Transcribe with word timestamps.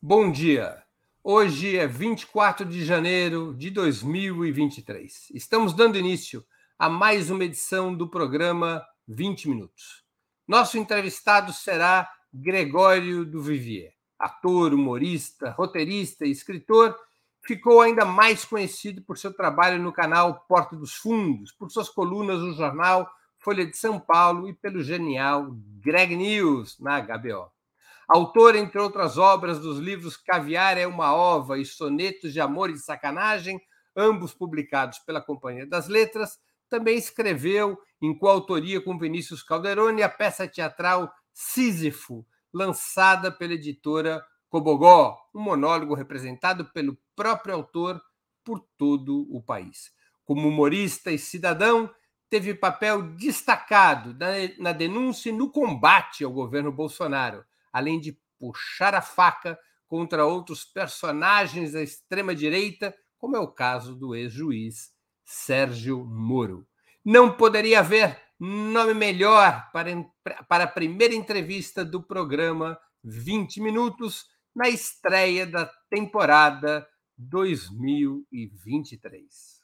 Bom 0.00 0.30
dia. 0.30 0.80
Hoje 1.24 1.76
é 1.76 1.84
24 1.84 2.64
de 2.64 2.84
janeiro 2.84 3.52
de 3.52 3.68
2023. 3.68 5.26
Estamos 5.34 5.74
dando 5.74 5.98
início 5.98 6.46
a 6.78 6.88
mais 6.88 7.30
uma 7.30 7.42
edição 7.42 7.92
do 7.92 8.08
programa 8.08 8.86
20 9.08 9.48
Minutos. 9.48 10.04
Nosso 10.46 10.78
entrevistado 10.78 11.52
será 11.52 12.08
Gregório 12.32 13.24
do 13.24 13.42
Vivier, 13.42 13.92
ator, 14.16 14.72
humorista, 14.72 15.50
roteirista 15.50 16.24
e 16.24 16.30
escritor. 16.30 16.96
Ficou 17.44 17.80
ainda 17.80 18.04
mais 18.04 18.44
conhecido 18.44 19.02
por 19.02 19.18
seu 19.18 19.34
trabalho 19.34 19.82
no 19.82 19.92
canal 19.92 20.44
Porta 20.48 20.76
dos 20.76 20.94
Fundos, 20.94 21.50
por 21.50 21.72
suas 21.72 21.88
colunas 21.88 22.38
no 22.38 22.54
jornal 22.54 23.10
Folha 23.36 23.66
de 23.66 23.76
São 23.76 23.98
Paulo 23.98 24.48
e 24.48 24.54
pelo 24.54 24.80
genial 24.80 25.48
Greg 25.80 26.14
News 26.14 26.78
na 26.78 27.00
HBO. 27.00 27.57
Autor, 28.08 28.56
entre 28.56 28.80
outras 28.80 29.18
obras, 29.18 29.60
dos 29.60 29.78
livros 29.78 30.16
Caviar 30.16 30.78
é 30.78 30.86
uma 30.86 31.14
Ova 31.14 31.58
e 31.58 31.64
Sonetos 31.66 32.32
de 32.32 32.40
Amor 32.40 32.70
e 32.70 32.72
de 32.72 32.78
Sacanagem, 32.78 33.60
ambos 33.94 34.32
publicados 34.32 34.98
pela 35.00 35.20
Companhia 35.20 35.66
das 35.66 35.88
Letras, 35.88 36.38
também 36.70 36.96
escreveu, 36.96 37.78
em 38.00 38.16
coautoria 38.16 38.80
com 38.80 38.98
Vinícius 38.98 39.42
Calderoni, 39.42 40.02
a 40.02 40.08
peça 40.08 40.48
teatral 40.48 41.12
Sísifo, 41.34 42.26
lançada 42.50 43.30
pela 43.30 43.52
editora 43.52 44.24
Cobogó, 44.48 45.18
um 45.34 45.42
monólogo 45.42 45.92
representado 45.92 46.64
pelo 46.72 46.96
próprio 47.14 47.54
autor 47.56 48.00
por 48.42 48.64
todo 48.78 49.28
o 49.30 49.42
país. 49.42 49.92
Como 50.24 50.48
humorista 50.48 51.12
e 51.12 51.18
cidadão, 51.18 51.90
teve 52.30 52.54
papel 52.54 53.02
destacado 53.02 54.16
na 54.58 54.72
denúncia 54.72 55.28
e 55.28 55.32
no 55.32 55.50
combate 55.50 56.24
ao 56.24 56.32
governo 56.32 56.72
Bolsonaro 56.72 57.44
além 57.72 58.00
de 58.00 58.18
puxar 58.38 58.94
a 58.94 59.02
faca 59.02 59.58
contra 59.86 60.26
outros 60.26 60.64
personagens 60.64 61.72
da 61.72 61.82
extrema-direita, 61.82 62.94
como 63.16 63.36
é 63.36 63.40
o 63.40 63.48
caso 63.48 63.94
do 63.94 64.14
ex-juiz 64.14 64.92
Sérgio 65.24 66.04
Moro. 66.04 66.66
Não 67.04 67.36
poderia 67.36 67.80
haver 67.80 68.20
nome 68.38 68.94
melhor 68.94 69.68
para, 69.72 69.90
para 70.48 70.64
a 70.64 70.68
primeira 70.68 71.14
entrevista 71.14 71.84
do 71.84 72.02
programa 72.02 72.78
20 73.02 73.60
Minutos 73.60 74.26
na 74.54 74.68
estreia 74.68 75.44
da 75.46 75.66
temporada 75.90 76.88
2023. 77.16 79.58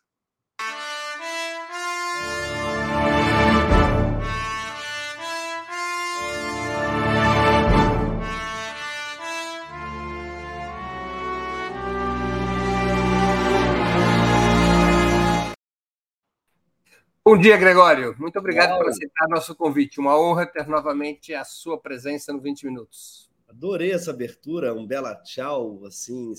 Bom 17.26 17.38
dia, 17.38 17.56
Gregório. 17.56 18.14
Muito 18.18 18.38
obrigado 18.38 18.76
por 18.76 18.86
aceitar 18.86 19.26
nosso 19.30 19.54
convite. 19.54 19.98
Uma 19.98 20.14
honra 20.14 20.44
ter 20.44 20.68
novamente 20.68 21.32
a 21.32 21.42
sua 21.42 21.80
presença 21.80 22.30
no 22.34 22.38
20 22.38 22.66
Minutos. 22.66 23.30
Adorei 23.48 23.92
essa 23.92 24.10
abertura, 24.10 24.74
um 24.74 24.86
bela 24.86 25.14
tchau, 25.14 25.86
assim, 25.86 26.34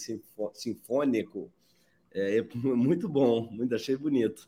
sinfônico. 0.53 1.51
É, 2.13 2.37
é 2.37 2.43
muito 2.53 3.09
bom, 3.09 3.49
muito 3.51 3.73
achei 3.73 3.97
bonito. 3.97 4.47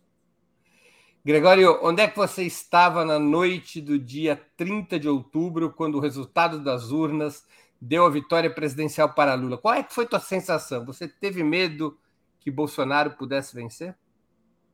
Gregório, 1.26 1.80
onde 1.82 2.04
é 2.04 2.08
que 2.08 2.16
você 2.16 2.44
estava 2.44 3.04
na 3.04 3.18
noite 3.18 3.82
do 3.82 3.98
dia 3.98 4.40
30 4.56 5.00
de 5.00 5.10
outubro, 5.10 5.74
quando 5.74 5.96
o 5.96 6.02
resultado 6.02 6.64
das 6.64 6.92
urnas 6.92 7.48
deu 7.82 8.06
a 8.06 8.12
vitória 8.12 8.54
presidencial 8.54 9.12
para 9.12 9.34
Lula? 9.34 9.58
Qual 9.58 9.74
é 9.74 9.82
que 9.82 9.92
foi 9.92 10.06
tua 10.06 10.20
sensação? 10.20 10.86
Você 10.86 11.08
teve 11.08 11.42
medo 11.42 11.98
que 12.40 12.52
Bolsonaro 12.52 13.18
pudesse 13.18 13.56
vencer? 13.56 13.98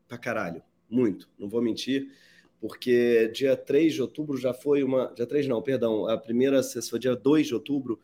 Pra 0.10 0.18
caralho 0.18 0.62
muito, 0.94 1.30
não 1.38 1.50
vou 1.50 1.62
mentir, 1.62 2.10
porque 2.62 3.30
dia 3.34 3.58
3 3.58 3.94
de 3.94 4.02
outubro 4.02 4.38
já 4.38 4.54
foi 4.54 4.84
uma. 4.84 5.12
Dia 5.16 5.26
3 5.26 5.48
não, 5.48 5.62
perdão, 5.62 6.08
a 6.08 6.18
primeira 6.18 6.64
sessão, 6.64 6.98
dia 6.98 7.16
2 7.16 7.48
de 7.48 7.54
outubro, 7.54 8.00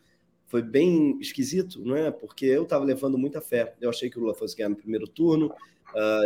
foi 0.46 0.62
bem 0.62 1.18
esquisito, 1.20 1.80
não 1.84 1.96
é? 1.96 2.10
Porque 2.10 2.44
eu 2.44 2.64
estava 2.64 2.84
levando 2.84 3.16
muita 3.16 3.40
fé. 3.40 3.74
Eu 3.80 3.88
achei 3.88 4.10
que 4.10 4.18
o 4.18 4.20
Lula 4.20 4.34
fosse 4.34 4.56
ganhar 4.56 4.68
no 4.68 4.76
primeiro 4.76 5.06
turno. 5.06 5.50
A 5.94 6.22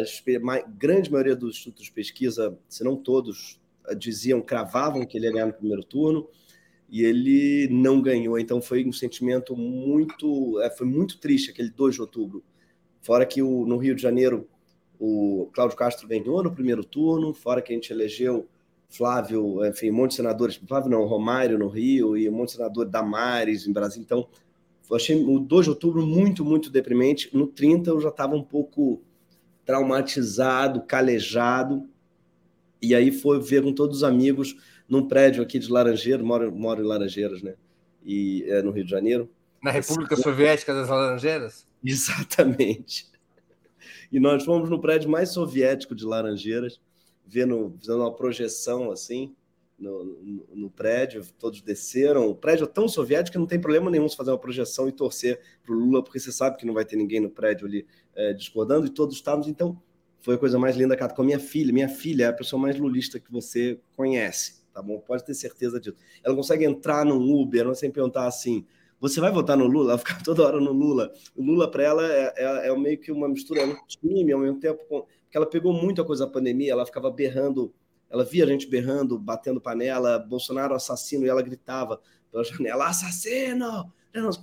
grande 0.66 1.12
maioria 1.12 1.36
dos 1.36 1.56
institutos 1.56 1.84
de 1.84 1.92
pesquisa, 1.92 2.58
se 2.68 2.82
não 2.82 2.96
todos, 2.96 3.60
diziam, 3.98 4.40
cravavam 4.40 5.04
que 5.04 5.18
ele 5.18 5.26
ia 5.26 5.32
ganhar 5.32 5.46
no 5.46 5.52
primeiro 5.52 5.84
turno 5.84 6.26
e 6.88 7.02
ele 7.02 7.68
não 7.68 8.00
ganhou. 8.00 8.38
Então 8.38 8.62
foi 8.62 8.84
um 8.84 8.92
sentimento 8.92 9.56
muito, 9.56 10.60
é, 10.60 10.70
foi 10.70 10.86
muito 10.86 11.18
triste 11.18 11.50
aquele 11.50 11.70
2 11.70 11.96
de 11.96 12.00
outubro. 12.00 12.42
Fora 13.02 13.26
que 13.26 13.42
o, 13.42 13.66
no 13.66 13.76
Rio 13.76 13.94
de 13.94 14.02
Janeiro 14.02 14.48
o 14.98 15.48
Cláudio 15.52 15.76
Castro 15.76 16.06
ganhou 16.06 16.42
no 16.42 16.52
primeiro 16.52 16.84
turno, 16.84 17.34
fora 17.34 17.60
que 17.60 17.72
a 17.72 17.74
gente 17.74 17.92
elegeu 17.92 18.48
Flávio, 18.88 19.64
enfim, 19.66 19.90
um 19.90 19.94
monte 19.94 20.10
de 20.10 20.16
senadores, 20.16 20.56
Flávio 20.68 20.90
não, 20.90 21.04
Romário 21.04 21.58
no 21.58 21.68
Rio 21.68 22.16
e 22.16 22.28
um 22.28 22.32
monte 22.32 22.50
de 22.50 22.56
senador 22.56 22.86
Damares 22.86 23.66
em 23.66 23.72
Brasília. 23.72 24.04
Então, 24.04 24.28
eu 24.88 24.96
achei 24.96 25.20
o 25.20 25.38
2 25.38 25.64
de 25.64 25.70
outubro 25.70 26.06
muito, 26.06 26.44
muito 26.44 26.70
deprimente. 26.70 27.28
No 27.32 27.46
30 27.46 27.90
eu 27.90 28.00
já 28.00 28.10
estava 28.10 28.36
um 28.36 28.42
pouco 28.42 29.02
traumatizado, 29.64 30.82
calejado. 30.82 31.88
E 32.80 32.94
aí 32.94 33.10
foi 33.10 33.40
ver 33.40 33.62
com 33.62 33.72
todos 33.72 33.98
os 33.98 34.04
amigos 34.04 34.56
num 34.88 35.08
prédio 35.08 35.42
aqui 35.42 35.58
de 35.58 35.70
Laranjeiras, 35.70 36.24
moro, 36.24 36.54
moro 36.54 36.82
em 36.82 36.86
Laranjeiras, 36.86 37.42
né? 37.42 37.54
E 38.04 38.44
é, 38.46 38.62
no 38.62 38.70
Rio 38.70 38.84
de 38.84 38.90
Janeiro. 38.90 39.30
Na 39.62 39.70
República 39.70 40.14
Soviética 40.14 40.74
das 40.74 40.88
Laranjeiras? 40.88 41.66
Exatamente. 41.82 43.13
E 44.14 44.20
nós 44.20 44.44
fomos 44.44 44.70
no 44.70 44.80
prédio 44.80 45.10
mais 45.10 45.30
soviético 45.30 45.92
de 45.92 46.04
Laranjeiras, 46.04 46.80
vendo, 47.26 47.74
fazendo 47.80 47.98
uma 47.98 48.14
projeção 48.14 48.92
assim 48.92 49.34
no, 49.76 50.04
no, 50.04 50.46
no, 50.54 50.70
prédio, 50.70 51.26
todos 51.36 51.60
desceram. 51.60 52.28
O 52.28 52.32
prédio 52.32 52.62
é 52.62 52.68
tão 52.68 52.86
soviético 52.86 53.32
que 53.32 53.38
não 53.38 53.46
tem 53.48 53.60
problema 53.60 53.90
nenhum 53.90 54.08
se 54.08 54.16
fazer 54.16 54.30
uma 54.30 54.38
projeção 54.38 54.88
e 54.88 54.92
torcer 54.92 55.40
para 55.64 55.74
o 55.74 55.76
Lula, 55.76 56.00
porque 56.00 56.20
você 56.20 56.30
sabe 56.30 56.56
que 56.56 56.64
não 56.64 56.72
vai 56.72 56.84
ter 56.84 56.94
ninguém 56.94 57.18
no 57.18 57.28
prédio 57.28 57.66
ali 57.66 57.84
é, 58.14 58.32
discordando, 58.32 58.86
e 58.86 58.90
todos 58.90 59.16
estávamos. 59.16 59.48
Então, 59.48 59.82
foi 60.20 60.36
a 60.36 60.38
coisa 60.38 60.60
mais 60.60 60.76
linda, 60.76 60.96
com 60.96 61.22
a 61.22 61.24
minha 61.24 61.40
filha. 61.40 61.72
Minha 61.72 61.88
filha 61.88 62.26
é 62.26 62.28
a 62.28 62.32
pessoa 62.32 62.62
mais 62.62 62.78
lulista 62.78 63.18
que 63.18 63.32
você 63.32 63.80
conhece, 63.96 64.62
tá 64.72 64.80
bom? 64.80 65.00
Pode 65.00 65.24
ter 65.24 65.34
certeza 65.34 65.80
disso. 65.80 65.96
Ela 66.22 66.36
consegue 66.36 66.64
entrar 66.64 67.04
num 67.04 67.20
Uber, 67.34 67.64
não 67.64 67.74
sem 67.74 67.90
perguntar 67.90 68.28
assim 68.28 68.64
você 69.08 69.20
vai 69.20 69.30
votar 69.30 69.54
no 69.54 69.66
Lula? 69.66 69.92
Ela 69.92 69.98
fica 69.98 70.16
toda 70.24 70.42
hora 70.46 70.58
no 70.58 70.72
Lula. 70.72 71.12
O 71.36 71.44
Lula, 71.44 71.70
para 71.70 71.82
ela, 71.82 72.10
é, 72.10 72.32
é, 72.36 72.68
é, 72.68 72.76
meio 72.78 72.98
que 72.98 73.12
uma 73.12 73.28
mistura, 73.28 73.60
é 73.60 73.66
um 73.66 73.76
time 73.86 74.32
ao 74.32 74.40
mesmo 74.40 74.58
tempo, 74.58 74.82
com, 74.88 75.02
porque 75.02 75.36
ela 75.36 75.44
pegou 75.44 75.74
muito 75.74 76.00
a 76.00 76.04
coisa 76.06 76.24
da 76.24 76.32
pandemia, 76.32 76.72
ela 76.72 76.86
ficava 76.86 77.10
berrando, 77.10 77.70
ela 78.08 78.24
via 78.24 78.44
a 78.44 78.46
gente 78.46 78.66
berrando, 78.66 79.18
batendo 79.18 79.60
panela, 79.60 80.18
Bolsonaro 80.18 80.74
assassino, 80.74 81.26
e 81.26 81.28
ela 81.28 81.42
gritava 81.42 82.00
pela 82.32 82.42
janela, 82.44 82.88
assassino! 82.88 83.92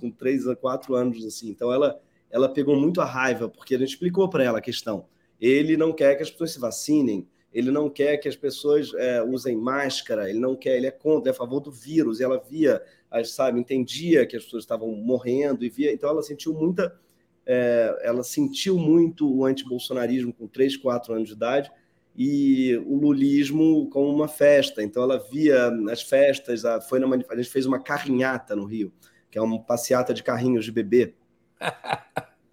Com 0.00 0.10
três 0.12 0.46
a 0.46 0.54
quatro 0.54 0.94
anos, 0.94 1.24
assim. 1.24 1.48
Então, 1.48 1.72
ela, 1.72 2.00
ela 2.30 2.48
pegou 2.48 2.76
muito 2.76 3.00
a 3.00 3.04
raiva, 3.04 3.48
porque 3.48 3.74
a 3.74 3.78
gente 3.78 3.88
explicou 3.88 4.28
para 4.28 4.44
ela 4.44 4.58
a 4.58 4.62
questão. 4.62 5.06
Ele 5.40 5.76
não 5.76 5.92
quer 5.92 6.14
que 6.14 6.22
as 6.22 6.30
pessoas 6.30 6.52
se 6.52 6.60
vacinem, 6.60 7.26
ele 7.52 7.70
não 7.70 7.90
quer 7.90 8.16
que 8.16 8.28
as 8.28 8.36
pessoas 8.36 8.92
é, 8.94 9.22
usem 9.22 9.56
máscara, 9.56 10.30
ele 10.30 10.38
não 10.38 10.56
quer, 10.56 10.76
ele 10.76 10.86
é 10.86 10.90
contra, 10.90 11.30
é 11.30 11.32
a 11.32 11.36
favor 11.36 11.60
do 11.60 11.70
vírus, 11.70 12.18
e 12.18 12.24
ela 12.24 12.38
via, 12.38 12.82
sabe, 13.24 13.60
entendia 13.60 14.26
que 14.26 14.36
as 14.36 14.44
pessoas 14.44 14.62
estavam 14.62 14.90
morrendo, 14.92 15.64
e 15.64 15.68
via, 15.68 15.92
então 15.92 16.08
ela 16.08 16.22
sentiu 16.22 16.54
muita, 16.54 16.98
é, 17.44 18.00
ela 18.02 18.22
sentiu 18.22 18.78
muito 18.78 19.30
o 19.30 19.44
antibolsonarismo 19.44 20.32
com 20.32 20.46
3, 20.46 20.78
4 20.78 21.14
anos 21.14 21.28
de 21.28 21.34
idade, 21.34 21.70
e 22.16 22.76
o 22.86 22.96
lulismo 22.96 23.88
como 23.90 24.08
uma 24.08 24.28
festa, 24.28 24.82
então 24.82 25.02
ela 25.02 25.18
via 25.18 25.68
as 25.90 26.02
festas, 26.02 26.64
a, 26.64 26.80
foi 26.80 26.98
na, 26.98 27.06
a 27.06 27.36
gente 27.36 27.50
fez 27.50 27.66
uma 27.66 27.82
carrinhata 27.82 28.56
no 28.56 28.64
Rio, 28.64 28.92
que 29.30 29.38
é 29.38 29.42
uma 29.42 29.62
passeata 29.62 30.14
de 30.14 30.22
carrinhos 30.22 30.64
de 30.64 30.72
bebê, 30.72 31.14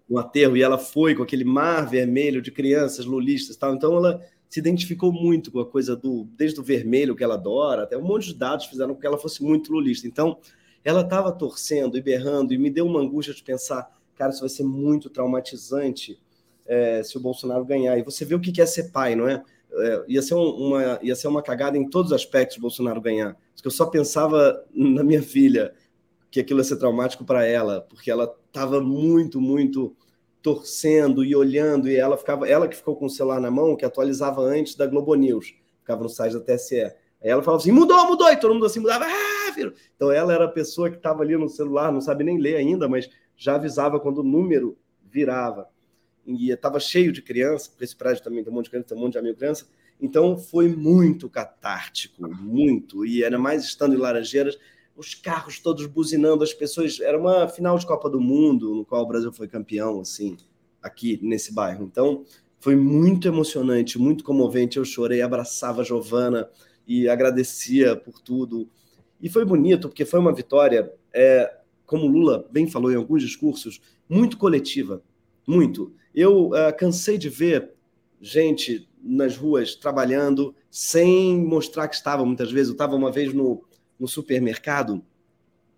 no 0.08 0.18
aterro, 0.20 0.58
e 0.58 0.62
ela 0.62 0.78
foi 0.78 1.14
com 1.14 1.22
aquele 1.22 1.44
mar 1.44 1.88
vermelho 1.88 2.42
de 2.42 2.50
crianças 2.50 3.06
lulistas 3.06 3.56
tal, 3.56 3.74
então 3.74 3.96
ela 3.96 4.22
se 4.50 4.58
identificou 4.58 5.12
muito 5.12 5.52
com 5.52 5.60
a 5.60 5.66
coisa 5.66 5.94
do 5.94 6.24
desde 6.36 6.58
o 6.58 6.62
vermelho 6.62 7.14
que 7.14 7.22
ela 7.22 7.34
adora, 7.34 7.84
até 7.84 7.96
um 7.96 8.02
monte 8.02 8.26
de 8.26 8.34
dados 8.34 8.66
fizeram 8.66 8.94
com 8.94 9.00
que 9.00 9.06
ela 9.06 9.16
fosse 9.16 9.40
muito 9.44 9.72
lulista. 9.72 10.08
Então, 10.08 10.38
ela 10.84 11.02
estava 11.02 11.30
torcendo 11.30 11.96
e 11.96 12.02
berrando 12.02 12.52
e 12.52 12.58
me 12.58 12.68
deu 12.68 12.84
uma 12.84 13.00
angústia 13.00 13.32
de 13.32 13.44
pensar, 13.44 13.88
cara, 14.16 14.32
isso 14.32 14.40
vai 14.40 14.48
ser 14.48 14.64
muito 14.64 15.08
traumatizante 15.08 16.18
é, 16.66 17.00
se 17.04 17.16
o 17.16 17.20
Bolsonaro 17.20 17.64
ganhar. 17.64 17.96
E 17.96 18.02
você 18.02 18.24
vê 18.24 18.34
o 18.34 18.40
que 18.40 18.60
é 18.60 18.66
ser 18.66 18.90
pai, 18.90 19.14
não 19.14 19.28
é? 19.28 19.40
é 19.72 20.04
ia, 20.08 20.20
ser 20.20 20.34
uma, 20.34 20.98
ia 21.00 21.14
ser 21.14 21.28
uma 21.28 21.42
cagada 21.42 21.78
em 21.78 21.88
todos 21.88 22.10
os 22.10 22.16
aspectos 22.16 22.56
o 22.56 22.60
Bolsonaro 22.60 23.00
ganhar. 23.00 23.36
Porque 23.54 23.68
eu 23.68 23.72
só 23.72 23.86
pensava 23.86 24.64
na 24.74 25.04
minha 25.04 25.22
filha 25.22 25.72
que 26.28 26.40
aquilo 26.40 26.58
ia 26.58 26.64
ser 26.64 26.76
traumático 26.76 27.24
para 27.24 27.44
ela, 27.44 27.82
porque 27.82 28.10
ela 28.10 28.34
estava 28.48 28.80
muito, 28.80 29.40
muito 29.40 29.94
torcendo 30.42 31.24
e 31.24 31.34
olhando, 31.36 31.88
e 31.88 31.96
ela 31.96 32.16
ficava, 32.16 32.48
ela 32.48 32.66
que 32.66 32.76
ficou 32.76 32.96
com 32.96 33.06
o 33.06 33.10
celular 33.10 33.40
na 33.40 33.50
mão, 33.50 33.76
que 33.76 33.84
atualizava 33.84 34.40
antes 34.40 34.74
da 34.74 34.86
Globo 34.86 35.14
News, 35.14 35.54
ficava 35.80 36.02
no 36.02 36.08
site 36.08 36.32
da 36.32 36.40
TSE. 36.40 36.80
Aí 37.22 37.28
ela 37.28 37.42
falava 37.42 37.62
assim: 37.62 37.72
mudou, 37.72 38.06
mudou, 38.06 38.30
e 38.30 38.36
todo 38.36 38.54
mundo 38.54 38.66
assim 38.66 38.80
mudava, 38.80 39.04
ah? 39.04 39.40
Então 39.94 40.10
ela 40.10 40.32
era 40.32 40.44
a 40.44 40.48
pessoa 40.48 40.90
que 40.90 40.96
estava 40.96 41.22
ali 41.22 41.36
no 41.36 41.48
celular, 41.48 41.92
não 41.92 42.00
sabe 42.00 42.24
nem 42.24 42.38
ler 42.38 42.56
ainda, 42.56 42.88
mas 42.88 43.10
já 43.36 43.56
avisava 43.56 44.00
quando 44.00 44.18
o 44.18 44.24
número 44.24 44.78
virava. 45.02 45.68
E 46.26 46.50
estava 46.50 46.78
cheio 46.78 47.12
de 47.12 47.20
criança, 47.20 47.70
porque 47.70 47.84
esse 47.84 47.96
prédio 47.96 48.22
também 48.22 48.44
tem 48.44 48.52
um 48.52 48.56
monte 48.56 48.66
de 48.66 48.70
criança, 48.70 48.88
tem 48.88 48.98
um 48.98 49.00
monte 49.00 49.12
de 49.12 49.18
amigo 49.18 49.36
criança. 49.36 49.66
Então 50.00 50.36
foi 50.36 50.68
muito 50.68 51.28
catártico, 51.28 52.28
muito. 52.28 53.04
E 53.04 53.22
era 53.22 53.38
mais 53.38 53.64
estando 53.64 53.94
em 53.94 53.98
Laranjeiras, 53.98 54.58
os 55.00 55.14
carros 55.14 55.58
todos 55.58 55.86
buzinando, 55.86 56.44
as 56.44 56.52
pessoas. 56.52 57.00
Era 57.00 57.18
uma 57.18 57.48
final 57.48 57.78
de 57.78 57.86
Copa 57.86 58.08
do 58.10 58.20
Mundo, 58.20 58.74
no 58.74 58.84
qual 58.84 59.02
o 59.02 59.08
Brasil 59.08 59.32
foi 59.32 59.48
campeão, 59.48 60.00
assim, 60.00 60.36
aqui 60.82 61.18
nesse 61.22 61.54
bairro. 61.54 61.84
Então 61.84 62.24
foi 62.60 62.76
muito 62.76 63.26
emocionante, 63.26 63.98
muito 63.98 64.22
comovente. 64.22 64.76
Eu 64.76 64.84
chorei, 64.84 65.22
abraçava 65.22 65.80
a 65.80 65.84
Giovana 65.84 66.48
e 66.86 67.08
agradecia 67.08 67.96
por 67.96 68.20
tudo. 68.20 68.68
E 69.20 69.30
foi 69.30 69.44
bonito, 69.44 69.88
porque 69.88 70.04
foi 70.04 70.20
uma 70.20 70.34
vitória, 70.34 70.92
é, 71.14 71.50
como 71.86 72.06
Lula 72.06 72.46
bem 72.50 72.66
falou 72.66 72.92
em 72.92 72.96
alguns 72.96 73.22
discursos, 73.22 73.80
muito 74.06 74.36
coletiva. 74.36 75.02
Muito. 75.46 75.94
Eu 76.14 76.48
uh, 76.48 76.76
cansei 76.78 77.16
de 77.16 77.30
ver 77.30 77.72
gente 78.20 78.86
nas 79.02 79.34
ruas 79.34 79.74
trabalhando 79.74 80.54
sem 80.70 81.38
mostrar 81.42 81.88
que 81.88 81.94
estava 81.94 82.24
muitas 82.24 82.52
vezes. 82.52 82.68
Eu 82.68 82.74
estava 82.74 82.94
uma 82.94 83.10
vez 83.10 83.32
no, 83.32 83.64
no 84.00 84.08
supermercado 84.08 85.04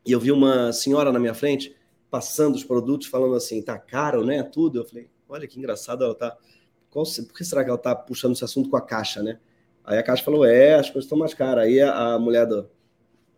e 0.05 0.13
eu 0.13 0.21
vi 0.21 0.33
uma 0.33 0.73
senhora 0.73 1.13
na 1.13 1.19
minha 1.19 1.35
frente 1.35 1.75
passando 2.11 2.57
os 2.57 2.65
produtos, 2.65 3.07
falando 3.07 3.35
assim, 3.35 3.63
tá 3.63 3.79
caro, 3.79 4.25
né? 4.25 4.43
Tudo. 4.43 4.81
Eu 4.81 4.85
falei, 4.85 5.09
olha 5.29 5.47
que 5.47 5.59
engraçado, 5.59 6.05
ela 6.05 6.15
tá. 6.15 6.37
Qual, 6.91 7.05
por 7.07 7.37
que 7.37 7.45
será 7.45 7.65
que 7.65 7.71
ela 7.71 7.79
tá 7.79 7.95
puxando 7.95 8.33
esse 8.33 8.45
assunto 8.45 8.69
com 8.69 8.77
a 8.77 8.83
caixa, 8.83 9.23
né? 9.23 9.39
Aí 9.85 9.99
a 9.99 10.03
caixa 10.03 10.23
falou, 10.23 10.45
é, 10.45 10.75
as 10.75 10.91
coisas 10.91 11.05
estão 11.05 11.17
mais 11.17 11.35
caras. 11.35 11.65
Aí 11.65 11.81
a, 11.81 12.15
a 12.15 12.19
mulher 12.19 12.47
do. 12.47 12.69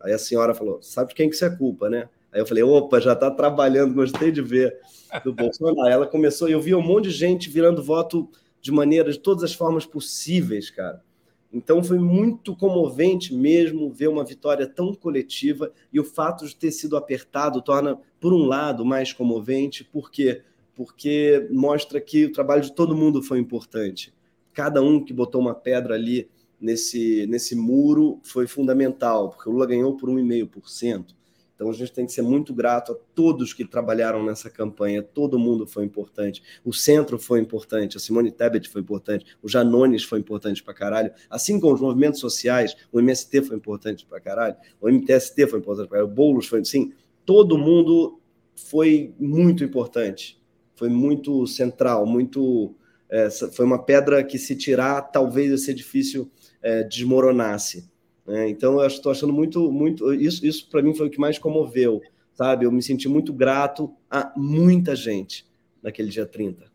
Aí 0.01 0.11
a 0.11 0.17
senhora 0.17 0.53
falou, 0.53 0.81
sabe 0.81 1.09
de 1.09 1.15
quem 1.15 1.29
que 1.29 1.35
isso 1.35 1.45
é 1.45 1.55
culpa, 1.55 1.89
né? 1.89 2.09
Aí 2.31 2.41
eu 2.41 2.45
falei, 2.45 2.63
opa, 2.63 2.99
já 2.99 3.13
está 3.13 3.31
trabalhando, 3.31 3.93
gostei 3.93 4.31
de 4.31 4.41
ver 4.41 4.77
do 5.23 5.33
Bolsonaro. 5.33 5.89
Ela 5.89 6.05
começou, 6.05 6.49
e 6.49 6.51
eu 6.51 6.59
vi 6.59 6.75
um 6.75 6.81
monte 6.81 7.05
de 7.05 7.11
gente 7.11 7.49
virando 7.49 7.81
voto 7.81 8.29
de 8.59 8.71
maneira, 8.71 9.11
de 9.11 9.19
todas 9.19 9.43
as 9.43 9.53
formas 9.53 9.85
possíveis, 9.85 10.69
cara. 10.69 11.01
Então 11.51 11.83
foi 11.83 11.97
muito 11.97 12.55
comovente 12.55 13.33
mesmo 13.33 13.91
ver 13.91 14.09
uma 14.09 14.25
vitória 14.25 14.67
tão 14.67 14.93
coletiva 14.93 15.71
e 15.91 15.99
o 15.99 16.03
fato 16.03 16.45
de 16.45 16.55
ter 16.55 16.71
sido 16.71 16.97
apertado 16.97 17.61
torna, 17.61 17.97
por 18.19 18.33
um 18.33 18.45
lado, 18.45 18.83
mais 18.83 19.13
comovente, 19.13 19.83
por 19.83 20.11
quê? 20.11 20.41
Porque 20.75 21.47
mostra 21.51 22.01
que 22.01 22.25
o 22.25 22.31
trabalho 22.31 22.61
de 22.61 22.73
todo 22.73 22.95
mundo 22.95 23.23
foi 23.23 23.39
importante. 23.39 24.13
Cada 24.53 24.81
um 24.81 25.03
que 25.03 25.13
botou 25.13 25.39
uma 25.39 25.55
pedra 25.55 25.95
ali 25.95 26.29
nesse, 26.59 27.25
nesse 27.27 27.55
muro 27.55 28.19
foi 28.23 28.47
fundamental, 28.47 29.29
porque 29.29 29.49
o 29.49 29.51
Lula 29.51 29.67
ganhou 29.67 29.95
por 29.95 30.09
1,5%. 30.09 31.15
Então 31.55 31.69
a 31.69 31.73
gente 31.73 31.91
tem 31.91 32.05
que 32.05 32.11
ser 32.11 32.21
muito 32.21 32.53
grato 32.53 32.91
a 32.91 32.95
todos 33.15 33.53
que 33.53 33.65
trabalharam 33.65 34.23
nessa 34.23 34.49
campanha, 34.49 35.01
todo 35.01 35.39
mundo 35.39 35.65
foi 35.65 35.85
importante. 35.85 36.43
O 36.63 36.73
centro 36.73 37.17
foi 37.17 37.39
importante, 37.39 37.95
a 37.95 37.99
Simone 37.99 38.31
Tebet 38.31 38.69
foi 38.69 38.81
importante, 38.81 39.25
o 39.41 39.47
Janones 39.47 40.03
foi 40.03 40.19
importante 40.19 40.61
pra 40.61 40.73
caralho, 40.73 41.11
assim 41.29 41.59
como 41.59 41.73
os 41.73 41.81
movimentos 41.81 42.19
sociais, 42.19 42.75
o 42.91 42.99
MST 42.99 43.41
foi 43.43 43.55
importante 43.55 44.05
pra 44.05 44.19
caralho, 44.19 44.55
o 44.81 44.89
MTST 44.89 45.47
foi 45.47 45.59
importante 45.59 45.87
pra 45.87 45.97
caralho, 45.97 46.11
o 46.11 46.15
Boulos 46.15 46.47
foi, 46.47 46.63
sim, 46.65 46.93
todo 47.25 47.57
mundo 47.57 48.19
foi 48.55 49.13
muito 49.17 49.63
importante, 49.63 50.41
foi 50.75 50.89
muito 50.89 51.47
central, 51.47 52.05
muito 52.05 52.75
é, 53.09 53.29
foi 53.29 53.65
uma 53.65 53.83
pedra 53.83 54.23
que 54.23 54.37
se 54.37 54.55
tirar 54.55 55.01
talvez 55.03 55.51
esse 55.51 55.71
edifício 55.71 56.29
é, 56.61 56.83
desmoronasse. 56.83 57.89
Né? 58.25 58.49
Então, 58.49 58.79
eu 58.79 58.87
estou 58.87 59.11
achando 59.11 59.31
muito, 59.31 59.71
muito. 59.71 60.13
Isso, 60.13 60.45
isso 60.45 60.69
para 60.69 60.81
mim 60.81 60.95
foi 60.95 61.07
o 61.07 61.09
que 61.09 61.19
mais 61.19 61.37
comoveu, 61.37 62.01
sabe? 62.33 62.65
Eu 62.65 62.71
me 62.71 62.81
senti 62.81 63.07
muito 63.07 63.31
grato 63.31 63.93
a 64.09 64.33
muita 64.35 64.95
gente 64.95 65.45
naquele 65.81 66.09
dia 66.09 66.25
30. 66.25 66.65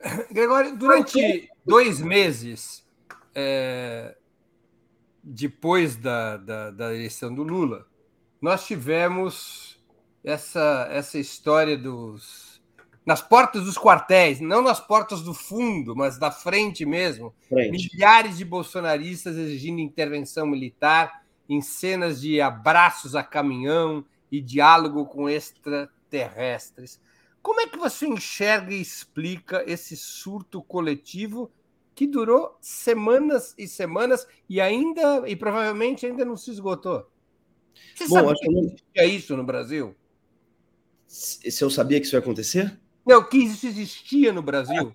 Gregório, 0.32 0.76
durante 0.76 1.50
dois 1.66 2.00
meses 2.00 2.86
é, 3.34 4.16
depois 5.22 5.96
da, 5.96 6.36
da, 6.36 6.70
da, 6.70 6.94
eleição 6.94 7.34
do 7.34 7.42
Lula, 7.42 7.86
nós 8.40 8.66
tivemos 8.66 9.78
essa, 10.24 10.88
essa 10.90 11.18
história 11.18 11.76
dos 11.76 12.47
nas 13.08 13.22
portas 13.22 13.64
dos 13.64 13.78
quartéis, 13.78 14.38
não 14.38 14.60
nas 14.60 14.80
portas 14.80 15.22
do 15.22 15.32
fundo, 15.32 15.96
mas 15.96 16.18
da 16.18 16.30
frente 16.30 16.84
mesmo, 16.84 17.34
frente. 17.48 17.88
milhares 17.90 18.36
de 18.36 18.44
bolsonaristas 18.44 19.34
exigindo 19.34 19.80
intervenção 19.80 20.46
militar 20.46 21.24
em 21.48 21.62
cenas 21.62 22.20
de 22.20 22.38
abraços 22.38 23.16
a 23.16 23.22
caminhão 23.22 24.04
e 24.30 24.42
diálogo 24.42 25.06
com 25.06 25.26
extraterrestres. 25.26 27.00
Como 27.40 27.62
é 27.62 27.66
que 27.66 27.78
você 27.78 28.06
enxerga 28.06 28.74
e 28.74 28.80
explica 28.82 29.64
esse 29.66 29.96
surto 29.96 30.60
coletivo 30.60 31.50
que 31.94 32.06
durou 32.06 32.58
semanas 32.60 33.54
e 33.56 33.66
semanas 33.66 34.26
e 34.46 34.60
ainda 34.60 35.26
e 35.26 35.34
provavelmente 35.34 36.04
ainda 36.04 36.26
não 36.26 36.36
se 36.36 36.50
esgotou? 36.50 37.10
Você 37.94 38.06
Bom, 38.06 38.16
sabia 38.16 38.34
que 38.34 38.58
existia 38.58 39.04
isso 39.06 39.34
no 39.34 39.44
Brasil? 39.44 39.96
Se 41.06 41.64
eu 41.64 41.70
sabia 41.70 41.98
que 41.98 42.04
isso 42.04 42.14
ia 42.14 42.20
acontecer? 42.20 42.78
Não, 43.08 43.24
que 43.24 43.38
isso 43.38 43.66
existia 43.66 44.32
no 44.34 44.42
Brasil. 44.42 44.92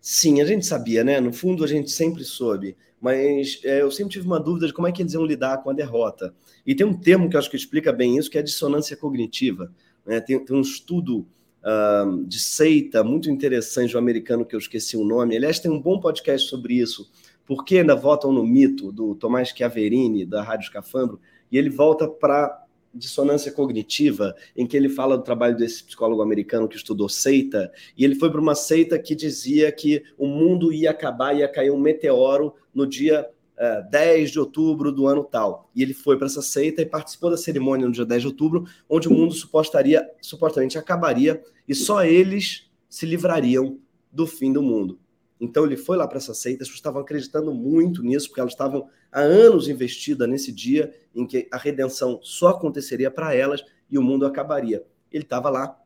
Sim, 0.00 0.40
a 0.40 0.44
gente 0.44 0.64
sabia, 0.64 1.02
né? 1.02 1.20
No 1.20 1.32
fundo, 1.32 1.64
a 1.64 1.66
gente 1.66 1.90
sempre 1.90 2.22
soube. 2.22 2.76
Mas 3.00 3.60
é, 3.64 3.82
eu 3.82 3.90
sempre 3.90 4.12
tive 4.12 4.26
uma 4.26 4.38
dúvida 4.38 4.68
de 4.68 4.72
como 4.72 4.86
é 4.86 4.92
que 4.92 5.02
eles 5.02 5.12
iam 5.12 5.24
lidar 5.24 5.58
com 5.58 5.70
a 5.70 5.72
derrota. 5.72 6.32
E 6.64 6.72
tem 6.74 6.86
um 6.86 6.94
termo 6.94 7.28
que 7.28 7.34
eu 7.34 7.40
acho 7.40 7.50
que 7.50 7.56
explica 7.56 7.92
bem 7.92 8.16
isso, 8.16 8.30
que 8.30 8.38
é 8.38 8.40
a 8.40 8.44
dissonância 8.44 8.96
cognitiva. 8.96 9.72
Né? 10.06 10.20
Tem, 10.20 10.38
tem, 10.44 10.56
um 10.56 10.60
estudo 10.60 11.26
uh, 11.64 12.24
de 12.24 12.38
seita 12.38 13.02
muito 13.02 13.28
interessante 13.28 13.92
do 13.92 13.98
americano 13.98 14.46
que 14.46 14.54
eu 14.54 14.60
esqueci 14.60 14.96
o 14.96 15.04
nome. 15.04 15.36
Aliás, 15.36 15.58
tem 15.58 15.70
um 15.70 15.80
bom 15.80 15.98
podcast 15.98 16.48
sobre 16.48 16.74
isso. 16.74 17.10
Por 17.44 17.64
que 17.64 17.78
ainda 17.78 17.96
votam 17.96 18.32
no 18.32 18.46
mito, 18.46 18.92
do 18.92 19.16
Tomás 19.16 19.48
Chiaverini, 19.48 20.24
da 20.24 20.42
Rádio 20.42 20.64
Escafandro? 20.64 21.20
E 21.50 21.58
ele 21.58 21.70
volta 21.70 22.06
para 22.06 22.67
dissonância 22.98 23.52
cognitiva, 23.52 24.34
em 24.56 24.66
que 24.66 24.76
ele 24.76 24.88
fala 24.88 25.16
do 25.16 25.22
trabalho 25.22 25.56
desse 25.56 25.84
psicólogo 25.84 26.20
americano 26.20 26.68
que 26.68 26.76
estudou 26.76 27.08
seita, 27.08 27.72
e 27.96 28.04
ele 28.04 28.16
foi 28.16 28.30
para 28.30 28.40
uma 28.40 28.54
seita 28.54 28.98
que 28.98 29.14
dizia 29.14 29.70
que 29.72 30.02
o 30.18 30.26
mundo 30.26 30.72
ia 30.72 30.90
acabar, 30.90 31.34
ia 31.34 31.48
cair 31.48 31.70
um 31.70 31.80
meteoro 31.80 32.54
no 32.74 32.86
dia 32.86 33.26
uh, 33.56 33.62
eh, 33.62 33.82
10 33.90 34.30
de 34.32 34.40
outubro 34.40 34.92
do 34.92 35.06
ano 35.06 35.24
tal. 35.24 35.70
E 35.74 35.82
ele 35.82 35.94
foi 35.94 36.16
para 36.16 36.26
essa 36.26 36.42
seita 36.42 36.82
e 36.82 36.86
participou 36.86 37.30
da 37.30 37.36
cerimônia 37.36 37.86
no 37.86 37.92
dia 37.92 38.04
10 38.04 38.22
de 38.22 38.28
outubro, 38.28 38.64
onde 38.88 39.08
o 39.08 39.12
mundo 39.12 39.32
supostaria, 39.34 40.08
supostamente 40.20 40.78
acabaria 40.78 41.42
e 41.66 41.74
só 41.74 42.04
eles 42.04 42.68
se 42.88 43.06
livrariam 43.06 43.78
do 44.10 44.26
fim 44.26 44.52
do 44.52 44.62
mundo. 44.62 44.98
Então 45.40 45.64
ele 45.64 45.76
foi 45.76 45.96
lá 45.96 46.06
para 46.06 46.18
essa 46.18 46.34
seita, 46.34 46.62
as 46.62 46.68
pessoas 46.68 46.78
estavam 46.78 47.00
acreditando 47.00 47.54
muito 47.54 48.02
nisso, 48.02 48.28
porque 48.28 48.40
elas 48.40 48.52
estavam 48.52 48.88
há 49.10 49.20
anos 49.20 49.68
investidas 49.68 50.28
nesse 50.28 50.52
dia 50.52 50.92
em 51.14 51.26
que 51.26 51.48
a 51.52 51.56
redenção 51.56 52.18
só 52.22 52.48
aconteceria 52.48 53.10
para 53.10 53.34
elas 53.34 53.64
e 53.90 53.96
o 53.96 54.02
mundo 54.02 54.26
acabaria. 54.26 54.84
Ele 55.12 55.24
estava 55.24 55.48
lá 55.48 55.80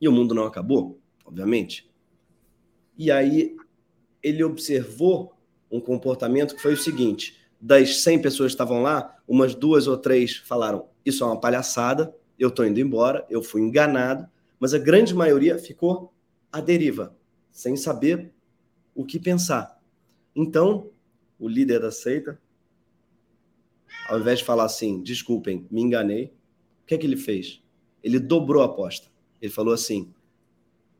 e 0.00 0.08
o 0.08 0.12
mundo 0.12 0.34
não 0.34 0.44
acabou, 0.44 0.98
obviamente. 1.24 1.90
E 2.96 3.10
aí 3.10 3.54
ele 4.22 4.42
observou 4.42 5.34
um 5.70 5.80
comportamento 5.80 6.54
que 6.54 6.62
foi 6.62 6.72
o 6.72 6.76
seguinte: 6.76 7.36
das 7.60 8.02
100 8.02 8.22
pessoas 8.22 8.52
que 8.52 8.54
estavam 8.54 8.82
lá, 8.82 9.16
umas 9.26 9.54
duas 9.54 9.86
ou 9.86 9.96
três 9.96 10.36
falaram: 10.36 10.88
Isso 11.04 11.22
é 11.22 11.26
uma 11.26 11.40
palhaçada, 11.40 12.14
eu 12.38 12.48
estou 12.48 12.64
indo 12.64 12.80
embora, 12.80 13.26
eu 13.28 13.42
fui 13.42 13.60
enganado, 13.60 14.26
mas 14.58 14.72
a 14.74 14.78
grande 14.78 15.14
maioria 15.14 15.58
ficou 15.58 16.12
à 16.50 16.60
deriva, 16.60 17.16
sem 17.50 17.76
saber 17.76 18.32
o 18.98 19.04
que 19.04 19.20
pensar. 19.20 19.80
Então, 20.34 20.90
o 21.38 21.48
líder 21.48 21.78
da 21.78 21.92
seita, 21.92 22.36
ao 24.08 24.18
invés 24.18 24.40
de 24.40 24.44
falar 24.44 24.64
assim, 24.64 25.00
desculpem, 25.00 25.68
me 25.70 25.82
enganei, 25.82 26.34
o 26.82 26.86
que 26.86 26.96
é 26.96 26.98
que 26.98 27.06
ele 27.06 27.16
fez? 27.16 27.62
Ele 28.02 28.18
dobrou 28.18 28.60
a 28.60 28.66
aposta. 28.66 29.06
Ele 29.40 29.52
falou 29.52 29.72
assim: 29.72 30.12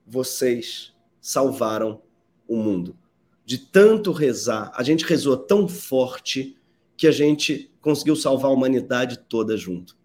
vocês 0.06 0.94
salvaram 1.20 2.00
o 2.46 2.56
mundo. 2.56 2.96
De 3.44 3.58
tanto 3.58 4.12
rezar, 4.12 4.70
a 4.76 4.84
gente 4.84 5.04
rezou 5.04 5.36
tão 5.36 5.66
forte 5.66 6.56
que 6.96 7.08
a 7.08 7.12
gente 7.12 7.74
conseguiu 7.80 8.14
salvar 8.14 8.52
a 8.52 8.54
humanidade 8.54 9.18
toda 9.28 9.56
junto. 9.56 9.96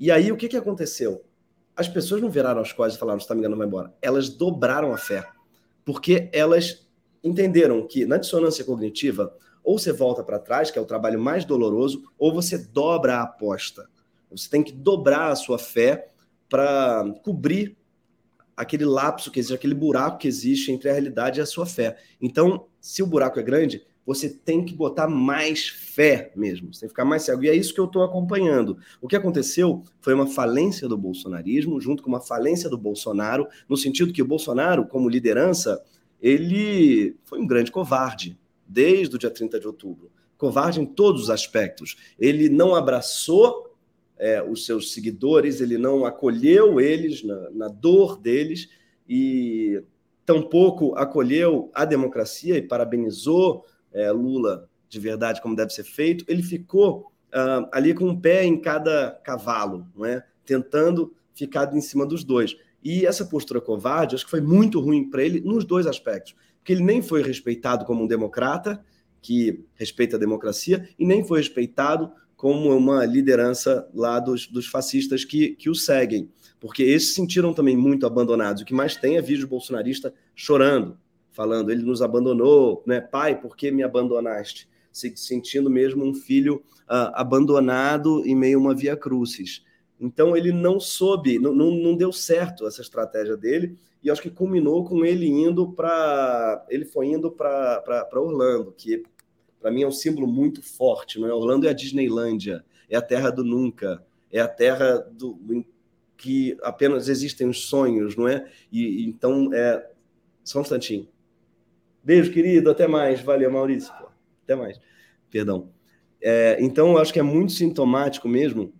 E 0.00 0.10
aí 0.10 0.32
o 0.32 0.36
que, 0.36 0.48
que 0.48 0.56
aconteceu? 0.56 1.24
As 1.76 1.86
pessoas 1.86 2.20
não 2.20 2.30
viraram 2.30 2.60
as 2.60 2.72
costas 2.72 2.96
e 2.96 2.98
falaram: 2.98 3.18
está 3.18 3.36
me 3.36 3.40
enganando, 3.40 3.58
vai 3.58 3.68
embora. 3.68 3.94
Elas 4.02 4.28
dobraram 4.28 4.92
a 4.92 4.98
fé, 4.98 5.30
porque 5.84 6.28
elas 6.32 6.85
entenderam 7.26 7.86
que 7.86 8.06
na 8.06 8.16
dissonância 8.16 8.64
cognitiva, 8.64 9.34
ou 9.62 9.78
você 9.78 9.92
volta 9.92 10.22
para 10.22 10.38
trás, 10.38 10.70
que 10.70 10.78
é 10.78 10.82
o 10.82 10.86
trabalho 10.86 11.20
mais 11.20 11.44
doloroso, 11.44 12.04
ou 12.18 12.32
você 12.32 12.56
dobra 12.56 13.16
a 13.16 13.22
aposta. 13.22 13.88
Você 14.30 14.48
tem 14.48 14.62
que 14.62 14.72
dobrar 14.72 15.30
a 15.30 15.36
sua 15.36 15.58
fé 15.58 16.10
para 16.48 17.04
cobrir 17.24 17.76
aquele 18.56 18.84
lapso 18.84 19.30
que 19.30 19.40
existe, 19.40 19.54
aquele 19.54 19.74
buraco 19.74 20.18
que 20.18 20.28
existe 20.28 20.70
entre 20.70 20.88
a 20.88 20.92
realidade 20.92 21.40
e 21.40 21.42
a 21.42 21.46
sua 21.46 21.66
fé. 21.66 21.96
Então, 22.20 22.66
se 22.80 23.02
o 23.02 23.06
buraco 23.06 23.38
é 23.38 23.42
grande, 23.42 23.84
você 24.06 24.28
tem 24.28 24.64
que 24.64 24.72
botar 24.72 25.08
mais 25.08 25.66
fé 25.66 26.30
mesmo, 26.36 26.72
você 26.72 26.80
tem 26.80 26.88
que 26.88 26.92
ficar 26.92 27.04
mais 27.04 27.24
cego. 27.24 27.42
E 27.42 27.48
é 27.48 27.54
isso 27.54 27.74
que 27.74 27.80
eu 27.80 27.86
estou 27.86 28.04
acompanhando. 28.04 28.78
O 29.00 29.08
que 29.08 29.16
aconteceu 29.16 29.82
foi 30.00 30.14
uma 30.14 30.28
falência 30.28 30.88
do 30.88 30.96
bolsonarismo, 30.96 31.80
junto 31.80 32.04
com 32.04 32.08
uma 32.08 32.20
falência 32.20 32.70
do 32.70 32.78
Bolsonaro, 32.78 33.48
no 33.68 33.76
sentido 33.76 34.12
que 34.12 34.22
o 34.22 34.26
Bolsonaro, 34.26 34.86
como 34.86 35.08
liderança, 35.08 35.82
ele 36.20 37.16
foi 37.24 37.38
um 37.38 37.46
grande 37.46 37.70
covarde 37.70 38.38
desde 38.66 39.16
o 39.16 39.18
dia 39.18 39.30
30 39.30 39.60
de 39.60 39.66
outubro. 39.66 40.10
Covarde 40.36 40.80
em 40.80 40.86
todos 40.86 41.24
os 41.24 41.30
aspectos. 41.30 41.96
Ele 42.18 42.48
não 42.48 42.74
abraçou 42.74 43.74
é, 44.18 44.42
os 44.42 44.66
seus 44.66 44.92
seguidores, 44.92 45.60
ele 45.60 45.78
não 45.78 46.04
acolheu 46.04 46.80
eles 46.80 47.22
na, 47.22 47.50
na 47.50 47.68
dor 47.68 48.18
deles 48.18 48.68
e 49.08 49.82
tampouco 50.24 50.94
acolheu 50.96 51.70
a 51.72 51.84
democracia 51.84 52.56
e 52.56 52.62
parabenizou 52.62 53.64
é, 53.92 54.10
Lula 54.10 54.68
de 54.88 55.00
verdade, 55.00 55.42
como 55.42 55.56
deve 55.56 55.70
ser 55.72 55.84
feito, 55.84 56.24
ele 56.28 56.42
ficou 56.42 57.12
uh, 57.32 57.68
ali 57.72 57.94
com 57.94 58.06
um 58.06 58.18
pé 58.18 58.44
em 58.44 58.60
cada 58.60 59.12
cavalo, 59.22 59.86
não 59.94 60.04
é? 60.04 60.24
tentando 60.44 61.14
ficar 61.34 61.74
em 61.74 61.80
cima 61.80 62.06
dos 62.06 62.24
dois. 62.24 62.56
E 62.88 63.04
essa 63.04 63.24
postura 63.24 63.60
covarde, 63.60 64.14
acho 64.14 64.24
que 64.24 64.30
foi 64.30 64.40
muito 64.40 64.78
ruim 64.78 65.10
para 65.10 65.20
ele 65.20 65.40
nos 65.40 65.64
dois 65.64 65.88
aspectos. 65.88 66.36
Porque 66.58 66.72
ele 66.72 66.84
nem 66.84 67.02
foi 67.02 67.20
respeitado 67.20 67.84
como 67.84 68.04
um 68.04 68.06
democrata, 68.06 68.80
que 69.20 69.64
respeita 69.74 70.14
a 70.14 70.20
democracia, 70.20 70.88
e 70.96 71.04
nem 71.04 71.26
foi 71.26 71.40
respeitado 71.40 72.12
como 72.36 72.72
uma 72.76 73.04
liderança 73.04 73.90
lá 73.92 74.20
dos, 74.20 74.46
dos 74.46 74.68
fascistas 74.68 75.24
que, 75.24 75.56
que 75.56 75.68
o 75.68 75.74
seguem. 75.74 76.30
Porque 76.60 76.84
esses 76.84 77.08
se 77.08 77.14
sentiram 77.16 77.52
também 77.52 77.76
muito 77.76 78.06
abandonados. 78.06 78.62
O 78.62 78.64
que 78.64 78.72
mais 78.72 78.94
tem 78.94 79.16
é 79.16 79.20
vídeo 79.20 79.48
bolsonarista 79.48 80.14
chorando, 80.32 80.96
falando, 81.32 81.72
ele 81.72 81.82
nos 81.82 82.00
abandonou, 82.00 82.84
né? 82.86 83.00
Pai, 83.00 83.40
por 83.40 83.56
que 83.56 83.68
me 83.72 83.82
abandonaste? 83.82 84.68
Se 84.92 85.12
sentindo 85.16 85.68
mesmo 85.68 86.04
um 86.04 86.14
filho 86.14 86.62
uh, 86.88 87.10
abandonado 87.14 88.24
em 88.24 88.36
meio 88.36 88.58
a 88.58 88.60
uma 88.60 88.76
via 88.76 88.96
crucis. 88.96 89.64
Então 90.00 90.36
ele 90.36 90.52
não 90.52 90.78
soube, 90.78 91.38
não, 91.38 91.54
não, 91.54 91.70
não 91.70 91.96
deu 91.96 92.12
certo 92.12 92.66
essa 92.66 92.82
estratégia 92.82 93.36
dele, 93.36 93.78
e 94.02 94.10
acho 94.10 94.22
que 94.22 94.30
culminou 94.30 94.84
com 94.84 95.04
ele 95.04 95.26
indo 95.26 95.72
para. 95.72 96.64
Ele 96.68 96.84
foi 96.84 97.06
indo 97.06 97.30
para 97.30 98.08
Orlando, 98.12 98.72
que 98.76 99.02
para 99.60 99.70
mim 99.70 99.82
é 99.82 99.86
um 99.86 99.92
símbolo 99.92 100.26
muito 100.26 100.62
forte, 100.62 101.18
não 101.18 101.28
é? 101.28 101.32
Orlando 101.32 101.66
é 101.66 101.70
a 101.70 101.74
Disneylândia, 101.74 102.64
é 102.88 102.96
a 102.96 103.02
terra 103.02 103.30
do 103.30 103.42
nunca, 103.42 104.04
é 104.30 104.38
a 104.38 104.46
terra 104.46 104.98
do 104.98 105.64
que 106.16 106.56
apenas 106.62 107.08
existem 107.08 107.48
os 107.48 107.66
sonhos, 107.66 108.16
não 108.16 108.28
é? 108.28 108.48
E 108.70 109.04
então 109.06 109.52
é 109.52 109.90
só 110.44 110.58
um 110.58 110.62
instantinho. 110.62 111.08
Beijo, 112.02 112.32
querido. 112.32 112.70
Até 112.70 112.86
mais. 112.86 113.20
Valeu, 113.20 113.50
Maurício. 113.50 113.92
Pô, 113.98 114.06
até 114.44 114.54
mais. 114.54 114.80
Perdão. 115.28 115.70
É, 116.20 116.56
então, 116.60 116.92
eu 116.92 116.98
acho 116.98 117.12
que 117.12 117.18
é 117.18 117.22
muito 117.22 117.52
sintomático 117.52 118.28
mesmo 118.28 118.72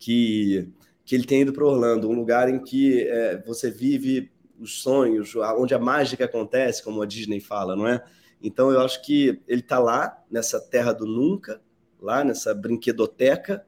que, 0.00 0.68
que 1.04 1.14
ele 1.14 1.24
tenha 1.24 1.42
ido 1.42 1.52
para 1.52 1.64
Orlando, 1.64 2.08
um 2.08 2.14
lugar 2.14 2.48
em 2.48 2.58
que 2.58 3.06
é, 3.06 3.40
você 3.46 3.70
vive 3.70 4.32
os 4.58 4.82
sonhos, 4.82 5.34
onde 5.56 5.74
a 5.74 5.78
mágica 5.78 6.24
acontece, 6.24 6.82
como 6.82 7.00
a 7.00 7.06
Disney 7.06 7.38
fala, 7.38 7.76
não 7.76 7.86
é? 7.86 8.02
Então, 8.42 8.72
eu 8.72 8.80
acho 8.80 9.02
que 9.02 9.40
ele 9.46 9.60
está 9.60 9.78
lá, 9.78 10.18
nessa 10.30 10.58
terra 10.58 10.92
do 10.92 11.06
nunca, 11.06 11.60
lá 12.00 12.24
nessa 12.24 12.54
brinquedoteca, 12.54 13.64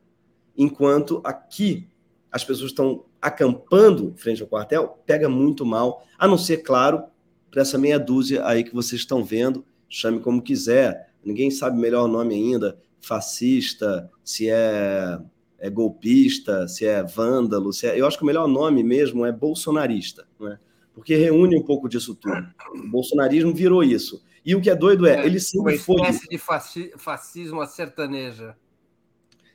enquanto 0.57 1.21
aqui 1.25 1.87
as 2.31 2.43
pessoas 2.43 2.71
estão 2.71 3.05
acampando 3.21 4.15
frente 4.17 4.43
ao 4.43 4.49
quartel, 4.49 4.99
pega 5.05 5.29
muito 5.29 5.65
mal, 5.67 6.07
a 6.19 6.27
não 6.27 6.39
ser, 6.39 6.59
claro, 6.59 7.05
para 7.51 7.61
essa 7.61 7.77
meia 7.77 7.99
dúzia 7.99 8.47
aí 8.47 8.65
que 8.65 8.75
vocês 8.75 9.03
estão 9.03 9.23
vendo, 9.23 9.65
chame 9.89 10.21
como 10.21 10.41
quiser, 10.41 11.13
ninguém 11.23 11.51
sabe 11.51 11.79
melhor 11.79 12.05
o 12.05 12.09
nome 12.09 12.35
ainda, 12.35 12.79
fascista, 13.01 14.11
se 14.25 14.49
é, 14.49 15.19
é 15.63 15.71
golpista, 15.71 16.67
se 16.67 16.85
é 16.85 17.05
vândalo, 17.05 17.73
se 17.73 17.87
é... 17.87 17.99
eu 17.99 18.05
acho 18.05 18.19
que 18.19 18.25
o 18.25 18.27
melhor 18.27 18.49
nome 18.49 18.83
mesmo 18.83 19.25
é 19.25 19.31
bolsonarista, 19.31 20.27
né? 20.39 20.59
porque 20.93 21.15
reúne 21.15 21.57
um 21.57 21.63
pouco 21.63 21.89
disso 21.89 22.17
tudo. 22.17 22.45
O 22.75 22.89
bolsonarismo 22.91 23.55
virou 23.55 23.85
isso. 23.85 24.25
E 24.45 24.57
o 24.57 24.61
que 24.61 24.69
é 24.69 24.75
doido 24.75 25.07
é, 25.07 25.21
é 25.21 25.25
ele 25.25 25.39
sempre 25.39 25.79
foi... 25.79 25.95
Uma 25.95 26.11
espécie 26.11 26.91
de 26.91 26.99
fascismo 26.99 27.61
a 27.61 27.67
sertaneja. 27.67 28.57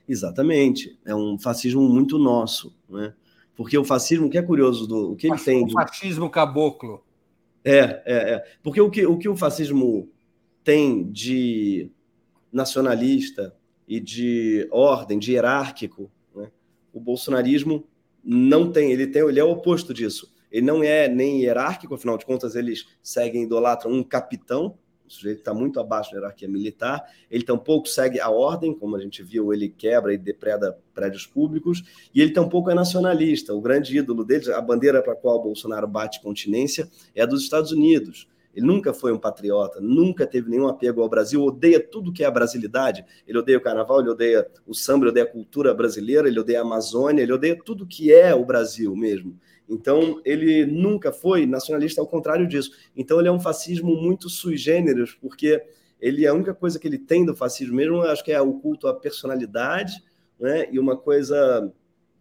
Exatamente. 0.07 0.97
É 1.05 1.13
um 1.13 1.37
fascismo 1.37 1.81
muito 1.81 2.17
nosso, 2.17 2.73
né? 2.87 3.13
Porque 3.53 3.77
o 3.77 3.83
fascismo, 3.83 4.27
o 4.27 4.29
que 4.29 4.37
é 4.37 4.41
curioso, 4.41 4.87
do, 4.87 5.11
o 5.11 5.15
que 5.17 5.27
ele 5.27 5.37
tem... 5.37 5.65
O 5.65 5.71
fascismo 5.71 6.29
caboclo. 6.29 7.03
É, 7.65 7.79
é, 8.05 8.33
é. 8.33 8.43
Porque 8.63 8.79
o 8.79 8.89
que, 8.89 9.05
o 9.05 9.17
que 9.17 9.27
o 9.27 9.35
fascismo 9.35 10.09
tem 10.63 11.11
de 11.11 11.91
nacionalista 12.49 13.53
e 13.87 13.99
de 13.99 14.67
ordem, 14.71 15.17
de 15.17 15.33
hierárquico, 15.33 16.11
né? 16.35 16.51
o 16.93 16.99
bolsonarismo 16.99 17.87
não 18.23 18.71
tem, 18.71 18.91
ele 18.91 19.07
tem, 19.07 19.21
ele 19.21 19.39
é 19.39 19.43
o 19.43 19.51
oposto 19.51 19.93
disso. 19.93 20.33
Ele 20.51 20.65
não 20.65 20.83
é 20.83 21.07
nem 21.07 21.41
hierárquico, 21.41 21.95
afinal 21.95 22.17
de 22.17 22.25
contas, 22.25 22.55
eles 22.55 22.85
seguem, 23.01 23.43
idolatram 23.43 23.91
um 23.91 24.03
capitão, 24.03 24.77
o 25.07 25.11
sujeito 25.11 25.39
está 25.39 25.53
muito 25.53 25.79
abaixo 25.79 26.11
da 26.11 26.17
hierarquia 26.17 26.49
militar, 26.49 27.01
ele 27.31 27.43
tampouco 27.43 27.87
segue 27.87 28.19
a 28.19 28.29
ordem, 28.29 28.73
como 28.73 28.95
a 28.95 28.99
gente 28.99 29.23
viu, 29.23 29.53
ele 29.53 29.69
quebra 29.69 30.13
e 30.13 30.17
depreda 30.17 30.77
prédios 30.93 31.25
públicos, 31.25 31.83
e 32.13 32.21
ele 32.21 32.31
tampouco 32.31 32.69
é 32.69 32.73
nacionalista. 32.73 33.53
O 33.53 33.61
grande 33.61 33.97
ídolo 33.97 34.25
dele, 34.25 34.51
a 34.51 34.59
bandeira 34.59 35.01
para 35.01 35.13
a 35.13 35.15
qual 35.15 35.41
Bolsonaro 35.41 35.87
bate 35.87 36.21
continência, 36.21 36.89
é 37.15 37.21
a 37.21 37.25
dos 37.25 37.43
Estados 37.43 37.71
Unidos. 37.71 38.27
Ele 38.53 38.65
nunca 38.65 38.93
foi 38.93 39.13
um 39.13 39.19
patriota, 39.19 39.79
nunca 39.79 40.25
teve 40.25 40.49
nenhum 40.49 40.67
apego 40.67 41.01
ao 41.01 41.09
Brasil, 41.09 41.43
odeia 41.43 41.79
tudo 41.79 42.11
que 42.11 42.23
é 42.23 42.25
a 42.25 42.31
brasilidade. 42.31 43.05
Ele 43.27 43.37
odeia 43.37 43.57
o 43.57 43.61
carnaval, 43.61 43.99
ele 43.99 44.09
odeia 44.09 44.47
o 44.65 44.73
samba, 44.73 45.05
ele 45.05 45.11
odeia 45.11 45.25
a 45.25 45.29
cultura 45.29 45.73
brasileira, 45.73 46.27
ele 46.27 46.39
odeia 46.39 46.59
a 46.59 46.63
Amazônia, 46.63 47.21
ele 47.21 47.33
odeia 47.33 47.57
tudo 47.63 47.85
que 47.85 48.11
é 48.11 48.33
o 48.33 48.45
Brasil 48.45 48.95
mesmo. 48.95 49.37
Então, 49.69 50.21
ele 50.23 50.65
nunca 50.65 51.11
foi 51.11 51.45
nacionalista, 51.45 52.01
ao 52.01 52.07
contrário 52.07 52.47
disso. 52.47 52.71
Então, 52.95 53.19
ele 53.19 53.27
é 53.27 53.31
um 53.31 53.39
fascismo 53.39 53.95
muito 53.95 54.29
sui 54.29 54.57
generis, 54.57 55.13
porque 55.13 55.61
ele 55.99 56.25
a 56.27 56.33
única 56.33 56.53
coisa 56.53 56.79
que 56.79 56.87
ele 56.87 56.97
tem 56.97 57.25
do 57.25 57.35
fascismo 57.35 57.75
mesmo, 57.75 58.01
acho 58.01 58.23
que 58.23 58.31
é 58.31 58.39
o 58.39 58.53
culto 58.53 58.87
à 58.87 58.93
personalidade, 58.93 60.03
né? 60.39 60.67
E 60.71 60.79
uma 60.79 60.95
coisa, 60.95 61.71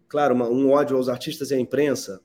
claro, 0.07 0.33
uma, 0.33 0.49
um 0.49 0.71
ódio 0.71 0.97
aos 0.97 1.07
artistas 1.07 1.51
e 1.51 1.55
à 1.55 1.59
imprensa, 1.59 2.19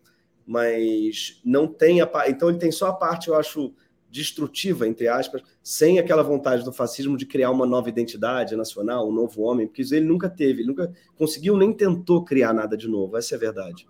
mas 0.47 1.40
não 1.44 1.68
tem 1.68 2.00
a 2.00 2.11
então 2.28 2.49
ele 2.49 2.59
tem 2.59 2.73
só 2.73 2.88
a 2.88 2.92
parte, 2.92 3.28
eu 3.28 3.37
acho, 3.37 3.73
destrutiva, 4.12 4.87
entre 4.87 5.09
aspas, 5.09 5.42
sem 5.62 5.99
aquela 5.99 6.23
vontade 6.23 6.62
do 6.62 6.73
fascismo 6.73 7.16
de 7.16 7.25
criar 7.25 7.50
uma 7.50 7.64
nova 7.64 7.88
identidade 7.88 8.54
nacional, 8.54 9.09
um 9.09 9.12
novo 9.12 9.40
homem, 9.42 9.66
porque 9.66 9.83
ele 9.83 10.07
nunca 10.07 10.28
teve, 10.28 10.61
ele 10.61 10.69
nunca 10.69 10.92
conseguiu 11.16 11.57
nem 11.57 11.73
tentou 11.73 12.23
criar 12.23 12.52
nada 12.52 12.76
de 12.76 12.87
novo, 12.87 13.16
essa 13.16 13.35
é 13.35 13.37
a 13.37 13.40
verdade. 13.40 13.88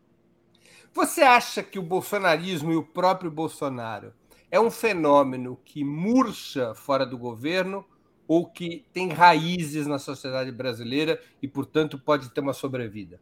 Você 0.94 1.22
acha 1.22 1.62
que 1.62 1.78
o 1.78 1.82
bolsonarismo 1.82 2.72
e 2.72 2.76
o 2.76 2.84
próprio 2.84 3.30
Bolsonaro 3.30 4.12
é 4.50 4.60
um 4.60 4.70
fenômeno 4.70 5.58
que 5.64 5.82
murcha 5.82 6.74
fora 6.74 7.04
do 7.04 7.18
governo 7.18 7.84
ou 8.28 8.46
que 8.46 8.84
tem 8.92 9.08
raízes 9.08 9.86
na 9.86 9.98
sociedade 9.98 10.52
brasileira 10.52 11.18
e, 11.42 11.48
portanto, 11.48 11.98
pode 11.98 12.30
ter 12.30 12.40
uma 12.40 12.52
sobrevida? 12.52 13.18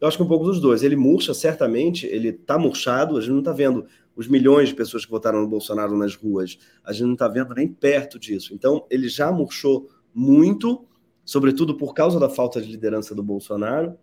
Eu 0.00 0.06
acho 0.06 0.18
que 0.18 0.22
um 0.22 0.28
pouco 0.28 0.44
dos 0.44 0.60
dois. 0.60 0.82
Ele 0.82 0.96
murcha, 0.96 1.32
certamente, 1.32 2.06
ele 2.06 2.28
está 2.28 2.58
murchado, 2.58 3.16
a 3.16 3.20
gente 3.20 3.30
não 3.30 3.38
está 3.38 3.52
vendo 3.52 3.86
os 4.16 4.26
milhões 4.26 4.70
de 4.70 4.74
pessoas 4.74 5.04
que 5.04 5.10
votaram 5.10 5.40
no 5.40 5.48
Bolsonaro 5.48 5.96
nas 5.96 6.14
ruas, 6.14 6.58
a 6.82 6.92
gente 6.92 7.04
não 7.04 7.12
está 7.12 7.28
vendo 7.28 7.54
nem 7.54 7.68
perto 7.68 8.18
disso. 8.18 8.54
Então, 8.54 8.86
ele 8.90 9.08
já 9.08 9.30
murchou 9.30 9.88
muito, 10.14 10.86
sobretudo 11.24 11.76
por 11.76 11.92
causa 11.92 12.18
da 12.18 12.28
falta 12.28 12.60
de 12.60 12.70
liderança 12.70 13.14
do 13.14 13.22
Bolsonaro, 13.22 13.96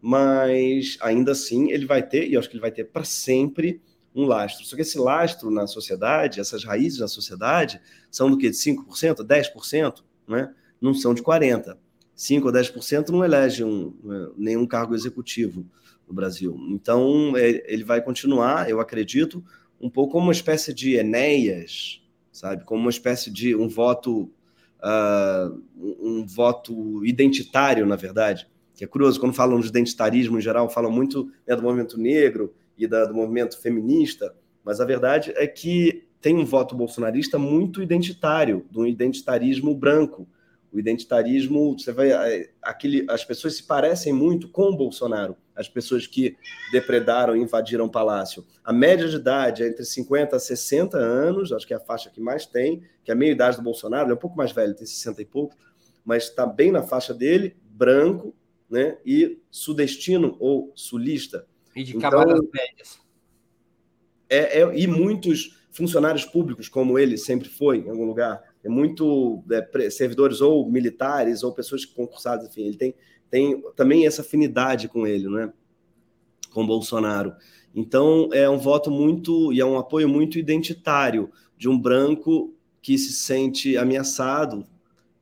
mas 0.00 0.96
ainda 1.00 1.32
assim 1.32 1.72
ele 1.72 1.84
vai 1.84 2.06
ter, 2.06 2.28
e 2.28 2.36
acho 2.36 2.48
que 2.48 2.54
ele 2.54 2.60
vai 2.60 2.70
ter 2.70 2.84
para 2.84 3.02
sempre, 3.02 3.82
um 4.14 4.24
lastro. 4.24 4.64
Só 4.64 4.74
que 4.74 4.82
esse 4.82 4.98
lastro 4.98 5.50
na 5.50 5.66
sociedade, 5.66 6.40
essas 6.40 6.64
raízes 6.64 7.00
na 7.00 7.08
sociedade, 7.08 7.78
são 8.10 8.30
do 8.30 8.38
que? 8.38 8.48
De 8.48 8.56
5%, 8.56 9.16
10%, 9.16 10.02
né? 10.26 10.54
não 10.80 10.94
são 10.94 11.12
de 11.12 11.22
40%. 11.22 11.76
5 12.14 12.46
ou 12.46 12.52
10% 12.52 13.10
não 13.10 13.22
elege 13.22 13.62
um, 13.62 13.94
né, 14.02 14.28
nenhum 14.38 14.66
cargo 14.66 14.94
executivo 14.94 15.66
no 16.06 16.14
Brasil. 16.14 16.56
Então, 16.70 17.36
é, 17.36 17.62
ele 17.66 17.84
vai 17.84 18.00
continuar, 18.00 18.68
eu 18.68 18.80
acredito, 18.80 19.44
um 19.80 19.90
pouco 19.90 20.12
como 20.12 20.26
uma 20.26 20.32
espécie 20.32 20.72
de 20.72 20.94
Enéas, 20.94 22.02
sabe? 22.32 22.64
Como 22.64 22.80
uma 22.80 22.90
espécie 22.90 23.30
de 23.30 23.54
um 23.54 23.68
voto, 23.68 24.30
uh, 24.82 25.62
um 25.76 26.24
voto 26.26 27.04
identitário, 27.04 27.86
na 27.86 27.96
verdade 27.96 28.48
que 28.76 28.84
é 28.84 28.86
curioso, 28.86 29.18
quando 29.18 29.32
falam 29.32 29.58
de 29.58 29.68
identitarismo 29.68 30.38
em 30.38 30.42
geral, 30.42 30.68
falam 30.68 30.92
muito 30.92 31.32
né, 31.46 31.56
do 31.56 31.62
movimento 31.62 31.98
negro 31.98 32.54
e 32.76 32.86
da, 32.86 33.06
do 33.06 33.14
movimento 33.14 33.58
feminista, 33.60 34.34
mas 34.62 34.80
a 34.80 34.84
verdade 34.84 35.32
é 35.34 35.46
que 35.46 36.06
tem 36.20 36.36
um 36.36 36.44
voto 36.44 36.76
bolsonarista 36.76 37.38
muito 37.38 37.82
identitário, 37.82 38.66
do 38.70 38.86
identitarismo 38.86 39.74
branco, 39.74 40.28
O 40.76 40.78
identitarismo, 40.78 41.72
você 41.72 41.90
vai. 41.90 42.10
É, 42.10 42.50
aquele, 42.60 43.06
as 43.08 43.24
pessoas 43.24 43.56
se 43.56 43.62
parecem 43.62 44.12
muito 44.12 44.46
com 44.50 44.64
o 44.64 44.76
Bolsonaro, 44.76 45.34
as 45.54 45.70
pessoas 45.70 46.06
que 46.06 46.36
depredaram 46.70 47.34
e 47.34 47.40
invadiram 47.40 47.86
o 47.86 47.90
palácio. 47.90 48.44
A 48.62 48.74
média 48.74 49.08
de 49.08 49.16
idade 49.16 49.62
é 49.62 49.68
entre 49.68 49.86
50 49.86 50.36
a 50.36 50.38
60 50.38 50.98
anos, 50.98 51.50
acho 51.50 51.66
que 51.66 51.72
é 51.72 51.78
a 51.78 51.80
faixa 51.80 52.10
que 52.10 52.20
mais 52.20 52.44
tem, 52.44 52.82
que 53.02 53.10
é 53.10 53.14
a 53.14 53.16
meia 53.16 53.32
idade 53.32 53.56
do 53.56 53.62
Bolsonaro, 53.62 54.04
ele 54.04 54.12
é 54.12 54.14
um 54.16 54.18
pouco 54.18 54.36
mais 54.36 54.52
velho, 54.52 54.74
tem 54.74 54.86
60 54.86 55.22
e 55.22 55.24
pouco, 55.24 55.56
mas 56.04 56.24
está 56.24 56.44
bem 56.44 56.70
na 56.70 56.82
faixa 56.82 57.14
dele, 57.14 57.56
branco, 57.70 58.34
né? 58.68 58.98
E 59.02 59.40
sudestino 59.50 60.36
ou 60.38 60.72
sulista. 60.74 61.46
E 61.74 61.84
de 61.84 61.96
então, 61.96 62.10
camadas 62.10 62.38
médias. 62.52 63.00
É, 64.28 64.60
é, 64.60 64.78
e 64.78 64.86
muitos 64.86 65.56
funcionários 65.70 66.26
públicos, 66.26 66.68
como 66.68 66.98
ele 66.98 67.16
sempre 67.16 67.48
foi 67.48 67.78
em 67.78 67.88
algum 67.88 68.04
lugar, 68.04 68.42
é 68.66 68.68
muito 68.68 69.44
é, 69.48 69.90
servidores 69.90 70.40
ou 70.40 70.68
militares 70.68 71.44
ou 71.44 71.52
pessoas 71.52 71.84
concursadas, 71.84 72.48
enfim, 72.48 72.62
ele 72.62 72.76
tem, 72.76 72.94
tem 73.30 73.62
também 73.76 74.06
essa 74.06 74.22
afinidade 74.22 74.88
com 74.88 75.06
ele, 75.06 75.28
né? 75.28 75.52
Com 76.52 76.66
Bolsonaro. 76.66 77.32
Então 77.72 78.28
é 78.32 78.50
um 78.50 78.58
voto 78.58 78.90
muito 78.90 79.52
e 79.52 79.60
é 79.60 79.64
um 79.64 79.78
apoio 79.78 80.08
muito 80.08 80.36
identitário 80.36 81.30
de 81.56 81.68
um 81.68 81.78
branco 81.78 82.52
que 82.82 82.98
se 82.98 83.12
sente 83.12 83.76
ameaçado 83.76 84.66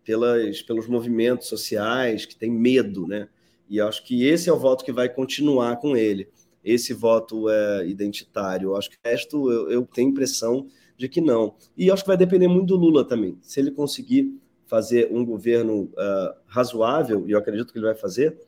pelas, 0.03 0.63
pelos 0.63 0.89
movimentos 0.89 1.47
sociais, 1.47 2.25
que 2.25 2.37
tem 2.37 2.51
medo, 2.51 3.07
né? 3.07 3.29
E 3.69 3.79
acho 3.79 4.05
que 4.05 4.25
esse 4.25 4.49
é 4.49 4.53
o 4.53 4.59
voto 4.59 4.85
que 4.85 4.93
vai 4.93 5.09
continuar 5.09 5.77
com 5.77 5.95
ele. 5.95 6.29
Esse 6.65 6.95
voto 6.95 7.51
é 7.51 7.87
identitário. 7.87 8.71
Eu 8.71 8.77
acho 8.77 8.89
que 8.89 8.97
o 8.97 9.01
resto 9.05 9.53
eu, 9.53 9.71
eu 9.71 9.83
tenho 9.85 10.11
impressão 10.11 10.67
de 11.05 11.09
que 11.09 11.21
não. 11.21 11.55
E 11.77 11.91
acho 11.91 12.03
que 12.03 12.09
vai 12.09 12.17
depender 12.17 12.49
muito 12.49 12.69
do 12.69 12.77
Lula 12.77 13.05
também. 13.05 13.39
Se 13.43 13.61
ele 13.61 13.71
conseguir 13.71 14.35
fazer 14.67 15.09
um 15.13 15.25
governo 15.25 15.83
uh, 15.93 16.35
razoável, 16.47 17.25
e 17.29 17.33
eu 17.33 17.39
acredito 17.39 17.73
que 17.73 17.79
ele 17.79 17.87
vai 17.87 17.95
fazer, 17.95 18.39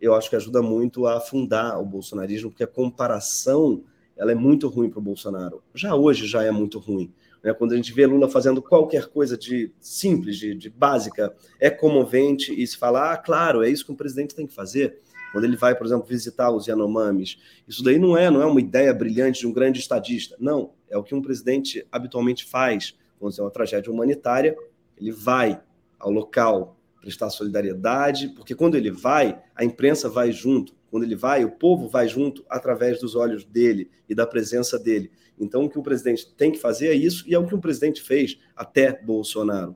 eu 0.00 0.14
acho 0.14 0.28
que 0.28 0.34
ajuda 0.34 0.60
muito 0.60 1.06
a 1.06 1.18
afundar 1.18 1.80
o 1.80 1.86
bolsonarismo, 1.86 2.50
porque 2.50 2.64
a 2.64 2.66
comparação 2.66 3.84
ela 4.16 4.32
é 4.32 4.34
muito 4.34 4.68
ruim 4.68 4.90
para 4.90 4.98
o 4.98 5.02
Bolsonaro. 5.02 5.62
Já 5.74 5.94
hoje 5.94 6.26
já 6.26 6.42
é 6.42 6.50
muito 6.50 6.78
ruim. 6.80 7.12
Né? 7.42 7.54
Quando 7.54 7.72
a 7.72 7.76
gente 7.76 7.92
vê 7.92 8.04
Lula 8.04 8.28
fazendo 8.28 8.60
qualquer 8.60 9.06
coisa 9.06 9.38
de 9.38 9.72
simples, 9.80 10.36
de, 10.36 10.54
de 10.54 10.68
básica, 10.68 11.32
é 11.60 11.70
comovente 11.70 12.52
e 12.52 12.66
se 12.66 12.76
fala, 12.76 13.12
ah, 13.12 13.16
claro, 13.16 13.62
é 13.62 13.70
isso 13.70 13.86
que 13.86 13.92
um 13.92 13.96
presidente 13.96 14.34
tem 14.34 14.46
que 14.46 14.54
fazer 14.54 15.00
quando 15.32 15.44
ele 15.44 15.56
vai, 15.56 15.74
por 15.74 15.86
exemplo, 15.86 16.06
visitar 16.06 16.50
os 16.50 16.66
Yanomamis. 16.66 17.38
Isso 17.66 17.82
daí 17.82 17.98
não 17.98 18.16
é, 18.16 18.30
não 18.30 18.42
é 18.42 18.46
uma 18.46 18.60
ideia 18.60 18.92
brilhante 18.92 19.40
de 19.40 19.46
um 19.46 19.52
grande 19.52 19.80
estadista. 19.80 20.36
Não, 20.38 20.74
é 20.90 20.96
o 20.96 21.02
que 21.02 21.14
um 21.14 21.22
presidente 21.22 21.84
habitualmente 21.90 22.44
faz 22.44 22.96
quando 23.18 23.34
tem 23.34 23.44
uma 23.44 23.50
tragédia 23.50 23.90
humanitária. 23.90 24.54
Ele 24.96 25.10
vai 25.10 25.60
ao 25.98 26.10
local 26.10 26.76
prestar 27.00 27.30
solidariedade, 27.30 28.28
porque 28.28 28.54
quando 28.54 28.76
ele 28.76 28.90
vai, 28.90 29.42
a 29.56 29.64
imprensa 29.64 30.08
vai 30.08 30.30
junto. 30.30 30.74
Quando 30.90 31.04
ele 31.04 31.16
vai, 31.16 31.44
o 31.44 31.50
povo 31.50 31.88
vai 31.88 32.06
junto 32.06 32.44
através 32.48 33.00
dos 33.00 33.16
olhos 33.16 33.44
dele 33.44 33.90
e 34.08 34.14
da 34.14 34.26
presença 34.26 34.78
dele. 34.78 35.10
Então, 35.38 35.64
o 35.64 35.68
que 35.68 35.78
o 35.78 35.82
presidente 35.82 36.30
tem 36.34 36.52
que 36.52 36.58
fazer 36.58 36.88
é 36.88 36.94
isso, 36.94 37.24
e 37.26 37.34
é 37.34 37.38
o 37.38 37.46
que 37.46 37.54
o 37.54 37.60
presidente 37.60 38.02
fez 38.02 38.38
até 38.54 39.00
Bolsonaro. 39.02 39.74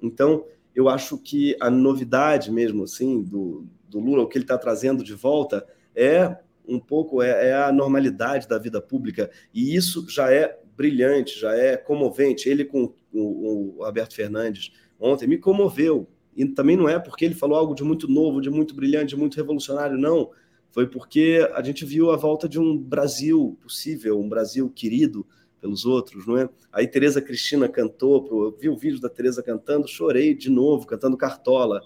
Então, 0.00 0.44
eu 0.74 0.88
acho 0.88 1.18
que 1.18 1.56
a 1.60 1.70
novidade 1.70 2.50
mesmo, 2.52 2.84
assim, 2.84 3.22
do, 3.22 3.66
do 3.90 3.98
Lula, 3.98 4.22
o 4.22 4.28
que 4.28 4.38
ele 4.38 4.44
está 4.44 4.56
trazendo 4.56 5.02
de 5.02 5.14
volta, 5.14 5.66
é 5.94 6.36
um 6.66 6.78
pouco 6.78 7.20
é, 7.22 7.48
é, 7.48 7.54
a 7.54 7.72
normalidade 7.72 8.46
da 8.46 8.56
vida 8.56 8.80
pública. 8.80 9.30
E 9.52 9.74
isso 9.74 10.06
já 10.08 10.32
é 10.32 10.58
brilhante, 10.76 11.38
já 11.38 11.54
é 11.54 11.76
comovente. 11.76 12.48
Ele 12.48 12.64
com 12.64 12.92
o, 13.12 13.78
o 13.78 13.84
Alberto 13.84 14.14
Fernandes 14.14 14.72
ontem 14.98 15.26
me 15.26 15.36
comoveu. 15.36 16.08
E 16.36 16.46
também 16.46 16.76
não 16.76 16.88
é 16.88 16.98
porque 16.98 17.24
ele 17.24 17.34
falou 17.34 17.58
algo 17.58 17.74
de 17.74 17.82
muito 17.82 18.06
novo, 18.06 18.40
de 18.40 18.48
muito 18.48 18.74
brilhante, 18.74 19.14
de 19.14 19.16
muito 19.16 19.36
revolucionário, 19.36 19.98
não. 19.98 20.30
Foi 20.70 20.86
porque 20.86 21.46
a 21.52 21.62
gente 21.62 21.84
viu 21.84 22.12
a 22.12 22.16
volta 22.16 22.48
de 22.48 22.60
um 22.60 22.78
Brasil 22.78 23.58
possível, 23.60 24.20
um 24.20 24.28
Brasil 24.28 24.70
querido 24.70 25.26
pelos 25.60 25.84
outros, 25.84 26.26
não 26.26 26.38
é? 26.38 26.48
Aí 26.72 26.86
Tereza 26.86 27.20
Cristina 27.20 27.68
cantou, 27.68 28.26
eu 28.30 28.56
vi 28.56 28.68
o 28.68 28.76
vídeo 28.76 29.00
da 29.00 29.08
Tereza 29.08 29.42
cantando, 29.42 29.88
chorei 29.88 30.32
de 30.32 30.48
novo, 30.48 30.86
cantando 30.86 31.16
Cartola 31.16 31.82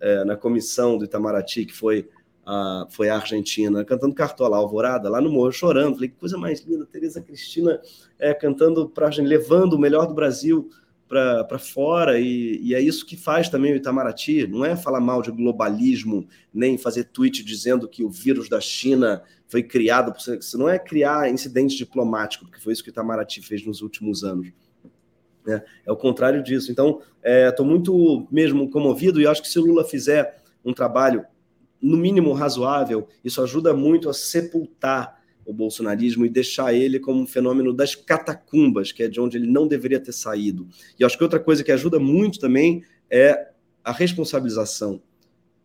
é, 0.00 0.24
na 0.24 0.36
comissão 0.36 0.96
do 0.96 1.04
Itamaraty, 1.04 1.66
que 1.66 1.74
foi 1.74 2.08
a, 2.44 2.86
foi 2.90 3.08
a 3.08 3.16
Argentina, 3.16 3.84
cantando 3.84 4.14
Cartola 4.14 4.56
Alvorada, 4.56 5.08
lá 5.08 5.20
no 5.20 5.30
Morro, 5.30 5.52
chorando. 5.52 5.94
Falei, 5.94 6.08
que 6.08 6.16
coisa 6.16 6.38
mais 6.38 6.60
linda, 6.60 6.86
Tereza 6.86 7.20
Cristina 7.20 7.80
é, 8.18 8.34
cantando 8.34 8.88
para 8.88 9.08
a 9.08 9.10
gente, 9.10 9.26
levando 9.26 9.74
o 9.74 9.78
melhor 9.78 10.06
do 10.06 10.14
Brasil 10.14 10.70
para 11.08 11.58
fora, 11.58 12.20
e, 12.20 12.60
e, 12.62 12.72
é 12.72 12.80
isso 12.80 13.04
que 13.04 13.16
faz 13.16 13.48
também 13.48 13.72
o 13.72 13.76
Itamaraty, 13.76 14.46
não 14.46 14.64
é 14.64 14.76
falar 14.76 15.00
mal 15.00 15.20
de 15.20 15.32
globalismo, 15.32 16.28
nem 16.54 16.78
fazer 16.78 17.02
tweet 17.02 17.44
dizendo 17.44 17.88
que 17.88 18.04
o 18.04 18.08
vírus 18.08 18.48
da 18.48 18.60
China 18.60 19.20
foi 19.48 19.64
criado, 19.64 20.14
isso 20.38 20.56
não 20.56 20.68
é 20.68 20.78
criar 20.78 21.28
incidente 21.28 21.76
diplomático, 21.76 22.44
porque 22.44 22.60
foi 22.60 22.72
isso 22.72 22.84
que 22.84 22.90
o 22.90 22.92
Itamaraty 22.92 23.42
fez 23.42 23.66
nos 23.66 23.82
últimos 23.82 24.22
anos. 24.22 24.52
Né? 25.46 25.62
É 25.86 25.92
o 25.92 25.96
contrário 25.96 26.42
disso. 26.42 26.70
Então, 26.70 27.00
estou 27.22 27.66
é, 27.66 27.68
muito 27.68 28.26
mesmo 28.30 28.70
comovido 28.70 29.20
e 29.20 29.26
acho 29.26 29.42
que 29.42 29.48
se 29.48 29.58
o 29.58 29.64
Lula 29.64 29.84
fizer 29.84 30.42
um 30.64 30.72
trabalho, 30.72 31.24
no 31.80 31.96
mínimo 31.96 32.32
razoável, 32.32 33.08
isso 33.24 33.42
ajuda 33.42 33.72
muito 33.72 34.10
a 34.10 34.14
sepultar 34.14 35.18
o 35.46 35.52
bolsonarismo 35.52 36.26
e 36.26 36.28
deixar 36.28 36.74
ele 36.74 37.00
como 37.00 37.22
um 37.22 37.26
fenômeno 37.26 37.72
das 37.72 37.94
catacumbas, 37.94 38.92
que 38.92 39.02
é 39.02 39.08
de 39.08 39.20
onde 39.20 39.38
ele 39.38 39.50
não 39.50 39.66
deveria 39.66 39.98
ter 39.98 40.12
saído. 40.12 40.68
E 40.98 41.04
acho 41.04 41.16
que 41.16 41.24
outra 41.24 41.40
coisa 41.40 41.64
que 41.64 41.72
ajuda 41.72 41.98
muito 41.98 42.38
também 42.38 42.84
é 43.08 43.48
a 43.82 43.92
responsabilização 43.92 45.00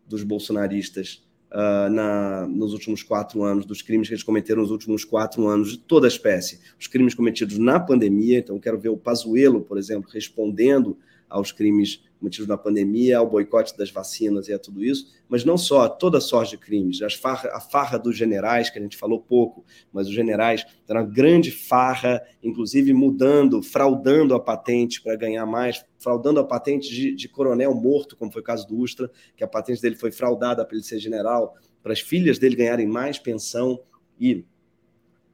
dos 0.08 0.22
bolsonaristas 0.22 1.25
uh, 1.52 1.90
na, 1.90 2.46
nos 2.46 2.72
últimos 2.72 3.02
quatro 3.02 3.42
anos, 3.42 3.64
dos 3.64 3.82
crimes 3.82 4.08
que 4.08 4.14
eles 4.14 4.22
cometeram 4.22 4.62
nos 4.62 4.70
últimos 4.70 5.04
quatro 5.04 5.46
anos, 5.46 5.72
de 5.72 5.78
toda 5.78 6.06
a 6.06 6.08
espécie. 6.08 6.60
Os 6.78 6.86
crimes 6.86 7.14
cometidos 7.14 7.58
na 7.58 7.78
pandemia, 7.78 8.38
então 8.38 8.58
quero 8.58 8.78
ver 8.78 8.88
o 8.88 8.96
Pazuello, 8.96 9.60
por 9.60 9.78
exemplo, 9.78 10.10
respondendo 10.12 10.96
aos 11.28 11.52
crimes 11.52 12.04
cometidos 12.18 12.48
na 12.48 12.56
pandemia, 12.56 13.18
ao 13.18 13.28
boicote 13.28 13.76
das 13.76 13.90
vacinas 13.90 14.48
e 14.48 14.52
a 14.52 14.58
tudo 14.58 14.82
isso, 14.82 15.14
mas 15.28 15.44
não 15.44 15.56
só, 15.56 15.88
toda 15.88 16.20
sorte 16.20 16.52
de 16.52 16.58
crimes, 16.58 17.02
as 17.02 17.14
farra, 17.14 17.50
a 17.52 17.60
farra 17.60 17.98
dos 17.98 18.16
generais, 18.16 18.70
que 18.70 18.78
a 18.78 18.82
gente 18.82 18.96
falou 18.96 19.20
pouco, 19.20 19.64
mas 19.92 20.08
os 20.08 20.14
generais 20.14 20.64
eram 20.88 21.02
uma 21.02 21.06
grande 21.06 21.50
farra, 21.50 22.22
inclusive 22.42 22.92
mudando, 22.92 23.62
fraudando 23.62 24.34
a 24.34 24.40
patente 24.40 25.02
para 25.02 25.16
ganhar 25.16 25.46
mais, 25.46 25.84
fraudando 25.98 26.40
a 26.40 26.44
patente 26.44 26.88
de, 26.88 27.14
de, 27.14 27.28
coronel 27.28 27.74
morto, 27.74 28.16
como 28.16 28.32
foi 28.32 28.40
o 28.40 28.44
caso 28.44 28.66
do 28.66 28.78
Ustra, 28.78 29.10
que 29.36 29.44
a 29.44 29.48
patente 29.48 29.82
dele 29.82 29.96
foi 29.96 30.10
fraudada 30.10 30.64
para 30.64 30.74
ele 30.74 30.84
ser 30.84 30.98
general, 30.98 31.54
para 31.82 31.92
as 31.92 32.00
filhas 32.00 32.38
dele 32.38 32.56
ganharem 32.56 32.86
mais 32.86 33.18
pensão 33.18 33.80
e 34.18 34.44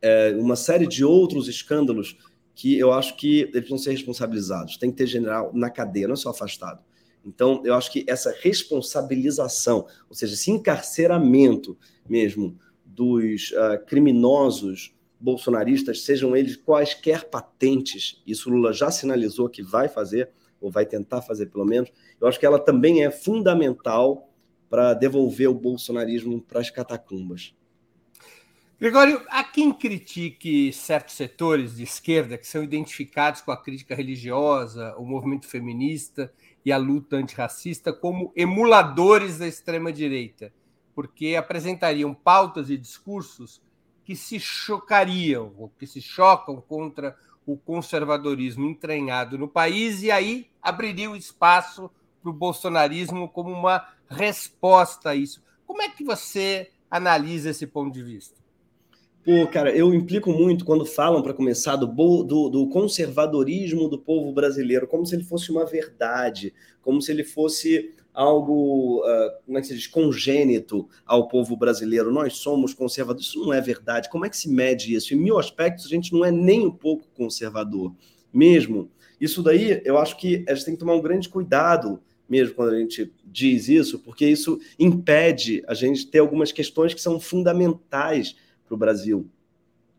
é, 0.03 0.35
uma 0.37 0.57
série 0.57 0.87
de 0.87 1.05
outros 1.05 1.49
escândalos 1.49 2.17
que 2.55 2.79
eu 2.79 2.93
acho 2.93 3.17
que 3.17 3.41
eles 3.41 3.53
precisam 3.53 3.79
ser 3.79 3.91
responsabilizados. 3.93 4.77
Tem 4.77 4.91
que 4.91 4.97
ter 4.97 5.07
general 5.07 5.51
na 5.55 5.71
cadeia, 5.71 6.07
não 6.07 6.15
é 6.15 6.17
só 6.17 6.31
afastado. 6.31 6.83
Então, 7.25 7.62
eu 7.65 7.75
acho 7.75 7.91
que 7.91 8.05
essa 8.09 8.35
responsabilização, 8.41 9.87
ou 10.09 10.15
seja, 10.15 10.35
esse 10.35 10.51
encarceramento 10.51 11.79
mesmo 12.09 12.59
dos 12.85 13.53
uh, 13.53 13.85
criminosos 13.87 14.95
bolsonaristas, 15.19 16.03
sejam 16.03 16.37
eles 16.37 16.57
quaisquer 16.57 17.31
patentes, 17.31 18.21
isso 18.27 18.51
Lula 18.51 18.73
já 18.73 18.91
sinalizou 18.91 19.49
que 19.49 19.62
vai 19.62 19.88
fazer, 19.88 20.31
ou 20.61 20.71
vai 20.71 20.85
tentar 20.85 21.23
fazer 21.23 21.47
pelo 21.47 21.65
menos, 21.65 21.91
eu 22.21 22.27
acho 22.27 22.38
que 22.38 22.47
ela 22.47 22.59
também 22.59 23.05
é 23.05 23.11
fundamental 23.11 24.29
para 24.69 24.95
devolver 24.95 25.49
o 25.49 25.55
bolsonarismo 25.55 26.41
para 26.41 26.61
as 26.61 26.71
catacumbas. 26.71 27.55
Gregório, 28.83 29.25
há 29.29 29.45
quem 29.45 29.73
critique 29.73 30.73
certos 30.73 31.14
setores 31.14 31.77
de 31.77 31.85
esquerda 31.85 32.37
que 32.37 32.49
são 32.49 32.64
identificados 32.64 33.40
com 33.40 33.53
a 33.53 33.57
crítica 33.57 33.95
religiosa, 33.95 34.92
o 34.99 35.05
movimento 35.05 35.47
feminista 35.47 36.35
e 36.64 36.73
a 36.73 36.77
luta 36.77 37.14
antirracista 37.14 37.92
como 37.92 38.33
emuladores 38.35 39.38
da 39.38 39.47
extrema-direita, 39.47 40.53
porque 40.97 41.37
apresentariam 41.37 42.12
pautas 42.12 42.71
e 42.71 42.77
discursos 42.77 43.62
que 44.05 44.16
se 44.16 44.40
chocariam, 44.40 45.55
ou 45.57 45.68
que 45.79 45.87
se 45.87 46.03
chocam 46.03 46.61
contra 46.61 47.16
o 47.47 47.57
conservadorismo 47.57 48.66
entranhado 48.66 49.38
no 49.38 49.47
país, 49.47 50.03
e 50.03 50.11
aí 50.11 50.51
abririam 50.61 51.14
espaço 51.14 51.88
para 52.21 52.31
o 52.31 52.35
bolsonarismo 52.35 53.29
como 53.29 53.53
uma 53.53 53.87
resposta 54.09 55.11
a 55.11 55.14
isso. 55.14 55.40
Como 55.64 55.83
é 55.83 55.88
que 55.88 56.03
você 56.03 56.73
analisa 56.90 57.51
esse 57.51 57.68
ponto 57.68 57.95
de 57.95 58.03
vista? 58.03 58.42
Pô, 59.25 59.47
cara, 59.47 59.71
eu 59.71 59.95
implico 59.95 60.33
muito 60.33 60.65
quando 60.65 60.85
falam, 60.85 61.23
para 61.23 61.33
começar, 61.33 61.77
do, 61.77 61.87
do, 61.87 62.49
do, 62.49 62.69
conservadorismo 62.69 63.89
do 63.89 63.97
povo 63.97 64.33
brasileiro, 64.33 64.89
como 64.89 65.07
se 65.07 65.15
ele 65.15 65.23
fosse 65.23 65.53
uma 65.53 65.65
verdade, 65.65 66.53
como 66.81 67.01
se 67.01 67.13
ele 67.13 67.23
fosse 67.23 67.95
algo, 68.13 69.01
uh, 69.07 69.31
como 69.47 69.59
é 69.59 69.61
que 69.61 69.69
se 69.69 69.75
diz, 69.75 69.87
congênito 69.87 70.89
ao 71.07 71.29
povo 71.29 71.57
brasileiro. 71.57 72.11
Nós 72.11 72.39
somos 72.39 72.75
conservadores. 72.75 73.29
Isso 73.29 73.39
não 73.39 73.53
é 73.53 73.61
verdade. 73.61 74.11
Como 74.11 74.27
é 74.27 74.29
que 74.29 74.37
se 74.37 74.49
mede 74.49 74.93
isso? 74.93 75.15
Em 75.15 75.17
mil 75.17 75.39
aspectos, 75.39 75.87
a 75.87 75.89
gente 75.89 76.13
não 76.13 76.25
é 76.25 76.33
nem 76.33 76.67
um 76.67 76.73
pouco 76.73 77.07
conservador, 77.15 77.95
mesmo. 78.33 78.91
Isso 79.21 79.41
daí, 79.41 79.81
eu 79.85 79.99
acho 79.99 80.17
que 80.17 80.45
a 80.49 80.55
gente 80.55 80.65
tem 80.65 80.75
que 80.75 80.81
tomar 80.81 80.95
um 80.95 81.01
grande 81.01 81.29
cuidado 81.29 82.01
mesmo 82.29 82.55
quando 82.55 82.73
a 82.73 82.79
gente 82.79 83.13
diz 83.27 83.69
isso, 83.69 83.99
porque 83.99 84.27
isso 84.27 84.59
impede 84.79 85.63
a 85.67 85.75
gente 85.75 86.07
ter 86.07 86.21
algumas 86.21 86.51
questões 86.51 86.95
que 86.95 87.01
são 87.01 87.21
fundamentais 87.21 88.35
para 88.73 88.77
o 88.77 88.79
Brasil. 88.79 89.29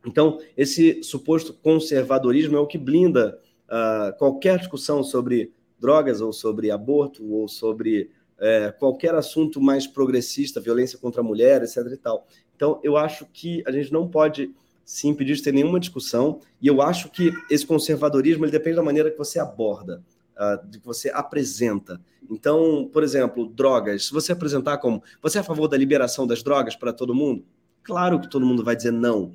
Então, 0.05 0.39
esse 0.57 1.01
suposto 1.03 1.53
conservadorismo 1.53 2.57
é 2.57 2.59
o 2.59 2.67
que 2.67 2.77
blinda 2.77 3.39
uh, 3.69 4.17
qualquer 4.17 4.57
discussão 4.57 5.03
sobre 5.03 5.53
drogas, 5.79 6.21
ou 6.21 6.33
sobre 6.33 6.71
aborto, 6.71 7.25
ou 7.31 7.47
sobre 7.47 8.09
é, 8.39 8.71
qualquer 8.71 9.13
assunto 9.15 9.61
mais 9.61 9.85
progressista, 9.85 10.61
violência 10.61 10.97
contra 10.97 11.21
a 11.21 11.23
mulher, 11.23 11.61
etc. 11.61 11.77
E 11.91 11.97
tal. 11.97 12.25
Então, 12.55 12.79
eu 12.83 12.95
acho 12.95 13.25
que 13.33 13.61
a 13.65 13.71
gente 13.71 13.91
não 13.91 14.07
pode 14.07 14.53
se 14.85 15.07
impedir 15.07 15.35
de 15.35 15.43
ter 15.43 15.53
nenhuma 15.53 15.79
discussão, 15.79 16.39
e 16.61 16.67
eu 16.67 16.81
acho 16.81 17.09
que 17.09 17.31
esse 17.49 17.65
conservadorismo 17.65 18.45
ele 18.45 18.51
depende 18.51 18.77
da 18.77 18.83
maneira 18.83 19.11
que 19.11 19.17
você 19.17 19.39
aborda, 19.39 20.01
uh, 20.37 20.67
de 20.67 20.79
que 20.79 20.85
você 20.85 21.09
apresenta. 21.09 21.99
Então, 22.29 22.89
por 22.91 23.03
exemplo, 23.03 23.47
drogas. 23.47 24.07
Se 24.07 24.13
você 24.13 24.31
apresentar 24.31 24.77
como 24.77 25.03
você 25.21 25.37
é 25.37 25.41
a 25.41 25.43
favor 25.43 25.67
da 25.67 25.77
liberação 25.77 26.25
das 26.25 26.41
drogas 26.41 26.75
para 26.75 26.93
todo 26.93 27.13
mundo, 27.13 27.45
claro 27.83 28.19
que 28.19 28.29
todo 28.29 28.45
mundo 28.45 28.63
vai 28.63 28.75
dizer 28.75 28.91
não. 28.91 29.33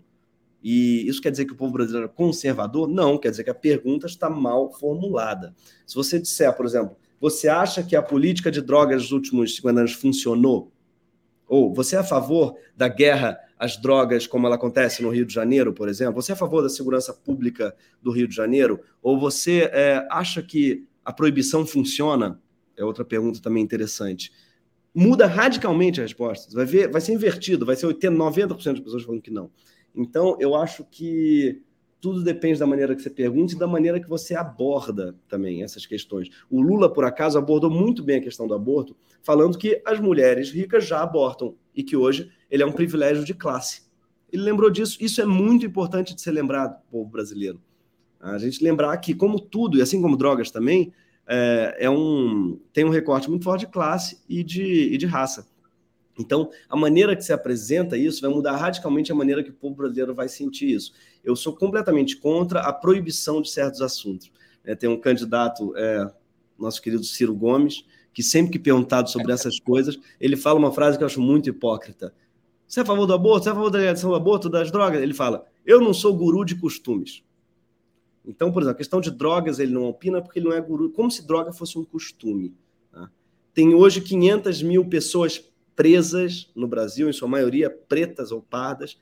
E 0.63 1.07
isso 1.07 1.23
quer 1.23 1.31
dizer 1.31 1.45
que 1.45 1.53
o 1.53 1.57
povo 1.57 1.73
brasileiro 1.73 2.07
é 2.07 2.09
conservador? 2.09 2.89
Não, 2.89 3.17
quer 3.17 3.31
dizer 3.31 3.45
que 3.45 3.51
a 3.51 3.55
pergunta 3.55 4.07
está 4.07 4.29
mal 4.29 4.73
formulada. 4.73 5.55
Se 5.87 5.95
você 5.95 6.19
disser, 6.19 6.53
por 6.57 6.67
exemplo, 6.67 6.97
você 7.21 7.49
acha 7.49 7.83
que 7.83 7.95
a 7.95 8.03
política 8.03 8.51
de 8.51 8.61
drogas 8.61 9.03
dos 9.03 9.13
últimos 9.13 9.55
50 9.57 9.81
anos 9.81 9.93
funcionou? 9.93 10.73
Ou 11.47 11.73
você 11.73 11.97
é 11.97 12.01
a 12.01 12.05
favor 12.05 12.57
da 12.77 12.89
guerra 12.89 13.39
às 13.59 13.77
drogas 13.77 14.27
como 14.27 14.47
ela 14.47 14.57
acontece 14.57 15.03
no 15.03 15.11
Rio 15.11 15.25
de 15.25 15.33
Janeiro, 15.33 15.73
por 15.73 15.89
exemplo? 15.89 16.21
Você 16.21 16.33
é 16.33 16.35
a 16.35 16.39
favor 16.39 16.63
da 16.63 16.69
segurança 16.69 17.13
pública 17.13 17.75
do 18.03 18.11
Rio 18.11 18.29
de 18.29 18.35
Janeiro? 18.35 18.81
Ou 19.03 19.19
você 19.19 19.71
é, 19.73 20.07
acha 20.11 20.43
que 20.43 20.87
a 21.05 21.13
proibição 21.13 21.65
funciona? 21.67 22.41
É 22.77 22.85
outra 22.85 23.05
pergunta 23.05 23.41
também 23.41 23.63
interessante. 23.63 24.31
Muda 24.95 25.27
radicalmente 25.27 26.01
a 26.01 26.03
resposta. 26.03 26.55
Vai, 26.55 26.65
ver, 26.65 26.91
vai 26.91 27.01
ser 27.01 27.13
invertido, 27.13 27.67
vai 27.67 27.77
ser 27.77 27.87
80, 27.87 28.17
90% 28.17 28.73
das 28.73 28.81
pessoas 28.81 29.03
falando 29.03 29.23
que 29.23 29.31
não. 29.31 29.51
Então, 29.95 30.37
eu 30.41 30.55
acho 30.55 30.85
que 30.85 31.63
tudo 32.01 32.23
depende 32.23 32.59
da 32.59 32.67
maneira 32.67 32.95
que 32.95 33.03
você 33.03 33.11
pergunta 33.11 33.55
e 33.55 33.59
da 33.59 33.67
maneira 33.67 34.01
que 34.01 34.09
você 34.09 34.35
aborda 34.35 35.17
também 35.29 35.63
essas 35.63 35.85
questões. 35.85 36.29
O 36.49 36.61
Lula, 36.61 36.93
por 36.93 37.05
acaso, 37.05 37.39
abordou 37.39 37.71
muito 37.71 38.03
bem 38.03 38.19
a 38.19 38.23
questão 38.23 38.47
do 38.47 38.55
aborto, 38.55 38.97
falando 39.23 39.59
que 39.59 39.83
as 39.85 39.99
mulheres 39.99 40.51
ricas 40.51 40.87
já 40.87 41.03
abortam 41.03 41.57
e 41.75 41.83
que 41.83 41.97
hoje 41.97 42.31
ele 42.51 42.63
é 42.63 42.67
um 42.67 42.73
privilégio 42.73 43.25
de 43.25 43.35
classe. 43.35 43.83
Ele 44.33 44.43
lembrou 44.43 44.71
disso. 44.71 44.99
Isso 45.01 45.21
é 45.21 45.25
muito 45.25 45.67
importante 45.67 46.15
de 46.15 46.21
ser 46.21 46.31
lembrado, 46.31 46.81
povo 46.91 47.09
brasileiro. 47.09 47.61
A 48.21 48.39
gente 48.39 48.63
lembrar 48.63 48.97
que, 48.99 49.15
como 49.15 49.41
tudo, 49.41 49.79
e 49.79 49.83
assim 49.83 50.01
como 50.03 50.17
drogas 50.17 50.51
também, 50.51 50.93
é, 51.29 51.77
é 51.81 51.91
um, 51.91 52.59
tem 52.73 52.85
um 52.85 52.89
recorte 52.89 53.29
muito 53.29 53.45
forte 53.45 53.67
de 53.67 53.73
classe 53.73 54.19
e 54.29 54.43
de, 54.43 54.95
e 54.95 54.97
de 54.97 55.07
raça. 55.07 55.47
Então, 56.19 56.51
a 56.69 56.75
maneira 56.75 57.15
que 57.15 57.23
se 57.23 57.33
apresenta 57.33 57.97
isso 57.97 58.23
vai 58.23 58.31
mudar 58.31 58.57
radicalmente 58.57 59.13
a 59.13 59.15
maneira 59.15 59.45
que 59.45 59.51
o 59.51 59.55
povo 59.55 59.77
brasileiro 59.77 60.15
vai 60.15 60.29
sentir 60.29 60.71
isso. 60.71 60.93
Eu 61.23 61.37
sou 61.37 61.55
completamente 61.55 62.17
contra 62.17 62.61
a 62.61 62.73
proibição 62.73 63.41
de 63.41 63.51
certos 63.51 63.81
assuntos. 63.81 64.33
É, 64.65 64.75
tem 64.75 64.89
um 64.89 64.99
candidato, 64.99 65.77
é, 65.77 66.11
nosso 66.59 66.83
querido 66.83 67.05
Ciro 67.05 67.35
Gomes, 67.35 67.85
que 68.13 68.23
sempre 68.23 68.53
que 68.53 68.59
perguntado 68.59 69.09
sobre 69.09 69.33
essas 69.33 69.61
coisas, 69.61 69.97
ele 70.19 70.37
fala 70.37 70.59
uma 70.59 70.73
frase 70.73 70.99
que 70.99 71.05
eu 71.05 71.07
acho 71.07 71.21
muito 71.21 71.49
hipócrita. 71.49 72.13
Você 72.67 72.81
é 72.81 72.83
a 72.83 72.87
favor 72.87 73.07
do 73.07 73.13
aborto? 73.13 73.45
Você 73.45 73.51
é 73.51 73.53
a 73.53 73.55
favor 73.55 73.71
da 73.71 73.79
legalização 73.79 74.11
do 74.11 74.17
aborto, 74.17 74.49
das 74.49 74.73
drogas? 74.73 75.01
Ele 75.01 75.15
fala, 75.15 75.47
eu 75.65 75.81
não 75.81 75.95
sou 75.95 76.17
guru 76.17 76.45
de 76.45 76.57
costumes. 76.57 77.23
Então, 78.29 78.53
por 78.53 78.63
exemplo, 78.63 78.75
a 78.75 78.79
questão 78.79 79.01
de 79.01 79.11
drogas 79.11 79.59
ele 79.59 79.73
não 79.73 79.85
opina 79.85 80.21
porque 80.21 80.39
ele 80.39 80.49
não 80.49 80.55
é 80.55 80.61
guru, 80.61 80.91
como 80.91 81.11
se 81.11 81.27
droga 81.27 81.51
fosse 81.51 81.79
um 81.79 81.85
costume. 81.85 82.55
Tá? 82.93 83.11
Tem 83.55 83.75
hoje 83.75 84.03
500 84.03 84.63
mil 84.63 84.85
pessoas 84.85 85.43
presas 85.75 86.51
no 86.55 86.69
Brasil, 86.69 87.09
em 87.09 87.13
sua 87.13 87.27
maioria 87.27 87.71
pretas 87.71 88.31
ou 88.31 88.43
pardas, 88.43 89.01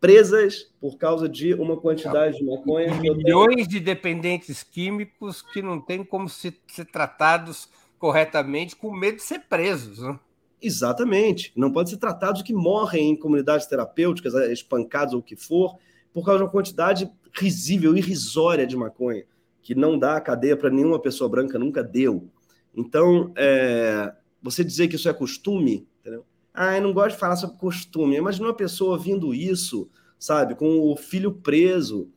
presas 0.00 0.72
por 0.80 0.98
causa 0.98 1.28
de 1.28 1.54
uma 1.54 1.76
quantidade 1.76 2.38
de 2.38 2.44
maconha. 2.44 2.92
Milhões 3.00 3.68
de 3.68 3.78
dependentes 3.78 4.64
químicos 4.64 5.40
que 5.40 5.62
não 5.62 5.80
têm 5.80 6.02
como 6.04 6.28
ser, 6.28 6.54
ser 6.66 6.86
tratados 6.86 7.68
corretamente 7.96 8.74
com 8.74 8.92
medo 8.92 9.16
de 9.16 9.22
ser 9.22 9.40
presos. 9.48 10.00
Né? 10.00 10.18
Exatamente. 10.60 11.52
Não 11.54 11.70
pode 11.70 11.90
ser 11.90 11.98
tratados 11.98 12.42
que 12.42 12.52
morrem 12.52 13.10
em 13.10 13.16
comunidades 13.16 13.66
terapêuticas, 13.66 14.34
espancados 14.50 15.14
ou 15.14 15.20
o 15.20 15.22
que 15.22 15.36
for, 15.36 15.78
por 16.14 16.24
causa 16.24 16.38
de 16.38 16.44
uma 16.44 16.50
quantidade 16.50 17.10
risível, 17.34 17.94
irrisória 17.94 18.66
de 18.66 18.76
maconha, 18.76 19.24
que 19.60 19.74
não 19.74 19.98
dá 19.98 20.18
cadeia 20.18 20.56
para 20.56 20.70
nenhuma 20.70 20.98
pessoa 20.98 21.28
branca, 21.28 21.58
nunca 21.58 21.84
deu. 21.84 22.30
Então, 22.74 23.32
é, 23.36 24.14
você 24.42 24.64
dizer 24.64 24.88
que 24.88 24.96
isso 24.96 25.08
é 25.08 25.12
costume 25.12 25.86
Entendeu? 26.04 26.26
Ah, 26.52 26.76
eu 26.76 26.82
não 26.82 26.92
gosto 26.92 27.14
de 27.14 27.20
falar 27.20 27.36
sobre 27.36 27.56
costume. 27.56 28.16
Imagina 28.16 28.46
uma 28.46 28.54
pessoa 28.54 28.92
ouvindo 28.92 29.34
isso, 29.34 29.88
sabe, 30.18 30.54
com 30.54 30.92
o 30.92 30.94
filho 30.94 31.32
preso, 31.32 32.10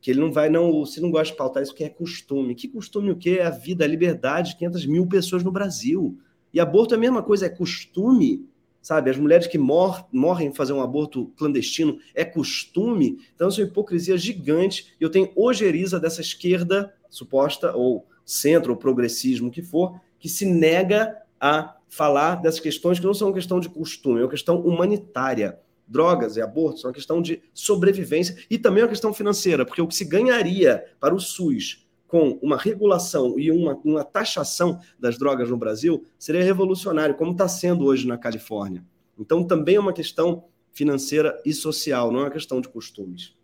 que 0.00 0.12
ele 0.12 0.20
não 0.20 0.30
vai, 0.30 0.48
não, 0.48 0.86
se 0.86 1.00
não 1.00 1.10
gosta 1.10 1.32
de 1.32 1.36
pautar 1.36 1.62
isso, 1.62 1.74
que 1.74 1.82
é 1.82 1.88
costume. 1.88 2.54
Que 2.54 2.68
costume 2.68 3.10
o 3.10 3.16
quê? 3.16 3.38
É 3.40 3.46
a 3.46 3.50
vida, 3.50 3.84
a 3.84 3.88
liberdade 3.88 4.50
de 4.50 4.58
500 4.58 4.86
mil 4.86 5.06
pessoas 5.08 5.42
no 5.42 5.50
Brasil. 5.50 6.16
E 6.54 6.60
aborto 6.60 6.94
é 6.94 6.96
a 6.96 7.00
mesma 7.00 7.20
coisa, 7.20 7.46
é 7.46 7.48
costume, 7.48 8.48
sabe? 8.86 9.10
As 9.10 9.16
mulheres 9.16 9.48
que 9.48 9.58
mor 9.58 10.06
morrem 10.12 10.54
fazer 10.54 10.72
um 10.72 10.80
aborto 10.80 11.26
clandestino 11.36 11.98
é 12.14 12.24
costume. 12.24 13.18
Então, 13.34 13.48
isso 13.48 13.60
é 13.60 13.64
uma 13.64 13.70
hipocrisia 13.70 14.16
gigante. 14.16 14.94
Eu 15.00 15.10
tenho 15.10 15.32
ojeriza 15.34 15.98
dessa 15.98 16.20
esquerda 16.20 16.94
suposta, 17.10 17.74
ou 17.74 18.06
centro, 18.24 18.72
ou 18.72 18.78
progressismo, 18.78 19.50
que 19.50 19.60
for, 19.60 20.00
que 20.20 20.28
se 20.28 20.46
nega 20.46 21.16
a 21.40 21.74
falar 21.88 22.36
dessas 22.36 22.60
questões 22.60 23.00
que 23.00 23.06
não 23.06 23.12
são 23.12 23.32
questão 23.32 23.58
de 23.58 23.68
costume, 23.68 24.20
é 24.20 24.22
uma 24.22 24.30
questão 24.30 24.60
humanitária. 24.60 25.58
Drogas 25.88 26.36
e 26.36 26.40
abortos 26.40 26.80
são 26.80 26.88
uma 26.88 26.94
questão 26.94 27.20
de 27.20 27.42
sobrevivência 27.52 28.36
e 28.48 28.56
também 28.56 28.84
uma 28.84 28.88
questão 28.88 29.12
financeira, 29.12 29.66
porque 29.66 29.82
o 29.82 29.88
que 29.88 29.96
se 29.96 30.04
ganharia 30.04 30.84
para 31.00 31.12
o 31.12 31.18
SUS 31.18 31.85
com 32.16 32.38
uma 32.40 32.56
regulação 32.56 33.38
e 33.38 33.50
uma, 33.50 33.74
uma 33.84 34.02
taxação 34.02 34.80
das 34.98 35.18
drogas 35.18 35.50
no 35.50 35.56
Brasil 35.58 36.02
seria 36.18 36.42
revolucionário, 36.42 37.14
como 37.14 37.32
está 37.32 37.46
sendo 37.46 37.84
hoje 37.84 38.06
na 38.06 38.16
Califórnia. 38.16 38.82
Então, 39.18 39.44
também 39.44 39.74
é 39.74 39.80
uma 39.80 39.92
questão 39.92 40.46
financeira 40.72 41.38
e 41.44 41.52
social, 41.52 42.10
não 42.10 42.20
é 42.20 42.22
uma 42.22 42.30
questão 42.30 42.58
de 42.58 42.70
costumes. 42.70 43.36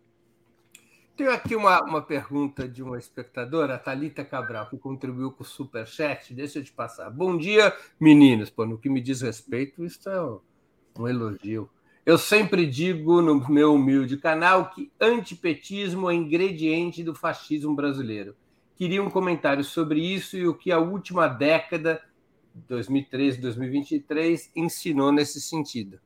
Tenho 1.15 1.29
aqui 1.29 1.55
uma, 1.55 1.83
uma 1.83 2.01
pergunta 2.01 2.67
de 2.67 2.81
uma 2.81 2.97
espectadora, 2.97 3.75
a 3.75 3.77
Thalita 3.77 4.25
Cabral, 4.25 4.67
que 4.71 4.77
contribuiu 4.79 5.31
com 5.31 5.43
o 5.43 5.45
Superchat. 5.45 6.33
Deixa 6.33 6.57
eu 6.57 6.63
te 6.63 6.71
passar. 6.71 7.11
Bom 7.11 7.37
dia, 7.37 7.71
meninos. 7.99 8.49
Pô, 8.49 8.65
no 8.65 8.79
que 8.79 8.89
me 8.89 9.01
diz 9.01 9.21
respeito, 9.21 9.85
isso 9.85 10.09
é 10.09 10.19
um, 10.19 10.39
um 10.97 11.07
elogio. 11.07 11.69
Eu 12.03 12.17
sempre 12.17 12.65
digo 12.65 13.21
no 13.21 13.47
meu 13.47 13.75
humilde 13.75 14.17
canal 14.17 14.71
que 14.71 14.91
antipetismo 14.99 16.09
é 16.09 16.15
ingrediente 16.15 17.03
do 17.03 17.13
fascismo 17.13 17.75
brasileiro. 17.75 18.35
Queria 18.75 19.03
um 19.03 19.09
comentário 19.09 19.63
sobre 19.63 19.99
isso 19.99 20.37
e 20.37 20.47
o 20.47 20.53
que 20.53 20.71
a 20.71 20.79
última 20.79 21.27
década, 21.27 22.01
2013, 22.67 23.39
2023, 23.39 24.51
ensinou 24.55 25.11
nesse 25.11 25.39
sentido. 25.39 25.99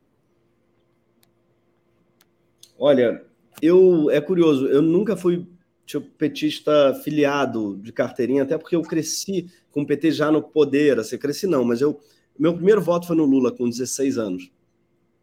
Olha, 2.78 3.26
eu 3.62 4.10
é 4.12 4.22
curioso, 4.22 4.68
eu 4.68 4.82
nunca 4.82 5.16
fui 5.16 5.48
tipo, 5.86 6.06
petista 6.12 6.94
filiado 7.04 7.78
de 7.78 7.92
carteirinha, 7.92 8.44
até 8.44 8.58
porque 8.58 8.76
eu 8.76 8.82
cresci 8.82 9.50
com 9.72 9.82
o 9.82 9.86
PT 9.86 10.12
já 10.12 10.32
no 10.32 10.44
poder, 10.44 11.00
assim, 11.00 11.18
cresci 11.18 11.48
não, 11.48 11.64
mas 11.64 11.82
eu 11.82 12.00
meu 12.38 12.54
primeiro 12.54 12.82
voto 12.82 13.08
foi 13.08 13.16
no 13.16 13.26
Lula 13.26 13.52
com 13.52 13.68
16 13.68 14.18
anos, 14.18 14.52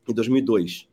em 0.08 0.12
2002. 0.12 0.88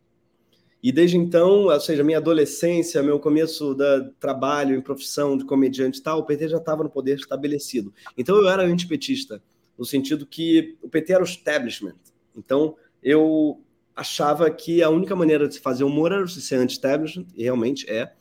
E 0.84 0.92
desde 0.92 1.16
então, 1.16 1.66
ou 1.66 1.80
seja, 1.80 2.04
minha 2.04 2.18
adolescência, 2.18 3.04
meu 3.04 3.20
começo 3.20 3.76
da 3.76 4.10
trabalho 4.20 4.76
em 4.76 4.82
profissão 4.82 5.38
de 5.38 5.46
comediante 5.46 6.00
e 6.00 6.02
tal, 6.02 6.20
o 6.20 6.26
PT 6.26 6.50
já 6.50 6.58
estava 6.58 6.84
no 6.84 6.90
poder 6.90 7.18
estabelecido. 7.18 7.94
Então 8.18 8.36
eu 8.36 8.50
era 8.50 8.64
antipetista, 8.64 9.42
no 9.78 9.86
sentido 9.86 10.26
que 10.26 10.78
o 10.82 10.90
PT 10.90 11.14
era 11.14 11.22
o 11.22 11.26
establishment. 11.26 11.96
Então 12.36 12.76
eu 13.04 13.62
achava 13.96 14.50
que 14.50 14.82
a 14.82 14.90
única 14.90 15.16
maneira 15.16 15.48
de 15.48 15.56
se 15.56 15.60
fazer 15.60 15.84
humor 15.84 16.12
era 16.12 16.28
ser 16.28 16.56
anti-establishment, 16.56 17.28
e 17.36 17.44
realmente 17.44 17.88
é, 17.88 18.12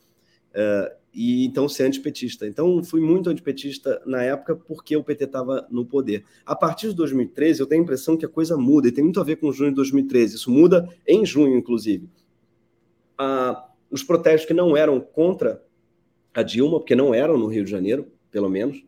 uh, 0.51 1.01
e 1.13 1.45
então 1.45 1.67
ser 1.67 1.83
antipetista. 1.83 2.47
Então 2.47 2.83
fui 2.83 3.01
muito 3.01 3.29
antipetista 3.29 4.01
na 4.05 4.21
época 4.23 4.55
porque 4.55 4.95
o 4.95 5.03
PT 5.03 5.25
estava 5.25 5.67
no 5.69 5.85
poder. 5.85 6.23
A 6.45 6.55
partir 6.55 6.89
de 6.89 6.95
2013, 6.95 7.59
eu 7.59 7.65
tenho 7.65 7.81
a 7.81 7.83
impressão 7.83 8.15
que 8.15 8.25
a 8.25 8.29
coisa 8.29 8.55
muda, 8.55 8.87
e 8.87 8.91
tem 8.91 9.03
muito 9.03 9.19
a 9.19 9.23
ver 9.23 9.37
com 9.37 9.51
junho 9.51 9.71
de 9.71 9.75
2013. 9.77 10.35
Isso 10.35 10.51
muda 10.51 10.87
em 11.07 11.25
junho, 11.25 11.57
inclusive. 11.57 12.07
Uh, 13.21 13.61
os 13.91 14.03
protestos 14.03 14.47
que 14.47 14.53
não 14.53 14.75
eram 14.75 14.99
contra 14.99 15.63
a 16.33 16.41
Dilma, 16.41 16.79
porque 16.79 16.95
não 16.95 17.13
eram 17.13 17.37
no 17.37 17.47
Rio 17.47 17.63
de 17.63 17.69
Janeiro, 17.69 18.11
pelo 18.31 18.49
menos, 18.49 18.83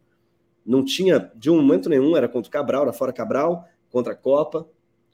não 0.65 0.83
tinha, 0.83 1.31
de 1.35 1.51
um 1.51 1.57
momento 1.57 1.89
nenhum, 1.89 2.15
era 2.15 2.27
contra 2.27 2.49
o 2.49 2.51
Cabral, 2.51 2.83
era 2.83 2.93
fora 2.93 3.11
Cabral, 3.11 3.67
contra 3.91 4.13
a 4.13 4.15
Copa, 4.15 4.67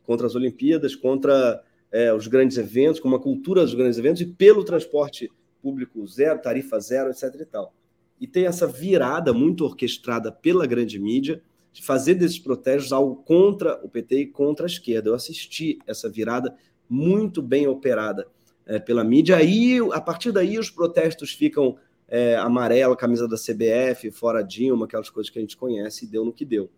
contra 0.04 0.28
as 0.28 0.36
Olimpíadas, 0.36 0.96
contra 0.96 1.62
é, 1.92 2.14
os 2.14 2.28
grandes 2.28 2.58
eventos, 2.58 3.00
com 3.00 3.08
uma 3.08 3.20
cultura 3.20 3.64
dos 3.64 3.74
grandes 3.74 3.98
eventos 3.98 4.22
e 4.22 4.26
pelo 4.26 4.64
transporte 4.64 5.30
público 5.62 6.06
zero, 6.08 6.40
tarifa 6.40 6.80
zero, 6.80 7.10
etc. 7.10 7.36
E, 7.42 7.46
tal. 7.46 7.74
e 8.22 8.28
tem 8.28 8.46
essa 8.46 8.68
virada 8.68 9.34
muito 9.34 9.66
orquestrada 9.66 10.32
pela 10.32 10.66
grande 10.66 10.98
mídia 11.00 11.42
de 11.74 11.84
fazer 11.84 12.16
desses 12.16 12.40
protestos 12.40 12.94
algo 12.94 13.18
contra 13.24 13.80
o 13.84 13.90
PT 13.90 14.16
e 14.20 14.28
contra 14.28 14.66
a 14.66 14.68
esquerda. 14.68 15.10
Eu 15.10 15.16
assisti 15.16 15.80
essa 15.86 16.10
virada 16.10 16.56
muito 16.88 17.42
bem 17.42 17.68
operada 17.68 18.28
é, 18.70 18.78
pela 18.78 19.04
mídia. 19.04 19.36
Aí, 19.36 19.80
a 19.92 20.00
partir 20.00 20.32
daí, 20.32 20.60
os 20.60 20.70
protestos 20.70 21.32
ficam 21.34 21.76
é, 22.08 22.36
amarelo, 22.36 22.96
camisa 22.96 23.28
da 23.28 23.36
CBF, 23.36 24.12
fora 24.12 24.44
Dilma, 24.44 24.86
aquelas 24.86 25.10
coisas 25.10 25.30
que 25.30 25.40
a 25.40 25.42
gente 25.42 25.58
conhece, 25.58 26.06
e 26.06 26.08
deu 26.08 26.24
no 26.24 26.32
que 26.32 26.46
deu. 26.46 26.70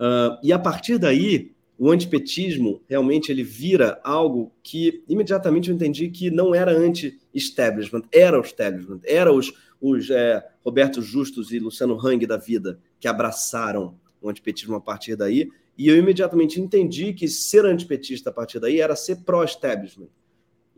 Uh, 0.00 0.38
e 0.42 0.52
a 0.52 0.58
partir 0.58 0.98
daí, 0.98 1.52
o 1.78 1.90
antipetismo 1.90 2.82
realmente 2.88 3.30
ele 3.30 3.44
vira 3.44 4.00
algo 4.02 4.52
que 4.62 5.02
imediatamente 5.08 5.70
eu 5.70 5.76
entendi 5.76 6.08
que 6.08 6.28
não 6.28 6.52
era 6.52 6.72
anti-establishment, 6.72 8.02
era 8.12 8.36
o 8.36 8.42
establishment, 8.42 9.00
era 9.04 9.32
os, 9.32 9.52
os 9.80 10.10
é, 10.10 10.44
Roberto 10.64 11.00
Justus 11.00 11.52
e 11.52 11.58
Luciano 11.60 11.98
Hang 12.04 12.26
da 12.26 12.36
vida 12.36 12.80
que 12.98 13.06
abraçaram 13.06 13.98
o 14.20 14.28
antipetismo 14.28 14.74
a 14.74 14.80
partir 14.80 15.14
daí, 15.14 15.48
e 15.76 15.88
eu 15.88 15.96
imediatamente 15.96 16.60
entendi 16.60 17.12
que 17.12 17.28
ser 17.28 17.64
antipetista 17.64 18.30
a 18.30 18.32
partir 18.32 18.58
daí 18.58 18.80
era 18.80 18.96
ser 18.96 19.22
pró-establishment. 19.24 20.08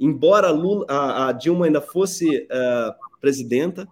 Embora 0.00 0.50
Lula, 0.50 0.86
a, 0.88 1.28
a, 1.28 1.32
Dilma 1.32 1.66
ainda 1.66 1.82
fosse 1.82 2.38
uh, 2.44 3.20
presidenta, 3.20 3.86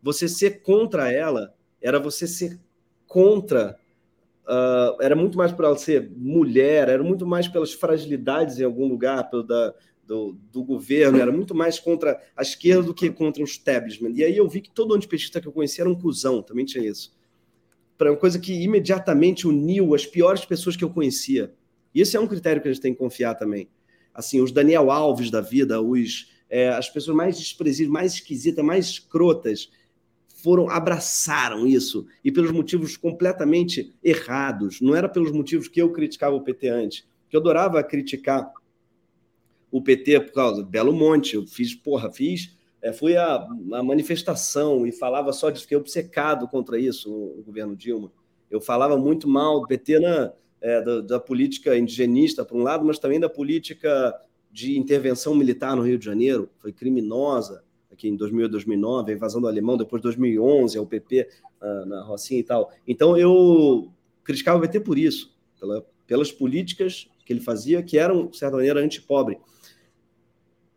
você 0.00 0.28
ser 0.28 0.62
contra 0.62 1.12
ela 1.12 1.52
era 1.82 1.98
você 1.98 2.28
ser 2.28 2.56
contra. 3.04 3.76
Uh, 4.44 5.02
era 5.02 5.16
muito 5.16 5.36
mais 5.36 5.50
para 5.50 5.66
ela 5.66 5.76
ser 5.76 6.08
mulher, 6.16 6.88
era 6.88 7.02
muito 7.02 7.26
mais 7.26 7.48
pelas 7.48 7.72
fragilidades 7.72 8.60
em 8.60 8.64
algum 8.64 8.86
lugar 8.86 9.28
pelo 9.28 9.42
da, 9.42 9.74
do, 10.06 10.36
do, 10.52 10.62
governo, 10.62 11.20
era 11.20 11.32
muito 11.32 11.54
mais 11.54 11.78
contra 11.78 12.20
a 12.36 12.42
esquerda 12.42 12.84
do 12.84 12.94
que 12.94 13.10
contra 13.10 13.42
o 13.42 13.44
establishment. 13.44 14.12
E 14.14 14.22
aí 14.22 14.36
eu 14.36 14.48
vi 14.48 14.60
que 14.60 14.70
todo 14.70 14.94
antipetista 14.94 15.40
que 15.40 15.48
eu 15.48 15.52
conhecia 15.52 15.82
era 15.82 15.90
um 15.90 15.94
cuzão, 15.94 16.42
também 16.42 16.64
tinha 16.64 16.84
isso. 16.84 17.16
Para 17.98 18.10
uma 18.10 18.16
coisa 18.16 18.38
que 18.38 18.52
imediatamente 18.52 19.46
uniu 19.46 19.94
as 19.94 20.06
piores 20.06 20.44
pessoas 20.44 20.76
que 20.76 20.84
eu 20.84 20.90
conhecia. 20.90 21.52
E 21.94 22.00
esse 22.00 22.16
é 22.16 22.20
um 22.20 22.26
critério 22.26 22.62
que 22.62 22.68
a 22.68 22.72
gente 22.72 22.82
tem 22.82 22.92
que 22.92 22.98
confiar 22.98 23.34
também. 23.34 23.68
Assim, 24.14 24.40
os 24.40 24.52
Daniel 24.52 24.90
Alves 24.90 25.30
da 25.30 25.40
vida, 25.40 25.80
os 25.80 26.28
é, 26.50 26.68
as 26.68 26.90
pessoas 26.90 27.16
mais 27.16 27.38
desprezíveis, 27.38 27.92
mais 27.92 28.14
esquisitas, 28.14 28.64
mais 28.64 28.86
escrotas, 28.86 29.70
foram 30.42 30.68
abraçaram 30.68 31.66
isso 31.66 32.06
e 32.24 32.32
pelos 32.32 32.50
motivos 32.50 32.96
completamente 32.96 33.94
errados. 34.02 34.80
Não 34.80 34.96
era 34.96 35.08
pelos 35.08 35.30
motivos 35.30 35.68
que 35.68 35.80
eu 35.80 35.92
criticava 35.92 36.34
o 36.34 36.40
PT 36.40 36.68
antes, 36.68 37.06
que 37.28 37.36
eu 37.36 37.40
adorava 37.40 37.82
criticar 37.84 38.52
o 39.70 39.80
PT 39.80 40.20
por 40.20 40.32
causa 40.32 40.62
do 40.62 40.68
Belo 40.68 40.92
Monte. 40.92 41.36
Eu 41.36 41.46
fiz, 41.46 41.74
porra, 41.74 42.10
fiz, 42.10 42.56
é, 42.82 42.92
fui 42.92 43.16
a, 43.16 43.46
a, 43.74 43.82
manifestação 43.82 44.86
e 44.86 44.92
falava 44.92 45.32
só 45.32 45.50
disso, 45.50 45.64
fiquei 45.64 45.76
obcecado 45.76 46.48
contra 46.48 46.78
isso 46.78 47.10
no, 47.10 47.42
governo 47.42 47.76
Dilma. 47.76 48.10
Eu 48.50 48.60
falava 48.60 48.96
muito 48.96 49.28
mal 49.28 49.60
do 49.60 49.66
PT 49.66 50.00
na, 50.00 50.32
é, 50.60 50.80
da, 50.80 51.00
da 51.00 51.20
política 51.20 51.76
indigenista, 51.76 52.44
por 52.44 52.56
um 52.56 52.62
lado, 52.62 52.84
mas 52.84 52.98
também 52.98 53.18
da 53.18 53.28
política 53.28 54.14
de 54.50 54.78
intervenção 54.78 55.34
militar 55.34 55.76
no 55.76 55.82
Rio 55.82 55.98
de 55.98 56.04
Janeiro, 56.04 56.50
foi 56.58 56.72
criminosa 56.72 57.62
aqui 57.90 58.08
em 58.08 58.16
2008, 58.16 58.50
2009, 58.52 59.12
a 59.12 59.14
invasão 59.14 59.40
do 59.40 59.48
alemão, 59.48 59.76
depois 59.76 60.00
de 60.00 60.04
2011, 60.04 60.78
a 60.78 60.82
UPP 60.82 61.20
uh, 61.20 61.26
ah, 61.60 61.84
na 61.86 62.02
Rocinha 62.02 62.40
e 62.40 62.44
tal. 62.44 62.72
Então 62.86 63.16
eu 63.16 63.90
criticava 64.24 64.58
o 64.58 64.60
PT 64.60 64.80
por 64.80 64.96
isso, 64.96 65.34
pela, 65.58 65.84
pelas 66.06 66.32
políticas 66.32 67.08
que 67.24 67.32
ele 67.32 67.40
fazia, 67.40 67.82
que 67.82 67.98
eram, 67.98 68.26
de 68.26 68.36
certa 68.36 68.56
maneira, 68.56 68.80
antipobre. 68.80 69.38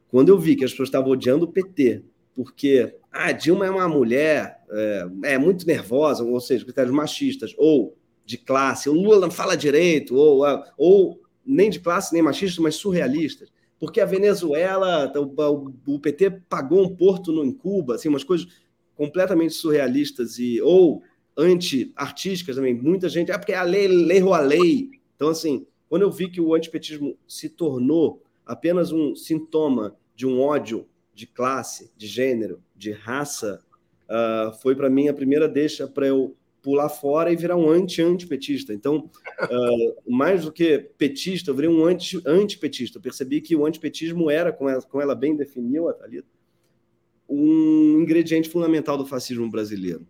Quando 0.10 0.30
eu 0.30 0.38
vi 0.38 0.56
que 0.56 0.66
as 0.66 0.72
pessoas 0.72 0.90
estavam 0.90 1.12
odiando 1.12 1.46
o 1.46 1.52
PT, 1.52 2.04
porque 2.36 2.96
ah, 3.12 3.32
Dilma 3.32 3.66
é 3.66 3.70
uma 3.70 3.88
mulher, 3.88 4.62
é, 4.70 5.08
é 5.24 5.38
muito 5.38 5.66
nervosa, 5.66 6.24
ou 6.24 6.40
seja, 6.40 6.64
critérios 6.64 6.94
machistas, 6.94 7.54
ou 7.58 7.96
de 8.26 8.38
classe, 8.38 8.90
o 8.90 8.94
Lula 8.94 9.20
não 9.20 9.32
fala 9.32 9.56
direito, 9.56 10.16
ou, 10.16 10.44
ou 10.78 11.22
nem 11.46 11.70
de 11.70 11.80
classe 11.80 12.14
nem 12.14 12.22
machistas, 12.22 12.60
mas 12.60 12.76
surrealistas 12.76 13.52
porque 13.84 14.00
a 14.00 14.06
Venezuela, 14.06 15.12
o, 15.14 15.94
o 15.96 16.00
PT 16.00 16.32
pagou 16.48 16.82
um 16.86 16.96
porto 16.96 17.34
no, 17.34 17.44
em 17.44 17.52
Cuba, 17.52 17.96
assim, 17.96 18.08
umas 18.08 18.24
coisas 18.24 18.48
completamente 18.96 19.54
surrealistas 19.54 20.40
e 20.40 20.62
ou 20.62 21.04
anti-artísticas 21.36 22.56
também. 22.56 22.74
Muita 22.74 23.10
gente, 23.10 23.30
é 23.30 23.38
porque 23.38 23.52
a 23.52 23.62
lei, 23.62 23.90
lei 23.90 24.22
a 24.22 24.40
lei. 24.40 24.90
Então, 25.18 25.28
assim, 25.28 25.68
quando 25.90 26.04
eu 26.04 26.10
vi 26.10 26.30
que 26.30 26.40
o 26.40 26.56
antipetismo 26.56 27.18
se 27.28 27.50
tornou 27.50 28.24
apenas 28.46 28.94
um 28.94 29.18
sintoma 29.18 29.94
de 30.16 30.26
um 30.26 30.40
ódio 30.40 30.88
de 31.14 31.28
classe, 31.28 31.92
de 31.98 32.08
gênero, 32.08 32.64
de 32.74 32.94
raça, 32.94 33.60
uh, 34.06 34.54
foi 34.62 34.78
para 34.78 34.90
mim 34.90 35.10
a 35.10 35.14
primeira 35.14 35.46
deixa 35.46 35.90
para 35.90 36.08
eu 36.08 36.38
pular 36.64 36.88
fora 36.88 37.32
e 37.32 37.36
virar 37.36 37.58
um 37.58 37.70
anti-antipetista. 37.70 38.74
Então, 38.74 39.10
uh, 39.42 40.12
mais 40.12 40.46
do 40.46 40.52
que 40.52 40.80
petista, 40.98 41.52
eu 41.52 41.56
virei 41.56 41.70
um 41.70 41.86
anti-antipetista. 41.86 43.00
Percebi 43.00 43.42
que 43.42 43.56
o 43.56 43.66
antipetismo 43.66 44.32
era, 44.32 44.52
como 44.52 44.70
ela, 44.70 44.82
como 44.82 45.04
ela 45.04 45.14
bem 45.14 45.36
definiu, 45.36 45.90
a 45.90 45.94
Thalita, 45.94 46.28
um 47.30 48.00
ingrediente 48.02 48.50
fundamental 48.50 48.98
do 48.98 49.06
fascismo 49.06 49.50
brasileiro. 49.52 50.08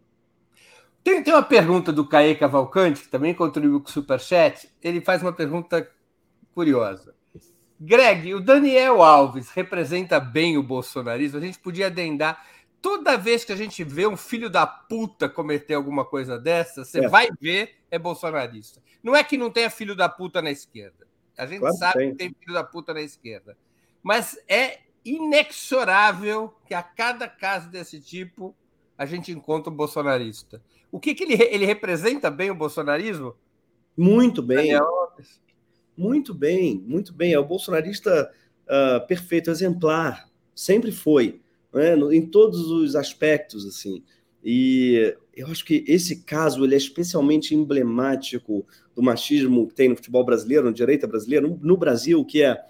Tem, 1.03 1.21
tem 1.21 1.33
uma 1.33 1.43
pergunta 1.43 1.91
do 1.91 2.07
Caê 2.07 2.35
Cavalcante, 2.35 3.01
que 3.01 3.09
também 3.09 3.33
contribuiu 3.33 3.81
com 3.81 3.89
o 3.89 3.91
Superchat. 3.91 4.69
Ele 4.81 5.01
faz 5.01 5.21
uma 5.21 5.33
pergunta 5.33 5.89
curiosa. 6.53 7.13
Greg, 7.79 8.33
o 8.33 8.39
Daniel 8.39 9.01
Alves 9.01 9.49
representa 9.49 10.19
bem 10.19 10.57
o 10.57 10.63
bolsonarismo? 10.63 11.39
A 11.39 11.41
gente 11.41 11.59
podia 11.59 11.87
adendar 11.87 12.41
toda 12.83 13.17
vez 13.17 13.45
que 13.45 13.53
a 13.53 13.55
gente 13.55 13.81
vê 13.81 14.05
um 14.05 14.17
filho 14.17 14.49
da 14.49 14.67
puta 14.67 15.29
cometer 15.29 15.73
alguma 15.73 16.03
coisa 16.03 16.37
dessa, 16.37 16.83
você 16.83 17.05
é. 17.05 17.07
vai 17.07 17.29
ver 17.39 17.77
é 17.89 17.97
bolsonarista. 17.97 18.83
Não 19.01 19.15
é 19.15 19.23
que 19.23 19.37
não 19.37 19.49
tenha 19.49 19.69
filho 19.69 19.95
da 19.95 20.09
puta 20.09 20.41
na 20.41 20.51
esquerda. 20.51 21.07
A 21.37 21.45
gente 21.45 21.61
claro 21.61 21.77
sabe 21.77 21.99
tem. 21.99 22.11
que 22.11 22.15
tem 22.17 22.35
filho 22.37 22.53
da 22.53 22.63
puta 22.63 22.93
na 22.93 23.01
esquerda. 23.01 23.57
Mas 24.03 24.37
é 24.49 24.79
inexorável 25.05 26.53
que 26.67 26.73
a 26.73 26.83
cada 26.83 27.25
caso 27.25 27.69
desse 27.69 28.01
tipo 28.01 28.53
a 28.97 29.05
gente 29.05 29.31
encontra 29.31 29.71
um 29.71 29.75
bolsonarista. 29.75 30.61
O 30.91 30.99
que, 30.99 31.15
que 31.15 31.23
ele, 31.23 31.41
ele 31.41 31.65
representa 31.65 32.29
bem 32.29 32.51
o 32.51 32.55
bolsonarismo? 32.55 33.33
Muito 33.95 34.41
bem. 34.41 34.71
Muito 35.95 36.33
bem, 36.33 36.83
muito 36.85 37.13
bem. 37.13 37.31
É 37.31 37.39
o 37.39 37.45
bolsonarista 37.45 38.29
uh, 38.65 39.07
perfeito, 39.07 39.49
exemplar. 39.49 40.29
Sempre 40.53 40.91
foi 40.91 41.42
né, 41.73 41.95
em 42.11 42.25
todos 42.25 42.69
os 42.69 42.95
aspectos, 42.95 43.65
assim. 43.65 44.03
E 44.43 45.15
eu 45.35 45.47
acho 45.47 45.63
que 45.65 45.83
esse 45.87 46.23
caso 46.23 46.63
ele 46.63 46.75
é 46.75 46.77
especialmente 46.77 47.55
emblemático 47.55 48.65
do 48.95 49.01
machismo 49.01 49.67
que 49.67 49.73
tem 49.73 49.89
no 49.89 49.95
futebol 49.95 50.23
brasileiro, 50.25 50.65
no 50.65 50.73
direita 50.73 51.07
brasileiro, 51.07 51.47
no, 51.47 51.59
no 51.61 51.77
Brasil, 51.77 52.23
que 52.25 52.43
é, 52.43 52.61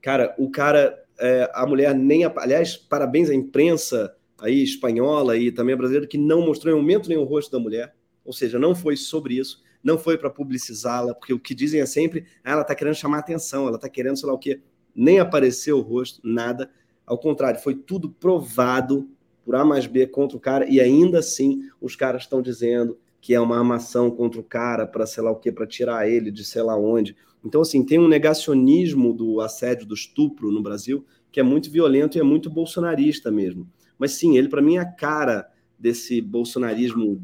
cara, 0.00 0.34
o 0.38 0.50
cara, 0.50 1.02
é, 1.18 1.50
a 1.54 1.66
mulher 1.66 1.94
nem, 1.94 2.24
aliás, 2.24 2.76
parabéns 2.76 3.30
à 3.30 3.34
imprensa 3.34 4.14
aí 4.38 4.62
espanhola 4.62 5.36
e 5.36 5.50
também 5.50 5.76
brasileira 5.76 6.06
que 6.06 6.18
não 6.18 6.44
mostrou 6.44 6.74
em 6.74 6.76
momento 6.76 7.08
nenhum 7.08 7.22
o 7.22 7.26
rosto 7.26 7.50
da 7.50 7.58
mulher, 7.58 7.94
ou 8.24 8.32
seja, 8.32 8.58
não 8.58 8.74
foi 8.74 8.96
sobre 8.96 9.34
isso, 9.34 9.62
não 9.82 9.98
foi 9.98 10.18
para 10.18 10.30
publicizá-la, 10.30 11.14
porque 11.14 11.32
o 11.32 11.40
que 11.40 11.54
dizem 11.54 11.80
é 11.80 11.86
sempre, 11.86 12.26
ah, 12.44 12.52
ela 12.52 12.62
está 12.62 12.74
querendo 12.74 12.94
chamar 12.94 13.18
atenção, 13.18 13.66
ela 13.66 13.76
está 13.76 13.88
querendo 13.88 14.18
sei 14.18 14.28
lá 14.28 14.34
o 14.34 14.38
quê, 14.38 14.60
nem 14.94 15.18
apareceu 15.18 15.78
o 15.78 15.80
rosto, 15.80 16.20
nada. 16.22 16.70
Ao 17.06 17.18
contrário, 17.18 17.60
foi 17.60 17.74
tudo 17.74 18.10
provado 18.10 19.08
por 19.44 19.54
A 19.56 19.64
mais 19.64 19.86
B 19.86 20.06
contra 20.06 20.36
o 20.36 20.40
cara, 20.40 20.68
e 20.68 20.80
ainda 20.80 21.18
assim 21.18 21.68
os 21.80 21.96
caras 21.96 22.22
estão 22.22 22.40
dizendo 22.40 22.96
que 23.20 23.34
é 23.34 23.40
uma 23.40 23.56
armação 23.56 24.10
contra 24.10 24.40
o 24.40 24.44
cara 24.44 24.86
para 24.86 25.06
sei 25.06 25.22
lá 25.22 25.30
o 25.30 25.36
que, 25.36 25.52
para 25.52 25.66
tirar 25.66 26.08
ele 26.08 26.30
de 26.30 26.44
sei 26.44 26.62
lá 26.62 26.76
onde. 26.76 27.16
Então, 27.44 27.60
assim, 27.60 27.84
tem 27.84 27.98
um 27.98 28.08
negacionismo 28.08 29.12
do 29.12 29.40
assédio, 29.40 29.86
do 29.86 29.94
estupro 29.94 30.50
no 30.50 30.62
Brasil, 30.62 31.04
que 31.30 31.40
é 31.40 31.42
muito 31.42 31.70
violento 31.70 32.16
e 32.16 32.20
é 32.20 32.24
muito 32.24 32.50
bolsonarista 32.50 33.30
mesmo. 33.30 33.68
Mas 33.98 34.12
sim, 34.12 34.36
ele 34.36 34.48
para 34.48 34.62
mim 34.62 34.76
é 34.76 34.80
a 34.80 34.84
cara 34.84 35.48
desse 35.78 36.20
bolsonarismo 36.20 37.20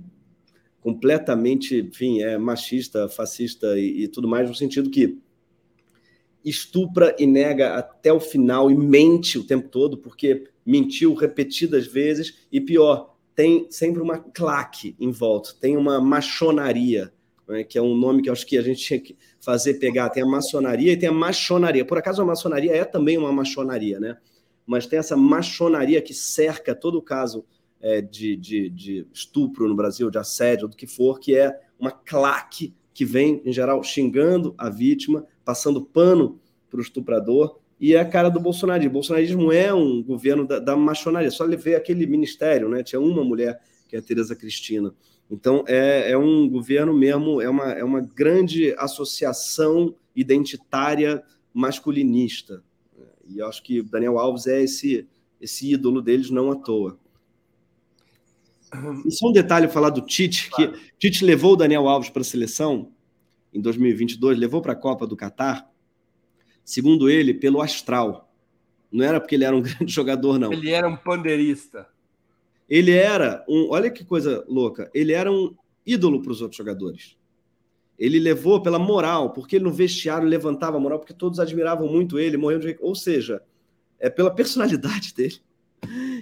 completamente, 0.80 1.80
enfim, 1.80 2.22
é 2.22 2.38
machista, 2.38 3.08
fascista 3.08 3.78
e, 3.78 4.04
e 4.04 4.08
tudo 4.08 4.28
mais, 4.28 4.48
no 4.48 4.54
sentido 4.54 4.90
que 4.90 5.18
estupra 6.44 7.14
e 7.18 7.26
nega 7.26 7.74
até 7.74 8.12
o 8.12 8.20
final 8.20 8.70
e 8.70 8.74
mente 8.74 9.38
o 9.38 9.44
tempo 9.44 9.68
todo, 9.68 9.98
porque 9.98 10.48
mentiu 10.64 11.14
repetidas 11.14 11.86
vezes, 11.86 12.46
e 12.52 12.60
pior, 12.60 13.16
tem 13.34 13.66
sempre 13.70 14.02
uma 14.02 14.18
claque 14.18 14.96
em 14.98 15.10
volta, 15.10 15.54
tem 15.60 15.76
uma 15.76 16.00
machonaria, 16.00 17.12
né, 17.48 17.64
que 17.64 17.78
é 17.78 17.82
um 17.82 17.96
nome 17.96 18.22
que 18.22 18.28
acho 18.28 18.46
que 18.46 18.58
a 18.58 18.62
gente 18.62 18.80
tinha 18.80 19.00
que 19.00 19.16
fazer 19.40 19.74
pegar. 19.74 20.10
Tem 20.10 20.22
a 20.22 20.26
maçonaria 20.26 20.92
e 20.92 20.96
tem 20.96 21.08
a 21.08 21.12
machonaria. 21.12 21.84
Por 21.84 21.96
acaso 21.96 22.20
a 22.20 22.26
maçonaria 22.26 22.74
é 22.74 22.84
também 22.84 23.16
uma 23.16 23.32
machonaria, 23.32 23.98
né? 23.98 24.18
Mas 24.66 24.86
tem 24.86 24.98
essa 24.98 25.16
machonaria 25.16 26.02
que 26.02 26.12
cerca 26.12 26.74
todo 26.74 26.98
o 26.98 27.02
caso 27.02 27.44
é, 27.80 28.02
de, 28.02 28.36
de, 28.36 28.68
de 28.68 29.06
estupro 29.14 29.66
no 29.66 29.74
Brasil, 29.74 30.10
de 30.10 30.18
assédio, 30.18 30.68
do 30.68 30.76
que 30.76 30.86
for, 30.86 31.18
que 31.18 31.34
é 31.34 31.58
uma 31.78 31.90
claque 31.90 32.74
que 32.92 33.04
vem, 33.04 33.40
em 33.44 33.52
geral, 33.52 33.82
xingando 33.82 34.54
a 34.58 34.68
vítima, 34.68 35.24
passando 35.48 35.80
pano 35.80 36.38
para 36.68 36.76
o 36.76 36.82
estuprador, 36.82 37.58
e 37.80 37.94
é 37.94 38.00
a 38.00 38.04
cara 38.04 38.28
do 38.28 38.38
bolsonarismo. 38.38 38.90
O 38.90 38.92
bolsonarismo 38.92 39.50
é 39.50 39.72
um 39.72 40.02
governo 40.02 40.46
da, 40.46 40.58
da 40.58 40.76
machonaria. 40.76 41.30
Só 41.30 41.46
ver 41.46 41.74
aquele 41.74 42.06
ministério, 42.06 42.68
né? 42.68 42.82
Tinha 42.82 43.00
uma 43.00 43.24
mulher, 43.24 43.58
que 43.88 43.96
é 43.96 43.98
a 43.98 44.02
Tereza 44.02 44.36
Cristina. 44.36 44.94
Então, 45.30 45.64
é, 45.66 46.10
é 46.10 46.18
um 46.18 46.46
governo 46.46 46.92
mesmo, 46.92 47.40
é 47.40 47.48
uma, 47.48 47.72
é 47.72 47.82
uma 47.82 48.02
grande 48.02 48.74
associação 48.76 49.94
identitária 50.14 51.22
masculinista. 51.54 52.62
E 53.26 53.38
eu 53.38 53.46
acho 53.46 53.62
que 53.62 53.80
Daniel 53.80 54.18
Alves 54.18 54.46
é 54.46 54.62
esse, 54.62 55.08
esse 55.40 55.72
ídolo 55.72 56.02
deles, 56.02 56.28
não 56.28 56.50
à 56.50 56.56
toa. 56.56 56.98
E 59.06 59.10
só 59.10 59.28
um 59.28 59.32
detalhe 59.32 59.66
falar 59.66 59.88
do 59.88 60.02
Tite, 60.02 60.50
que 60.50 60.70
Tite 60.98 61.24
levou 61.24 61.54
o 61.54 61.56
Daniel 61.56 61.88
Alves 61.88 62.10
para 62.10 62.20
a 62.20 62.24
seleção 62.24 62.92
em 63.58 63.60
2022, 63.60 64.38
levou 64.38 64.62
para 64.62 64.72
a 64.72 64.76
Copa 64.76 65.06
do 65.06 65.16
Catar, 65.16 65.68
segundo 66.64 67.10
ele, 67.10 67.34
pelo 67.34 67.60
astral. 67.60 68.32
Não 68.90 69.04
era 69.04 69.20
porque 69.20 69.34
ele 69.34 69.44
era 69.44 69.56
um 69.56 69.60
grande 69.62 69.92
jogador, 69.92 70.38
não. 70.38 70.52
Ele 70.52 70.70
era 70.70 70.88
um 70.88 70.96
pandeirista. 70.96 71.86
Ele 72.68 72.92
era 72.92 73.44
um. 73.48 73.68
Olha 73.70 73.90
que 73.90 74.04
coisa 74.04 74.44
louca. 74.48 74.90
Ele 74.94 75.12
era 75.12 75.30
um 75.32 75.54
ídolo 75.84 76.22
para 76.22 76.30
os 76.30 76.40
outros 76.40 76.56
jogadores. 76.56 77.16
Ele 77.98 78.20
levou 78.20 78.62
pela 78.62 78.78
moral, 78.78 79.32
porque 79.32 79.56
ele 79.56 79.64
no 79.64 79.72
vestiário 79.72 80.28
levantava 80.28 80.76
a 80.76 80.80
moral, 80.80 81.00
porque 81.00 81.14
todos 81.14 81.40
admiravam 81.40 81.88
muito 81.88 82.18
ele, 82.18 82.36
morreu 82.36 82.60
de. 82.60 82.78
Ou 82.80 82.94
seja, 82.94 83.42
é 83.98 84.08
pela 84.08 84.30
personalidade 84.30 85.12
dele. 85.16 85.36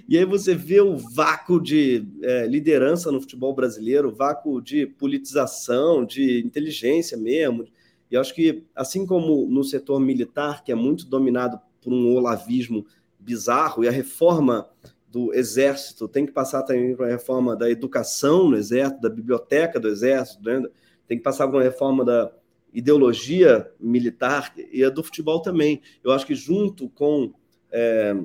E 0.07 0.17
aí 0.17 0.25
você 0.25 0.55
vê 0.55 0.79
o 0.79 0.95
vácuo 0.95 1.59
de 1.59 2.07
é, 2.21 2.47
liderança 2.47 3.11
no 3.11 3.19
futebol 3.19 3.53
brasileiro, 3.53 4.11
vácuo 4.11 4.61
de 4.61 4.85
politização, 4.85 6.05
de 6.05 6.39
inteligência 6.45 7.17
mesmo. 7.17 7.65
E 8.09 8.15
eu 8.15 8.21
acho 8.21 8.33
que, 8.33 8.63
assim 8.75 9.05
como 9.05 9.47
no 9.47 9.63
setor 9.63 9.99
militar, 9.99 10.63
que 10.63 10.71
é 10.71 10.75
muito 10.75 11.05
dominado 11.05 11.59
por 11.81 11.91
um 11.91 12.15
olavismo 12.15 12.85
bizarro, 13.19 13.83
e 13.83 13.87
a 13.87 13.91
reforma 13.91 14.69
do 15.09 15.33
Exército 15.33 16.07
tem 16.07 16.25
que 16.25 16.31
passar 16.31 16.63
também 16.63 16.95
para 16.95 17.07
a 17.07 17.09
reforma 17.09 17.55
da 17.55 17.69
educação 17.69 18.49
no 18.49 18.57
Exército, 18.57 19.01
da 19.01 19.09
biblioteca 19.09 19.79
do 19.79 19.87
Exército, 19.87 20.43
né? 20.43 20.63
tem 21.07 21.17
que 21.17 21.23
passar 21.23 21.47
por 21.47 21.55
uma 21.55 21.63
reforma 21.63 22.03
da 22.03 22.31
ideologia 22.73 23.69
militar 23.79 24.53
e 24.71 24.83
a 24.83 24.89
do 24.89 25.03
futebol 25.03 25.41
também. 25.41 25.81
Eu 26.03 26.11
acho 26.11 26.25
que 26.25 26.35
junto 26.35 26.89
com 26.89 27.33
é, 27.71 28.15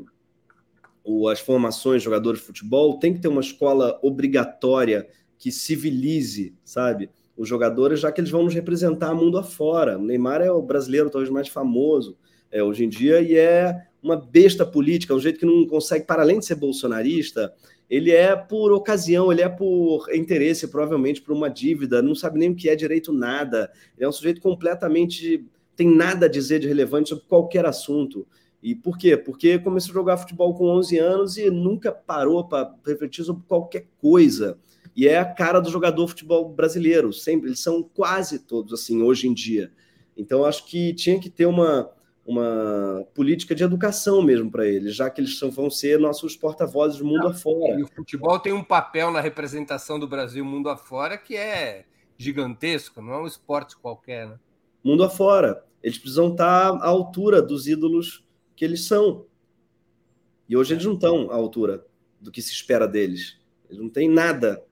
o, 1.05 1.29
as 1.29 1.41
formações 1.41 2.03
de 2.03 2.05
jogadores 2.05 2.41
de 2.41 2.47
futebol, 2.47 2.99
tem 2.99 3.15
que 3.15 3.21
ter 3.21 3.29
uma 3.29 3.41
escola 3.41 3.99
obrigatória 4.03 5.07
que 5.39 5.51
civilize, 5.51 6.55
sabe? 6.65 7.11
Os 7.37 7.49
jogadores, 7.49 8.01
já 8.01 8.13
que 8.13 8.21
eles 8.21 8.31
vão 8.31 8.45
nos 8.45 8.55
representar 8.55 9.15
mundo 9.15 9.39
afora. 9.39 9.99
O 9.99 10.03
Neymar 10.03 10.41
é 10.41 10.51
o 10.51 10.63
brasileiro 10.63 11.11
talvez 11.11 11.31
mais 11.31 11.49
famoso 11.49 12.17
é, 12.51 12.63
hoje 12.63 12.85
em 12.85 12.89
dia 12.89 13.21
e 13.21 13.35
é 13.35 13.87
uma 14.03 14.17
besta 14.17 14.67
política, 14.67 15.15
um 15.15 15.21
jeito 15.21 15.39
que 15.39 15.47
não 15.47 15.67
consegue, 15.67 16.05
para 16.05 16.23
além 16.23 16.39
de 16.39 16.47
ser 16.47 16.57
bolsonarista, 16.57 17.53
ele 17.89 18.11
é 18.11 18.35
por 18.35 18.73
ocasião, 18.73 19.31
ele 19.31 19.43
é 19.43 19.49
por 19.49 20.07
interesse, 20.15 20.69
provavelmente 20.69 21.21
por 21.21 21.33
uma 21.33 21.49
dívida, 21.49 22.03
não 22.03 22.15
sabe 22.15 22.39
nem 22.39 22.51
o 22.51 22.55
que 22.55 22.69
é 22.69 22.75
direito 22.75 23.13
nada. 23.13 23.71
Ele 23.97 24.07
é 24.07 24.09
um 24.09 24.13
sujeito 24.13 24.41
completamente 24.41 25.47
tem 25.77 25.89
nada 25.89 26.27
a 26.27 26.29
dizer 26.29 26.59
de 26.59 26.69
relevante 26.69 27.09
sobre 27.09 27.25
qualquer 27.27 27.65
assunto. 27.67 28.27
E 28.63 28.77
por 28.77 28.97
quê? 28.97 29.17
Porque 29.17 29.59
começou 29.59 29.91
a 29.91 29.95
jogar 29.95 30.17
futebol 30.17 30.55
com 30.55 30.67
11 30.67 30.99
anos 30.99 31.37
e 31.37 31.51
nunca 31.51 31.91
parou 31.91 32.45
para 32.45 32.73
refletir 32.87 33.25
sobre 33.25 33.43
qualquer 33.49 33.87
coisa. 34.01 34.57
E 34.95 35.09
é 35.09 35.19
a 35.19 35.25
cara 35.25 35.59
do 35.59 35.71
jogador 35.71 36.07
futebol 36.07 36.49
brasileiro, 36.49 37.13
sempre. 37.13 37.49
Eles 37.49 37.61
são 37.61 37.83
quase 37.83 38.39
todos 38.39 38.73
assim 38.73 39.03
hoje 39.03 39.27
em 39.27 39.35
dia. 39.35 39.73
Então 40.17 40.45
acho 40.45 40.67
que 40.67 40.95
tinha 40.95 41.19
que 41.19 41.29
ter 41.29 41.47
uma, 41.47 41.91
uma 42.25 43.05
política 43.15 43.55
de 43.55 43.65
educação 43.65 44.23
mesmo 44.23 44.51
para 44.51 44.67
eles, 44.67 44.95
já 44.95 45.11
que 45.11 45.21
eles 45.21 45.41
vão 45.41 45.69
ser 45.69 45.99
nossos 45.99 46.37
porta-vozes 46.37 46.99
do 46.99 47.05
mundo 47.05 47.27
afora. 47.27 47.81
E 47.81 47.83
o 47.83 47.89
futebol 47.89 48.39
tem 48.39 48.53
um 48.53 48.63
papel 48.63 49.11
na 49.11 49.21
representação 49.21 49.99
do 49.99 50.07
Brasil 50.07 50.45
mundo 50.45 50.69
afora 50.69 51.19
que 51.19 51.37
é 51.37 51.85
gigantesco, 52.17 53.03
não 53.03 53.15
é 53.15 53.23
um 53.23 53.27
esporte 53.27 53.77
qualquer, 53.77 54.29
né? 54.29 54.39
Mundo 54.85 55.03
afora. 55.03 55.65
Eles 55.83 55.99
precisam 55.99 56.31
estar 56.31 56.69
à 56.69 56.87
altura 56.87 57.43
dos 57.43 57.67
ídolos 57.67 58.25
que 58.55 58.65
eles 58.65 58.87
são. 58.87 59.27
E 60.49 60.57
hoje 60.57 60.75
eles 60.75 60.85
não 60.85 60.95
estão 60.95 61.31
à 61.31 61.35
altura 61.35 61.85
do 62.21 62.31
que 62.31 62.43
se 62.43 62.53
espera 62.53 62.87
deles. 62.87 63.39
Eles 63.69 63.81
não 63.81 63.89
têm 63.89 64.09
nada. 64.09 64.63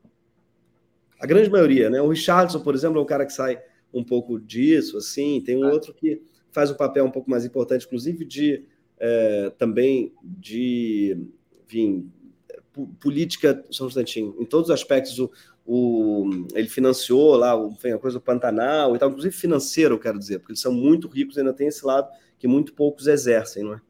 A 1.18 1.26
grande 1.26 1.50
maioria, 1.50 1.90
né? 1.90 2.00
O 2.00 2.08
Richardson, 2.08 2.60
por 2.60 2.74
exemplo, 2.74 2.98
é 2.98 3.02
um 3.02 3.06
cara 3.06 3.26
que 3.26 3.32
sai 3.32 3.60
um 3.92 4.04
pouco 4.04 4.38
disso, 4.38 4.96
assim. 4.96 5.40
Tem 5.40 5.56
um 5.56 5.66
ah. 5.66 5.72
outro 5.72 5.94
que 5.94 6.22
faz 6.52 6.70
um 6.70 6.74
papel 6.74 7.04
um 7.04 7.10
pouco 7.10 7.30
mais 7.30 7.44
importante, 7.44 7.86
inclusive 7.86 8.24
de 8.24 8.64
é, 8.98 9.50
também 9.58 10.12
de 10.22 11.16
enfim, 11.64 12.10
política, 13.00 13.64
só 13.70 13.84
um 13.84 13.88
instantinho, 13.88 14.36
em 14.38 14.44
todos 14.44 14.68
os 14.68 14.74
aspectos, 14.74 15.18
o, 15.18 15.30
o, 15.72 16.28
ele 16.52 16.68
financiou 16.68 17.36
lá 17.36 17.52
a 17.52 17.98
coisa 17.98 18.18
do 18.18 18.20
Pantanal 18.20 18.96
e 18.96 18.98
tal, 18.98 19.08
inclusive 19.08 19.36
financeiro, 19.36 19.94
eu 19.94 20.00
quero 20.00 20.18
dizer, 20.18 20.40
porque 20.40 20.50
eles 20.50 20.60
são 20.60 20.72
muito 20.72 21.06
ricos 21.06 21.36
e 21.36 21.40
ainda 21.40 21.52
tem 21.52 21.68
esse 21.68 21.86
lado 21.86 22.08
que 22.40 22.48
muito 22.48 22.72
poucos 22.72 23.06
exercem, 23.06 23.62
não 23.62 23.74
é? 23.74 23.80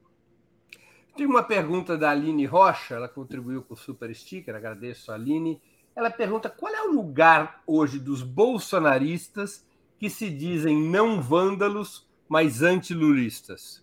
Tem 1.17 1.25
uma 1.25 1.43
pergunta 1.43 1.97
da 1.97 2.11
Aline 2.11 2.45
Rocha, 2.45 2.97
ela 2.97 3.09
contribuiu 3.09 3.63
com 3.63 3.73
o 3.73 3.77
Super 3.79 4.15
Sticker, 4.15 4.55
agradeço 4.55 5.11
a 5.11 5.15
Aline. 5.15 5.59
Ela 5.97 6.11
pergunta 6.11 6.51
qual 6.51 6.75
é 6.75 6.83
o 6.83 6.93
lugar 6.93 7.63
hoje 7.67 7.99
dos 7.99 8.23
bolsonaristas 8.23 9.67
que 9.99 10.11
se 10.11 10.29
dizem 10.29 10.79
não 10.79 11.23
vândalos 11.23 12.07
mas 12.29 12.61
antilulistas? 12.61 13.83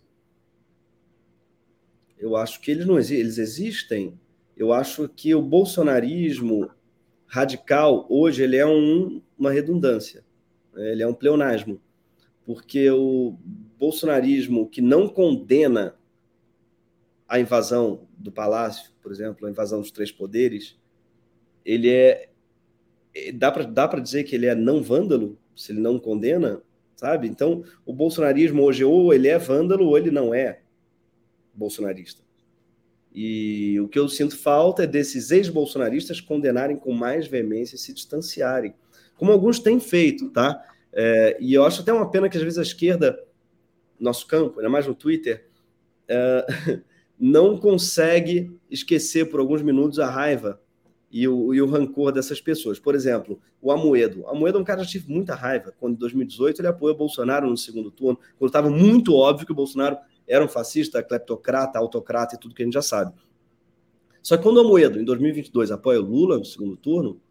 Eu 2.16 2.36
acho 2.36 2.62
que 2.62 2.70
eles 2.70 2.86
não 2.86 3.00
eles 3.00 3.40
existem. 3.40 4.20
Eu 4.56 4.72
acho 4.72 5.10
que 5.10 5.34
o 5.34 5.42
bolsonarismo 5.42 6.70
radical 7.28 8.06
hoje 8.10 8.44
ele 8.44 8.56
é 8.56 8.66
um, 8.66 9.22
uma 9.38 9.52
redundância, 9.52 10.24
né? 10.74 10.92
ele 10.92 11.04
é 11.04 11.08
um 11.08 11.14
pleonasmo, 11.14 11.80
porque 12.46 12.90
o 12.90 13.38
bolsonarismo 13.78 14.68
que 14.68 14.82
não 14.82 15.08
condena 15.08 15.96
a 17.28 17.40
invasão 17.40 18.08
do 18.18 18.32
palácio, 18.32 18.92
por 19.02 19.12
exemplo, 19.12 19.46
a 19.46 19.52
invasão 19.52 19.82
dos 19.82 19.92
três 19.92 20.12
poderes, 20.12 20.78
ele 21.66 21.90
é 21.90 22.30
dá 23.34 23.52
para 23.52 23.64
dá 23.64 23.88
para 23.88 24.00
dizer 24.00 24.24
que 24.24 24.36
ele 24.36 24.46
é 24.46 24.56
não 24.56 24.82
vândalo 24.82 25.38
se 25.56 25.72
ele 25.72 25.80
não 25.80 26.00
condena 26.00 26.62
sabe? 26.98 27.28
Então, 27.28 27.64
o 27.86 27.94
bolsonarismo 27.94 28.64
hoje, 28.64 28.84
ou 28.84 29.14
ele 29.14 29.28
é 29.28 29.38
vândalo, 29.38 29.86
ou 29.86 29.98
ele 29.98 30.12
não 30.12 30.34
é 30.34 30.62
bolsonarista. 31.54 32.22
E 33.20 33.80
o 33.80 33.88
que 33.88 33.98
eu 33.98 34.08
sinto 34.08 34.38
falta 34.38 34.84
é 34.84 34.88
desses 34.88 35.32
ex-bolsonaristas 35.32 36.22
condenarem 36.22 36.78
com 36.78 36.94
mais 36.94 37.26
veemência 37.26 37.76
e 37.76 37.80
se 37.80 37.92
distanciarem, 37.92 38.76
como 39.18 39.32
alguns 39.32 39.58
têm 39.58 39.80
feito, 39.80 40.30
tá? 40.30 40.64
É, 40.94 41.36
e 41.42 41.52
eu 41.52 41.66
acho 41.66 41.82
até 41.82 41.92
uma 41.92 42.12
pena 42.12 42.30
que 42.30 42.38
às 42.38 42.44
vezes 42.44 42.60
a 42.60 42.62
esquerda, 42.62 43.20
nosso 44.00 44.28
campo, 44.28 44.60
ainda 44.60 44.70
mais 44.70 44.86
no 44.86 44.94
Twitter, 44.94 45.48
é, 46.08 46.46
não 47.20 47.58
consegue 47.58 48.56
esquecer 48.70 49.28
por 49.32 49.40
alguns 49.40 49.64
minutos 49.64 49.98
a 49.98 50.08
raiva 50.08 50.62
e 51.12 51.28
o, 51.28 51.56
e 51.56 51.60
o 51.60 51.66
rancor 51.66 52.12
dessas 52.12 52.40
pessoas. 52.40 52.78
Por 52.78 52.94
exemplo, 52.94 53.42
o 53.60 53.72
Amoedo. 53.72 54.26
O 54.26 54.30
Amoedo 54.30 54.60
é 54.60 54.62
um 54.62 54.64
cara 54.64 54.84
que 54.84 54.92
tive 54.92 55.12
muita 55.12 55.34
raiva 55.34 55.74
quando, 55.80 55.96
em 55.96 55.98
2018, 55.98 56.62
ele 56.62 56.68
apoiou 56.68 56.96
Bolsonaro 56.96 57.50
no 57.50 57.58
segundo 57.58 57.90
turno, 57.90 58.20
quando 58.38 58.50
estava 58.50 58.70
muito 58.70 59.16
óbvio 59.16 59.48
que 59.48 59.52
o 59.52 59.56
Bolsonaro 59.56 59.98
era 60.28 60.44
um 60.44 60.48
fascista, 60.48 61.02
cleptocrata, 61.02 61.80
autocrata 61.80 62.36
e 62.36 62.40
tudo 62.40 62.54
que 62.54 62.62
a 62.62 62.66
gente 62.66 62.74
já 62.74 62.82
sabe. 62.82 63.14
Só 64.22 64.36
que 64.36 64.44
quando 64.44 64.58
o 64.58 64.62
Amoedo, 64.62 65.00
em 65.00 65.06
2022, 65.06 65.72
apoia 65.72 66.02
o 66.02 66.04
Lula 66.04 66.38
no 66.38 66.46
segundo 66.46 66.76
turno, 66.76 67.22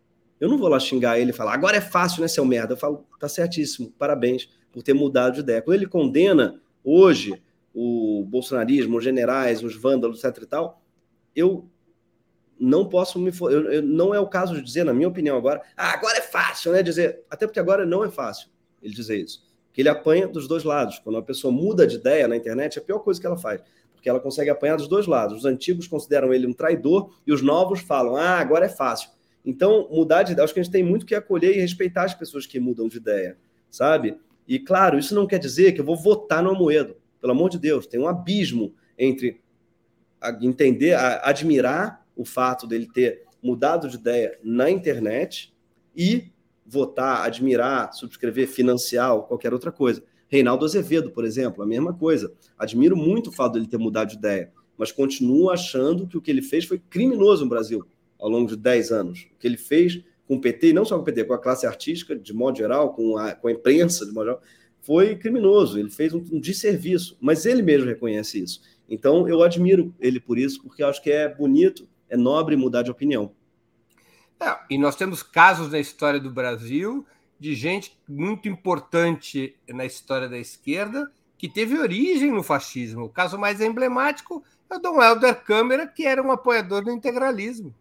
eu 0.41 0.49
não 0.49 0.59
vou 0.59 0.69
lá 0.69 0.79
xingar 0.79 1.19
ele 1.19 1.31
e 1.31 1.35
falar, 1.35 1.55
agora 1.55 1.77
é 1.77 1.81
fácil, 1.81 2.23
né, 2.23 2.29
seu 2.29 2.45
merda? 2.45 2.75
Eu 2.75 2.77
falo, 2.77 3.07
tá 3.19 3.29
certíssimo, 3.29 3.93
parabéns 3.99 4.49
por 4.73 4.83
ter 4.83 4.95
mudado 4.95 5.35
de 5.35 5.41
ideia. 5.41 5.63
Quando 5.63 5.77
ele 5.77 5.87
condena 5.87 6.61
hoje 6.85 7.43
o 7.75 8.25
bolsonarismo, 8.27 8.97
os 8.97 9.05
generais, 9.05 9.63
os 9.63 9.77
vândalos, 9.77 10.25
etc 10.25 10.43
e 10.43 10.47
tal, 10.47 10.83
eu 11.35 11.69
não 12.59 12.89
posso 12.89 13.19
me. 13.19 13.31
Eu, 13.41 13.73
eu, 13.73 13.83
não 13.83 14.15
é 14.15 14.21
o 14.21 14.27
caso 14.27 14.55
de 14.55 14.63
dizer, 14.63 14.85
na 14.85 14.95
minha 14.95 15.09
opinião, 15.09 15.37
agora, 15.37 15.63
ah, 15.77 15.93
agora 15.93 16.19
é 16.19 16.23
fácil, 16.23 16.73
né? 16.73 16.83
Dizer, 16.83 17.25
até 17.31 17.47
porque 17.47 17.61
agora 17.61 17.85
não 17.85 18.05
é 18.05 18.11
fácil 18.11 18.49
ele 18.83 18.95
dizer 18.95 19.19
isso. 19.19 19.46
Que 19.77 19.83
ele 19.83 19.91
apanha 19.91 20.27
dos 20.27 20.49
dois 20.49 20.65
lados. 20.65 20.99
Quando 21.01 21.17
uma 21.17 21.23
pessoa 21.23 21.53
muda 21.53 21.87
de 21.87 21.97
ideia 21.97 22.27
na 22.27 22.35
internet, 22.35 22.79
é 22.79 22.81
a 22.81 22.83
pior 22.83 23.01
coisa 23.01 23.21
que 23.21 23.27
ela 23.27 23.37
faz. 23.37 23.61
Porque 23.93 24.09
ela 24.09 24.19
consegue 24.19 24.49
apanhar 24.49 24.77
dos 24.77 24.89
dois 24.89 25.07
lados. 25.07 25.37
Os 25.37 25.45
antigos 25.45 25.87
consideram 25.87 26.33
ele 26.33 26.47
um 26.47 26.53
traidor 26.55 27.15
e 27.27 27.31
os 27.31 27.43
novos 27.43 27.81
falam, 27.81 28.17
ah, 28.17 28.39
agora 28.39 28.65
é 28.65 28.71
fácil. 28.71 29.11
Então, 29.45 29.87
mudar 29.91 30.23
de 30.23 30.33
ideia, 30.33 30.45
acho 30.45 30.55
que 30.55 30.61
a 30.61 30.63
gente 30.63 30.73
tem 30.73 30.83
muito 30.83 31.05
que 31.05 31.15
acolher 31.15 31.55
e 31.55 31.61
respeitar 31.61 32.05
as 32.05 32.15
pessoas 32.15 32.47
que 32.47 32.59
mudam 32.59 32.89
de 32.89 32.97
ideia, 32.97 33.37
sabe? 33.71 34.19
E 34.49 34.59
claro, 34.59 34.99
isso 34.99 35.15
não 35.15 35.27
quer 35.27 35.39
dizer 35.39 35.73
que 35.73 35.81
eu 35.83 35.85
vou 35.85 35.95
votar 35.95 36.43
no 36.43 36.53
Amoedo. 36.53 36.97
Pelo 37.21 37.33
amor 37.33 37.51
de 37.51 37.59
Deus, 37.59 37.87
tem 37.87 38.01
um 38.01 38.09
abismo 38.09 38.75
entre 38.99 39.43
entender, 40.41 40.95
admirar 41.23 42.03
o 42.17 42.25
fato 42.25 42.67
dele 42.67 42.89
ter 42.91 43.25
mudado 43.43 43.91
de 43.91 43.97
ideia 43.97 44.39
na 44.43 44.71
internet 44.71 45.55
e 45.95 46.33
votar, 46.67 47.25
admirar, 47.25 47.93
subscrever, 47.93 48.49
financiar 48.49 49.15
ou 49.15 49.23
qualquer 49.23 49.53
outra 49.53 49.71
coisa. 49.71 50.03
Reinaldo 50.29 50.65
Azevedo, 50.65 51.11
por 51.11 51.25
exemplo, 51.25 51.63
a 51.63 51.67
mesma 51.67 51.95
coisa. 51.95 52.33
Admiro 52.59 52.97
muito 52.97 53.31
o 53.31 53.33
fato 53.33 53.55
dele 53.55 53.67
ter 53.67 53.79
mudado 53.79 54.09
de 54.09 54.17
ideia, 54.17 54.53
mas 54.77 54.91
continuo 54.91 55.51
achando 55.51 56.07
que 56.07 56.17
o 56.17 56.21
que 56.21 56.31
ele 56.31 56.43
fez 56.43 56.65
foi 56.65 56.79
criminoso 56.79 57.45
no 57.45 57.51
Brasil 57.51 57.87
ao 58.19 58.29
longo 58.29 58.49
de 58.49 58.57
10 58.57 58.91
anos. 58.91 59.29
O 59.35 59.39
que 59.39 59.47
ele 59.47 59.57
fez 59.57 60.03
com 60.27 60.37
o 60.37 60.41
PT, 60.41 60.69
e 60.69 60.73
não 60.73 60.85
só 60.85 60.97
com 60.97 61.03
o 61.03 61.05
PT, 61.05 61.25
com 61.25 61.35
a 61.35 61.39
classe 61.39 61.67
artística, 61.67 62.17
de 62.17 62.33
modo 62.33 62.59
geral, 62.59 62.93
com 62.93 63.17
a, 63.17 63.35
com 63.35 63.49
a 63.49 63.53
imprensa, 63.53 64.05
de 64.05 64.13
modo 64.13 64.27
geral, 64.27 64.43
foi 64.83 65.17
criminoso, 65.17 65.79
ele 65.79 65.91
fez 65.91 66.15
um, 66.15 66.25
um 66.33 66.41
desserviço, 66.41 67.17
mas 67.21 67.47
ele 67.47 67.63
mesmo 67.63 67.87
reconhece 67.87 68.43
isso. 68.43 68.61
Então, 68.89 69.29
eu 69.29 69.43
admiro 69.43 69.95
ele 70.01 70.21
por 70.21 70.39
isso, 70.39 70.63
porque 70.63 70.83
acho 70.83 71.03
que 71.03 71.11
é 71.11 71.29
bonito, 71.29 71.89
é 72.09 72.17
nobre 72.17 72.57
mudar 72.57 72.83
de 72.83 72.91
opinião. 72.91 73.33
É, 74.41 74.57
e 74.71 74.79
nós 74.79 74.97
temos 74.97 75.23
casos 75.23 75.73
na 75.73 75.79
história 75.79 76.21
do 76.21 76.31
Brasil 76.31 77.07
de 77.39 77.55
gente 77.55 77.99
muito 78.09 78.49
importante 78.49 79.55
na 79.69 79.85
história 79.85 80.29
da 80.29 80.39
esquerda 80.39 81.11
que 81.39 81.49
teve 81.49 81.79
origem 81.79 82.33
no 82.33 82.43
fascismo. 82.43 83.05
O 83.05 83.09
caso 83.09 83.39
mais 83.39 83.61
emblemático 83.61 84.43
é 84.71 84.77
o 84.77 84.79
Dom 84.79 85.03
Helder 85.03 85.43
Câmara, 85.43 85.87
que 85.87 86.07
era 86.07 86.23
um 86.23 86.31
apoiador 86.31 86.83
do 86.83 86.91
integralismo, 86.91 87.75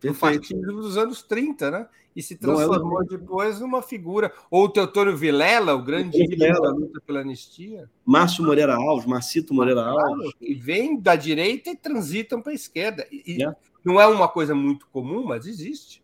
do 0.00 0.14
fascismo 0.14 0.72
dos 0.72 0.96
anos 0.96 1.22
30, 1.22 1.70
né? 1.70 1.88
E 2.14 2.22
se 2.22 2.36
transformou 2.36 3.04
depois 3.04 3.58
numa 3.58 3.82
figura. 3.82 4.32
Ou 4.48 4.66
o 4.66 4.68
Teotônio 4.68 5.16
Vilela, 5.16 5.74
o 5.74 5.82
grande 5.82 6.22
ídolo 6.22 6.62
da 6.62 6.70
luta 6.70 7.00
pela 7.04 7.20
anistia. 7.20 7.90
Márcio 8.04 8.44
Moreira 8.44 8.76
Alves, 8.76 9.04
Marcito 9.04 9.52
Moreira 9.52 9.82
Alves. 9.82 10.30
E 10.40 10.54
vem 10.54 11.00
da 11.00 11.16
direita 11.16 11.70
e 11.70 11.76
transitam 11.76 12.40
para 12.40 12.52
a 12.52 12.54
esquerda. 12.54 13.04
E 13.10 13.42
é. 13.42 13.52
Não 13.84 14.00
é 14.00 14.06
uma 14.06 14.28
coisa 14.28 14.54
muito 14.54 14.86
comum, 14.88 15.24
mas 15.24 15.46
existe. 15.46 16.02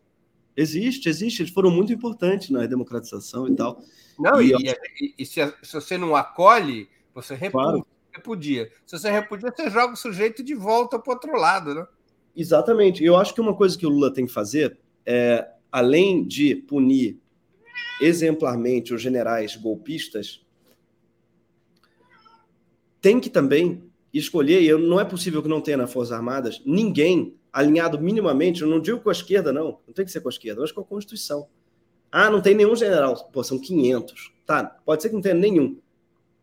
Existe, 0.55 1.09
existe. 1.09 1.41
Eles 1.41 1.53
foram 1.53 1.71
muito 1.71 1.91
importantes 1.91 2.49
na 2.49 2.65
democratização 2.65 3.47
e 3.47 3.55
tal. 3.55 3.81
Não, 4.19 4.41
e, 4.41 4.53
e, 4.53 5.15
e 5.17 5.25
se, 5.25 5.41
se, 5.63 5.73
você 5.73 5.97
não 5.97 6.15
acolhe, 6.15 6.87
você 7.13 7.33
repudia. 7.33 7.51
Claro. 7.51 7.87
repudia. 8.11 8.71
Se 8.85 8.99
você 8.99 9.09
repudia, 9.09 9.51
você 9.55 9.69
joga 9.69 9.93
o 9.93 9.97
sujeito 9.97 10.43
de 10.43 10.53
volta 10.53 10.99
para 10.99 11.09
o 11.09 11.13
outro 11.13 11.35
lado, 11.35 11.73
né? 11.73 11.87
Exatamente. 12.35 13.03
Eu 13.03 13.17
acho 13.17 13.33
que 13.33 13.41
uma 13.41 13.55
coisa 13.55 13.77
que 13.77 13.85
o 13.85 13.89
Lula 13.89 14.13
tem 14.13 14.25
que 14.25 14.31
fazer 14.31 14.77
é, 15.05 15.49
além 15.71 16.23
de 16.25 16.55
punir 16.55 17.19
exemplarmente 17.99 18.93
os 18.93 19.01
generais 19.01 19.55
golpistas, 19.55 20.45
tem 22.99 23.19
que 23.19 23.29
também 23.29 23.83
escolher, 24.13 24.61
e 24.61 24.71
não 24.77 24.99
é 24.99 25.05
possível 25.05 25.41
que 25.41 25.47
não 25.47 25.61
tenha 25.61 25.77
nas 25.77 25.91
Forças 25.91 26.11
Armadas, 26.11 26.61
ninguém 26.65 27.35
alinhado 27.51 27.99
minimamente, 27.99 28.61
eu 28.61 28.67
não 28.67 28.79
digo 28.79 28.99
com 29.01 29.09
a 29.09 29.13
esquerda, 29.13 29.51
não, 29.51 29.79
não 29.85 29.93
tem 29.93 30.05
que 30.05 30.11
ser 30.11 30.21
com 30.21 30.29
a 30.29 30.31
esquerda, 30.31 30.61
mas 30.61 30.71
com 30.71 30.81
a 30.81 30.85
Constituição. 30.85 31.47
Ah, 32.11 32.29
não 32.29 32.41
tem 32.41 32.53
nenhum 32.53 32.75
general. 32.75 33.29
Pô, 33.31 33.43
são 33.43 33.59
500. 33.59 34.33
Tá, 34.45 34.63
pode 34.85 35.01
ser 35.01 35.09
que 35.09 35.15
não 35.15 35.21
tenha 35.21 35.35
nenhum. 35.35 35.79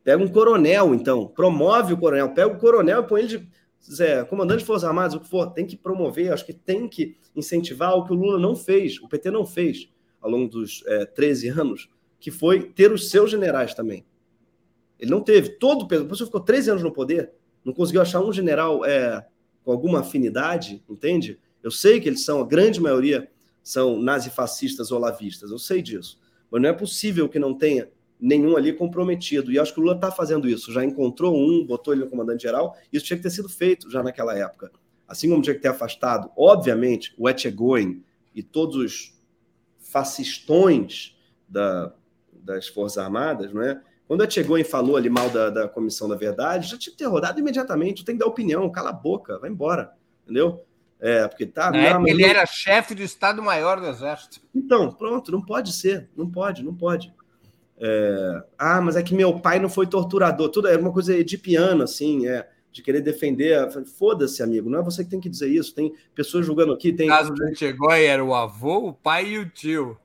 Pega 0.03 0.23
um 0.23 0.29
coronel, 0.29 0.95
então. 0.95 1.27
Promove 1.27 1.93
o 1.93 1.99
coronel. 1.99 2.31
Pega 2.31 2.49
o 2.49 2.59
coronel 2.59 3.03
e 3.03 3.07
põe 3.07 3.21
ele 3.21 3.39
de 3.39 3.49
Zé, 3.91 4.25
comandante 4.25 4.61
de 4.61 4.65
Forças 4.65 4.85
Armadas, 4.85 5.15
o 5.15 5.21
que 5.21 5.29
for. 5.29 5.51
Tem 5.53 5.67
que 5.67 5.77
promover, 5.77 6.33
acho 6.33 6.47
que 6.47 6.53
tem 6.53 6.89
que 6.89 7.17
incentivar 7.37 7.95
o 7.95 8.05
que 8.05 8.13
o 8.13 8.17
Lula 8.17 8.39
não 8.39 8.57
fez, 8.57 8.99
o 9.01 9.09
PT 9.09 9.31
não 9.31 9.47
fez 9.47 9.89
ao 10.21 10.31
longo 10.31 10.49
dos 10.49 10.83
é, 10.87 11.05
13 11.07 11.49
anos, 11.49 11.91
que 12.19 12.31
foi 12.31 12.63
ter 12.63 12.91
os 12.91 13.11
seus 13.11 13.31
generais 13.31 13.75
também. 13.75 14.05
Ele 14.99 15.11
não 15.11 15.21
teve. 15.21 15.51
Todo 15.51 15.83
o 15.83 15.87
pessoal 15.87 16.27
ficou 16.27 16.41
13 16.41 16.71
anos 16.71 16.83
no 16.83 16.93
poder, 16.93 17.33
não 17.65 17.73
conseguiu 17.73 18.03
achar 18.03 18.21
um 18.21 18.33
general 18.33 18.85
é, 18.85 19.25
com 19.69 19.73
alguma 19.73 20.01
afinidade, 20.01 20.83
entende? 20.89 21.39
Eu 21.63 21.71
sei 21.71 22.01
que 22.01 22.09
eles 22.09 22.25
são, 22.25 22.41
a 22.41 22.47
grande 22.47 22.81
maioria 22.81 23.31
são 23.63 24.01
nazifascistas 24.01 24.91
ou 24.91 24.99
lavistas, 24.99 25.51
eu 25.51 25.59
sei 25.59 25.83
disso. 25.83 26.19
Mas 26.51 26.63
não 26.63 26.71
é 26.71 26.73
possível 26.73 27.29
que 27.29 27.39
não 27.39 27.53
tenha 27.53 27.91
nenhum 28.19 28.57
ali 28.57 28.73
comprometido. 28.73 29.53
E 29.53 29.59
acho 29.59 29.75
que 29.75 29.79
o 29.79 29.83
Lula 29.83 29.95
está 29.95 30.11
fazendo 30.11 30.49
isso. 30.49 30.73
Já 30.73 30.83
encontrou 30.83 31.37
um, 31.37 31.67
botou 31.67 31.93
ele 31.93 32.05
no 32.05 32.09
comandante-geral. 32.09 32.79
Isso 32.91 33.05
tinha 33.05 33.19
que 33.19 33.23
ter 33.23 33.29
sido 33.29 33.47
feito 33.47 33.91
já 33.91 34.03
naquela 34.03 34.35
época. 34.35 34.73
Assim 35.07 35.29
como 35.29 35.43
tinha 35.43 35.55
que 35.55 35.61
ter 35.61 35.69
afastado, 35.69 36.31
obviamente, 36.35 37.15
o 37.19 37.29
Etchegoin 37.29 38.03
e 38.35 38.43
todos 38.43 38.75
os 38.75 39.21
fascistões 39.81 41.15
da, 41.47 41.93
das 42.33 42.69
Forças 42.69 42.97
Armadas, 42.97 43.53
não 43.53 43.61
é? 43.61 43.83
Quando 44.09 44.23
o 44.23 44.25
Etchegoin 44.25 44.65
falou 44.65 44.97
ali 44.97 45.11
mal 45.11 45.29
da, 45.29 45.51
da 45.51 45.69
Comissão 45.69 46.09
da 46.09 46.17
Verdade, 46.17 46.71
já 46.71 46.79
tinha 46.79 46.91
que 46.91 46.99
ter 46.99 47.05
rodado 47.05 47.39
imediatamente. 47.39 48.07
Tem 48.07 48.15
que 48.15 48.21
dar 48.21 48.27
opinião, 48.27 48.69
cala 48.71 48.89
a 48.89 48.93
boca, 48.93 49.39
vai 49.39 49.51
embora. 49.51 49.93
Entendeu? 50.25 50.65
É, 50.99 51.29
porque 51.29 51.45
tá. 51.45 51.71
Não, 51.71 52.09
ele 52.09 52.23
não... 52.23 52.29
era 52.29 52.47
chefe 52.47 52.95
do 52.95 53.03
Estado-Maior 53.03 53.79
do 53.79 53.87
Exército. 53.87 54.41
Então, 54.55 54.91
pronto, 54.91 55.31
não 55.31 55.45
pode 55.45 55.75
ser. 55.75 56.09
Não 56.17 56.29
pode, 56.29 56.65
não 56.65 56.75
pode. 56.75 57.13
É... 57.77 58.43
Ah, 58.59 58.81
mas 58.81 58.97
é 58.97 59.03
que 59.03 59.15
meu 59.15 59.39
pai 59.39 59.59
não 59.59 59.69
foi 59.69 59.87
torturador. 59.87 60.49
Tudo 60.49 60.69
é 60.69 60.77
uma 60.77 60.93
coisa 60.93 61.15
edipiana, 61.15 61.85
assim, 61.85 62.27
é, 62.27 62.49
de 62.73 62.83
querer 62.83 63.03
defender. 63.03 63.69
Foda-se, 63.99 64.43
amigo, 64.43 64.71
não 64.71 64.81
é 64.81 64.83
você 64.83 65.05
que 65.05 65.11
tem 65.11 65.21
que 65.21 65.29
dizer 65.29 65.49
isso. 65.49 65.75
Tem 65.75 65.93
pessoas 66.15 66.47
julgando 66.47 66.73
aqui. 66.73 66.95
Tem... 66.95 67.09
O 67.09 67.11
caso 67.11 67.35
do 67.35 67.55
Chegói 67.55 68.07
era 68.07 68.25
o 68.25 68.35
avô, 68.35 68.89
o 68.89 68.93
pai 68.95 69.27
e 69.27 69.39
o 69.39 69.49
tio. 69.49 69.99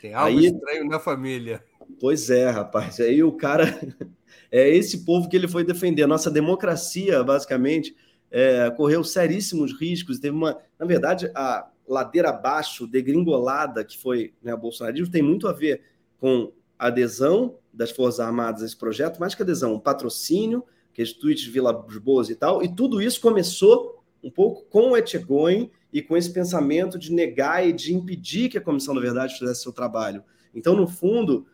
Tem 0.00 0.14
algo 0.14 0.38
Aí... 0.38 0.46
estranho 0.46 0.86
na 0.86 0.98
família. 0.98 1.62
Pois 2.00 2.30
é, 2.30 2.50
rapaz. 2.50 3.00
Aí 3.00 3.22
o 3.22 3.32
cara. 3.32 3.78
é 4.50 4.68
esse 4.68 5.04
povo 5.04 5.28
que 5.28 5.36
ele 5.36 5.48
foi 5.48 5.64
defender. 5.64 6.02
A 6.02 6.08
nossa 6.08 6.30
democracia, 6.30 7.22
basicamente 7.24 7.94
é, 8.30 8.70
correu 8.70 9.02
seríssimos 9.02 9.78
riscos. 9.78 10.18
Teve 10.18 10.36
uma, 10.36 10.58
na 10.78 10.86
verdade, 10.86 11.30
a 11.34 11.68
ladeira 11.86 12.30
abaixo, 12.30 12.86
degringolada 12.86 13.84
que 13.84 13.98
foi 13.98 14.34
né, 14.42 14.52
o 14.54 14.58
bolsonarismo, 14.58 15.10
tem 15.10 15.22
muito 15.22 15.48
a 15.48 15.52
ver 15.52 15.82
com 16.18 16.52
a 16.78 16.88
adesão 16.88 17.56
das 17.72 17.90
Forças 17.90 18.20
Armadas 18.20 18.62
a 18.62 18.66
esse 18.66 18.76
projeto, 18.76 19.18
mais 19.18 19.34
que 19.34 19.42
adesão, 19.42 19.74
um 19.74 19.80
patrocínio, 19.80 20.64
que 20.92 21.00
é 21.00 21.04
tweets 21.04 21.44
de 21.44 21.50
Vila 21.50 21.72
Boas 21.72 22.28
e 22.28 22.34
tal, 22.34 22.62
e 22.62 22.68
tudo 22.68 23.00
isso 23.00 23.20
começou 23.20 24.04
um 24.22 24.30
pouco 24.30 24.66
com 24.68 24.90
o 24.90 24.96
Etchegoin 24.96 25.70
e 25.92 26.02
com 26.02 26.16
esse 26.16 26.32
pensamento 26.32 26.98
de 26.98 27.12
negar 27.12 27.66
e 27.66 27.72
de 27.72 27.94
impedir 27.94 28.48
que 28.48 28.58
a 28.58 28.60
Comissão 28.60 28.94
da 28.94 29.00
Verdade 29.00 29.38
fizesse 29.38 29.62
seu 29.62 29.72
trabalho. 29.72 30.22
Então, 30.54 30.74
no 30.74 30.86
fundo, 30.86 31.46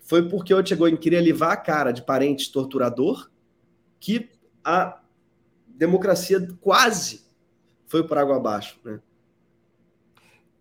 foi 0.00 0.28
porque 0.28 0.54
o 0.54 0.60
Etchegoin 0.60 0.96
queria 0.96 1.20
levar 1.20 1.52
a 1.52 1.56
cara 1.56 1.90
de 1.90 2.02
parente 2.02 2.52
torturador 2.52 3.30
que 3.98 4.30
a 4.64 5.00
democracia 5.66 6.46
quase 6.60 7.26
foi 7.86 8.06
por 8.06 8.18
água 8.18 8.36
abaixo. 8.36 8.78
Né? 8.84 9.00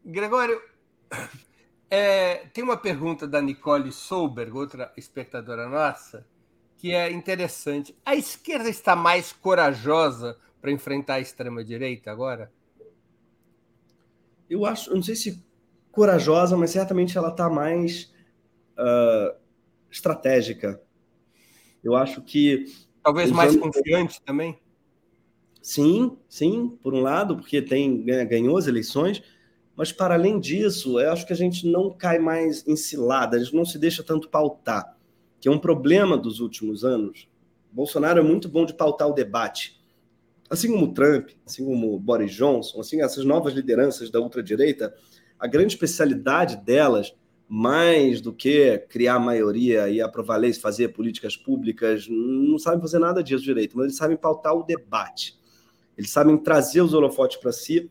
Gregório, 0.03 0.59
é, 1.89 2.47
tem 2.53 2.63
uma 2.63 2.77
pergunta 2.77 3.27
da 3.27 3.41
Nicole 3.41 3.91
Solberg, 3.91 4.51
outra 4.51 4.91
espectadora 4.97 5.67
nossa, 5.67 6.25
que 6.77 6.91
é 6.93 7.11
interessante. 7.11 7.95
A 8.05 8.15
esquerda 8.15 8.69
está 8.69 8.95
mais 8.95 9.31
corajosa 9.31 10.37
para 10.61 10.71
enfrentar 10.71 11.15
a 11.15 11.19
extrema-direita 11.19 12.11
agora? 12.11 12.51
Eu 14.49 14.65
acho, 14.65 14.89
eu 14.89 14.95
não 14.95 15.03
sei 15.03 15.15
se 15.15 15.43
corajosa, 15.91 16.57
mas 16.57 16.71
certamente 16.71 17.17
ela 17.17 17.29
está 17.29 17.49
mais 17.49 18.13
uh, 18.77 19.35
estratégica. 19.89 20.81
Eu 21.83 21.95
acho 21.95 22.21
que. 22.21 22.65
Talvez 23.01 23.31
mais 23.31 23.55
confiante 23.55 24.21
também? 24.23 24.59
Sim, 25.61 26.17
sim, 26.27 26.77
por 26.83 26.93
um 26.93 27.01
lado, 27.01 27.37
porque 27.37 27.61
tem 27.61 28.03
ganhou 28.03 28.57
as 28.57 28.67
eleições, 28.67 29.23
mas 29.75 29.91
para 29.91 30.13
além 30.13 30.39
disso, 30.39 30.99
eu 30.99 31.11
acho 31.11 31.25
que 31.25 31.33
a 31.33 31.35
gente 31.35 31.67
não 31.67 31.91
cai 31.91 32.19
mais 32.19 32.67
em 32.67 32.75
cilada, 32.75 33.35
a 33.35 33.39
gente 33.39 33.55
não 33.55 33.65
se 33.65 33.79
deixa 33.79 34.03
tanto 34.03 34.29
pautar, 34.29 34.95
que 35.39 35.47
é 35.47 35.51
um 35.51 35.57
problema 35.57 36.17
dos 36.17 36.39
últimos 36.39 36.83
anos. 36.83 37.27
Bolsonaro 37.71 38.19
é 38.19 38.23
muito 38.23 38.47
bom 38.47 38.65
de 38.65 38.73
pautar 38.73 39.07
o 39.07 39.13
debate. 39.13 39.74
Assim 40.49 40.71
como 40.71 40.93
Trump, 40.93 41.29
assim 41.45 41.65
como 41.65 41.99
Boris 41.99 42.33
Johnson, 42.33 42.79
assim 42.79 43.01
essas 43.01 43.25
novas 43.25 43.53
lideranças 43.53 44.09
da 44.09 44.19
ultradireita, 44.19 44.93
a 45.39 45.47
grande 45.47 45.73
especialidade 45.73 46.57
delas, 46.57 47.13
mais 47.47 48.21
do 48.21 48.33
que 48.33 48.79
criar 48.89 49.19
maioria 49.19 49.89
e 49.89 50.01
aprovar 50.01 50.37
leis, 50.37 50.57
fazer 50.57 50.89
políticas 50.89 51.37
públicas, 51.37 52.07
não 52.09 52.57
sabem 52.57 52.81
fazer 52.81 52.99
nada 52.99 53.23
disso 53.23 53.43
direito, 53.43 53.77
mas 53.77 53.85
eles 53.85 53.97
sabem 53.97 54.17
pautar 54.17 54.55
o 54.55 54.63
debate. 54.63 55.37
Eles 55.97 56.09
sabem 56.09 56.37
trazer 56.37 56.81
os 56.81 56.93
holofotes 56.93 57.37
para 57.37 57.51
si 57.51 57.89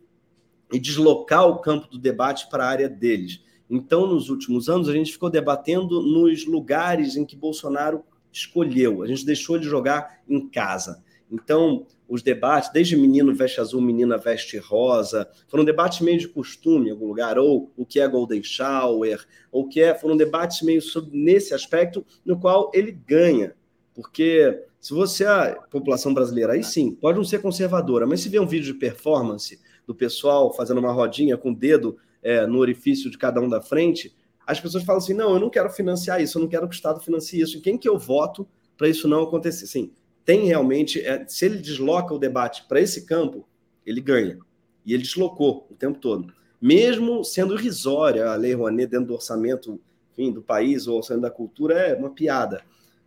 e 0.72 0.78
deslocar 0.78 1.46
o 1.46 1.58
campo 1.58 1.88
do 1.88 1.98
debate 1.98 2.48
para 2.50 2.64
a 2.64 2.68
área 2.68 2.88
deles. 2.88 3.42
Então, 3.70 4.06
nos 4.06 4.28
últimos 4.28 4.68
anos, 4.68 4.88
a 4.88 4.92
gente 4.92 5.12
ficou 5.12 5.30
debatendo 5.30 6.02
nos 6.02 6.46
lugares 6.46 7.16
em 7.16 7.24
que 7.24 7.36
Bolsonaro 7.36 8.04
escolheu. 8.32 9.02
A 9.02 9.06
gente 9.06 9.24
deixou 9.24 9.56
ele 9.56 9.64
jogar 9.64 10.22
em 10.28 10.48
casa. 10.48 11.02
Então, 11.30 11.86
os 12.14 12.22
debates, 12.22 12.70
desde 12.72 12.96
menino 12.96 13.34
veste 13.34 13.60
azul, 13.60 13.80
menina 13.80 14.16
veste 14.16 14.56
rosa, 14.56 15.28
foram 15.48 15.64
debates 15.64 16.00
meio 16.00 16.16
de 16.16 16.28
costume 16.28 16.88
em 16.88 16.92
algum 16.92 17.08
lugar, 17.08 17.36
ou 17.38 17.72
o 17.76 17.84
que 17.84 17.98
é 17.98 18.06
Golden 18.06 18.40
Shower, 18.40 19.26
ou 19.50 19.64
o 19.64 19.68
que 19.68 19.80
é, 19.80 19.96
foram 19.96 20.16
debates 20.16 20.62
meio 20.62 20.80
sobre, 20.80 21.10
nesse 21.12 21.52
aspecto 21.52 22.06
no 22.24 22.38
qual 22.38 22.70
ele 22.72 22.92
ganha. 22.92 23.56
Porque 23.92 24.62
se 24.80 24.94
você, 24.94 25.24
a 25.24 25.56
população 25.68 26.14
brasileira, 26.14 26.52
aí 26.52 26.62
sim, 26.62 26.92
pode 26.94 27.18
não 27.18 27.24
ser 27.24 27.42
conservadora, 27.42 28.06
mas 28.06 28.20
se 28.20 28.28
vê 28.28 28.38
um 28.38 28.46
vídeo 28.46 28.72
de 28.72 28.78
performance 28.78 29.60
do 29.84 29.92
pessoal 29.92 30.54
fazendo 30.54 30.78
uma 30.78 30.92
rodinha 30.92 31.36
com 31.36 31.50
o 31.50 31.56
dedo 31.56 31.96
é, 32.22 32.46
no 32.46 32.58
orifício 32.58 33.10
de 33.10 33.18
cada 33.18 33.40
um 33.40 33.48
da 33.48 33.60
frente, 33.60 34.14
as 34.46 34.60
pessoas 34.60 34.84
falam 34.84 35.02
assim: 35.02 35.14
não, 35.14 35.34
eu 35.34 35.40
não 35.40 35.50
quero 35.50 35.68
financiar 35.68 36.22
isso, 36.22 36.38
eu 36.38 36.42
não 36.42 36.48
quero 36.48 36.68
que 36.68 36.74
o 36.74 36.76
Estado 36.76 37.00
financie 37.00 37.40
isso. 37.40 37.58
E 37.58 37.60
quem 37.60 37.76
que 37.76 37.88
eu 37.88 37.98
voto 37.98 38.46
para 38.76 38.88
isso 38.88 39.08
não 39.08 39.24
acontecer? 39.24 39.66
Sim, 39.66 39.90
tem 40.24 40.46
realmente, 40.46 41.00
é, 41.00 41.26
se 41.26 41.44
ele 41.44 41.58
desloca 41.58 42.14
o 42.14 42.18
debate 42.18 42.64
para 42.68 42.80
esse 42.80 43.04
campo, 43.04 43.46
ele 43.84 44.00
ganha. 44.00 44.38
E 44.84 44.92
ele 44.94 45.02
deslocou 45.02 45.66
o 45.70 45.74
tempo 45.74 45.98
todo. 45.98 46.32
Mesmo 46.60 47.24
sendo 47.24 47.54
irrisória 47.54 48.30
a 48.30 48.36
Lei 48.36 48.54
Rouanet 48.54 48.90
dentro 48.90 49.08
do 49.08 49.14
orçamento 49.14 49.80
enfim, 50.12 50.32
do 50.32 50.40
país 50.40 50.86
ou 50.86 50.96
orçamento 50.96 51.22
da 51.22 51.30
cultura, 51.30 51.74
é 51.74 51.94
uma 51.94 52.10
piada. 52.10 52.62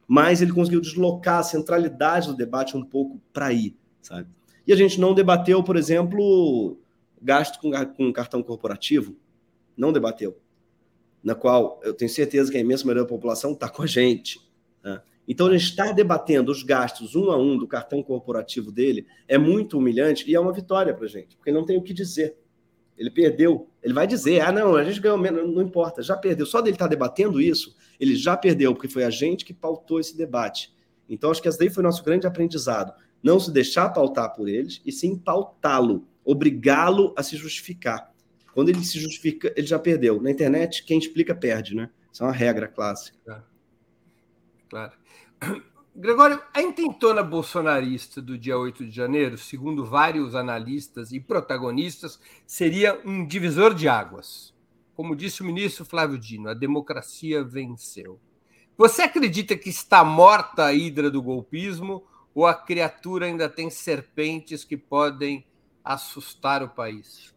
Mas 0.08 0.42
ele 0.42 0.52
conseguiu 0.52 0.82
deslocar 0.82 1.40
a 1.40 1.44
centralidade 1.44 2.28
do 2.28 2.36
debate 2.36 2.78
um 2.78 2.84
pouco 2.84 3.20
para 3.34 3.48
aí, 3.48 3.76
sabe? 4.02 4.30
E 4.66 4.74
a 4.74 4.76
gente 4.76 5.00
não 5.00 5.14
debateu, 5.14 5.64
por 5.64 5.78
exemplo, 5.78 6.78
gasto 7.22 7.60
com, 7.60 7.72
com 7.96 8.12
cartão 8.12 8.44
corporativo. 8.44 9.16
Não 9.76 9.94
debateu. 9.94 10.38
Na 11.24 11.34
qual 11.34 11.80
eu 11.84 11.94
tenho 11.94 12.10
certeza 12.10 12.52
que 12.52 12.58
a 12.58 12.62
imensa 12.62 12.84
maioria 12.86 13.04
da 13.04 13.10
população 13.10 13.54
está 13.54 13.70
com 13.70 13.82
a 13.82 13.88
gente. 13.88 14.40
Né? 14.84 15.02
Então, 15.28 15.52
gente 15.52 15.70
estar 15.70 15.92
debatendo 15.92 16.52
os 16.52 16.64
gastos 16.64 17.14
um 17.16 17.30
a 17.30 17.38
um 17.38 17.58
do 17.58 17.68
cartão 17.68 18.02
corporativo 18.02 18.72
dele 18.72 19.06
é 19.28 19.38
muito 19.38 19.78
humilhante 19.78 20.30
e 20.30 20.34
é 20.34 20.40
uma 20.40 20.54
vitória 20.54 20.94
para 20.94 21.06
a 21.06 21.10
gente, 21.10 21.36
porque 21.36 21.52
não 21.52 21.66
tem 21.66 21.78
o 21.78 21.84
que 21.84 21.94
dizer. 21.94 22.38
Ele 22.98 23.12
perdeu. 23.12 23.70
Ele 23.84 23.94
vai 23.94 24.08
dizer: 24.08 24.40
ah, 24.40 24.52
não, 24.52 24.76
a 24.76 24.84
gente 24.84 25.02
ganhou 25.02 25.18
menos, 25.18 25.54
não 25.54 25.62
importa, 25.62 26.02
já 26.02 26.16
perdeu. 26.16 26.46
Só 26.46 26.62
dele 26.62 26.76
estar 26.76 26.86
tá 26.86 26.90
debatendo 26.90 27.42
isso, 27.42 27.76
ele 28.00 28.16
já 28.16 28.38
perdeu, 28.38 28.74
porque 28.74 28.88
foi 28.88 29.04
a 29.04 29.10
gente 29.10 29.44
que 29.44 29.54
pautou 29.54 30.00
esse 30.00 30.16
debate. 30.16 30.74
Então, 31.10 31.30
acho 31.30 31.42
que 31.42 31.48
esse 31.48 31.60
daí 31.60 31.70
foi 31.70 31.84
nosso 31.84 32.04
grande 32.04 32.26
aprendizado. 32.26 32.94
Não 33.22 33.40
se 33.40 33.52
deixar 33.52 33.90
pautar 33.90 34.34
por 34.34 34.48
eles, 34.48 34.82
e 34.86 34.92
sim 34.92 35.18
pautá-lo, 35.18 36.08
obrigá-lo 36.24 37.14
a 37.18 37.24
se 37.24 37.36
justificar. 37.36 38.14
Quando 38.54 38.70
ele 38.70 38.84
se 38.84 39.00
justifica, 39.00 39.54
ele 39.56 39.68
já 39.68 39.78
perdeu. 39.78 40.22
Na 40.22 40.32
internet, 40.32 40.84
quem 40.84 40.98
explica 40.98 41.36
perde, 41.36 41.76
né? 41.76 41.90
Isso 42.12 42.24
é 42.24 42.26
uma 42.26 42.34
regra 42.34 42.68
clássica. 42.68 43.18
Claro. 43.24 43.44
claro. 44.70 45.07
Gregório, 46.00 46.40
a 46.54 46.62
intentona 46.62 47.24
bolsonarista 47.24 48.22
do 48.22 48.38
dia 48.38 48.56
8 48.56 48.86
de 48.86 48.92
janeiro, 48.92 49.36
segundo 49.36 49.84
vários 49.84 50.36
analistas 50.36 51.12
e 51.12 51.20
protagonistas, 51.20 52.20
seria 52.46 53.02
um 53.04 53.26
divisor 53.26 53.74
de 53.74 53.88
águas. 53.88 54.54
Como 54.96 55.16
disse 55.16 55.42
o 55.42 55.46
ministro 55.46 55.84
Flávio 55.84 56.20
Dino, 56.20 56.50
a 56.50 56.54
democracia 56.54 57.44
venceu. 57.44 58.20
Você 58.78 59.02
acredita 59.02 59.58
que 59.58 59.70
está 59.70 60.04
morta 60.04 60.66
a 60.66 60.74
hidra 60.74 61.10
do 61.10 61.20
golpismo 61.20 62.04
ou 62.34 62.46
a 62.46 62.54
criatura 62.54 63.26
ainda 63.26 63.50
tem 63.50 63.72
serpentes 63.72 64.64
que 64.64 64.78
podem 64.78 65.48
assustar 65.84 66.62
o 66.62 66.70
país? 66.70 67.34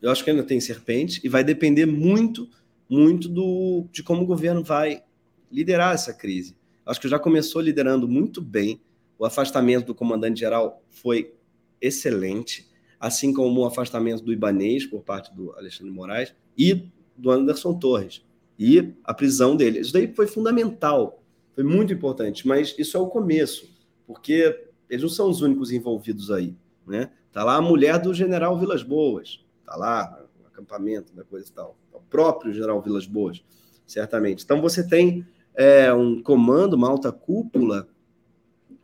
Eu 0.00 0.12
acho 0.12 0.22
que 0.22 0.30
ainda 0.30 0.44
tem 0.44 0.60
serpente 0.60 1.20
e 1.24 1.28
vai 1.28 1.42
depender 1.42 1.86
muito, 1.86 2.48
muito 2.88 3.28
do, 3.28 3.88
de 3.90 4.00
como 4.04 4.22
o 4.22 4.26
governo 4.26 4.62
vai 4.62 5.02
liderar 5.50 5.92
essa 5.92 6.14
crise 6.14 6.56
acho 6.86 7.00
que 7.00 7.08
já 7.08 7.18
começou 7.18 7.60
liderando 7.60 8.08
muito 8.08 8.40
bem. 8.40 8.80
O 9.18 9.24
afastamento 9.24 9.86
do 9.86 9.94
comandante-geral 9.94 10.82
foi 10.90 11.34
excelente, 11.80 12.68
assim 12.98 13.32
como 13.32 13.60
o 13.60 13.66
afastamento 13.66 14.22
do 14.22 14.32
Ibanês 14.32 14.86
por 14.86 15.02
parte 15.02 15.34
do 15.34 15.52
Alexandre 15.52 15.92
Moraes 15.92 16.34
e 16.56 16.88
do 17.16 17.30
Anderson 17.30 17.74
Torres. 17.74 18.24
E 18.58 18.94
a 19.02 19.12
prisão 19.12 19.56
dele. 19.56 19.80
Isso 19.80 19.92
daí 19.92 20.12
foi 20.14 20.26
fundamental, 20.26 21.22
foi 21.54 21.64
muito 21.64 21.92
importante, 21.92 22.46
mas 22.46 22.74
isso 22.78 22.96
é 22.96 23.00
o 23.00 23.06
começo, 23.06 23.68
porque 24.06 24.68
eles 24.88 25.02
não 25.02 25.08
são 25.08 25.28
os 25.28 25.40
únicos 25.40 25.70
envolvidos 25.70 26.30
aí. 26.30 26.56
Né? 26.86 27.10
Tá 27.32 27.42
lá 27.42 27.56
a 27.56 27.62
mulher 27.62 27.98
do 27.98 28.14
general 28.14 28.58
Vilas 28.58 28.82
Boas, 28.82 29.44
tá 29.64 29.76
lá 29.76 30.24
o 30.42 30.46
acampamento 30.46 31.14
da 31.14 31.24
coisa 31.24 31.48
e 31.48 31.52
tal. 31.52 31.76
O 31.92 32.00
próprio 32.00 32.52
general 32.52 32.80
Vilas 32.80 33.06
Boas, 33.06 33.42
certamente. 33.86 34.44
Então 34.44 34.60
você 34.60 34.86
tem 34.86 35.26
é, 35.54 35.92
um 35.92 36.22
comando, 36.22 36.74
uma 36.74 36.88
alta 36.88 37.12
cúpula 37.12 37.88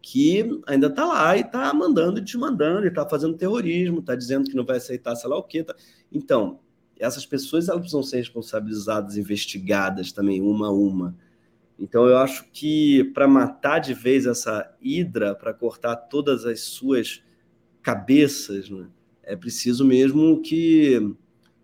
que 0.03 0.61
ainda 0.67 0.87
está 0.87 1.05
lá 1.05 1.37
e 1.37 1.41
está 1.41 1.73
mandando 1.75 2.19
e 2.19 2.23
desmandando, 2.23 2.87
está 2.87 3.07
fazendo 3.07 3.37
terrorismo, 3.37 4.01
está 4.01 4.15
dizendo 4.15 4.49
que 4.49 4.57
não 4.57 4.65
vai 4.65 4.79
aceitar 4.79 5.15
sei 5.15 5.29
lá 5.29 5.37
o 5.37 5.43
quê. 5.43 5.63
Tá... 5.63 5.75
Então, 6.11 6.61
essas 6.99 7.27
pessoas 7.27 7.69
elas 7.69 7.81
precisam 7.81 8.03
ser 8.03 8.17
responsabilizadas, 8.17 9.17
investigadas 9.17 10.13
também, 10.13 10.41
uma 10.41 10.69
a 10.69 10.73
uma. 10.73 11.17
Então, 11.79 12.07
eu 12.07 12.19
acho 12.19 12.47
que 12.53 13.05
para 13.15 13.27
matar 13.27 13.79
de 13.79 13.95
vez 13.95 14.27
essa 14.27 14.71
hidra, 14.81 15.35
para 15.35 15.55
cortar 15.55 15.97
todas 15.97 16.45
as 16.45 16.61
suas 16.61 17.23
cabeças, 17.83 18.69
né, 18.69 18.87
é 19.23 19.35
preciso 19.35 19.85
mesmo 19.85 20.43
que 20.43 21.15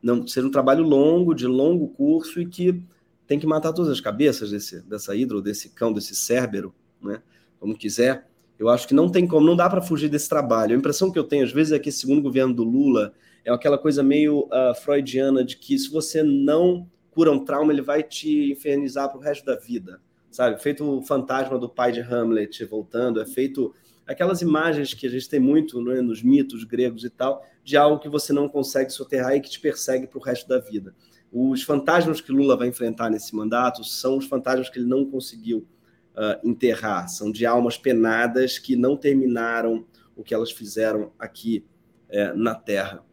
não 0.03 0.27
seja 0.27 0.47
um 0.47 0.51
trabalho 0.51 0.85
longo, 0.85 1.35
de 1.35 1.47
longo 1.47 1.89
curso 1.89 2.41
e 2.41 2.47
que 2.47 2.83
tem 3.27 3.39
que 3.39 3.47
matar 3.47 3.73
todas 3.73 3.91
as 3.91 4.01
cabeças 4.01 4.51
desse, 4.51 4.81
dessa 4.83 5.15
hidro, 5.15 5.43
desse 5.43 5.71
cão, 5.71 5.93
desse 5.93 6.15
cérbero, 6.15 6.75
né? 7.03 7.21
como 7.59 7.77
quiser. 7.77 8.27
Eu 8.59 8.69
acho 8.69 8.89
que 8.89 8.95
não 8.95 9.11
tem 9.11 9.27
como, 9.27 9.47
não 9.47 9.57
dá 9.57 9.69
para 9.69 9.83
fugir 9.83 10.09
desse 10.09 10.29
trabalho. 10.29 10.75
A 10.75 10.79
impressão 10.79 11.11
que 11.11 11.19
eu 11.19 11.25
tenho, 11.25 11.45
às 11.45 11.53
vezes, 11.53 11.73
é 11.73 11.79
que 11.79 11.89
esse 11.89 11.99
segundo 11.99 12.23
governo 12.23 12.55
do 12.55 12.65
Lula 12.65 13.13
é 13.45 13.53
aquela 13.53 13.77
coisa 13.77 14.03
meio 14.03 14.41
uh, 14.47 14.75
freudiana 14.83 15.45
de 15.45 15.57
que 15.57 15.79
se 15.79 15.91
você 15.91 16.23
não 16.23 16.89
cura 17.11 17.31
um 17.31 17.45
trauma, 17.45 17.73
ele 17.73 17.83
vai 17.83 18.03
te 18.03 18.53
infernizar 18.53 19.09
para 19.09 19.19
o 19.19 19.21
resto 19.21 19.45
da 19.45 19.57
vida, 19.57 20.01
sabe? 20.31 20.61
Feito 20.63 20.85
o 20.85 21.03
fantasma 21.03 21.59
do 21.59 21.69
pai 21.69 21.93
de 21.93 22.01
Hamlet 22.01 22.65
voltando, 22.65 23.21
é 23.21 23.27
feito 23.27 23.75
aquelas 24.07 24.43
imagens 24.43 24.95
que 24.95 25.07
a 25.07 25.11
gente 25.11 25.29
tem 25.29 25.41
muito 25.41 25.81
né, 25.83 26.01
nos 26.01 26.23
mitos 26.23 26.65
gregos 26.65 27.05
e 27.05 27.11
tal, 27.11 27.45
de 27.65 27.77
algo 27.77 27.99
que 27.99 28.09
você 28.09 28.33
não 28.33 28.49
consegue 28.49 28.91
soterrar 28.91 29.35
e 29.35 29.41
que 29.41 29.51
te 29.51 29.61
persegue 29.61 30.07
para 30.07 30.19
o 30.19 30.23
resto 30.23 30.49
da 30.49 30.59
vida. 30.59 30.95
Os 31.33 31.63
fantasmas 31.63 32.21
que 32.21 32.33
Lula 32.33 32.57
vai 32.57 32.69
enfrentar 32.69 33.11
nesse 33.11 33.35
mandato 33.35 33.85
são 33.85 34.17
os 34.17 34.27
fantasmas 34.27 34.69
que 34.69 34.79
ele 34.79 34.87
não 34.87 35.05
conseguiu 35.05 35.67
uh, 36.15 36.49
enterrar, 36.49 37.09
são 37.09 37.31
de 37.31 37.45
almas 37.45 37.77
penadas 37.77 38.59
que 38.59 38.77
não 38.77 38.97
terminaram 38.97 39.85
o 40.17 40.25
que 40.25 40.33
elas 40.33 40.51
fizeram 40.51 41.13
aqui 41.19 41.65
é, 42.09 42.33
na 42.33 42.55
Terra. 42.55 43.05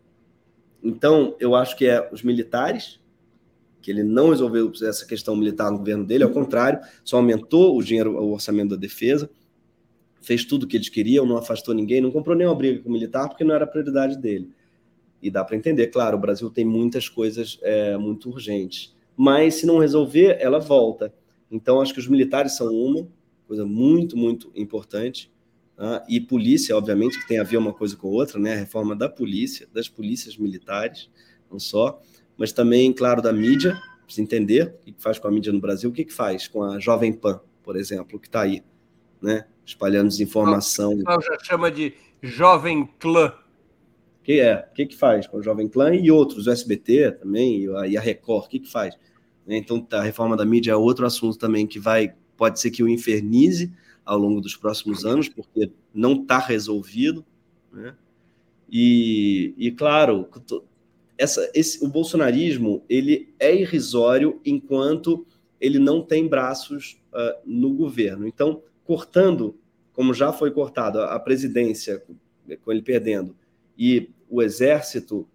Então, 0.81 1.35
eu 1.39 1.55
acho 1.55 1.75
que 1.75 1.85
é 1.85 2.09
os 2.11 2.23
militares, 2.23 3.01
que 3.81 3.91
ele 3.91 4.03
não 4.03 4.29
resolveu 4.29 4.71
essa 4.81 5.05
questão 5.05 5.35
militar 5.35 5.69
no 5.69 5.79
governo 5.79 6.05
dele, 6.05 6.23
ao 6.23 6.29
contrário, 6.29 6.79
só 7.03 7.17
aumentou 7.17 7.77
o 7.77 7.83
dinheiro, 7.83 8.17
o 8.17 8.31
orçamento 8.31 8.69
da 8.69 8.75
defesa, 8.77 9.29
fez 10.21 10.45
tudo 10.45 10.63
o 10.63 10.67
que 10.67 10.77
eles 10.77 10.87
queriam, 10.87 11.25
não 11.25 11.35
afastou 11.35 11.73
ninguém, 11.73 11.99
não 11.99 12.11
comprou 12.11 12.35
nenhuma 12.35 12.55
briga 12.55 12.81
com 12.81 12.89
o 12.89 12.91
militar, 12.93 13.27
porque 13.27 13.43
não 13.43 13.53
era 13.53 13.67
prioridade 13.67 14.17
dele. 14.17 14.49
E 15.23 15.31
dá 15.31 15.41
para 15.41 15.55
entender, 15.55 15.87
claro, 15.87 16.17
o 16.17 16.19
Brasil 16.19 16.49
tem 16.49 16.65
muitas 16.65 17.07
coisas 17.07 17.57
é, 17.61 17.95
muito 17.95 18.29
urgentes. 18.29 18.93
Mas 19.15 19.55
se 19.55 19.65
não 19.65 19.79
resolver, 19.79 20.37
ela 20.37 20.59
volta. 20.59 21.13
Então, 21.49 21.79
acho 21.79 21.93
que 21.93 21.99
os 22.01 22.09
militares 22.09 22.57
são 22.57 22.67
uma 22.75 23.07
coisa 23.47 23.65
muito, 23.65 24.17
muito 24.17 24.51
importante. 24.53 25.31
Tá? 25.77 26.03
E 26.09 26.19
polícia, 26.19 26.75
obviamente, 26.75 27.17
que 27.17 27.25
tem 27.25 27.39
a 27.39 27.43
ver 27.43 27.55
uma 27.55 27.71
coisa 27.71 27.95
com 27.95 28.09
outra, 28.09 28.37
né? 28.37 28.53
A 28.53 28.57
reforma 28.57 28.93
da 28.93 29.07
polícia, 29.07 29.65
das 29.73 29.87
polícias 29.87 30.35
militares, 30.35 31.09
não 31.49 31.57
só, 31.57 32.01
mas 32.37 32.51
também, 32.51 32.91
claro, 32.91 33.21
da 33.21 33.31
mídia, 33.31 33.79
precisa 34.03 34.23
entender 34.23 34.75
o 34.81 34.85
que 34.85 34.95
faz 34.97 35.19
com 35.19 35.27
a 35.29 35.31
mídia 35.31 35.53
no 35.53 35.61
Brasil, 35.61 35.89
o 35.89 35.93
que 35.93 36.11
faz 36.11 36.49
com 36.49 36.63
a 36.63 36.79
Jovem 36.79 37.13
Pan, 37.13 37.39
por 37.63 37.77
exemplo, 37.77 38.19
que 38.19 38.27
está 38.27 38.41
aí, 38.41 38.61
né? 39.21 39.45
Espalhando 39.65 40.09
desinformação. 40.09 40.93
O 40.93 40.97
pessoal 40.97 41.21
já 41.21 41.37
chama 41.45 41.71
de 41.71 41.93
Jovem 42.21 42.89
Clã 42.99 43.33
que 44.23 44.39
é? 44.39 44.67
O 44.71 44.73
que, 44.73 44.85
que 44.85 44.95
faz 44.95 45.27
com 45.27 45.37
o 45.37 45.43
Jovem 45.43 45.67
Clã 45.67 45.93
e 45.93 46.09
outros, 46.09 46.47
o 46.47 46.51
SBT 46.51 47.11
também, 47.11 47.65
e 47.87 47.97
a 47.97 48.01
Record, 48.01 48.45
o 48.45 48.49
que, 48.49 48.59
que 48.59 48.71
faz? 48.71 48.97
Né, 49.45 49.57
então, 49.57 49.85
a 49.91 50.01
reforma 50.01 50.37
da 50.37 50.45
mídia 50.45 50.71
é 50.71 50.75
outro 50.75 51.05
assunto 51.05 51.37
também 51.37 51.67
que 51.67 51.77
vai, 51.77 52.15
pode 52.37 52.59
ser 52.59 52.71
que 52.71 52.81
o 52.81 52.87
infernize 52.87 53.71
ao 54.05 54.17
longo 54.17 54.41
dos 54.41 54.55
próximos 54.55 55.05
anos, 55.05 55.27
porque 55.27 55.71
não 55.93 56.13
está 56.13 56.39
resolvido. 56.39 57.25
Né? 57.71 57.95
E, 58.69 59.53
e, 59.57 59.71
claro, 59.71 60.27
essa, 61.17 61.49
esse, 61.53 61.83
o 61.83 61.87
bolsonarismo 61.87 62.83
ele 62.89 63.33
é 63.39 63.53
irrisório 63.55 64.41
enquanto 64.45 65.25
ele 65.59 65.79
não 65.79 66.01
tem 66.01 66.27
braços 66.27 67.01
uh, 67.13 67.39
no 67.45 67.73
governo. 67.73 68.27
Então, 68.27 68.61
cortando, 68.83 69.57
como 69.93 70.13
já 70.13 70.33
foi 70.33 70.51
cortado 70.51 70.99
a, 70.99 71.13
a 71.13 71.19
presidência, 71.19 72.03
com 72.63 72.71
ele 72.71 72.81
perdendo, 72.81 73.35
e 73.77 74.09
o 74.29 74.41
exército, 74.41 75.27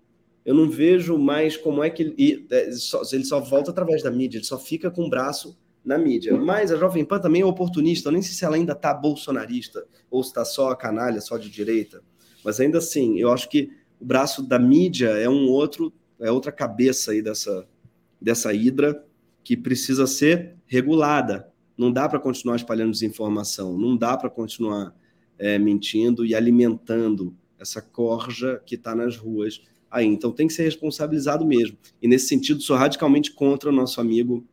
eu 0.44 0.54
não 0.54 0.68
vejo 0.68 1.18
mais 1.18 1.56
como 1.56 1.82
é 1.82 1.90
que 1.90 2.02
ele, 2.02 2.46
é, 2.50 2.72
só, 2.72 3.02
ele 3.12 3.24
só 3.24 3.40
volta 3.40 3.70
através 3.70 4.02
da 4.02 4.10
mídia, 4.10 4.38
ele 4.38 4.44
só 4.44 4.58
fica 4.58 4.90
com 4.90 5.04
o 5.04 5.10
braço 5.10 5.58
na 5.84 5.98
mídia. 5.98 6.36
Mas 6.36 6.72
a 6.72 6.76
Jovem 6.76 7.04
Pan 7.04 7.20
também 7.20 7.42
é 7.42 7.44
oportunista, 7.44 8.08
eu 8.08 8.12
nem 8.12 8.22
sei 8.22 8.32
se 8.32 8.44
ela 8.44 8.56
ainda 8.56 8.72
está 8.72 8.92
bolsonarista 8.92 9.86
ou 10.10 10.22
se 10.22 10.30
está 10.30 10.44
só 10.44 10.70
a 10.70 10.76
canalha, 10.76 11.20
só 11.20 11.36
de 11.36 11.50
direita. 11.50 12.02
Mas 12.44 12.60
ainda 12.60 12.78
assim, 12.78 13.18
eu 13.18 13.30
acho 13.32 13.48
que 13.48 13.70
o 14.00 14.04
braço 14.04 14.42
da 14.42 14.58
mídia 14.58 15.08
é 15.08 15.28
um 15.28 15.48
outro, 15.48 15.92
é 16.20 16.30
outra 16.30 16.52
cabeça 16.52 17.12
aí 17.12 17.20
dessa, 17.20 17.66
dessa 18.20 18.52
hidra 18.52 19.04
que 19.42 19.56
precisa 19.56 20.06
ser 20.06 20.56
regulada. 20.66 21.48
Não 21.76 21.92
dá 21.92 22.08
para 22.08 22.18
continuar 22.18 22.56
espalhando 22.56 22.92
desinformação, 22.92 23.76
não 23.76 23.96
dá 23.96 24.16
para 24.16 24.28
continuar 24.28 24.94
é, 25.38 25.58
mentindo 25.58 26.24
e 26.24 26.34
alimentando 26.34 27.34
essa 27.58 27.82
corja 27.82 28.62
que 28.64 28.74
está 28.74 28.94
nas 28.94 29.16
ruas 29.16 29.62
aí. 29.90 30.06
Então 30.06 30.30
tem 30.32 30.46
que 30.46 30.52
ser 30.52 30.64
responsabilizado 30.64 31.44
mesmo. 31.44 31.76
E 32.00 32.08
nesse 32.08 32.28
sentido, 32.28 32.60
sou 32.60 32.76
radicalmente 32.76 33.32
contra 33.32 33.70
o 33.70 33.72
nosso 33.72 34.00
amigo 34.00 34.46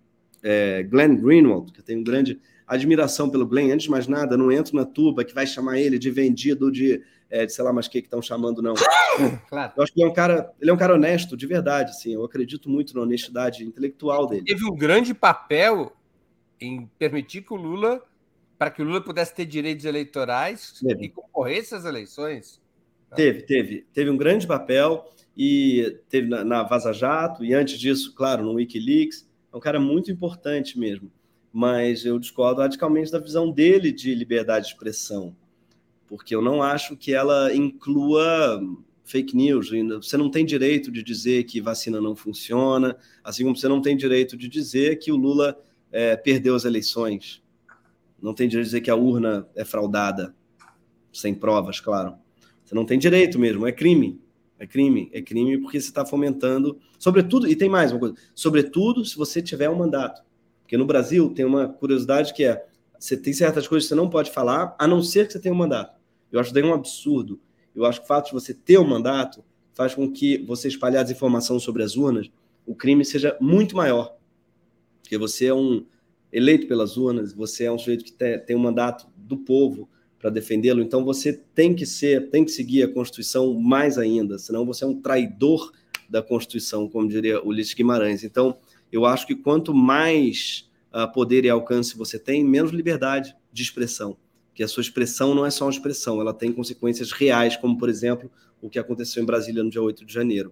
é, 0.43 0.83
Glenn 0.83 1.15
Greenwald, 1.15 1.71
que 1.71 1.79
eu 1.79 1.83
tenho 1.83 2.03
grande 2.03 2.39
admiração 2.67 3.29
pelo 3.29 3.45
Glenn, 3.45 3.71
antes 3.71 3.85
de 3.85 3.91
mais 3.91 4.07
nada, 4.07 4.35
não 4.35 4.51
entro 4.51 4.75
na 4.75 4.85
tuba 4.85 5.23
que 5.23 5.33
vai 5.33 5.45
chamar 5.45 5.79
ele 5.79 5.99
de 5.99 6.09
vendido, 6.09 6.71
de, 6.71 7.01
é, 7.29 7.45
de 7.45 7.53
sei 7.53 7.63
lá 7.63 7.71
mais 7.71 7.87
que 7.87 8.01
que 8.01 8.07
estão 8.07 8.21
chamando, 8.21 8.61
não. 8.61 8.73
Claro. 9.47 9.73
Eu 9.77 9.83
acho 9.83 9.93
que 9.93 10.01
ele 10.01 10.07
é 10.07 10.11
um 10.11 10.13
cara, 10.13 10.51
ele 10.59 10.69
é 10.69 10.73
um 10.73 10.77
cara 10.77 10.95
honesto, 10.95 11.37
de 11.37 11.47
verdade, 11.47 11.91
assim, 11.91 12.13
eu 12.13 12.23
acredito 12.23 12.69
muito 12.69 12.93
na 12.95 13.01
honestidade 13.01 13.63
intelectual 13.63 14.27
dele. 14.27 14.43
Teve 14.45 14.65
um 14.65 14.75
grande 14.75 15.13
papel 15.13 15.95
em 16.59 16.89
permitir 16.97 17.41
que 17.41 17.53
o 17.53 17.55
Lula, 17.55 18.03
para 18.57 18.69
que 18.69 18.81
o 18.81 18.85
Lula 18.85 19.01
pudesse 19.01 19.33
ter 19.33 19.45
direitos 19.45 19.85
eleitorais 19.85 20.79
teve. 20.81 21.05
e 21.05 21.09
concorresse 21.09 21.75
às 21.75 21.85
eleições. 21.85 22.59
Teve, 23.15 23.41
teve. 23.43 23.85
Teve 23.93 24.09
um 24.09 24.17
grande 24.17 24.45
papel 24.45 25.09
e 25.35 25.99
teve 26.09 26.27
na, 26.27 26.43
na 26.43 26.63
Vaza 26.63 26.93
Jato, 26.93 27.43
e 27.43 27.53
antes 27.53 27.79
disso, 27.79 28.13
claro, 28.13 28.43
no 28.43 28.53
Wikileaks. 28.53 29.27
É 29.51 29.57
um 29.57 29.59
cara 29.59 29.79
muito 29.79 30.11
importante 30.11 30.77
mesmo. 30.77 31.11
Mas 31.51 32.05
eu 32.05 32.19
discordo 32.19 32.61
radicalmente 32.61 33.11
da 33.11 33.19
visão 33.19 33.49
dele 33.49 33.91
de 33.91 34.13
liberdade 34.13 34.65
de 34.65 34.73
expressão, 34.73 35.33
porque 36.05 36.35
eu 36.35 36.41
não 36.41 36.61
acho 36.61 36.97
que 36.97 37.13
ela 37.13 37.53
inclua 37.55 38.61
fake 39.05 39.35
news. 39.35 39.69
Você 40.01 40.17
não 40.17 40.29
tem 40.29 40.45
direito 40.45 40.91
de 40.91 41.01
dizer 41.01 41.45
que 41.45 41.61
vacina 41.61 42.01
não 42.01 42.15
funciona, 42.15 42.97
assim 43.23 43.43
como 43.43 43.55
você 43.55 43.69
não 43.69 43.81
tem 43.81 43.95
direito 43.95 44.35
de 44.35 44.49
dizer 44.49 44.97
que 44.97 45.11
o 45.11 45.15
Lula 45.15 45.57
é, 45.91 46.17
perdeu 46.17 46.55
as 46.55 46.65
eleições. 46.65 47.41
Não 48.21 48.33
tem 48.33 48.49
direito 48.49 48.65
de 48.65 48.71
dizer 48.71 48.81
que 48.81 48.91
a 48.91 48.95
urna 48.95 49.47
é 49.55 49.63
fraudada, 49.63 50.35
sem 51.13 51.33
provas, 51.33 51.79
claro. 51.79 52.17
Você 52.65 52.73
não 52.73 52.85
tem 52.85 52.99
direito 52.99 53.39
mesmo, 53.39 53.65
é 53.65 53.71
crime. 53.71 54.19
É 54.57 54.65
crime, 54.65 55.09
é 55.13 55.21
crime 55.21 55.57
porque 55.57 55.79
você 55.79 55.87
está 55.87 56.05
fomentando, 56.05 56.79
sobretudo, 56.97 57.45
e 57.45 57.55
tem 57.55 57.67
mais 57.67 57.91
uma 57.91 57.99
coisa, 57.99 58.15
sobretudo 58.33 59.03
se 59.03 59.17
você 59.17 59.41
tiver 59.41 59.69
um 59.69 59.75
mandato. 59.75 60.23
Porque 60.61 60.77
no 60.77 60.85
Brasil 60.85 61.29
tem 61.29 61.43
uma 61.43 61.67
curiosidade 61.67 62.33
que 62.33 62.45
é, 62.45 62.65
você 62.97 63.17
tem 63.17 63.33
certas 63.33 63.67
coisas 63.67 63.85
que 63.85 63.89
você 63.89 63.95
não 63.95 64.09
pode 64.09 64.31
falar, 64.31 64.73
a 64.79 64.87
não 64.87 65.01
ser 65.03 65.27
que 65.27 65.33
você 65.33 65.39
tenha 65.39 65.53
um 65.53 65.57
mandato. 65.57 65.99
Eu 66.31 66.39
acho 66.39 66.53
daí 66.53 66.63
um 66.63 66.73
absurdo. 66.73 67.39
Eu 67.75 67.85
acho 67.85 67.99
que 67.99 68.05
o 68.05 68.07
fato 68.07 68.27
de 68.27 68.33
você 68.33 68.53
ter 68.53 68.79
um 68.79 68.87
mandato 68.87 69.43
faz 69.73 69.93
com 69.93 70.09
que 70.09 70.37
você 70.37 70.69
espalhar 70.69 71.03
desinformação 71.03 71.59
sobre 71.59 71.83
as 71.83 71.97
urnas, 71.97 72.31
o 72.65 72.73
crime 72.73 73.03
seja 73.03 73.37
muito 73.41 73.75
maior. 73.75 74.15
Porque 75.01 75.17
você 75.17 75.47
é 75.47 75.53
um 75.53 75.85
eleito 76.31 76.65
pelas 76.65 76.95
urnas, 76.95 77.33
você 77.33 77.65
é 77.65 77.71
um 77.71 77.77
sujeito 77.77 78.05
que 78.05 78.13
tem 78.13 78.55
um 78.55 78.59
mandato 78.59 79.05
do 79.15 79.37
povo, 79.37 79.87
para 80.25 80.31
defendê-lo. 80.31 80.81
Então 80.81 81.05
você 81.05 81.33
tem 81.53 81.75
que 81.75 81.85
ser, 81.85 82.31
tem 82.31 82.43
que 82.43 82.49
seguir 82.49 82.81
a 82.81 82.91
Constituição 82.91 83.53
mais 83.53 83.95
ainda, 83.95 84.39
senão 84.39 84.65
você 84.65 84.83
é 84.83 84.87
um 84.87 84.99
traidor 84.99 85.71
da 86.09 86.19
Constituição, 86.19 86.89
como 86.89 87.07
diria 87.07 87.45
Ulisses 87.45 87.75
Guimarães. 87.75 88.23
Então 88.23 88.57
eu 88.91 89.05
acho 89.05 89.27
que 89.27 89.35
quanto 89.35 89.71
mais 89.71 90.67
uh, 90.91 91.11
poder 91.13 91.45
e 91.45 91.49
alcance 91.49 91.95
você 91.95 92.17
tem, 92.17 92.43
menos 92.43 92.71
liberdade 92.71 93.35
de 93.53 93.61
expressão. 93.61 94.17
Que 94.55 94.63
a 94.63 94.67
sua 94.67 94.81
expressão 94.81 95.35
não 95.35 95.45
é 95.45 95.51
só 95.51 95.65
uma 95.65 95.71
expressão, 95.71 96.19
ela 96.19 96.33
tem 96.33 96.51
consequências 96.51 97.11
reais, 97.11 97.55
como 97.55 97.77
por 97.77 97.87
exemplo 97.87 98.31
o 98.59 98.67
que 98.67 98.79
aconteceu 98.79 99.21
em 99.21 99.27
Brasília 99.27 99.63
no 99.63 99.69
dia 99.69 99.83
8 99.83 100.03
de 100.03 100.11
janeiro. 100.11 100.51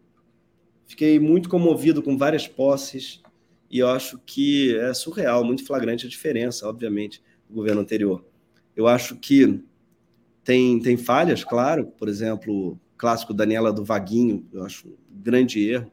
fiquei 0.86 1.20
muito 1.20 1.50
comovido 1.50 2.02
com 2.02 2.18
várias 2.18 2.48
posses 2.48 3.22
e 3.70 3.80
eu 3.80 3.88
acho 3.88 4.20
que 4.26 4.76
é 4.78 4.94
surreal, 4.94 5.44
muito 5.44 5.66
flagrante 5.66 6.06
a 6.06 6.10
diferença, 6.10 6.68
obviamente, 6.68 7.22
do 7.48 7.56
governo 7.56 7.82
anterior. 7.82 8.26
Eu 8.76 8.88
acho 8.88 9.16
que 9.16 9.64
tem, 10.44 10.80
tem 10.80 10.98
falhas, 10.98 11.44
claro, 11.44 11.88
por 11.98 12.10
exemplo, 12.10 12.72
o 12.72 12.80
clássico 12.98 13.34
Daniela 13.34 13.72
do 13.72 13.86
Vaguinho, 13.86 14.48
eu 14.52 14.64
acho 14.64 14.88
um 14.88 15.22
grande 15.22 15.70
erro. 15.70 15.92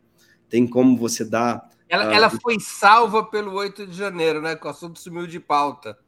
Tem 0.49 0.67
como 0.67 0.97
você 0.97 1.25
dar. 1.25 1.69
Ela, 1.89 2.09
uh, 2.09 2.13
ela 2.13 2.31
foi 2.31 2.59
salva 2.61 3.25
pelo 3.25 3.53
8 3.53 3.87
de 3.87 3.97
janeiro, 3.97 4.41
né? 4.41 4.57
Que 4.57 4.67
o 4.67 4.71
assunto 4.71 4.99
sumiu 4.99 5.27
de 5.27 5.41
pauta. 5.41 5.99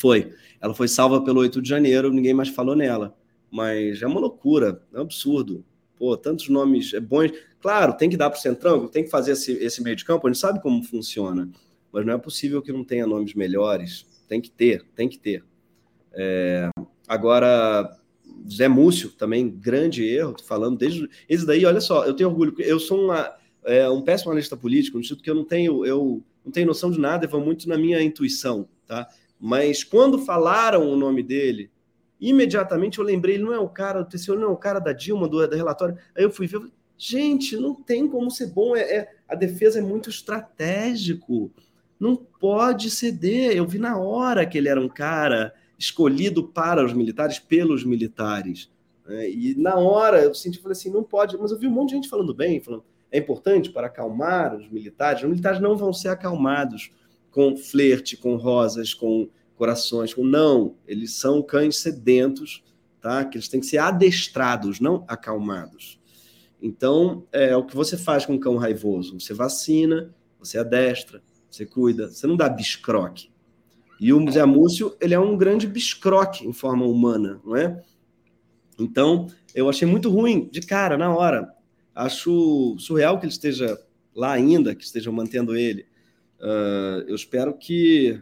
Foi. 0.00 0.32
Ela 0.58 0.72
foi 0.72 0.88
salva 0.88 1.22
pelo 1.22 1.40
8 1.40 1.60
de 1.60 1.68
janeiro, 1.68 2.10
ninguém 2.10 2.32
mais 2.32 2.48
falou 2.48 2.74
nela. 2.74 3.14
Mas 3.50 4.00
é 4.00 4.06
uma 4.06 4.18
loucura, 4.18 4.82
é 4.94 4.98
um 4.98 5.02
absurdo. 5.02 5.62
Pô, 5.98 6.16
tantos 6.16 6.48
nomes 6.48 6.94
é 6.94 7.00
bons. 7.00 7.32
Claro, 7.60 7.92
tem 7.92 8.08
que 8.08 8.16
dar 8.16 8.30
para 8.30 8.38
o 8.38 8.40
Centrão, 8.40 8.88
tem 8.88 9.04
que 9.04 9.10
fazer 9.10 9.32
esse, 9.32 9.52
esse 9.52 9.82
meio 9.82 9.94
de 9.94 10.04
campo, 10.06 10.26
a 10.26 10.30
gente 10.30 10.40
sabe 10.40 10.62
como 10.62 10.82
funciona. 10.82 11.50
Mas 11.92 12.06
não 12.06 12.14
é 12.14 12.18
possível 12.18 12.62
que 12.62 12.72
não 12.72 12.82
tenha 12.82 13.06
nomes 13.06 13.34
melhores. 13.34 14.06
Tem 14.26 14.40
que 14.40 14.50
ter, 14.50 14.86
tem 14.94 15.06
que 15.06 15.18
ter. 15.18 15.44
É... 16.14 16.70
Agora, 17.06 17.94
Zé 18.50 18.68
Múcio, 18.68 19.10
também, 19.10 19.50
grande 19.50 20.02
erro, 20.02 20.32
tô 20.32 20.44
falando 20.44 20.78
desde. 20.78 21.06
Esse 21.28 21.44
daí, 21.44 21.66
olha 21.66 21.80
só, 21.80 22.06
eu 22.06 22.14
tenho 22.14 22.30
orgulho, 22.30 22.54
eu 22.58 22.80
sou 22.80 23.04
uma, 23.04 23.34
é, 23.64 23.86
um 23.90 24.00
péssimo 24.00 24.30
analista 24.30 24.56
político, 24.56 24.96
no 24.96 25.04
sentido 25.04 25.22
que 25.22 25.30
eu 25.30 25.34
não 25.34 25.44
tenho, 25.44 25.84
eu 25.84 26.22
não 26.42 26.50
tenho 26.50 26.66
noção 26.66 26.90
de 26.90 26.98
nada, 26.98 27.26
eu 27.26 27.28
vou 27.28 27.40
muito 27.40 27.68
na 27.68 27.76
minha 27.76 28.00
intuição, 28.00 28.66
tá? 28.86 29.06
Mas 29.40 29.82
quando 29.82 30.18
falaram 30.18 30.86
o 30.86 30.96
nome 30.96 31.22
dele, 31.22 31.70
imediatamente 32.20 32.98
eu 32.98 33.04
lembrei, 33.04 33.36
ele 33.36 33.44
não 33.44 33.54
é 33.54 33.58
o 33.58 33.68
cara, 33.68 34.02
o 34.02 34.04
TCU 34.04 34.34
não 34.34 34.48
é 34.48 34.52
o 34.52 34.56
cara 34.56 34.78
da 34.78 34.92
Dilma, 34.92 35.26
do, 35.26 35.46
do 35.46 35.56
relatório. 35.56 35.96
Aí 36.14 36.22
eu 36.22 36.30
fui 36.30 36.46
ver, 36.46 36.60
gente, 36.98 37.56
não 37.56 37.74
tem 37.74 38.06
como 38.06 38.30
ser 38.30 38.48
bom, 38.48 38.76
é, 38.76 38.80
é, 38.80 39.08
a 39.26 39.34
defesa 39.34 39.78
é 39.78 39.82
muito 39.82 40.10
estratégico, 40.10 41.50
não 41.98 42.14
pode 42.14 42.90
ceder. 42.90 43.56
Eu 43.56 43.66
vi 43.66 43.78
na 43.78 43.96
hora 43.96 44.44
que 44.44 44.58
ele 44.58 44.68
era 44.68 44.80
um 44.80 44.88
cara 44.88 45.54
escolhido 45.78 46.46
para 46.46 46.84
os 46.84 46.92
militares, 46.92 47.38
pelos 47.38 47.82
militares. 47.82 48.70
Né? 49.06 49.30
E 49.30 49.54
na 49.56 49.76
hora 49.76 50.22
eu 50.22 50.34
senti, 50.34 50.58
falei 50.58 50.72
assim, 50.72 50.90
não 50.90 51.02
pode, 51.02 51.38
mas 51.38 51.50
eu 51.50 51.58
vi 51.58 51.66
um 51.66 51.70
monte 51.70 51.90
de 51.90 51.94
gente 51.96 52.08
falando 52.08 52.34
bem, 52.34 52.60
falando, 52.60 52.84
é 53.10 53.18
importante 53.18 53.70
para 53.70 53.86
acalmar 53.86 54.54
os 54.54 54.68
militares. 54.70 55.22
Os 55.22 55.28
militares 55.28 55.60
não 55.60 55.76
vão 55.76 55.92
ser 55.92 56.08
acalmados 56.08 56.90
com 57.30 57.56
flerte, 57.56 58.16
com 58.16 58.36
rosas, 58.36 58.94
com 58.94 59.28
corações, 59.56 60.14
com 60.14 60.24
não. 60.24 60.76
Eles 60.86 61.12
são 61.14 61.42
cães 61.42 61.76
sedentos, 61.76 62.62
tá? 63.00 63.24
Que 63.24 63.36
eles 63.36 63.48
têm 63.48 63.60
que 63.60 63.66
ser 63.66 63.78
adestrados, 63.78 64.80
não 64.80 65.04
acalmados. 65.06 66.00
Então, 66.62 67.26
é 67.32 67.56
o 67.56 67.64
que 67.64 67.74
você 67.74 67.96
faz 67.96 68.26
com 68.26 68.34
um 68.34 68.38
cão 68.38 68.56
raivoso. 68.56 69.18
Você 69.18 69.32
vacina, 69.32 70.14
você 70.38 70.58
adestra, 70.58 71.22
você 71.50 71.64
cuida, 71.64 72.08
você 72.08 72.26
não 72.26 72.36
dá 72.36 72.48
biscroque. 72.48 73.30
E 74.00 74.12
o 74.12 74.30
Zé 74.30 74.44
Múcio, 74.44 74.96
ele 75.00 75.12
é 75.12 75.20
um 75.20 75.36
grande 75.36 75.66
biscroque 75.66 76.46
em 76.46 76.52
forma 76.52 76.86
humana, 76.86 77.40
não 77.44 77.54
é? 77.54 77.82
Então, 78.78 79.26
eu 79.54 79.68
achei 79.68 79.86
muito 79.86 80.08
ruim, 80.08 80.48
de 80.50 80.62
cara, 80.62 80.96
na 80.96 81.14
hora. 81.14 81.52
Acho 81.94 82.76
surreal 82.78 83.18
que 83.18 83.26
ele 83.26 83.32
esteja 83.32 83.78
lá 84.14 84.32
ainda, 84.32 84.74
que 84.74 84.84
estejam 84.84 85.12
mantendo 85.12 85.54
ele. 85.54 85.86
Uh, 86.40 87.04
eu 87.06 87.14
espero 87.14 87.54
que 87.54 88.20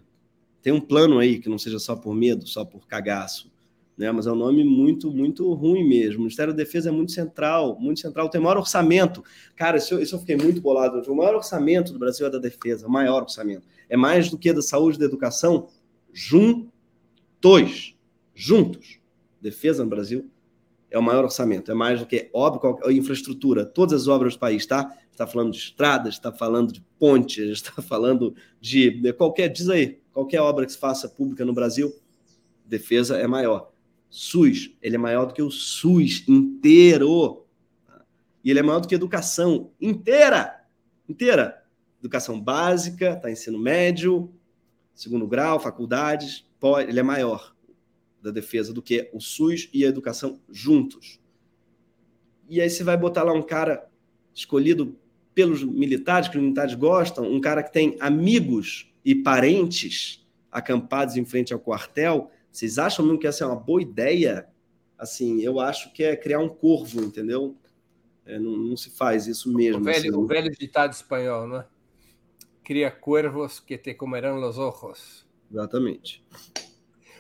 tenha 0.61 0.75
um 0.75 0.81
plano 0.81 1.19
aí, 1.19 1.39
que 1.39 1.49
não 1.49 1.59
seja 1.59 1.79
só 1.79 1.95
por 1.95 2.15
medo, 2.15 2.47
só 2.47 2.65
por 2.65 2.87
cagaço. 2.87 3.51
Né? 3.97 4.11
Mas 4.13 4.27
é 4.27 4.33
um 4.33 4.37
nome 4.37 4.65
muito, 4.65 5.11
muito 5.11 5.53
ruim 5.55 5.87
mesmo. 5.87 6.19
O 6.19 6.23
Ministério 6.23 6.53
da 6.53 6.59
Defesa 6.59 6.89
é 6.89 6.93
muito 6.93 7.13
central, 7.13 7.79
muito 7.81 8.01
central, 8.01 8.29
tem 8.29 8.41
o 8.41 8.45
maior 8.45 8.59
orçamento. 8.59 9.25
Cara, 9.57 9.77
isso, 9.77 10.01
isso 10.01 10.15
eu 10.15 10.21
fiquei 10.21 10.37
muito 10.37 10.61
bolado. 10.61 11.01
O 11.11 11.17
maior 11.17 11.35
orçamento 11.35 11.93
do 11.93 11.99
Brasil 11.99 12.27
é 12.27 12.31
da 12.31 12.39
defesa, 12.39 12.87
o 12.87 12.91
maior 12.91 13.23
orçamento. 13.23 13.67
É 13.89 13.97
mais 13.97 14.31
do 14.31 14.39
que 14.39 14.53
da 14.53 14.63
saúde 14.63 14.97
e 14.97 15.01
da 15.01 15.07
educação 15.07 15.69
juntos. 16.13 17.97
Juntos. 18.35 18.99
Defesa 19.41 19.83
no 19.85 19.91
Brasil 19.91 20.31
é 20.91 20.99
o 20.99 21.03
maior 21.03 21.25
orçamento, 21.25 21.71
é 21.71 21.75
mais 21.75 22.01
do 22.01 22.07
que 22.07 22.31
óbvio, 22.33 22.79
infraestrutura, 22.91 23.65
todas 23.65 24.03
as 24.03 24.09
obras 24.09 24.35
do 24.35 24.39
país, 24.39 24.65
tá? 24.65 24.91
Está 25.19 25.27
falando 25.27 25.51
de 25.51 25.59
estradas, 25.59 26.15
está 26.15 26.31
falando 26.31 26.73
de 26.73 26.81
pontes, 26.97 27.51
está 27.51 27.83
falando 27.83 28.37
de, 28.61 29.13
qualquer, 29.15 29.49
diz 29.49 29.69
aí, 29.69 30.01
qualquer 30.13 30.41
obra 30.41 30.65
que 30.65 30.71
se 30.71 30.79
faça 30.79 31.09
pública 31.09 31.45
no 31.45 31.53
Brasil, 31.53 31.93
defesa 32.65 33.17
é 33.17 33.27
maior. 33.27 33.73
SUS, 34.09 34.77
ele 34.81 34.95
é 34.95 34.99
maior 34.99 35.27
do 35.27 35.35
que 35.35 35.43
o 35.43 35.51
SUS 35.51 36.23
inteiro. 36.29 37.45
E 38.45 38.51
ele 38.51 38.61
é 38.61 38.63
maior 38.63 38.79
do 38.79 38.87
que 38.87 38.95
educação 38.95 39.73
inteira. 39.81 40.65
Inteira. 41.09 41.65
Educação 41.99 42.41
básica, 42.41 43.17
tá 43.17 43.29
ensino 43.29 43.59
médio, 43.59 44.33
segundo 44.95 45.27
grau, 45.27 45.59
faculdades, 45.59 46.49
ele 46.87 47.01
é 47.01 47.03
maior 47.03 47.57
da 48.23 48.31
defesa 48.31 48.73
do 48.73 48.81
que 48.81 49.11
o 49.13 49.21
SUS 49.21 49.69
e 49.75 49.85
a 49.85 49.89
educação 49.89 50.41
juntos. 50.49 51.21
E 52.49 52.61
aí 52.61 52.71
você 52.71 52.85
vai 52.85 52.97
botar 52.97 53.25
lá 53.25 53.33
um 53.33 53.43
cara 53.43 53.91
escolhido 54.33 54.97
pelos 55.39 55.63
militares, 55.63 56.29
que 56.29 56.37
os 56.37 56.43
militares 56.43 56.75
gostam, 56.75 57.25
um 57.25 57.41
cara 57.41 57.63
que 57.63 57.73
tem 57.73 57.97
amigos 58.01 58.93
e 59.05 59.15
parentes 59.15 60.27
acampados 60.51 61.17
em 61.17 61.25
frente 61.25 61.53
ao 61.53 61.61
quartel. 61.61 62.29
Vocês 62.51 62.77
acham 62.77 63.05
mesmo 63.05 63.21
que 63.21 63.27
essa 63.29 63.45
é 63.45 63.47
uma 63.47 63.55
boa 63.55 63.81
ideia? 63.81 64.49
Assim, 64.99 65.41
eu 65.41 65.61
acho 65.61 65.93
que 65.93 66.03
é 66.03 66.17
criar 66.17 66.41
um 66.41 66.49
corvo, 66.49 67.05
entendeu? 67.05 67.57
É, 68.27 68.37
não, 68.37 68.57
não, 68.57 68.77
se 68.77 68.91
faz 68.91 69.29
isso 69.29 69.49
mesmo. 69.55 69.81
O 69.81 69.85
velho, 69.85 70.11
assim. 70.11 70.13
o 70.13 70.27
velho 70.27 70.51
ditado 70.51 70.93
espanhol, 70.93 71.47
não 71.47 71.59
é? 71.59 71.67
Cria 72.65 72.91
cuervos 72.91 73.61
que 73.61 73.79
te 73.79 73.95
comerão 73.95 74.41
los 74.41 74.59
ojos. 74.59 75.25
Exatamente. 75.49 76.27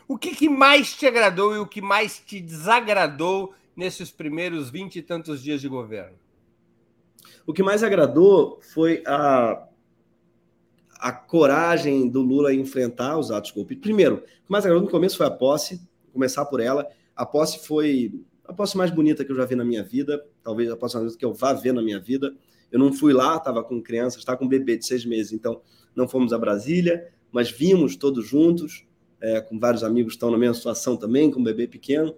O 0.08 0.18
que, 0.18 0.34
que, 0.34 0.48
mais 0.48 0.92
te 0.92 1.06
agradou 1.06 1.54
e 1.54 1.58
o 1.58 1.66
que 1.68 1.80
mais 1.80 2.18
te 2.18 2.40
desagradou 2.40 3.54
nesses 3.76 4.10
primeiros 4.10 4.70
vinte 4.70 4.96
e 4.96 5.02
tantos 5.02 5.40
dias 5.40 5.60
de 5.60 5.68
governo? 5.68 6.18
O 7.48 7.54
que 7.54 7.62
mais 7.62 7.82
agradou 7.82 8.58
foi 8.60 9.02
a, 9.06 9.66
a 11.00 11.10
coragem 11.10 12.06
do 12.06 12.20
Lula 12.20 12.52
em 12.52 12.60
enfrentar 12.60 13.18
os 13.18 13.30
atos 13.30 13.52
golpistas. 13.52 13.80
Primeiro, 13.82 14.16
o 14.16 14.20
que 14.20 14.50
mais 14.50 14.66
agradou 14.66 14.84
no 14.84 14.90
começo 14.90 15.16
foi 15.16 15.24
a 15.24 15.30
posse, 15.30 15.80
começar 16.12 16.44
por 16.44 16.60
ela. 16.60 16.86
A 17.16 17.24
posse 17.24 17.66
foi 17.66 18.12
a 18.44 18.52
posse 18.52 18.76
mais 18.76 18.90
bonita 18.90 19.24
que 19.24 19.32
eu 19.32 19.36
já 19.36 19.46
vi 19.46 19.54
na 19.54 19.64
minha 19.64 19.82
vida, 19.82 20.22
talvez 20.42 20.70
a 20.70 20.76
posse 20.76 20.96
mais 20.96 21.04
bonita 21.06 21.18
que 21.18 21.24
eu 21.24 21.32
vá 21.32 21.54
ver 21.54 21.72
na 21.72 21.80
minha 21.80 21.98
vida. 21.98 22.34
Eu 22.70 22.78
não 22.78 22.92
fui 22.92 23.14
lá, 23.14 23.36
estava 23.36 23.64
com 23.64 23.80
crianças, 23.80 24.18
estava 24.18 24.36
com 24.36 24.44
um 24.44 24.48
bebê 24.48 24.76
de 24.76 24.84
seis 24.84 25.06
meses, 25.06 25.32
então 25.32 25.62
não 25.96 26.06
fomos 26.06 26.34
a 26.34 26.38
Brasília, 26.38 27.08
mas 27.32 27.50
vimos 27.50 27.96
todos 27.96 28.26
juntos 28.26 28.84
é, 29.22 29.40
com 29.40 29.58
vários 29.58 29.82
amigos 29.82 30.12
que 30.12 30.16
estão 30.16 30.30
na 30.30 30.36
mesma 30.36 30.54
situação 30.54 30.98
também, 30.98 31.30
com 31.30 31.40
um 31.40 31.44
bebê 31.44 31.66
pequeno. 31.66 32.14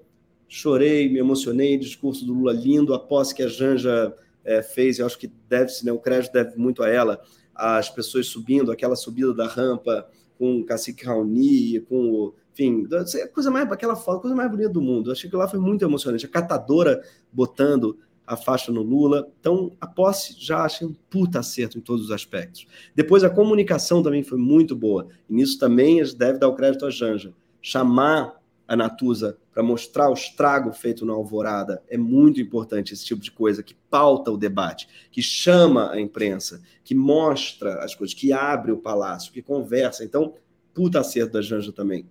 Chorei, 0.48 1.08
me 1.08 1.20
emocionei, 1.20 1.78
discurso 1.78 2.26
do 2.26 2.34
Lula 2.34 2.52
lindo, 2.52 2.92
a 2.92 2.98
posse 2.98 3.32
que 3.32 3.44
a 3.44 3.48
Janja 3.48 4.12
é, 4.44 4.62
fez, 4.62 4.98
eu 4.98 5.06
acho 5.06 5.18
que 5.18 5.30
deve-se, 5.48 5.84
né, 5.84 5.92
o 5.92 5.98
crédito 5.98 6.32
deve 6.32 6.56
muito 6.56 6.82
a 6.82 6.88
ela, 6.88 7.20
as 7.54 7.90
pessoas 7.90 8.26
subindo, 8.26 8.72
aquela 8.72 8.96
subida 8.96 9.34
da 9.34 9.46
rampa 9.46 10.08
com 10.38 10.60
o 10.60 10.64
cacique 10.64 11.04
Raoni, 11.04 11.80
com 11.80 12.10
o. 12.10 12.34
Enfim, 12.52 12.86
coisa 13.32 13.50
mais, 13.50 13.70
aquela 13.70 13.94
foto, 13.94 14.22
coisa 14.22 14.34
mais 14.34 14.50
bonita 14.50 14.70
do 14.70 14.80
mundo. 14.80 15.08
Eu 15.08 15.12
achei 15.12 15.28
que 15.28 15.36
lá 15.36 15.46
foi 15.46 15.60
muito 15.60 15.84
emocionante. 15.84 16.26
A 16.26 16.28
catadora 16.28 17.02
botando 17.32 17.98
a 18.26 18.36
faixa 18.36 18.72
no 18.72 18.82
Lula. 18.82 19.28
Então, 19.38 19.72
a 19.80 19.86
posse 19.86 20.34
já 20.38 20.64
achei 20.64 20.86
um 20.86 20.94
puta 21.10 21.40
acerto 21.40 21.76
em 21.76 21.80
todos 21.80 22.06
os 22.06 22.10
aspectos. 22.10 22.66
Depois, 22.94 23.22
a 23.22 23.30
comunicação 23.30 24.02
também 24.02 24.22
foi 24.22 24.38
muito 24.38 24.74
boa. 24.74 25.08
E 25.28 25.34
nisso 25.34 25.58
também 25.58 26.02
deve 26.16 26.38
dar 26.38 26.48
o 26.48 26.54
crédito 26.54 26.86
à 26.86 26.90
Janja. 26.90 27.34
Chamar 27.60 28.39
a 28.70 28.76
Natuza 28.76 29.36
para 29.52 29.64
mostrar 29.64 30.08
o 30.08 30.14
estrago 30.14 30.72
feito 30.72 31.04
na 31.04 31.12
Alvorada 31.12 31.82
é 31.88 31.98
muito 31.98 32.40
importante 32.40 32.94
esse 32.94 33.04
tipo 33.04 33.20
de 33.20 33.32
coisa 33.32 33.64
que 33.64 33.74
pauta 33.74 34.30
o 34.30 34.36
debate, 34.36 34.88
que 35.10 35.20
chama 35.20 35.90
a 35.90 36.00
imprensa, 36.00 36.62
que 36.84 36.94
mostra 36.94 37.82
as 37.82 37.96
coisas, 37.96 38.14
que 38.14 38.32
abre 38.32 38.70
o 38.70 38.76
palácio, 38.76 39.32
que 39.32 39.42
conversa. 39.42 40.04
Então, 40.04 40.34
puta 40.72 41.00
acerto 41.00 41.32
da 41.32 41.42
Janja 41.42 41.72
também. 41.72 42.08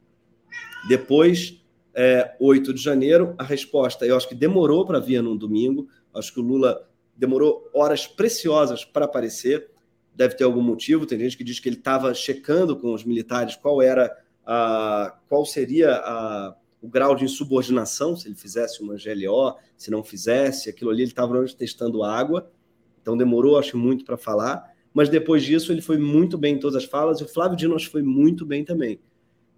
Depois, 0.90 1.64
é, 1.94 2.36
8 2.42 2.74
de 2.74 2.82
janeiro, 2.84 3.34
a 3.38 3.44
resposta, 3.46 4.06
eu 4.06 4.18
acho 4.18 4.28
que 4.28 4.36
demorou 4.36 4.86
para 4.86 5.00
vir 5.00 5.24
num 5.24 5.38
domingo, 5.38 5.88
Acho 6.14 6.34
que 6.34 6.40
o 6.42 6.44
Lula 6.44 6.86
demorou 7.16 7.70
horas 7.74 8.06
preciosas 8.06 8.84
para 8.84 9.06
aparecer. 9.06 9.70
Deve 10.14 10.36
ter 10.36 10.44
algum 10.44 10.62
motivo. 10.62 11.06
Tem 11.06 11.20
gente 11.20 11.38
que 11.38 11.44
diz 11.44 11.60
que 11.60 11.70
ele 11.70 11.78
estava 11.78 12.14
checando 12.14 12.76
com 12.76 12.94
os 12.94 13.06
militares 13.06 13.56
qual 13.56 13.82
era 13.82 14.12
a, 14.52 15.16
qual 15.28 15.46
seria 15.46 15.94
a, 15.94 16.56
o 16.82 16.88
grau 16.88 17.16
de 17.16 17.24
insubordinação, 17.24 18.16
se 18.16 18.28
ele 18.28 18.34
fizesse 18.34 18.82
uma 18.82 18.96
GLO, 18.96 19.56
se 19.78 19.92
não 19.92 20.04
fizesse, 20.04 20.72
aquilo 20.72 20.90
ali 20.90 21.04
ele 21.04 21.12
estava 21.12 21.46
testando 21.56 22.04
água. 22.04 22.52
Então 23.00 23.16
demorou, 23.16 23.60
acho, 23.60 23.78
muito 23.78 24.04
para 24.04 24.18
falar. 24.18 24.74
Mas 24.92 25.08
depois 25.08 25.44
disso 25.44 25.72
ele 25.72 25.84
foi 25.84 26.00
muito 26.00 26.36
bem 26.36 26.56
em 26.56 26.60
todas 26.60 26.84
as 26.84 26.90
falas. 26.90 27.20
E 27.20 27.24
o 27.24 27.28
Flávio 27.28 27.56
Dino 27.56 27.76
acho, 27.76 27.92
foi 27.92 28.02
muito 28.02 28.44
bem 28.44 28.66
também. 28.66 29.00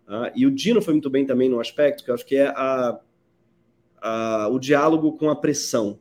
Ah, 0.06 0.30
e 0.36 0.46
o 0.46 0.52
Dino 0.52 0.82
foi 0.82 0.94
muito 0.94 1.10
bem 1.10 1.26
também 1.26 1.48
no 1.48 1.62
aspecto 1.62 2.04
que 2.04 2.12
eu 2.12 2.16
acho 2.16 2.26
que 2.26 2.36
é 2.36 2.48
a, 2.48 3.00
a, 4.02 4.50
o 4.50 4.60
diálogo 4.60 5.14
com 5.14 5.30
a 5.30 5.36
pressão 5.38 6.00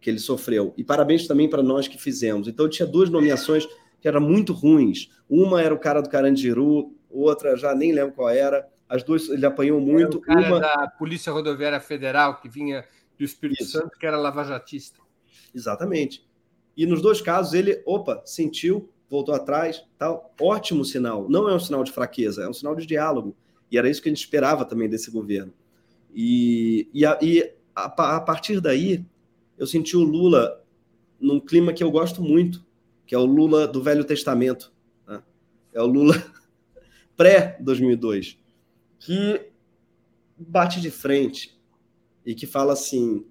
que 0.00 0.08
ele 0.08 0.20
sofreu. 0.20 0.72
E 0.76 0.84
parabéns 0.84 1.26
também 1.26 1.50
para 1.50 1.64
nós 1.64 1.88
que 1.88 2.00
fizemos. 2.00 2.46
Então, 2.46 2.68
tinha 2.68 2.86
duas 2.86 3.10
nomeações 3.10 3.66
que 4.00 4.06
eram 4.06 4.20
muito 4.20 4.52
ruins. 4.52 5.10
Uma 5.28 5.60
era 5.60 5.74
o 5.74 5.78
cara 5.78 6.00
do 6.00 6.08
Carandiru, 6.08 6.94
outra 7.10 7.56
já 7.56 7.74
nem 7.74 7.92
lembro 7.92 8.14
qual 8.14 8.28
era. 8.28 8.68
As 8.88 9.02
duas 9.02 9.28
ele 9.28 9.46
apanhou 9.46 9.80
muito. 9.80 10.18
o 10.18 10.20
cara 10.20 10.48
Uma... 10.48 10.60
da 10.60 10.88
Polícia 10.98 11.32
Rodoviária 11.32 11.80
Federal, 11.80 12.40
que 12.40 12.48
vinha 12.48 12.84
do 13.18 13.24
Espírito 13.24 13.62
Isso. 13.62 13.72
Santo, 13.72 13.98
que 13.98 14.06
era 14.06 14.16
lavajatista. 14.16 14.98
Exatamente. 15.54 16.26
E 16.76 16.86
nos 16.86 17.02
dois 17.02 17.20
casos 17.20 17.54
ele, 17.54 17.82
opa, 17.84 18.22
sentiu, 18.24 18.90
voltou 19.08 19.34
atrás, 19.34 19.84
tal. 19.98 20.34
Ótimo 20.40 20.84
sinal. 20.84 21.28
Não 21.28 21.48
é 21.48 21.54
um 21.54 21.60
sinal 21.60 21.84
de 21.84 21.92
fraqueza, 21.92 22.44
é 22.44 22.48
um 22.48 22.52
sinal 22.52 22.74
de 22.74 22.86
diálogo. 22.86 23.36
E 23.70 23.78
era 23.78 23.88
isso 23.88 24.02
que 24.02 24.08
a 24.08 24.12
gente 24.12 24.22
esperava 24.22 24.64
também 24.64 24.88
desse 24.88 25.10
governo. 25.10 25.52
E, 26.14 26.88
e, 26.92 27.04
a, 27.04 27.18
e 27.22 27.52
a, 27.74 28.16
a 28.16 28.20
partir 28.20 28.60
daí, 28.60 29.04
eu 29.58 29.66
senti 29.66 29.96
o 29.96 30.02
Lula 30.02 30.64
num 31.20 31.38
clima 31.38 31.72
que 31.72 31.84
eu 31.84 31.90
gosto 31.90 32.22
muito, 32.22 32.64
que 33.06 33.14
é 33.14 33.18
o 33.18 33.26
Lula 33.26 33.68
do 33.68 33.82
Velho 33.82 34.04
Testamento. 34.04 34.72
Né? 35.06 35.22
É 35.74 35.82
o 35.82 35.86
Lula 35.86 36.14
pré-2002, 37.20 38.38
que 38.98 39.42
bate 40.38 40.80
de 40.80 40.90
frente 40.90 41.60
e 42.24 42.34
que 42.34 42.46
fala 42.46 42.72
assim: 42.72 43.26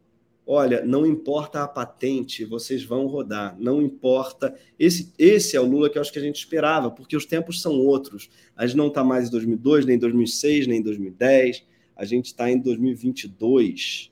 olha, 0.45 0.85
não 0.85 1.07
importa 1.07 1.63
a 1.63 1.67
patente, 1.67 2.45
vocês 2.45 2.83
vão 2.83 3.07
rodar, 3.07 3.57
não 3.59 3.81
importa. 3.81 4.53
Esse, 4.77 5.11
esse 5.17 5.57
é 5.57 5.59
o 5.59 5.65
Lula 5.65 5.89
que 5.89 5.97
eu 5.97 6.03
acho 6.03 6.13
que 6.13 6.19
a 6.19 6.21
gente 6.21 6.35
esperava, 6.35 6.91
porque 6.91 7.17
os 7.17 7.25
tempos 7.25 7.63
são 7.63 7.79
outros. 7.79 8.29
A 8.55 8.67
gente 8.67 8.77
não 8.77 8.89
está 8.89 9.03
mais 9.03 9.27
em 9.27 9.31
2002, 9.31 9.87
nem 9.87 9.95
em 9.95 9.99
2006, 9.99 10.67
nem 10.67 10.79
em 10.81 10.83
2010, 10.83 11.65
a 11.95 12.05
gente 12.05 12.27
está 12.27 12.47
em 12.47 12.59
2022. 12.59 14.11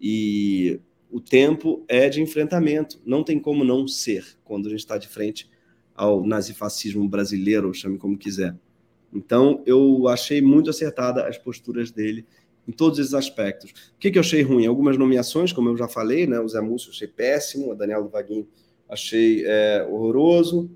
E 0.00 0.80
o 1.08 1.20
tempo 1.20 1.84
é 1.86 2.08
de 2.08 2.20
enfrentamento. 2.20 3.00
Não 3.06 3.22
tem 3.22 3.38
como 3.38 3.62
não 3.62 3.86
ser 3.86 4.36
quando 4.42 4.66
a 4.66 4.70
gente 4.70 4.80
está 4.80 4.98
de 4.98 5.06
frente 5.06 5.48
ao 5.94 6.26
nazifascismo 6.26 7.08
brasileiro, 7.08 7.72
chame 7.72 7.98
como 7.98 8.18
quiser. 8.18 8.56
Então, 9.12 9.62
eu 9.66 10.08
achei 10.08 10.40
muito 10.40 10.70
acertada 10.70 11.26
as 11.26 11.36
posturas 11.36 11.90
dele 11.90 12.26
em 12.66 12.72
todos 12.72 12.98
esses 12.98 13.14
aspectos. 13.14 13.70
O 13.70 13.98
que, 13.98 14.10
que 14.10 14.18
eu 14.18 14.20
achei 14.20 14.42
ruim? 14.42 14.66
Algumas 14.66 14.96
nomeações, 14.96 15.52
como 15.52 15.68
eu 15.68 15.76
já 15.76 15.88
falei, 15.88 16.26
né? 16.26 16.40
O 16.40 16.48
Zé 16.48 16.60
Múcio 16.60 16.90
achei 16.90 17.08
péssimo, 17.08 17.72
a 17.72 17.74
Daniela 17.74 18.04
do 18.04 18.08
Vaguinho 18.08 18.46
achei 18.88 19.44
é, 19.46 19.86
horroroso. 19.90 20.70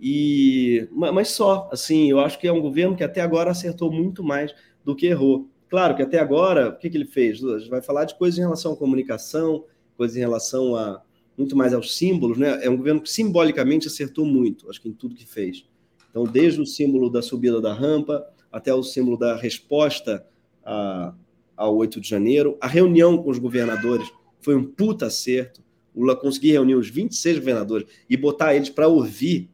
E, 0.00 0.88
mas 0.90 1.28
só, 1.28 1.70
assim, 1.72 2.10
eu 2.10 2.18
acho 2.18 2.38
que 2.38 2.48
é 2.48 2.52
um 2.52 2.60
governo 2.60 2.96
que 2.96 3.04
até 3.04 3.20
agora 3.20 3.52
acertou 3.52 3.90
muito 3.90 4.24
mais 4.24 4.52
do 4.84 4.96
que 4.96 5.06
errou. 5.06 5.48
Claro 5.68 5.94
que 5.94 6.02
até 6.02 6.18
agora, 6.18 6.70
o 6.70 6.76
que, 6.76 6.90
que 6.90 6.96
ele 6.96 7.06
fez? 7.06 7.42
A 7.42 7.58
gente 7.58 7.70
vai 7.70 7.80
falar 7.80 8.04
de 8.04 8.18
coisas 8.18 8.36
em 8.36 8.42
relação 8.42 8.72
à 8.72 8.76
comunicação, 8.76 9.64
coisas 9.96 10.16
em 10.16 10.20
relação 10.20 10.74
a 10.74 11.00
muito 11.38 11.56
mais 11.56 11.72
aos 11.72 11.96
símbolos, 11.96 12.36
né? 12.36 12.58
É 12.62 12.68
um 12.68 12.76
governo 12.76 13.00
que 13.00 13.10
simbolicamente 13.10 13.86
acertou 13.86 14.26
muito, 14.26 14.68
acho 14.68 14.82
que 14.82 14.88
em 14.88 14.92
tudo 14.92 15.14
que 15.14 15.26
fez. 15.26 15.64
Então, 16.12 16.24
desde 16.24 16.60
o 16.60 16.66
símbolo 16.66 17.08
da 17.08 17.22
subida 17.22 17.58
da 17.58 17.72
rampa 17.72 18.22
até 18.52 18.72
o 18.72 18.82
símbolo 18.82 19.16
da 19.16 19.34
resposta 19.34 20.24
a, 20.62 21.14
ao 21.56 21.74
8 21.74 22.00
de 22.00 22.08
janeiro, 22.08 22.58
a 22.60 22.68
reunião 22.68 23.16
com 23.16 23.30
os 23.30 23.38
governadores 23.38 24.06
foi 24.38 24.54
um 24.54 24.62
puta 24.62 25.06
acerto. 25.06 25.62
o 25.94 26.02
Lula 26.02 26.14
conseguir 26.14 26.52
reunir 26.52 26.74
os 26.74 26.88
26 26.90 27.38
governadores 27.38 27.86
e 28.10 28.16
botar 28.16 28.54
eles 28.54 28.68
para 28.68 28.86
ouvir, 28.86 29.50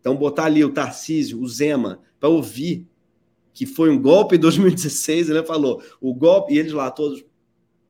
então 0.00 0.16
botar 0.16 0.46
ali 0.46 0.64
o 0.64 0.72
Tarcísio, 0.72 1.40
o 1.40 1.48
Zema, 1.48 2.00
para 2.18 2.28
ouvir 2.28 2.90
que 3.52 3.66
foi 3.66 3.90
um 3.90 4.00
golpe 4.00 4.36
em 4.36 4.38
2016, 4.38 5.28
ele 5.28 5.44
falou, 5.44 5.82
o 6.00 6.14
golpe, 6.14 6.54
e 6.54 6.58
eles 6.58 6.72
lá 6.72 6.90
todos 6.90 7.24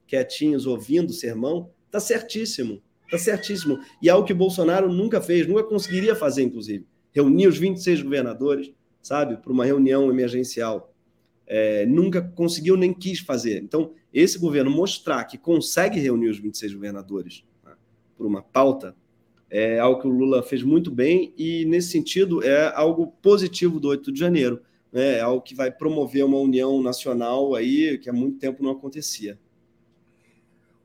quietinhos, 0.07 0.67
ouvindo 0.67 1.11
o 1.11 1.15
sermão, 1.15 1.71
tá 1.91 2.01
certíssimo, 2.01 2.83
tá 3.11 3.17
certíssimo. 3.17 3.79
E 4.03 4.09
é 4.09 4.13
algo 4.13 4.27
que 4.27 4.35
Bolsonaro 4.35 4.93
nunca 4.93 5.21
fez, 5.21 5.47
nunca 5.47 5.63
conseguiria 5.63 6.17
fazer, 6.17 6.43
inclusive. 6.43 6.87
Reunir 7.13 7.47
os 7.47 7.59
26 7.59 8.03
governadores, 8.03 8.73
sabe, 9.03 9.37
para 9.37 9.53
uma 9.53 9.65
reunião 9.65 10.11
emergencial. 10.11 10.95
É, 11.47 11.85
nunca 11.87 12.23
conseguiu 12.23 12.77
nem 12.77 12.95
quis 12.95 13.19
fazer. 13.19 13.63
Então, 13.63 13.93
esse 14.13 14.39
governo 14.39 14.71
mostrar 14.71 15.25
que 15.25 15.37
consegue 15.37 15.99
reunir 15.99 16.29
os 16.29 16.39
26 16.39 16.75
governadores 16.75 17.45
né, 17.65 17.73
por 18.17 18.27
uma 18.27 18.43
pauta 18.43 18.95
é 19.49 19.81
algo 19.81 20.01
que 20.01 20.07
o 20.07 20.11
Lula 20.11 20.45
fez 20.45 20.63
muito 20.63 20.93
bem 20.93 21.35
e, 21.37 21.65
nesse 21.65 21.91
sentido, 21.91 22.41
é 22.45 22.73
algo 22.73 23.09
positivo 23.21 23.81
do 23.81 23.89
8 23.89 24.13
de 24.13 24.21
janeiro 24.21 24.61
né, 24.93 25.19
é 25.19 25.21
algo 25.21 25.43
que 25.43 25.55
vai 25.55 25.71
promover 25.71 26.25
uma 26.25 26.39
união 26.39 26.83
nacional 26.83 27.55
aí 27.55 27.99
que 27.99 28.11
há 28.11 28.13
muito 28.13 28.39
tempo 28.39 28.63
não 28.63 28.73
acontecia. 28.73 29.39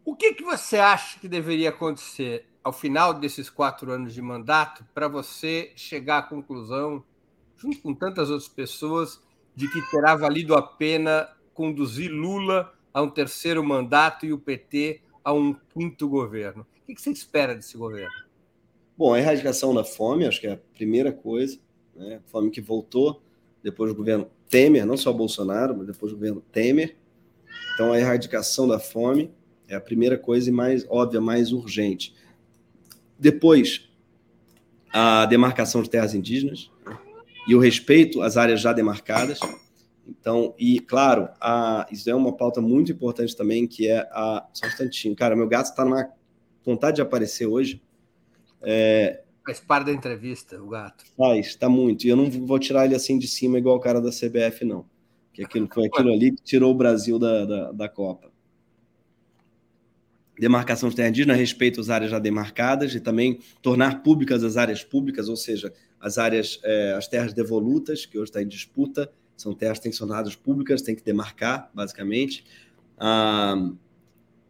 O 0.04 0.16
que, 0.16 0.34
que 0.34 0.44
você 0.44 0.78
acha 0.78 1.20
que 1.20 1.28
deveria 1.28 1.70
acontecer 1.70 2.46
ao 2.66 2.74
final 2.74 3.14
desses 3.14 3.48
quatro 3.48 3.92
anos 3.92 4.12
de 4.12 4.24
mandato 4.24 4.84
para 4.92 5.08
você 5.08 5.72
chegar 5.76 6.18
à 6.18 6.24
conclusão, 6.24 7.04
junto 7.56 7.80
com 7.80 7.94
tantas 7.94 8.32
outras 8.32 8.50
pessoas, 8.50 9.22
de 9.56 9.72
que 9.72 9.80
terá 9.92 10.16
valido 10.16 10.56
a 10.56 10.64
pena 10.64 11.30
conduzir 11.54 12.12
Lula 12.12 12.74
a 12.92 13.04
um 13.04 13.10
terceiro 13.10 13.64
mandato 13.64 14.26
e 14.26 14.34
o 14.34 14.40
PT 14.40 15.02
a 15.24 15.32
um 15.32 15.56
quinto 15.76 16.10
governo? 16.10 16.66
O 16.82 16.86
que 16.88 17.00
você 17.00 17.12
espera 17.12 17.54
desse 17.54 17.78
governo? 17.78 18.16
Bom, 18.98 19.14
a 19.14 19.20
erradicação 19.20 19.72
da 19.72 19.84
fome, 19.84 20.26
acho 20.26 20.42
que 20.42 20.48
é 20.48 20.54
a 20.54 20.60
primeira 20.74 21.12
coisa, 21.12 21.60
né? 21.96 22.20
fome 22.26 22.50
que 22.50 22.62
voltou 22.62 23.22
depois 23.62 23.92
do 23.92 23.96
governo 23.96 24.28
Temer, 24.50 24.88
não 24.88 24.98
só 24.98 25.14
Bolsonaro, 25.14 25.78
mas 25.78 25.86
depois 25.86 26.12
do 26.12 26.18
governo 26.18 26.42
Temer. 26.52 26.96
Então, 27.76 27.94
a 27.94 28.00
erradicação 28.00 28.68
da 28.68 28.80
fome 28.80 29.32
é 29.68 29.76
a 29.76 29.82
primeira 29.82 30.18
coisa 30.18 30.50
e 30.50 30.52
mais 30.52 30.84
óbvia, 30.90 31.22
mais 31.22 31.52
urgente. 31.52 32.25
Depois, 33.18 33.88
a 34.94 35.26
demarcação 35.26 35.82
de 35.82 35.90
terras 35.90 36.14
indígenas 36.14 36.72
e 37.48 37.56
o 37.56 37.60
respeito 37.60 38.22
às 38.22 38.38
áreas 38.38 38.62
já 38.62 38.74
demarcadas. 38.74 39.40
Então, 40.08 40.54
e 40.58 40.80
claro, 40.80 41.30
a, 41.42 41.88
isso 41.92 42.10
é 42.10 42.16
uma 42.16 42.36
pauta 42.36 42.62
muito 42.62 42.92
importante 42.92 43.36
também, 43.36 43.68
que 43.68 43.88
é 43.88 44.00
a. 44.12 44.48
Só 44.54 44.66
um 44.66 44.70
instantinho. 44.70 45.16
Cara, 45.16 45.36
meu 45.36 45.48
gato 45.48 45.68
está 45.68 45.84
numa 45.84 46.10
vontade 46.64 46.96
de 46.96 47.02
aparecer 47.02 47.48
hoje. 47.48 47.82
É, 48.62 49.22
Faz 49.46 49.60
parte 49.60 49.86
da 49.86 49.94
entrevista, 49.94 50.60
o 50.60 50.68
gato. 50.68 51.06
Faz, 51.16 51.46
está 51.46 51.70
muito. 51.70 52.06
E 52.06 52.10
eu 52.10 52.16
não 52.16 52.30
vou 52.32 52.58
tirar 52.58 52.86
ele 52.86 52.96
assim 52.96 53.20
de 53.20 53.28
cima 53.28 53.60
igual 53.60 53.76
o 53.76 53.80
cara 53.80 54.02
da 54.02 54.10
CBF, 54.10 54.66
não. 54.66 54.86
Que 55.32 55.44
aquilo, 55.44 55.68
foi 55.72 55.86
aquilo 55.86 56.12
ali 56.12 56.32
que 56.32 56.42
tirou 56.42 56.72
o 56.72 56.76
Brasil 56.76 57.20
da, 57.20 57.46
da, 57.46 57.72
da 57.72 57.90
Copa. 57.90 58.32
Demarcação 60.40 60.90
de 60.90 60.96
terra 60.96 61.10
indígena, 61.10 61.34
respeito 61.34 61.80
às 61.80 61.90
áreas 61.90 62.12
já 62.12 62.20
demarcadas 62.20 62.94
e 62.94 63.00
também 63.00 63.40
tornar 63.62 64.04
públicas 64.04 64.44
as 64.44 64.58
áreas 64.58 64.84
públicas, 64.84 65.30
ou 65.30 65.36
seja, 65.36 65.74
as 66.00 66.18
áreas, 66.18 66.60
é, 66.64 66.94
as 66.94 67.08
terras 67.08 67.34
devolutas, 67.34 68.06
que 68.06 68.18
hoje 68.18 68.30
está 68.30 68.42
em 68.42 68.48
disputa, 68.48 69.10
são 69.38 69.54
terras 69.54 69.80
tensionadas 69.80 70.36
públicas, 70.36 70.82
tem 70.82 70.96
que 70.96 71.04
demarcar, 71.04 71.70
basicamente. 71.74 72.46
A 72.98 73.56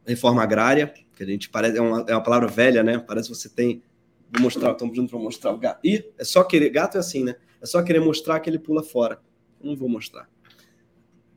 reforma 0.05 0.41
agrária, 0.43 0.93
que 1.15 1.23
a 1.23 1.25
gente 1.25 1.49
parece, 1.49 1.77
é 1.77 1.81
uma, 1.81 2.05
é 2.07 2.13
uma 2.13 2.23
palavra 2.23 2.47
velha, 2.47 2.83
né? 2.83 2.99
Parece 2.99 3.29
que 3.29 3.35
você 3.35 3.49
tem 3.49 3.81
Vou 4.31 4.41
mostrar, 4.41 4.71
estamos 4.71 4.93
pedindo 4.93 5.09
para 5.09 5.19
mostrar 5.19 5.51
o 5.51 5.57
gato. 5.57 5.79
Ih, 5.85 6.03
é 6.17 6.23
só 6.23 6.43
querer. 6.43 6.69
Gato 6.69 6.97
é 6.97 6.99
assim, 6.99 7.23
né? 7.23 7.35
É 7.61 7.65
só 7.65 7.81
querer 7.81 7.99
mostrar 7.99 8.39
que 8.39 8.49
ele 8.49 8.59
pula 8.59 8.83
fora. 8.83 9.19
Não 9.63 9.75
vou 9.75 9.87
mostrar. 9.87 10.29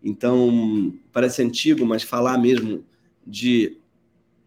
Então, 0.03 0.94
parece 1.12 1.42
antigo, 1.42 1.84
mas 1.84 2.03
falar 2.03 2.38
mesmo 2.38 2.84
de, 3.26 3.78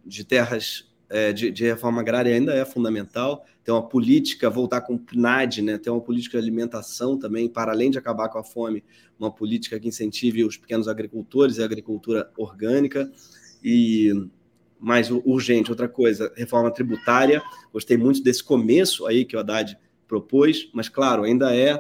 de 0.06 0.24
terras, 0.24 0.92
é, 1.10 1.34
de, 1.34 1.52
de, 1.52 1.64
reforma 1.66 2.02
agrária 2.02 2.34
ainda 2.34 2.54
é 2.54 2.64
fundamental. 2.66 3.46
Tem 3.64 3.74
uma 3.74 3.88
política, 3.88 4.50
voltar 4.50 4.82
com 4.82 4.96
o 4.96 5.00
PNAD, 5.00 5.62
né? 5.62 5.78
tem 5.78 5.92
uma 5.92 6.02
política 6.02 6.38
de 6.38 6.44
alimentação 6.44 7.18
também, 7.18 7.50
para 7.50 7.72
além 7.72 7.92
de 7.92 7.98
acabar 7.98 8.30
com 8.30 8.40
a 8.40 8.44
fome, 8.44 8.84
uma 9.20 9.32
política 9.32 9.80
que 9.80 9.88
incentive 9.88 10.44
os 10.44 10.58
pequenos 10.58 10.88
agricultores 10.88 11.58
e 11.58 11.62
a 11.62 11.66
agricultura 11.66 12.32
orgânica. 12.38 13.12
E 13.64 14.12
mais 14.82 15.12
urgente. 15.12 15.70
Outra 15.70 15.88
coisa, 15.88 16.34
reforma 16.36 16.72
tributária. 16.72 17.42
Gostei 17.72 17.96
muito 17.96 18.24
desse 18.24 18.44
começo 18.44 19.06
aí 19.06 19.24
que 19.24 19.36
o 19.36 19.40
Haddad 19.40 19.78
propôs, 20.08 20.70
mas 20.74 20.90
claro, 20.90 21.24
ainda 21.24 21.56
é, 21.56 21.80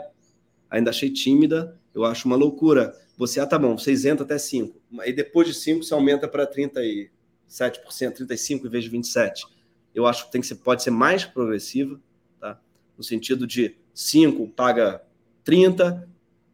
ainda 0.69 0.91
achei 0.91 1.09
tímida. 1.09 1.75
Eu 1.93 2.05
acho 2.05 2.27
uma 2.27 2.37
loucura. 2.37 2.93
Você, 3.17 3.39
ah, 3.39 3.47
tá 3.47 3.57
bom, 3.57 3.77
você 3.77 3.91
isenta 3.91 4.23
até 4.23 4.37
5. 4.37 4.79
Aí 4.99 5.11
depois 5.11 5.47
de 5.47 5.53
5 5.55 5.83
você 5.83 5.93
aumenta 5.93 6.27
para 6.27 6.45
37%, 7.51 8.25
35% 8.27 8.65
em 8.65 8.69
vez 8.69 8.83
de 8.85 8.89
27%. 8.89 9.31
Eu 9.93 10.07
acho 10.07 10.25
que 10.25 10.31
tem 10.31 10.39
que 10.39 10.47
ser, 10.47 10.55
pode 10.55 10.81
ser 10.81 10.91
mais 10.91 11.25
progressiva, 11.25 11.99
tá? 12.39 12.59
No 12.97 13.03
sentido 13.03 13.45
de 13.45 13.75
5 13.93 14.47
paga 14.49 15.03
30, 15.43 16.07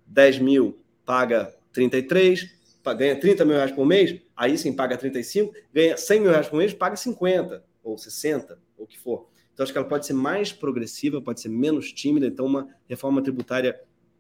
10 0.07 0.39
mil 0.39 0.79
paga 1.05 1.55
33, 1.71 2.57
ganha 2.97 3.19
30 3.19 3.45
mil 3.45 3.55
reais 3.55 3.71
por 3.71 3.85
mês, 3.85 4.19
aí 4.35 4.57
sim 4.57 4.73
paga 4.73 4.97
35, 4.97 5.53
ganha 5.71 5.95
100 5.95 6.19
mil 6.19 6.31
reais 6.31 6.47
por 6.47 6.57
mês, 6.57 6.73
paga 6.73 6.95
50 6.95 7.63
ou 7.83 7.97
60, 7.97 8.59
ou 8.77 8.85
o 8.85 8.87
que 8.87 8.97
for. 8.97 9.29
Então, 9.53 9.63
acho 9.63 9.71
que 9.71 9.77
ela 9.77 9.87
pode 9.87 10.05
ser 10.05 10.13
mais 10.13 10.51
progressiva, 10.51 11.21
pode 11.21 11.41
ser 11.41 11.49
menos 11.49 11.91
tímida. 11.91 12.27
Então, 12.27 12.45
uma 12.45 12.69
reforma 12.87 13.21
tributária 13.21 13.79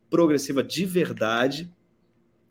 progressiva 0.09 0.63
de 0.63 0.85
verdade 0.85 1.71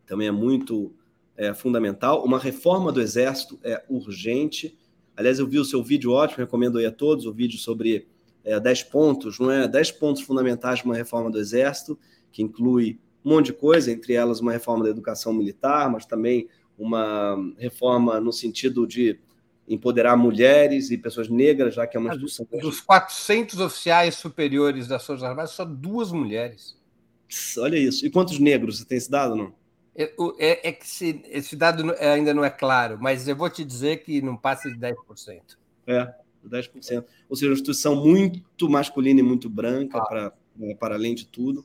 também 0.07 0.29
é 0.29 0.31
muito 0.33 0.95
é, 1.37 1.53
fundamental. 1.55 2.25
Uma 2.25 2.39
reforma 2.39 2.91
do 2.91 3.01
Exército 3.01 3.59
é 3.63 3.83
urgente. 3.89 4.77
Aliás, 5.17 5.39
eu 5.39 5.47
vi 5.47 5.59
o 5.59 5.65
seu 5.65 5.83
vídeo 5.83 6.13
ótimo, 6.13 6.39
recomendo 6.39 6.79
aí 6.79 6.87
a 6.87 6.93
todos 6.93 7.27
o 7.27 7.33
vídeo 7.33 7.59
sobre 7.59 8.07
é, 8.45 8.59
10 8.59 8.85
pontos, 8.85 9.39
não 9.39 9.51
é? 9.51 9.67
10 9.69 9.93
pontos 9.93 10.23
fundamentais 10.23 10.79
de 10.79 10.85
uma 10.85 10.95
reforma 10.95 11.31
do 11.31 11.39
Exército, 11.39 11.99
que 12.33 12.43
inclui 12.43 12.99
um 13.25 13.31
monte 13.31 13.47
de 13.47 13.53
coisa, 13.55 13.91
entre 13.91 14.15
elas 14.15 14.41
uma 14.41 14.53
reforma 14.53 14.85
da 14.85 14.91
educação 14.91 15.33
militar, 15.33 15.91
mas 15.91 16.07
também 16.07 16.49
uma 16.79 17.37
reforma 17.59 18.21
no 18.21 18.33
sentido 18.33 18.87
de 18.87 19.19
empoderar 19.69 20.17
mulheres 20.17 20.91
e 20.91 20.99
pessoas 20.99 21.29
negras, 21.29 21.75
já 21.75 21.87
que 21.87 21.97
é 21.97 22.01
uma 22.01 22.11
instituição. 22.11 22.47
Dos 22.53 22.81
400 22.81 23.59
oficiais 23.59 24.15
superiores 24.15 24.87
das 24.87 25.05
Forças 25.05 25.25
Armadas, 25.25 25.51
só 25.51 25.65
duas 25.65 26.13
mulheres. 26.13 26.79
Olha 27.59 27.77
isso. 27.77 28.07
E 28.07 28.11
quantos 28.11 28.39
negros? 28.39 28.79
Você 28.79 28.85
tem 28.85 28.97
esse 28.97 29.11
dado, 29.11 29.35
não? 29.35 29.53
É, 29.97 30.13
é, 30.39 30.69
é 30.69 30.73
que 30.73 30.87
se, 30.87 31.23
esse 31.27 31.57
dado 31.57 31.95
ainda 31.99 32.35
não 32.35 32.45
é 32.45 32.51
claro, 32.51 32.99
mas 33.01 33.27
eu 33.27 33.35
vou 33.35 33.49
te 33.49 33.65
dizer 33.65 34.05
que 34.05 34.21
não 34.21 34.37
passa 34.37 34.71
de 34.71 34.77
10%. 34.77 34.95
É, 35.87 36.13
10%. 36.47 37.05
Ou 37.29 37.37
seja, 37.37 37.49
uma 37.49 37.55
instituição 37.55 37.97
muito 37.97 38.69
masculina 38.69 39.21
e 39.21 39.23
muito 39.23 39.49
branca, 39.49 39.99
para, 40.05 40.33
né, 40.55 40.75
para 40.75 40.95
além 40.95 41.15
de 41.15 41.27
tudo. 41.27 41.65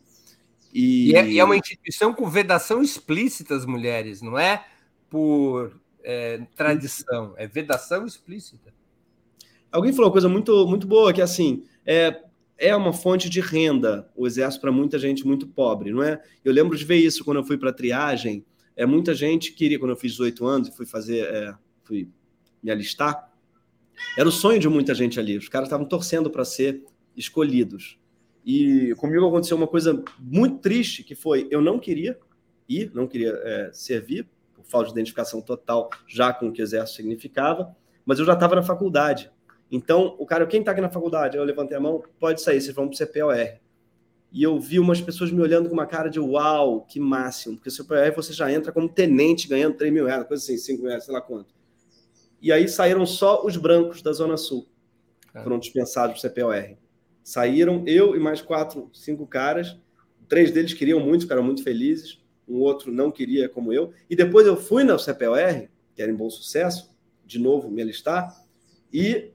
E... 0.73 1.11
E, 1.11 1.15
é, 1.15 1.27
e... 1.27 1.39
é, 1.39 1.43
uma 1.43 1.57
instituição 1.57 2.13
com 2.13 2.29
vedação 2.29 2.81
explícita 2.81 3.53
às 3.53 3.65
mulheres, 3.65 4.21
não 4.21 4.39
é 4.39 4.65
por 5.09 5.77
é, 6.03 6.39
tradição, 6.55 7.33
é 7.37 7.45
vedação 7.47 8.05
explícita. 8.05 8.73
Alguém 9.69 9.91
falou 9.91 10.07
uma 10.07 10.11
coisa 10.11 10.29
muito, 10.29 10.67
muito 10.67 10.87
boa, 10.87 11.13
que 11.13 11.21
assim, 11.21 11.63
é, 11.85 12.21
é 12.61 12.75
uma 12.75 12.93
fonte 12.93 13.27
de 13.27 13.41
renda 13.41 14.07
o 14.15 14.27
exército 14.27 14.61
para 14.61 14.71
muita 14.71 14.99
gente 14.99 15.25
muito 15.25 15.47
pobre, 15.47 15.91
não 15.91 16.03
é? 16.03 16.21
Eu 16.45 16.53
lembro 16.53 16.77
de 16.77 16.85
ver 16.85 16.97
isso 16.97 17.25
quando 17.25 17.37
eu 17.37 17.43
fui 17.43 17.57
para 17.57 17.71
a 17.71 17.73
triagem, 17.73 18.45
é, 18.75 18.85
muita 18.85 19.15
gente 19.15 19.51
queria, 19.53 19.79
quando 19.79 19.89
eu 19.89 19.97
fiz 19.97 20.11
18 20.11 20.45
anos 20.45 20.67
e 20.67 20.71
fui 20.71 20.85
fazer, 20.85 21.25
é, 21.25 21.53
fui 21.83 22.07
me 22.61 22.69
alistar, 22.69 23.33
era 24.15 24.29
o 24.29 24.31
sonho 24.31 24.59
de 24.59 24.69
muita 24.69 24.93
gente 24.93 25.19
ali, 25.19 25.37
os 25.37 25.49
caras 25.49 25.67
estavam 25.67 25.87
torcendo 25.87 26.29
para 26.29 26.45
ser 26.45 26.83
escolhidos. 27.17 27.99
E 28.45 28.93
comigo 28.97 29.27
aconteceu 29.27 29.57
uma 29.57 29.67
coisa 29.67 30.03
muito 30.19 30.59
triste, 30.59 31.03
que 31.03 31.15
foi, 31.15 31.47
eu 31.49 31.61
não 31.61 31.79
queria 31.79 32.17
ir, 32.69 32.91
não 32.93 33.07
queria 33.07 33.31
é, 33.43 33.71
servir, 33.73 34.27
por 34.53 34.63
falta 34.65 34.87
de 34.87 34.93
identificação 34.93 35.41
total 35.41 35.89
já 36.07 36.31
com 36.31 36.47
o 36.47 36.51
que 36.51 36.61
o 36.61 36.63
exército 36.63 36.97
significava, 36.97 37.75
mas 38.05 38.19
eu 38.19 38.25
já 38.25 38.33
estava 38.33 38.55
na 38.55 38.63
faculdade. 38.63 39.31
Então, 39.71 40.15
o 40.19 40.25
cara, 40.25 40.45
quem 40.45 40.59
está 40.59 40.73
aqui 40.73 40.81
na 40.81 40.89
faculdade? 40.89 41.37
Eu 41.37 41.43
levantei 41.45 41.77
a 41.77 41.79
mão, 41.79 42.03
pode 42.19 42.41
sair, 42.41 42.59
vocês 42.59 42.75
vão 42.75 42.89
para 42.89 42.95
o 42.95 42.97
CPOR. 42.97 43.59
E 44.33 44.43
eu 44.43 44.59
vi 44.59 44.79
umas 44.79 44.99
pessoas 44.99 45.31
me 45.31 45.41
olhando 45.41 45.69
com 45.69 45.73
uma 45.73 45.85
cara 45.85 46.09
de 46.09 46.19
uau, 46.19 46.81
que 46.81 46.99
máximo, 46.99 47.55
porque 47.55 47.69
o 47.69 47.71
CPOR 47.71 48.13
você 48.13 48.33
já 48.33 48.51
entra 48.51 48.71
como 48.71 48.89
tenente 48.89 49.47
ganhando 49.47 49.77
3 49.77 49.91
mil 49.91 50.05
reais, 50.05 50.27
coisa 50.27 50.43
assim, 50.43 50.57
5 50.57 50.81
mil 50.81 50.89
reais, 50.89 51.05
sei 51.05 51.13
lá 51.13 51.21
quanto. 51.21 51.53
E 52.41 52.51
aí 52.51 52.67
saíram 52.67 53.05
só 53.05 53.45
os 53.45 53.55
brancos 53.55 54.01
da 54.01 54.11
Zona 54.11 54.35
Sul, 54.35 54.67
foram 55.43 55.57
dispensados 55.57 56.21
do 56.21 56.29
CPOR. 56.29 56.75
Saíram 57.23 57.83
eu 57.87 58.15
e 58.15 58.19
mais 58.19 58.41
quatro, 58.41 58.89
cinco 58.93 59.25
caras. 59.27 59.77
Três 60.27 60.51
deles 60.51 60.73
queriam 60.73 60.99
muito, 60.99 61.21
ficaram 61.21 61.43
muito 61.43 61.63
felizes. 61.63 62.21
Um 62.47 62.59
outro 62.59 62.91
não 62.91 63.11
queria, 63.11 63.47
como 63.47 63.71
eu. 63.71 63.93
E 64.09 64.15
depois 64.15 64.47
eu 64.47 64.57
fui 64.57 64.83
na 64.83 64.97
CPOR, 64.97 65.69
que 65.95 66.01
era 66.01 66.11
em 66.11 66.15
bom 66.15 66.29
sucesso, 66.29 66.89
de 67.25 67.39
novo 67.39 67.69
me 67.69 67.81
alistar, 67.81 68.35
e 68.91 69.31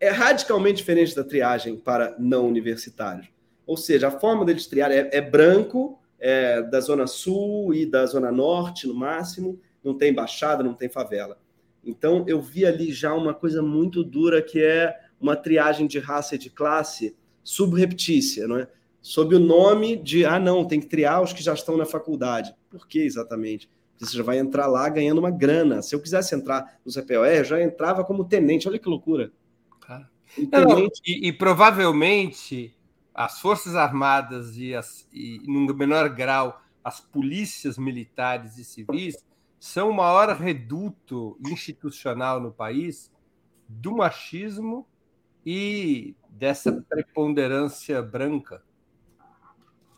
é 0.00 0.10
radicalmente 0.10 0.76
diferente 0.76 1.14
da 1.14 1.24
triagem 1.24 1.76
para 1.76 2.14
não 2.18 2.46
universitários. 2.46 3.28
Ou 3.66 3.76
seja, 3.76 4.08
a 4.08 4.10
forma 4.10 4.44
deles 4.44 4.66
triar 4.66 4.90
é, 4.90 5.08
é 5.12 5.20
branco, 5.20 5.98
é, 6.18 6.62
da 6.62 6.80
Zona 6.80 7.06
Sul 7.06 7.74
e 7.74 7.84
da 7.86 8.06
Zona 8.06 8.32
Norte, 8.32 8.86
no 8.86 8.94
máximo, 8.94 9.60
não 9.82 9.96
tem 9.96 10.12
baixada, 10.12 10.62
não 10.62 10.74
tem 10.74 10.88
favela. 10.88 11.38
Então, 11.84 12.24
eu 12.26 12.40
vi 12.40 12.66
ali 12.66 12.92
já 12.92 13.14
uma 13.14 13.34
coisa 13.34 13.62
muito 13.62 14.02
dura 14.02 14.42
que 14.42 14.60
é 14.62 14.94
uma 15.20 15.36
triagem 15.36 15.86
de 15.86 15.98
raça 15.98 16.34
e 16.34 16.38
de 16.38 16.50
classe 16.50 17.16
subreptícia, 17.42 18.46
não 18.46 18.58
é? 18.58 18.68
sob 19.00 19.34
o 19.34 19.40
nome 19.40 19.96
de, 19.96 20.24
ah, 20.24 20.38
não, 20.38 20.64
tem 20.64 20.80
que 20.80 20.86
triar 20.86 21.22
os 21.22 21.32
que 21.32 21.42
já 21.42 21.54
estão 21.54 21.76
na 21.76 21.86
faculdade. 21.86 22.54
Por 22.68 22.86
que 22.86 23.00
exatamente? 23.00 23.70
Você 23.98 24.16
já 24.16 24.22
vai 24.22 24.38
entrar 24.38 24.66
lá 24.66 24.88
ganhando 24.88 25.18
uma 25.18 25.30
grana. 25.30 25.82
Se 25.82 25.94
eu 25.94 26.00
quisesse 26.00 26.34
entrar 26.34 26.78
no 26.84 26.92
CPOR, 26.92 27.26
eu 27.26 27.44
já 27.44 27.62
entrava 27.62 28.04
como 28.04 28.24
tenente. 28.24 28.68
Olha 28.68 28.78
que 28.78 28.88
loucura. 28.88 29.32
E, 31.06 31.28
e, 31.28 31.32
provavelmente 31.32 32.74
as 33.14 33.40
Forças 33.40 33.74
Armadas 33.74 34.56
e, 34.56 34.74
as, 34.74 35.08
e, 35.12 35.40
num 35.46 35.66
menor 35.74 36.08
grau, 36.10 36.62
as 36.84 37.00
polícias 37.00 37.76
militares 37.76 38.56
e 38.58 38.64
civis 38.64 39.16
são 39.58 39.90
o 39.90 39.94
maior 39.94 40.36
reduto 40.36 41.36
institucional 41.40 42.40
no 42.40 42.52
país 42.52 43.10
do 43.68 43.96
machismo 43.96 44.86
e 45.44 46.14
dessa 46.30 46.72
preponderância 46.88 48.00
branca. 48.00 48.62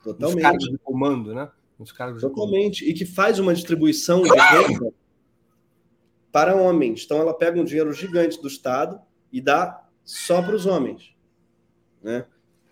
Totalmente. 0.03 0.34
Nos 0.34 0.43
cargos 0.43 0.70
de 0.70 0.78
comando, 0.78 1.34
né? 1.34 1.51
Nos 1.78 1.93
cargos 1.93 2.22
Totalmente. 2.22 2.88
E 2.88 2.95
que 2.95 3.05
faz 3.05 3.38
uma 3.38 3.55
distribuição 3.55 4.22
de 4.22 4.30
renda 4.30 4.93
para 6.32 6.57
homens. 6.57 7.05
Então 7.05 7.18
ela 7.18 7.34
pega 7.34 7.61
um 7.61 7.64
dinheiro 7.64 7.93
gigante 7.93 8.41
do 8.41 8.49
Estado 8.49 9.01
e 9.32 9.41
dá 9.41 9.86
só 10.11 10.43
para 10.43 10.57
os 10.57 10.67
homens. 10.67 11.15
Né? 12.03 12.27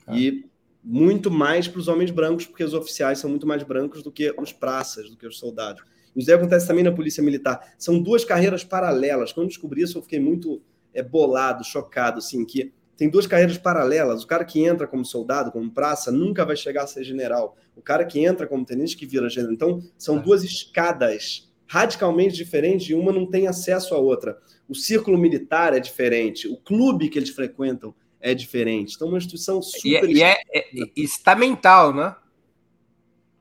Ah. 0.07 0.17
E 0.17 0.45
muito 0.83 1.31
mais 1.31 1.69
para 1.69 1.79
os 1.79 1.87
homens 1.87 2.11
brancos, 2.11 2.47
porque 2.47 2.65
os 2.65 2.75
oficiais 2.75 3.19
são 3.19 3.31
muito 3.31 3.47
mais 3.47 3.63
brancos 3.63 4.03
do 4.03 4.11
que 4.11 4.35
os 4.39 4.53
praças, 4.53 5.09
do 5.09 5.17
que 5.17 5.27
os 5.27 5.39
soldados. 5.39 5.83
Isso 6.17 6.35
acontece 6.35 6.67
também 6.67 6.83
na 6.83 6.91
Polícia 6.91 7.23
Militar. 7.23 7.75
São 7.79 8.03
duas 8.03 8.25
carreiras 8.25 8.65
paralelas. 8.65 9.33
Quando 9.33 9.49
descobri 9.49 9.83
isso, 9.83 9.99
eu 9.99 10.03
fiquei 10.03 10.19
muito 10.19 10.61
é, 10.93 11.01
bolado, 11.01 11.63
chocado, 11.63 12.19
assim, 12.19 12.45
que 12.45 12.73
tem 12.97 13.09
duas 13.09 13.27
carreiras 13.27 13.57
paralelas. 13.57 14.25
O 14.25 14.27
cara 14.27 14.45
que 14.45 14.65
entra 14.65 14.89
como 14.89 15.05
soldado, 15.05 15.53
como 15.53 15.71
praça, 15.71 16.11
nunca 16.11 16.45
vai 16.45 16.57
chegar 16.57 16.83
a 16.83 16.87
ser 16.89 17.05
general. 17.05 17.57
O 17.77 17.83
cara 17.83 18.05
que 18.05 18.19
entra 18.19 18.49
como 18.49 18.65
tenente 18.65 18.97
que 18.97 19.07
vira 19.07 19.29
general. 19.29 19.55
Então, 19.55 19.83
são 19.97 20.19
é. 20.19 20.23
duas 20.23 20.43
escadas 20.43 21.48
radicalmente 21.69 22.35
diferentes 22.35 22.89
e 22.89 22.95
uma 22.95 23.13
não 23.13 23.27
tem 23.27 23.47
acesso 23.47 23.95
à 23.95 23.99
outra. 23.99 24.41
O 24.69 24.75
círculo 24.75 25.19
militar 25.19 25.75
é 25.75 25.79
diferente, 25.79 26.49
o 26.49 26.57
clube 26.57 27.09
que 27.09 27.19
eles 27.19 27.31
frequentam 27.31 27.95
é 28.21 28.35
diferente. 28.35 28.97
Então, 28.97 29.09
uma 29.09 29.19
instituição 29.19 29.63
super. 29.63 30.09
E, 30.09 30.23
é, 30.23 30.41
e 30.51 30.55
é, 30.55 30.59
é, 30.59 30.91
estamental, 30.97 31.95
né? 31.95 32.17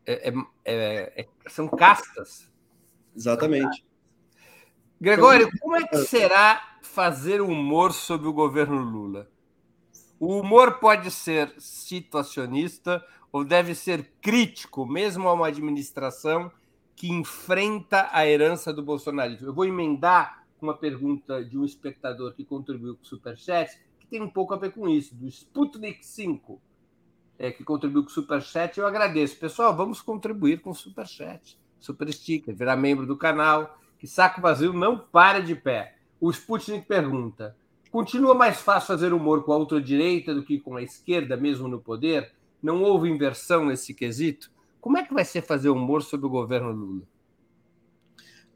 É, 0.06 0.34
é, 0.66 1.14
é, 1.22 1.28
são 1.48 1.68
castas. 1.68 2.52
Exatamente. 3.16 3.86
Gregório, 5.00 5.50
como 5.60 5.76
é 5.76 5.88
que 5.88 5.98
será 5.98 6.78
fazer 6.82 7.42
humor 7.42 7.94
sobre 7.94 8.28
o 8.28 8.34
governo 8.34 8.82
Lula? 8.82 9.30
O 10.20 10.40
humor 10.40 10.80
pode 10.80 11.12
ser 11.12 11.54
situacionista 11.58 13.04
ou 13.32 13.44
deve 13.44 13.76
ser 13.76 14.12
crítico, 14.22 14.86
mesmo 14.86 15.28
a 15.28 15.34
uma 15.34 15.48
administração 15.48 16.52
que 16.98 17.12
enfrenta 17.12 18.10
a 18.12 18.28
herança 18.28 18.74
do 18.74 18.82
bolsonarismo. 18.82 19.48
Eu 19.48 19.54
vou 19.54 19.66
emendar 19.66 20.44
uma 20.60 20.74
pergunta 20.74 21.46
de 21.46 21.56
um 21.56 21.64
espectador 21.64 22.34
que 22.34 22.44
contribuiu 22.44 22.96
com 22.96 23.04
o 23.04 23.06
Superchat, 23.06 23.80
que 24.00 24.08
tem 24.08 24.20
um 24.20 24.30
pouco 24.30 24.56
a 24.56 24.58
ver 24.58 24.72
com 24.72 24.90
isso, 24.90 25.14
do 25.16 25.28
Sputnik 25.28 26.04
5, 26.04 26.60
é, 27.38 27.52
que 27.52 27.64
contribuiu 27.64 28.04
com 28.04 28.10
o 28.10 28.14
Superchat. 28.14 28.80
Eu 28.80 28.88
agradeço. 28.88 29.38
Pessoal, 29.38 29.78
vamos 29.78 30.02
contribuir 30.02 30.60
com 30.60 30.72
o 30.72 30.76
Superchat, 30.76 31.60
Super 31.80 32.12
Sticker, 32.12 32.56
virar 32.56 32.76
membro 32.76 33.06
do 33.06 33.16
canal, 33.16 33.78
que 34.00 34.08
saco 34.08 34.42
vazio 34.42 34.74
não 34.74 34.98
para 34.98 35.40
de 35.40 35.54
pé. 35.54 35.98
O 36.20 36.32
Sputnik 36.32 36.88
pergunta: 36.88 37.56
Continua 37.92 38.34
mais 38.34 38.60
fácil 38.60 38.88
fazer 38.88 39.14
humor 39.14 39.44
com 39.44 39.54
a 39.54 39.58
ultradireita 39.58 40.34
do 40.34 40.42
que 40.42 40.60
com 40.60 40.76
a 40.76 40.82
esquerda, 40.82 41.38
mesmo 41.38 41.68
no 41.68 41.80
poder? 41.80 42.34
Não 42.60 42.82
houve 42.82 43.08
inversão 43.08 43.68
nesse 43.68 43.94
quesito? 43.94 44.50
Como 44.88 44.98
é 44.98 45.04
que 45.04 45.14
vai 45.14 45.26
ser 45.26 45.42
fazer 45.42 45.68
humor 45.68 46.02
sobre 46.02 46.28
o 46.28 46.30
governo 46.30 46.72
Lula? 46.72 47.04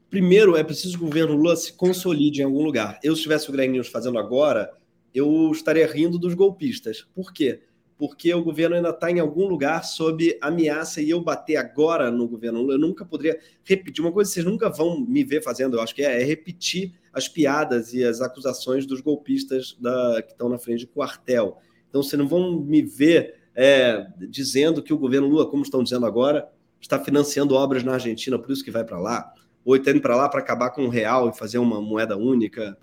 Primeiro, 0.08 0.56
é 0.56 0.64
preciso 0.64 0.96
que 0.96 1.04
o 1.04 1.06
governo 1.08 1.36
Lula 1.36 1.54
se 1.56 1.74
consolide 1.74 2.40
em 2.40 2.44
algum 2.44 2.64
lugar. 2.64 2.98
Eu, 3.02 3.12
se 3.12 3.18
estivesse 3.18 3.50
o 3.50 3.52
Greg 3.52 3.70
News 3.70 3.88
fazendo 3.88 4.18
agora, 4.18 4.72
eu 5.14 5.50
estaria 5.52 5.86
rindo 5.86 6.18
dos 6.18 6.32
golpistas. 6.32 7.06
Por 7.14 7.34
quê? 7.34 7.60
Porque 7.98 8.32
o 8.32 8.42
governo 8.42 8.76
ainda 8.76 8.88
está 8.88 9.10
em 9.10 9.20
algum 9.20 9.46
lugar 9.46 9.84
sob 9.84 10.38
ameaça 10.40 11.02
e 11.02 11.10
eu 11.10 11.20
bater 11.20 11.56
agora 11.56 12.10
no 12.10 12.26
governo 12.26 12.62
Lula, 12.62 12.76
eu 12.76 12.78
nunca 12.78 13.04
poderia 13.04 13.38
repetir. 13.62 14.02
Uma 14.02 14.10
coisa 14.10 14.30
que 14.30 14.32
vocês 14.32 14.46
nunca 14.46 14.70
vão 14.70 14.98
me 15.00 15.22
ver 15.22 15.42
fazendo, 15.42 15.76
eu 15.76 15.82
acho 15.82 15.94
que 15.94 16.02
é, 16.02 16.22
é 16.22 16.24
repetir 16.24 16.94
as 17.12 17.28
piadas 17.28 17.92
e 17.92 18.02
as 18.02 18.22
acusações 18.22 18.86
dos 18.86 19.02
golpistas 19.02 19.76
da, 19.78 20.22
que 20.22 20.32
estão 20.32 20.48
na 20.48 20.56
frente 20.56 20.86
do 20.86 20.92
quartel. 20.92 21.58
Então, 21.90 22.02
vocês 22.02 22.18
não 22.18 22.26
vão 22.26 22.58
me 22.58 22.80
ver 22.80 23.41
é, 23.54 24.06
dizendo 24.28 24.82
que 24.82 24.92
o 24.92 24.98
governo 24.98 25.28
Lula, 25.28 25.46
como 25.46 25.62
estão 25.62 25.82
dizendo 25.82 26.06
agora, 26.06 26.48
está 26.80 26.98
financiando 26.98 27.54
obras 27.54 27.84
na 27.84 27.94
Argentina, 27.94 28.38
por 28.38 28.50
isso 28.50 28.64
que 28.64 28.70
vai 28.70 28.84
para 28.84 28.98
lá, 28.98 29.32
ou 29.64 29.76
está 29.76 29.90
indo 29.90 30.00
para 30.00 30.16
lá 30.16 30.28
para 30.28 30.40
acabar 30.40 30.70
com 30.70 30.84
o 30.84 30.88
real 30.88 31.28
e 31.28 31.36
fazer 31.36 31.58
uma 31.58 31.80
moeda 31.80 32.16
única. 32.16 32.76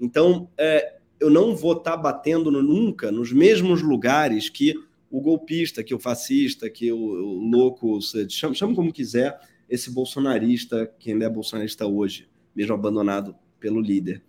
Então, 0.00 0.48
é, 0.56 0.96
eu 1.20 1.28
não 1.28 1.54
vou 1.54 1.72
estar 1.72 1.92
tá 1.92 1.96
batendo 1.96 2.50
nunca 2.50 3.12
nos 3.12 3.32
mesmos 3.32 3.82
lugares 3.82 4.48
que 4.48 4.74
o 5.10 5.20
golpista, 5.20 5.84
que 5.84 5.94
o 5.94 5.98
fascista, 5.98 6.70
que 6.70 6.90
o, 6.90 6.96
o 6.96 7.50
louco, 7.50 7.98
chama, 8.30 8.54
chama 8.54 8.74
como 8.74 8.92
quiser, 8.92 9.38
esse 9.68 9.90
bolsonarista, 9.90 10.90
que 10.98 11.12
ainda 11.12 11.26
é 11.26 11.28
bolsonarista 11.28 11.86
hoje, 11.86 12.28
mesmo 12.54 12.74
abandonado 12.74 13.36
pelo 13.60 13.80
líder. 13.80 14.22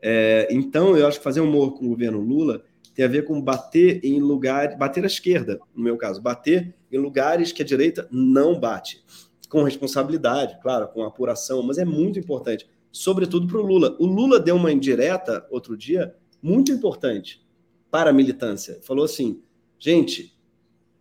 É, 0.00 0.46
então, 0.50 0.96
eu 0.96 1.06
acho 1.06 1.18
que 1.18 1.24
fazer 1.24 1.40
humor 1.40 1.72
com 1.72 1.86
o 1.86 1.88
governo 1.88 2.20
Lula 2.20 2.62
tem 2.96 3.04
a 3.04 3.08
ver 3.08 3.26
com 3.26 3.38
bater 3.38 4.02
em 4.02 4.18
lugares, 4.20 4.76
bater 4.78 5.04
à 5.04 5.06
esquerda, 5.06 5.60
no 5.74 5.84
meu 5.84 5.98
caso, 5.98 6.20
bater 6.22 6.74
em 6.90 6.96
lugares 6.96 7.52
que 7.52 7.60
a 7.60 7.64
direita 7.64 8.08
não 8.10 8.58
bate, 8.58 9.04
com 9.50 9.62
responsabilidade, 9.62 10.58
claro, 10.62 10.88
com 10.88 11.04
apuração, 11.04 11.62
mas 11.62 11.76
é 11.76 11.84
muito 11.84 12.18
importante, 12.18 12.66
sobretudo 12.90 13.46
para 13.46 13.58
o 13.58 13.62
Lula. 13.62 13.94
O 14.00 14.06
Lula 14.06 14.40
deu 14.40 14.56
uma 14.56 14.72
indireta 14.72 15.46
outro 15.50 15.76
dia 15.76 16.16
muito 16.42 16.72
importante 16.72 17.46
para 17.90 18.08
a 18.08 18.12
militância. 18.14 18.80
Falou 18.82 19.04
assim, 19.04 19.42
gente, 19.78 20.34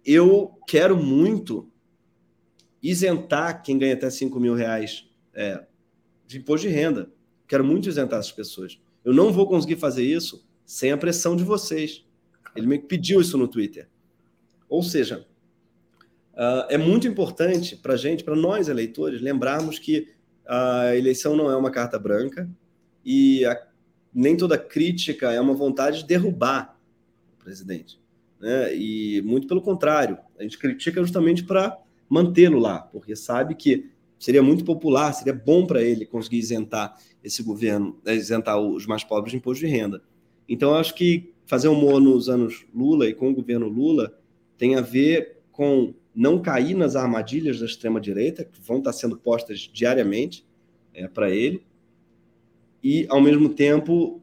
eu 0.06 0.60
quero 0.68 0.98
muito 0.98 1.72
isentar 2.84 3.64
quem 3.64 3.78
ganha 3.78 3.94
até 3.94 4.10
5 4.10 4.38
mil 4.38 4.54
reais 4.54 5.10
é, 5.34 5.66
de 6.28 6.40
imposto 6.40 6.68
de 6.68 6.74
renda. 6.74 7.10
Quero 7.48 7.64
muito 7.64 7.88
isentar 7.88 8.20
essas 8.20 8.34
pessoas. 8.34 8.80
Eu 9.04 9.14
não 9.14 9.32
vou 9.32 9.48
conseguir 9.48 9.78
fazer 9.78 10.04
isso 10.04 10.45
sem 10.66 10.92
a 10.92 10.98
pressão 10.98 11.36
de 11.36 11.44
vocês. 11.44 12.06
Ele 12.56 12.68
me 12.68 12.80
pediu 12.80 13.22
isso 13.22 13.38
no 13.38 13.48
Twitter. 13.48 13.88
Ou 14.68 14.82
seja, 14.82 15.26
uh, 16.34 16.66
é 16.70 16.78
muito 16.78 17.08
importante 17.08 17.76
para 17.76 17.96
gente, 17.96 18.24
para 18.24 18.36
nós 18.36 18.68
eleitores, 18.68 19.22
lembrarmos 19.22 19.78
que 19.78 20.14
a 20.46 20.96
eleição 20.96 21.36
não 21.36 21.50
é 21.50 21.56
uma 21.56 21.72
carta 21.72 21.98
branca 22.00 22.50
e 23.04 23.46
a, 23.46 23.68
nem 24.14 24.38
toda 24.38 24.58
crítica 24.58 25.32
é 25.32 25.40
uma 25.40 25.54
vontade 25.54 26.00
de 26.00 26.08
derrubar 26.08 26.78
o 27.34 27.44
presidente. 27.44 28.00
Né? 28.40 28.76
E 28.76 29.22
muito 29.24 29.48
pelo 29.48 29.62
contrário, 29.62 30.18
a 30.40 30.44
gente 30.44 30.58
critica 30.58 31.02
justamente 31.02 31.44
para 31.44 31.78
mantê-lo 32.10 32.60
lá, 32.60 32.80
porque 32.80 33.16
sabe 33.16 33.56
que 33.56 33.90
seria 34.18 34.42
muito 34.42 34.64
popular, 34.64 35.14
seria 35.14 35.34
bom 35.34 35.66
para 35.66 35.82
ele 35.82 36.06
conseguir 36.06 36.38
isentar 36.38 36.98
esse 37.24 37.44
governo, 37.44 38.00
isentar 38.06 38.60
os 38.60 38.86
mais 38.86 39.04
pobres 39.04 39.32
de 39.32 39.38
imposto 39.38 39.66
de 39.66 39.72
renda. 39.72 40.02
Então, 40.48 40.76
acho 40.76 40.94
que 40.94 41.34
fazer 41.46 41.68
humor 41.68 42.00
nos 42.00 42.30
anos 42.30 42.66
Lula 42.74 43.08
e 43.08 43.14
com 43.14 43.30
o 43.30 43.34
governo 43.36 43.68
Lula 43.68 44.18
tem 44.58 44.76
a 44.76 44.82
ver 44.82 45.40
com 45.52 45.94
não 46.14 46.42
cair 46.42 46.76
nas 46.76 46.96
armadilhas 46.96 47.60
da 47.60 47.66
extrema-direita, 47.66 48.46
que 48.46 48.62
vão 48.62 48.78
estar 48.78 48.94
sendo 48.94 49.18
postas 49.18 49.60
diariamente 49.60 50.46
é, 50.94 51.08
para 51.08 51.30
ele, 51.30 51.66
e, 52.82 53.06
ao 53.10 53.20
mesmo 53.20 53.50
tempo, 53.50 54.22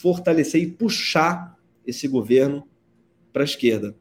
fortalecer 0.00 0.62
e 0.62 0.66
puxar 0.70 1.58
esse 1.86 2.06
governo 2.06 2.68
para 3.32 3.42
a 3.42 3.44
esquerda. 3.44 3.96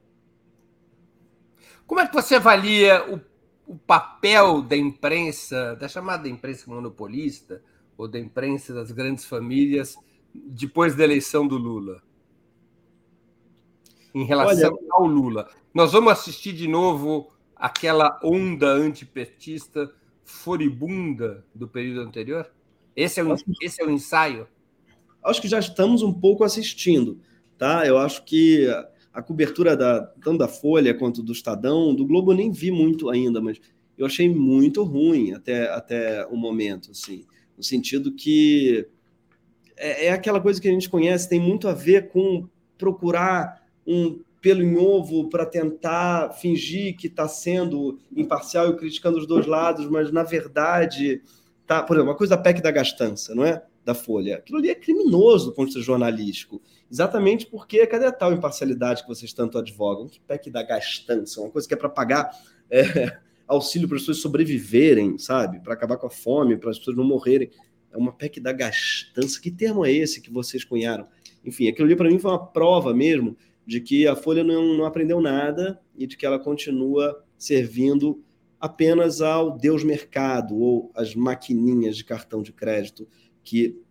Como 1.87 1.99
é 1.99 2.07
que 2.07 2.13
você 2.13 2.35
avalia 2.35 3.11
o 3.11 3.19
o 3.71 3.77
papel 3.77 4.61
da 4.61 4.75
imprensa, 4.75 5.77
da 5.77 5.87
chamada 5.87 6.27
imprensa 6.27 6.69
monopolista, 6.69 7.63
ou 7.97 8.05
da 8.05 8.19
imprensa 8.19 8.73
das 8.73 8.91
grandes 8.91 9.23
famílias, 9.23 9.95
depois 10.33 10.95
da 10.95 11.03
eleição 11.03 11.47
do 11.47 11.57
Lula? 11.57 12.01
Em 14.13 14.23
relação 14.25 14.73
Olha, 14.73 14.87
ao 14.91 15.05
Lula. 15.05 15.49
Nós 15.73 15.91
vamos 15.93 16.11
assistir 16.11 16.53
de 16.53 16.67
novo 16.67 17.31
aquela 17.55 18.19
onda 18.23 18.67
antipetista 18.67 19.93
furibunda 20.23 21.45
do 21.53 21.67
período 21.67 22.01
anterior? 22.01 22.51
Esse 22.95 23.19
é 23.19 23.23
o, 23.23 23.35
esse 23.61 23.81
é 23.81 23.85
o 23.85 23.91
ensaio? 23.91 24.47
Acho 25.23 25.41
que 25.41 25.47
já 25.47 25.59
estamos 25.59 26.01
um 26.01 26.11
pouco 26.11 26.43
assistindo. 26.43 27.19
tá? 27.57 27.85
Eu 27.85 27.97
acho 27.97 28.23
que 28.25 28.67
a 29.13 29.21
cobertura 29.21 29.75
da, 29.77 30.01
tanto 30.23 30.39
da 30.39 30.47
Folha 30.47 30.93
quanto 30.93 31.21
do 31.21 31.31
Estadão, 31.31 31.93
do 31.93 32.05
Globo 32.05 32.33
nem 32.33 32.51
vi 32.51 32.71
muito 32.71 33.09
ainda, 33.09 33.39
mas 33.39 33.59
eu 33.97 34.05
achei 34.05 34.27
muito 34.27 34.83
ruim 34.83 35.33
até, 35.33 35.69
até 35.69 36.25
o 36.27 36.35
momento, 36.35 36.91
assim, 36.91 37.25
no 37.57 37.63
sentido 37.63 38.13
que 38.13 38.87
é, 39.81 40.05
é 40.05 40.11
aquela 40.11 40.39
coisa 40.39 40.61
que 40.61 40.67
a 40.67 40.71
gente 40.71 40.89
conhece, 40.89 41.27
tem 41.27 41.39
muito 41.39 41.67
a 41.67 41.73
ver 41.73 42.09
com 42.09 42.47
procurar 42.77 43.61
um 43.85 44.21
pelo 44.39 44.63
em 44.63 44.75
ovo 44.75 45.29
para 45.29 45.45
tentar 45.45 46.33
fingir 46.33 46.97
que 46.97 47.07
está 47.07 47.27
sendo 47.27 47.99
imparcial 48.15 48.69
e 48.69 48.75
criticando 48.75 49.19
os 49.19 49.27
dois 49.27 49.45
lados, 49.45 49.87
mas 49.87 50.11
na 50.11 50.23
verdade, 50.23 51.21
tá, 51.67 51.83
por 51.83 51.95
exemplo, 51.95 52.11
uma 52.11 52.17
coisa 52.17 52.35
da 52.35 52.41
PEC 52.41 52.59
da 52.59 52.71
gastança, 52.71 53.35
não 53.35 53.45
é? 53.45 53.63
Da 53.85 53.93
Folha. 53.93 54.37
Aquilo 54.37 54.57
ali 54.57 54.69
é 54.69 54.75
criminoso 54.75 55.47
do 55.47 55.51
ponto 55.53 55.67
de 55.67 55.75
vista 55.75 55.85
jornalístico, 55.85 56.59
exatamente 56.89 57.45
porque 57.45 57.85
cadê 57.85 58.05
a 58.05 58.11
tal 58.11 58.33
imparcialidade 58.33 59.03
que 59.03 59.07
vocês 59.07 59.31
tanto 59.31 59.59
advogam? 59.59 60.07
Que 60.07 60.19
PEC 60.19 60.49
da 60.49 60.63
gastança, 60.63 61.39
uma 61.39 61.51
coisa 61.51 61.67
que 61.67 61.73
é 61.75 61.77
para 61.77 61.89
pagar 61.89 62.31
é, 62.69 63.19
auxílio 63.47 63.87
para 63.87 63.97
as 63.97 64.01
pessoas 64.01 64.21
sobreviverem, 64.21 65.19
sabe? 65.19 65.59
Para 65.59 65.75
acabar 65.75 65.97
com 65.97 66.07
a 66.07 66.11
fome, 66.11 66.57
para 66.57 66.71
as 66.71 66.79
pessoas 66.79 66.97
não 66.97 67.03
morrerem. 67.03 67.51
É 67.91 67.97
uma 67.97 68.11
PEC 68.11 68.39
da 68.39 68.53
gastança. 68.53 69.39
Que 69.39 69.51
termo 69.51 69.85
é 69.85 69.91
esse 69.91 70.21
que 70.21 70.31
vocês 70.31 70.63
cunharam? 70.63 71.07
Enfim, 71.43 71.67
aquilo 71.67 71.87
ali 71.87 71.95
para 71.95 72.09
mim 72.09 72.19
foi 72.19 72.31
uma 72.31 72.45
prova 72.45 72.93
mesmo 72.93 73.35
de 73.65 73.79
que 73.79 74.07
a 74.07 74.15
Folha 74.15 74.43
não, 74.43 74.77
não 74.77 74.85
aprendeu 74.85 75.21
nada 75.21 75.79
e 75.97 76.07
de 76.07 76.17
que 76.17 76.25
ela 76.25 76.39
continua 76.39 77.23
servindo 77.37 78.23
apenas 78.59 79.21
ao 79.21 79.57
Deus 79.57 79.83
mercado 79.83 80.55
ou 80.55 80.91
às 80.95 81.15
maquininhas 81.15 81.97
de 81.97 82.03
cartão 82.03 82.43
de 82.43 82.53
crédito 82.53 83.07
que 83.43 83.81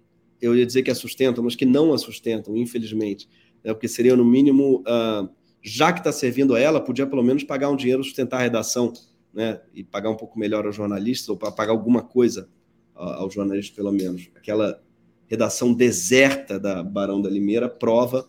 eu 0.40 0.56
ia 0.56 0.64
dizer 0.64 0.82
que 0.82 0.90
a 0.90 0.94
sustentam, 0.94 1.44
mas 1.44 1.56
que 1.56 1.66
não 1.66 1.92
a 1.92 1.98
sustentam, 1.98 2.56
infelizmente, 2.56 3.28
né? 3.62 3.74
porque 3.74 3.88
seria 3.88 4.16
no 4.16 4.24
mínimo, 4.24 4.80
uh, 4.80 5.28
já 5.60 5.92
que 5.92 6.00
está 6.00 6.12
servindo 6.12 6.54
a 6.54 6.60
ela, 6.60 6.80
podia 6.80 7.06
pelo 7.06 7.22
menos 7.22 7.44
pagar 7.44 7.68
um 7.68 7.76
dinheiro 7.76 8.02
sustentar 8.02 8.38
a 8.38 8.42
redação, 8.42 8.92
né? 9.34 9.60
E 9.74 9.84
pagar 9.84 10.10
um 10.10 10.16
pouco 10.16 10.38
melhor 10.38 10.64
aos 10.66 10.74
jornalistas 10.74 11.28
ou 11.28 11.36
para 11.36 11.52
pagar 11.52 11.72
alguma 11.72 12.02
coisa 12.02 12.48
aos 13.00 13.34
jornalistas 13.34 13.74
pelo 13.74 13.92
menos. 13.92 14.30
Aquela 14.34 14.82
redação 15.26 15.72
deserta 15.72 16.58
da 16.58 16.82
Barão 16.82 17.22
da 17.22 17.30
Limeira 17.30 17.68
prova 17.68 18.28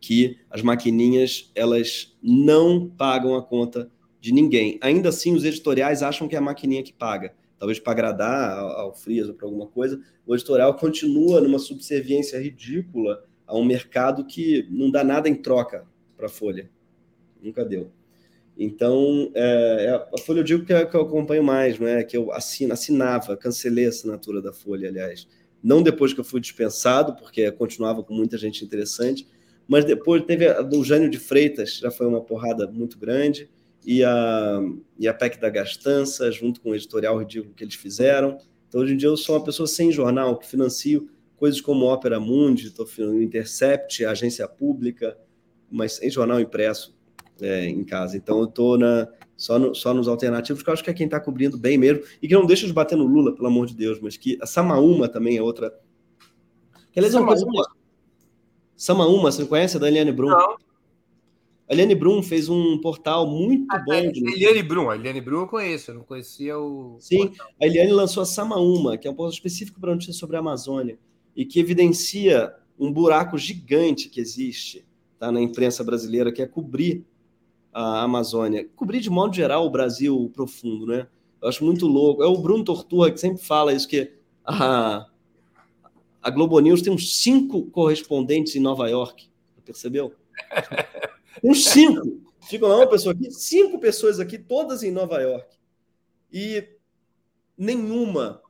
que 0.00 0.36
as 0.50 0.60
maquininhas 0.60 1.50
elas 1.54 2.14
não 2.22 2.88
pagam 2.88 3.34
a 3.36 3.42
conta 3.42 3.90
de 4.20 4.32
ninguém. 4.32 4.78
Ainda 4.82 5.08
assim, 5.08 5.34
os 5.34 5.44
editoriais 5.44 6.02
acham 6.02 6.28
que 6.28 6.34
é 6.34 6.38
a 6.38 6.42
maquininha 6.42 6.82
que 6.82 6.92
paga. 6.92 7.34
Talvez 7.58 7.78
para 7.78 7.92
agradar 7.92 8.58
ao 8.58 8.94
Frias 8.94 9.28
ou 9.28 9.34
para 9.34 9.46
alguma 9.46 9.66
coisa, 9.66 9.98
o 10.26 10.34
editorial 10.34 10.74
continua 10.74 11.40
numa 11.40 11.58
subserviência 11.58 12.38
ridícula 12.38 13.24
a 13.46 13.56
um 13.56 13.64
mercado 13.64 14.26
que 14.26 14.66
não 14.70 14.90
dá 14.90 15.02
nada 15.02 15.28
em 15.28 15.34
troca 15.34 15.86
para 16.16 16.26
a 16.26 16.28
Folha. 16.28 16.70
Nunca 17.42 17.64
deu. 17.64 17.90
Então, 18.56 19.30
é, 19.34 19.86
é 19.86 19.90
a 19.90 20.18
Folha 20.24 20.40
eu 20.40 20.44
digo 20.44 20.64
que, 20.64 20.72
é, 20.72 20.86
que 20.86 20.96
eu 20.96 21.02
acompanho 21.02 21.42
mais, 21.42 21.78
não 21.78 21.88
é? 21.88 22.04
que 22.04 22.16
eu 22.16 22.32
assino, 22.32 22.72
assinava, 22.72 23.36
cancelei 23.36 23.86
a 23.86 23.88
assinatura 23.88 24.40
da 24.40 24.52
Folha, 24.52 24.88
aliás. 24.88 25.26
Não 25.62 25.82
depois 25.82 26.12
que 26.12 26.20
eu 26.20 26.24
fui 26.24 26.40
dispensado, 26.40 27.16
porque 27.16 27.50
continuava 27.50 28.02
com 28.02 28.14
muita 28.14 28.38
gente 28.38 28.64
interessante, 28.64 29.26
mas 29.66 29.84
depois 29.84 30.22
teve 30.24 30.46
a 30.46 30.60
do 30.60 30.84
Jânio 30.84 31.10
de 31.10 31.18
Freitas, 31.18 31.78
já 31.78 31.90
foi 31.90 32.06
uma 32.06 32.20
porrada 32.20 32.66
muito 32.66 32.98
grande, 32.98 33.48
e 33.84 34.02
a, 34.04 34.60
e 34.98 35.08
a 35.08 35.12
PEC 35.12 35.38
da 35.38 35.50
Gastança, 35.50 36.30
junto 36.30 36.60
com 36.60 36.70
o 36.70 36.74
editorial 36.74 37.18
ridículo 37.18 37.54
que 37.54 37.64
eles 37.64 37.74
fizeram. 37.74 38.38
Então, 38.68 38.80
hoje 38.80 38.94
em 38.94 38.96
dia, 38.96 39.08
eu 39.08 39.16
sou 39.16 39.36
uma 39.36 39.44
pessoa 39.44 39.66
sem 39.66 39.90
jornal, 39.92 40.38
que 40.38 40.46
financio 40.46 41.08
coisas 41.36 41.60
como 41.60 41.86
Opera 41.92 42.18
Mundi, 42.18 42.68
estou 42.68 42.86
Intercept, 43.20 44.04
agência 44.04 44.48
pública, 44.48 45.18
mas 45.70 45.94
sem 45.94 46.08
jornal 46.08 46.40
impresso 46.40 46.93
é, 47.40 47.66
em 47.68 47.84
casa. 47.84 48.16
Então, 48.16 48.38
eu 48.38 48.44
estou 48.44 48.78
só, 49.36 49.58
no, 49.58 49.74
só 49.74 49.92
nos 49.92 50.08
alternativos, 50.08 50.62
que 50.62 50.68
eu 50.68 50.72
acho 50.72 50.84
que 50.84 50.90
é 50.90 50.94
quem 50.94 51.06
está 51.06 51.20
cobrindo 51.20 51.58
bem 51.58 51.76
mesmo, 51.76 52.02
e 52.22 52.28
que 52.28 52.34
não 52.34 52.46
deixa 52.46 52.66
de 52.66 52.72
bater 52.72 52.96
no 52.96 53.04
Lula, 53.04 53.34
pelo 53.34 53.48
amor 53.48 53.66
de 53.66 53.74
Deus, 53.74 54.00
mas 54.00 54.16
que 54.16 54.38
a 54.40 54.46
Samaúma 54.46 55.08
também 55.08 55.36
é 55.36 55.42
outra. 55.42 55.74
Que, 56.92 56.98
aliás, 57.00 57.14
é 57.14 57.18
uma 57.18 57.26
coisa 57.26 57.46
Samaúma, 58.76 59.30
você 59.30 59.44
conhece 59.44 59.76
a 59.76 59.80
da 59.80 59.88
Eliane 59.88 60.12
Brum? 60.12 60.28
Não. 60.28 60.56
A 61.66 61.72
Eliane 61.72 61.94
Brum 61.94 62.22
fez 62.22 62.48
um 62.48 62.78
portal 62.78 63.26
muito 63.26 63.66
ah, 63.70 63.78
bom. 63.78 63.92
A 63.92 63.98
Eliane 63.98 64.62
Brum, 64.62 64.90
a 64.90 64.96
Eliane 64.96 65.20
Brum 65.20 65.40
eu 65.40 65.46
conheço, 65.46 65.90
eu 65.90 65.94
não 65.94 66.02
conhecia 66.02 66.58
o. 66.58 66.96
Sim, 67.00 67.28
portal. 67.28 67.46
a 67.60 67.66
Eliane 67.66 67.92
lançou 67.92 68.22
a 68.22 68.26
Samaúma, 68.26 68.98
que 68.98 69.08
é 69.08 69.10
um 69.10 69.14
portal 69.14 69.32
específico 69.32 69.80
para 69.80 69.92
notícias 69.92 70.16
sobre 70.16 70.36
a 70.36 70.40
Amazônia, 70.40 70.98
e 71.34 71.44
que 71.44 71.58
evidencia 71.58 72.52
um 72.78 72.92
buraco 72.92 73.38
gigante 73.38 74.08
que 74.08 74.20
existe 74.20 74.84
tá, 75.18 75.32
na 75.32 75.40
imprensa 75.40 75.82
brasileira, 75.82 76.32
que 76.32 76.42
é 76.42 76.46
cobrir 76.46 77.04
a 77.74 78.02
Amazônia. 78.02 78.68
Cobrir, 78.76 79.00
de 79.00 79.10
modo 79.10 79.34
geral, 79.34 79.66
o 79.66 79.70
Brasil 79.70 80.30
profundo, 80.32 80.86
né? 80.86 81.08
Eu 81.42 81.48
acho 81.48 81.64
muito 81.64 81.86
louco. 81.88 82.22
É 82.22 82.26
o 82.26 82.38
Bruno 82.38 82.64
Torturra 82.64 83.10
que 83.10 83.18
sempre 83.18 83.42
fala 83.42 83.72
isso, 83.72 83.88
que 83.88 84.14
a, 84.44 85.06
a 86.22 86.30
Globo 86.30 86.58
News 86.60 86.80
tem 86.80 86.92
uns 86.92 87.16
cinco 87.20 87.64
correspondentes 87.66 88.54
em 88.54 88.60
Nova 88.60 88.88
York. 88.88 89.28
Percebeu? 89.64 90.14
Uns 91.42 91.64
cinco. 91.64 92.22
Ficam 92.42 92.68
lá 92.68 92.76
uma 92.76 92.86
pessoa 92.86 93.14
aqui, 93.14 93.30
cinco 93.30 93.78
pessoas 93.78 94.20
aqui, 94.20 94.38
todas 94.38 94.82
em 94.82 94.90
Nova 94.90 95.18
York. 95.20 95.56
E 96.30 96.68
nenhuma 97.56 98.42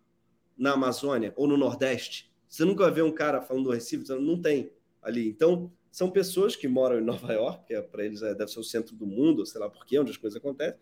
na 0.59 0.73
Amazônia 0.73 1.33
ou 1.37 1.47
no 1.47 1.57
Nordeste. 1.57 2.33
Você 2.49 2.65
nunca 2.65 2.85
vai 2.85 2.93
ver 2.93 3.05
um 3.05 3.13
cara 3.13 3.41
falando 3.41 3.65
do 3.65 3.71
Recife, 3.71 4.09
não 4.15 4.41
tem 4.41 4.71
ali. 5.01 5.29
Então, 5.29 5.71
são 5.95 6.11
pessoas 6.11 6.57
que 6.57 6.67
moram 6.67 6.99
em 6.99 7.05
Nova 7.05 7.33
York, 7.33 7.67
que 7.69 7.73
é, 7.73 7.81
para 7.81 8.05
eles 8.05 8.21
é, 8.21 8.35
deve 8.35 8.51
ser 8.51 8.59
o 8.59 8.65
centro 8.65 8.97
do 8.97 9.07
mundo, 9.07 9.47
sei 9.47 9.61
lá 9.61 9.71
por 9.71 9.87
quê, 9.87 9.97
onde 9.97 10.11
as 10.11 10.17
coisas 10.17 10.37
acontecem. 10.37 10.77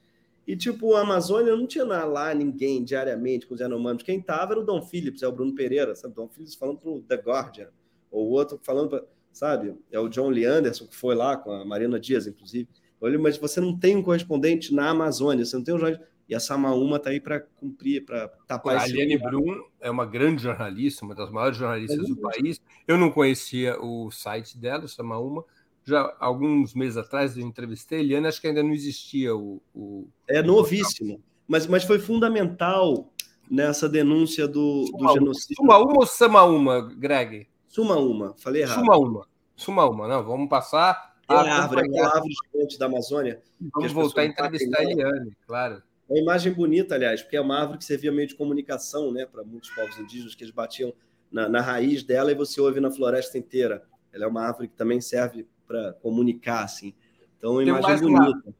E, 0.47 0.57
tipo, 0.57 0.95
a 0.95 1.03
Amazônia 1.03 1.55
não 1.55 1.67
tinha 1.67 1.85
lá 1.85 2.33
ninguém 2.33 2.83
diariamente 2.83 3.47
com 3.47 3.53
os 3.53 3.61
Yanomamis. 3.61 4.03
Quem 4.03 4.23
tava 4.23 4.55
era 4.55 4.61
o 4.63 4.65
Dom 4.65 4.81
Phillips, 4.81 5.23
é 5.23 5.29
o 5.29 5.33
Bruno 5.33 5.55
Pereira, 5.55 5.95
sabe? 5.95 6.15
Dom 6.15 6.31
Phillips 6.31 6.55
falando 6.55 6.79
pro 6.79 7.03
The 7.03 7.17
Guardian, 7.17 7.69
ou 8.11 8.27
o 8.27 8.31
outro 8.31 8.59
falando, 8.63 8.89
pra, 8.89 9.05
sabe? 9.31 9.77
É 9.91 10.01
o 10.01 10.09
John 10.09 10.31
Lee 10.31 10.47
Anderson, 10.47 10.87
que 10.87 10.97
foi 10.97 11.15
lá 11.15 11.37
com 11.37 11.53
a 11.53 11.63
Marina 11.63 12.01
Dias, 12.01 12.27
inclusive. 12.27 12.67
Olha, 12.99 13.19
mas 13.19 13.37
você 13.37 13.61
não 13.61 13.79
tem 13.79 13.95
um 13.95 14.03
correspondente 14.03 14.75
na 14.75 14.89
Amazônia, 14.89 15.45
você 15.45 15.55
não 15.55 15.63
tem 15.63 15.75
um 15.75 15.79
jornal. 15.79 16.01
E 16.29 16.35
a 16.35 16.41
Samaúma 16.41 16.97
está 16.97 17.11
aí 17.11 17.20
para 17.20 17.41
cumprir, 17.41 18.05
para 18.05 18.29
tapar 18.47 18.77
A 18.77 18.83
Aliane 18.83 19.18
Brum 19.18 19.62
é 19.81 19.91
uma 19.91 20.07
grande 20.07 20.43
jornalista, 20.43 21.05
uma 21.05 21.14
das 21.14 21.31
maiores 21.31 21.59
jornalistas 21.59 21.99
é 21.99 22.09
do 22.09 22.16
país. 22.16 22.61
Eu 22.87 22.97
não 22.97 23.11
conhecia 23.11 23.79
o 23.81 24.11
site 24.11 24.57
dela, 24.57 24.89
Samaúma 24.89 25.45
já 25.85 26.14
alguns 26.20 26.75
meses 26.75 26.97
atrás 26.97 27.37
eu 27.37 27.45
entrevistei 27.45 27.99
a 27.99 28.03
Eliane, 28.03 28.27
acho 28.27 28.41
que 28.41 28.47
ainda 28.47 28.62
não 28.62 28.73
existia 28.73 29.35
o. 29.35 29.61
o 29.75 30.09
é 30.29 30.43
novíssimo, 30.43 31.20
mas, 31.47 31.66
mas 31.66 31.85
foi 31.85 31.99
fundamental 31.99 33.11
nessa 33.51 33.89
denúncia 33.89 34.47
do, 34.47 34.85
do 34.85 35.12
genocídio. 35.12 35.57
Suma 35.57 35.79
uma 35.79 35.99
ou 35.99 36.07
Sama 36.07 36.45
uma, 36.45 36.81
Greg? 36.95 37.49
Suma 37.66 37.97
uma, 37.97 38.35
falei 38.39 38.62
errado. 38.62 38.79
Suma 38.79 38.97
uma, 38.97 39.27
Suma 39.57 39.89
uma, 39.89 40.09
não, 40.09 40.25
vamos 40.25 40.49
passar. 40.49 41.14
a 41.27 41.41
árvore, 41.41 41.89
aquela 41.89 42.14
árvore 42.14 42.35
gigante 42.53 42.79
da 42.79 42.87
Amazônia. 42.87 43.43
Vamos 43.75 43.93
voltar 43.93 44.23
a 44.23 44.27
entrevistar 44.27 44.81
a 44.81 44.85
Eliane, 44.85 45.37
claro. 45.46 45.83
É 46.13 46.17
uma 46.17 46.21
imagem 46.21 46.53
bonita, 46.53 46.95
aliás, 46.95 47.22
porque 47.22 47.39
é 47.39 47.41
uma 47.41 47.59
árvore 47.59 47.79
que 47.79 47.87
servia 47.87 48.13
meio 48.13 48.29
de 48.29 48.34
comunicação 48.34 49.11
né, 49.11 49.25
para 49.25 49.43
muitos 49.43 49.71
povos 49.71 49.99
indígenas, 49.99 50.34
que 50.34 50.45
eles 50.45 50.53
batiam 50.53 50.93
na, 51.30 51.49
na 51.49 51.63
raiz 51.63 52.03
dela 52.03 52.30
e 52.30 52.34
você 52.34 52.61
ouve 52.61 52.80
na 52.80 52.91
floresta 52.91 53.39
inteira. 53.39 53.83
Ela 54.13 54.25
é 54.25 54.26
uma 54.26 54.43
árvore 54.43 54.68
que 54.68 54.75
também 54.76 55.01
serve 55.01 55.49
para 55.67 55.95
comunicar, 55.95 56.64
assim. 56.64 56.93
Então, 57.39 57.53
uma 57.53 57.63
imagem 57.63 57.83
mais 57.83 58.01
bonita. 58.03 58.43
Uma, 58.45 58.55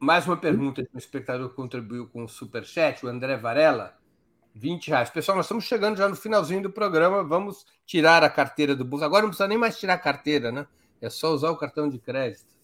mais 0.00 0.26
uma 0.26 0.38
pergunta 0.38 0.82
que 0.82 0.88
um 0.94 0.98
espectador 0.98 1.50
contribuiu 1.50 2.08
com 2.08 2.24
o 2.24 2.28
Superchat, 2.28 3.04
o 3.04 3.08
André 3.10 3.36
Varela, 3.36 3.94
20 4.54 4.88
reais. 4.88 5.10
Pessoal, 5.10 5.36
nós 5.36 5.44
estamos 5.44 5.64
chegando 5.64 5.98
já 5.98 6.08
no 6.08 6.16
finalzinho 6.16 6.62
do 6.62 6.70
programa, 6.70 7.22
vamos 7.22 7.66
tirar 7.84 8.24
a 8.24 8.30
carteira 8.30 8.74
do 8.74 8.86
bolso. 8.86 9.04
Agora 9.04 9.20
não 9.20 9.28
precisa 9.28 9.46
nem 9.46 9.58
mais 9.58 9.78
tirar 9.78 9.94
a 9.94 9.98
carteira, 9.98 10.50
né? 10.50 10.66
É 10.98 11.10
só 11.10 11.30
usar 11.34 11.50
o 11.50 11.58
cartão 11.58 11.90
de 11.90 11.98
crédito. 11.98 12.56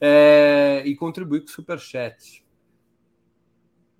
É, 0.00 0.82
e 0.84 0.96
contribuir 0.96 1.42
com 1.42 1.46
o 1.46 1.50
Superchat. 1.50 2.44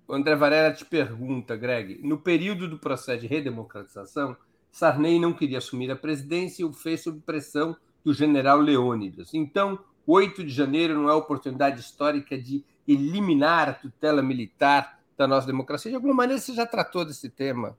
O 0.07 0.13
André 0.13 0.35
Varela 0.35 0.73
te 0.73 0.85
pergunta, 0.85 1.55
Greg, 1.55 1.99
no 2.01 2.17
período 2.17 2.67
do 2.67 2.79
processo 2.79 3.21
de 3.21 3.27
redemocratização, 3.27 4.37
Sarney 4.71 5.19
não 5.19 5.33
queria 5.33 5.57
assumir 5.57 5.91
a 5.91 5.95
presidência 5.95 6.61
e 6.61 6.65
o 6.65 6.71
fez 6.71 7.01
sob 7.01 7.19
pressão 7.25 7.75
do 8.03 8.13
general 8.13 8.59
Leônidas. 8.59 9.33
Então, 9.33 9.79
8 10.05 10.43
de 10.43 10.53
janeiro 10.53 10.93
não 10.95 11.09
é 11.09 11.13
oportunidade 11.13 11.81
histórica 11.81 12.37
de 12.37 12.63
eliminar 12.87 13.69
a 13.69 13.73
tutela 13.73 14.21
militar 14.21 14.99
da 15.17 15.27
nossa 15.27 15.45
democracia? 15.45 15.91
De 15.91 15.95
alguma 15.95 16.13
maneira, 16.13 16.41
você 16.41 16.53
já 16.53 16.65
tratou 16.65 17.03
desse 17.03 17.29
tema 17.29 17.77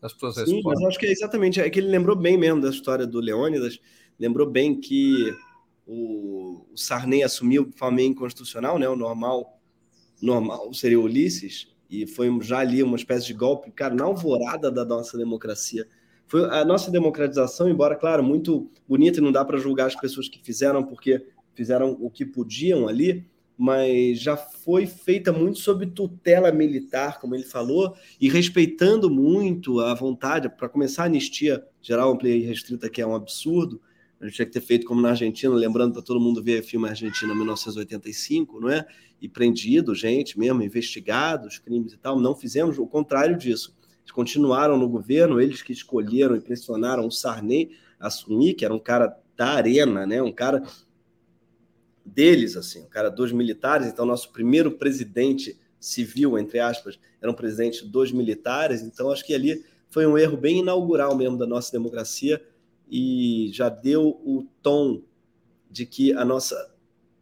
nas 0.00 0.12
suas 0.12 0.34
Sim, 0.36 0.40
respostas? 0.42 0.80
mas 0.80 0.88
acho 0.88 0.98
que 0.98 1.06
é 1.06 1.10
exatamente, 1.10 1.60
é 1.60 1.68
que 1.68 1.80
ele 1.80 1.88
lembrou 1.88 2.14
bem 2.14 2.38
mesmo 2.38 2.60
da 2.60 2.68
história 2.68 3.06
do 3.06 3.18
Leônidas, 3.18 3.80
lembrou 4.18 4.48
bem 4.48 4.78
que 4.78 5.34
o, 5.86 6.66
Sarney 6.76 7.22
assumiu 7.22 7.62
o 7.62 7.72
família 7.72 8.10
inconstitucional, 8.10 8.78
né, 8.78 8.88
o 8.88 8.96
normal, 8.96 9.55
normal 10.20 10.72
seria 10.72 11.00
Ulisses, 11.00 11.68
e 11.88 12.06
foi 12.06 12.28
já 12.42 12.58
ali 12.58 12.82
uma 12.82 12.96
espécie 12.96 13.26
de 13.26 13.34
golpe, 13.34 13.70
cara, 13.70 13.94
na 13.94 14.04
alvorada 14.04 14.70
da 14.70 14.84
nossa 14.84 15.16
democracia 15.16 15.86
Foi 16.26 16.44
a 16.50 16.64
nossa 16.64 16.90
democratização, 16.90 17.68
embora, 17.68 17.94
claro, 17.94 18.22
muito 18.22 18.68
bonita 18.88 19.18
e 19.18 19.22
não 19.22 19.30
dá 19.30 19.44
para 19.44 19.58
julgar 19.58 19.86
as 19.86 19.94
pessoas 19.94 20.28
que 20.28 20.40
fizeram 20.42 20.82
porque 20.84 21.24
fizeram 21.54 21.96
o 22.00 22.10
que 22.10 22.26
podiam 22.26 22.88
ali, 22.88 23.24
mas 23.56 24.20
já 24.20 24.36
foi 24.36 24.86
feita 24.86 25.32
muito 25.32 25.58
sob 25.58 25.86
tutela 25.86 26.52
militar, 26.52 27.18
como 27.20 27.34
ele 27.34 27.44
falou, 27.44 27.96
e 28.20 28.28
respeitando 28.28 29.08
muito 29.08 29.80
a 29.80 29.94
vontade. 29.94 30.48
Para 30.48 30.68
começar, 30.68 31.04
a 31.04 31.06
anistia 31.06 31.64
geral, 31.80 32.12
ampla 32.12 32.28
e 32.28 32.40
restrita, 32.40 32.90
que 32.90 33.00
é 33.00 33.06
um 33.06 33.14
absurdo, 33.14 33.80
a 34.26 34.28
gente 34.28 34.36
tinha 34.36 34.46
que 34.46 34.52
ter 34.52 34.60
feito 34.60 34.86
como 34.86 35.00
na 35.00 35.10
Argentina, 35.10 35.54
lembrando 35.54 35.92
para 35.92 36.02
todo 36.02 36.20
mundo 36.20 36.42
ver 36.42 36.62
filme 36.62 36.88
Argentina 36.88 37.32
1985, 37.34 38.60
não 38.60 38.68
é? 38.68 38.84
E 39.20 39.28
prendido, 39.28 39.94
gente 39.94 40.38
mesmo, 40.38 40.62
investigados, 40.62 41.58
crimes 41.58 41.92
e 41.92 41.96
tal. 41.96 42.18
Não 42.18 42.34
fizemos 42.34 42.78
o 42.78 42.86
contrário 42.86 43.38
disso. 43.38 43.74
Eles 44.00 44.10
continuaram 44.10 44.76
no 44.76 44.88
governo, 44.88 45.40
eles 45.40 45.62
que 45.62 45.72
escolheram 45.72 46.36
e 46.36 46.40
pressionaram 46.40 47.06
o 47.06 47.10
Sarney 47.10 47.70
a 48.00 48.08
assumir, 48.08 48.54
que 48.54 48.64
era 48.64 48.74
um 48.74 48.78
cara 48.78 49.16
da 49.36 49.50
arena, 49.50 50.04
né? 50.06 50.20
Um 50.20 50.32
cara 50.32 50.62
deles, 52.04 52.56
assim, 52.56 52.82
um 52.82 52.88
cara 52.88 53.08
dos 53.08 53.32
militares. 53.32 53.86
Então, 53.86 54.04
nosso 54.04 54.32
primeiro 54.32 54.72
presidente 54.72 55.58
civil, 55.78 56.36
entre 56.36 56.58
aspas, 56.58 56.98
era 57.20 57.30
um 57.30 57.34
presidente 57.34 57.86
dos 57.86 58.10
militares. 58.10 58.82
Então, 58.82 59.10
acho 59.10 59.24
que 59.24 59.34
ali 59.34 59.64
foi 59.88 60.04
um 60.04 60.18
erro 60.18 60.36
bem 60.36 60.58
inaugural 60.58 61.16
mesmo 61.16 61.38
da 61.38 61.46
nossa 61.46 61.70
democracia 61.70 62.42
e 62.88 63.50
já 63.52 63.68
deu 63.68 64.08
o 64.24 64.46
tom 64.62 65.02
de 65.70 65.84
que 65.84 66.12
a 66.12 66.24
nossa 66.24 66.74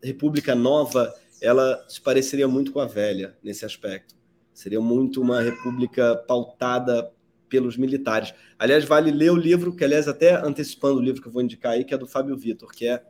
república 0.03 0.55
nova 0.55 1.15
ela 1.41 1.85
se 1.89 2.01
pareceria 2.01 2.47
muito 2.47 2.73
com 2.73 2.81
a 2.81 2.86
velha 2.86 3.36
nesse 3.43 3.65
aspecto. 3.65 4.15
Seria 4.53 4.81
muito 4.81 5.20
uma 5.20 5.41
república 5.41 6.16
pautada 6.16 7.12
pelos 7.49 7.77
militares. 7.77 8.32
Aliás, 8.59 8.85
vale 8.85 9.11
ler 9.11 9.31
o 9.31 9.36
livro, 9.36 9.74
que 9.74 9.85
aliás 9.85 10.09
até 10.09 10.35
antecipando 10.35 10.99
o 10.99 11.03
livro 11.03 11.20
que 11.20 11.28
eu 11.28 11.32
vou 11.32 11.43
indicar 11.43 11.73
aí, 11.73 11.85
que 11.85 11.95
é 11.95 11.99
do 11.99 12.07
Fábio 12.07 12.36
Vitor, 12.36 12.70
que 12.73 12.86
é 12.86 13.05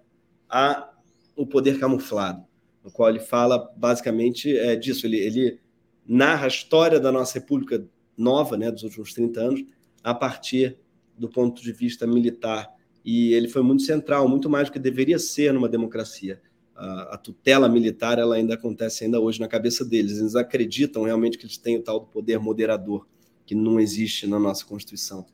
a 0.48 0.90
o 1.36 1.46
poder 1.46 1.80
camuflado, 1.80 2.44
no 2.82 2.90
qual 2.90 3.08
ele 3.08 3.18
fala 3.18 3.58
basicamente 3.76 4.56
é, 4.56 4.76
disso. 4.76 5.06
Ele, 5.06 5.18
ele 5.18 5.60
narra 6.06 6.44
a 6.44 6.48
história 6.48 7.00
da 7.00 7.10
nossa 7.10 7.38
república 7.38 7.84
nova, 8.16 8.56
né, 8.56 8.70
dos 8.70 8.82
últimos 8.84 9.12
30 9.12 9.40
anos, 9.40 9.64
a 10.02 10.14
partir 10.14 10.78
do 11.16 11.28
ponto 11.28 11.62
de 11.62 11.72
vista 11.72 12.06
militar. 12.06 12.68
E 13.04 13.32
ele 13.34 13.48
foi 13.48 13.62
muito 13.62 13.82
central, 13.82 14.28
muito 14.28 14.48
mais 14.48 14.68
do 14.68 14.72
que 14.72 14.78
deveria 14.78 15.18
ser 15.18 15.52
numa 15.52 15.68
democracia. 15.68 16.40
A, 16.74 17.14
a, 17.14 17.18
tutela 17.18 17.68
militar 17.68 18.18
ela 18.18 18.34
ainda 18.34 18.54
acontece 18.54 19.04
ainda 19.04 19.20
hoje 19.20 19.40
na 19.40 19.46
cabeça 19.46 19.84
deles. 19.84 20.18
Eles 20.18 20.34
acreditam 20.34 21.04
realmente 21.04 21.38
que 21.38 21.44
eles 21.44 21.58
têm 21.58 21.76
o 21.78 21.82
tal 21.82 22.00
do 22.00 22.06
poder 22.06 22.38
moderador, 22.38 23.06
que 23.46 23.54
não 23.54 23.78
existe 23.78 24.26
na 24.26 24.38
nossa 24.38 24.64
Constituição. 24.64 25.26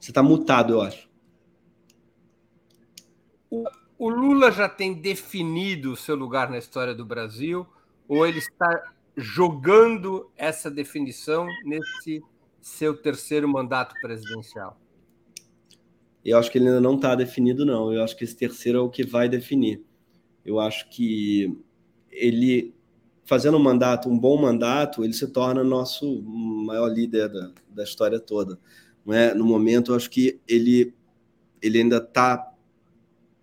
Você 0.00 0.10
está 0.10 0.22
mutado, 0.22 0.72
eu 0.72 0.80
acho. 0.80 1.10
O, 3.50 3.64
o 3.98 4.08
Lula 4.08 4.50
já 4.50 4.68
tem 4.68 4.94
definido 4.94 5.92
o 5.92 5.96
seu 5.96 6.16
lugar 6.16 6.48
na 6.48 6.56
história 6.56 6.94
do 6.94 7.04
Brasil 7.04 7.66
ou 8.08 8.26
ele 8.26 8.38
está 8.38 8.94
jogando 9.16 10.30
essa 10.36 10.70
definição 10.70 11.46
nesse 11.64 12.22
seu 12.60 12.96
terceiro 12.96 13.48
mandato 13.48 13.94
presidencial? 14.00 14.78
Eu 16.24 16.38
acho 16.38 16.50
que 16.50 16.58
ele 16.58 16.68
ainda 16.68 16.80
não 16.80 16.96
está 16.96 17.14
definido, 17.14 17.64
não. 17.64 17.92
Eu 17.92 18.02
acho 18.02 18.16
que 18.16 18.24
esse 18.24 18.36
terceiro 18.36 18.78
é 18.78 18.80
o 18.80 18.90
que 18.90 19.04
vai 19.04 19.28
definir. 19.28 19.82
Eu 20.44 20.60
acho 20.60 20.88
que 20.90 21.56
ele, 22.10 22.74
fazendo 23.24 23.56
um 23.56 23.62
mandato, 23.62 24.08
um 24.08 24.18
bom 24.18 24.40
mandato, 24.40 25.02
ele 25.02 25.14
se 25.14 25.26
torna 25.28 25.64
nosso 25.64 26.22
maior 26.22 26.88
líder 26.88 27.28
da, 27.28 27.52
da 27.70 27.82
história 27.82 28.20
toda. 28.20 28.58
Não 29.04 29.14
é? 29.14 29.34
No 29.34 29.44
momento, 29.44 29.92
eu 29.92 29.96
acho 29.96 30.10
que 30.10 30.38
ele, 30.46 30.94
ele 31.62 31.78
ainda 31.78 31.96
está 31.96 32.52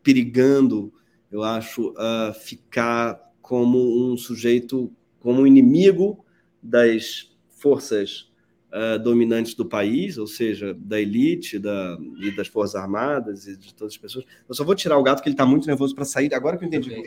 perigando, 0.04 0.94
eu 1.32 1.44
acho, 1.44 1.90
uh, 1.90 2.34
ficar 2.34 3.28
como 3.42 4.12
um 4.12 4.16
sujeito, 4.16 4.94
como 5.20 5.46
inimigo 5.46 6.24
das 6.62 7.32
forças 7.50 8.32
uh, 8.72 9.00
dominantes 9.00 9.54
do 9.54 9.66
país, 9.66 10.18
ou 10.18 10.28
seja, 10.28 10.74
da 10.74 11.00
elite 11.00 11.60
da, 11.60 11.98
e 12.20 12.36
das 12.36 12.48
forças 12.48 12.76
armadas 12.76 13.48
e 13.48 13.58
de 13.58 13.74
todas 13.74 13.94
as 13.94 13.98
pessoas. 13.98 14.26
Eu 14.48 14.56
só 14.56 14.64
vou 14.64 14.76
tirar 14.76 14.98
o 14.98 15.04
gato, 15.04 15.22
que 15.22 15.30
ele 15.30 15.34
está 15.34 15.46
muito 15.46 15.68
nervoso 15.68 15.96
para 15.96 16.06
sair. 16.06 16.34
Agora 16.34 16.58
que 16.58 16.66
eu 16.66 16.68
entendi. 16.68 17.04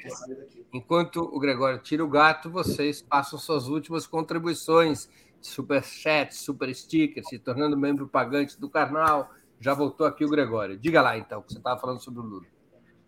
Enquanto 0.73 1.21
o 1.21 1.39
Gregório 1.39 1.81
tira 1.81 2.05
o 2.05 2.09
gato, 2.09 2.51
vocês 2.51 3.03
passam 3.03 3.39
suas 3.39 3.69
últimas 3.69 4.07
contribuições, 4.07 5.09
super 5.41 5.83
chat, 5.83 6.35
super 6.35 6.75
sticker, 6.75 7.25
se 7.25 7.39
tornando 7.39 7.77
membro 7.77 8.07
pagante 8.09 8.61
do 8.61 8.69
canal. 8.69 9.31
Já 9.61 9.75
voltou 9.75 10.07
aqui 10.07 10.25
o 10.25 10.29
Gregório. 10.29 10.79
Diga 10.79 11.03
lá, 11.03 11.19
então, 11.19 11.43
que 11.43 11.53
você 11.53 11.59
estava 11.59 11.79
falando 11.79 12.01
sobre 12.01 12.21
o 12.21 12.23
Lula. 12.23 12.47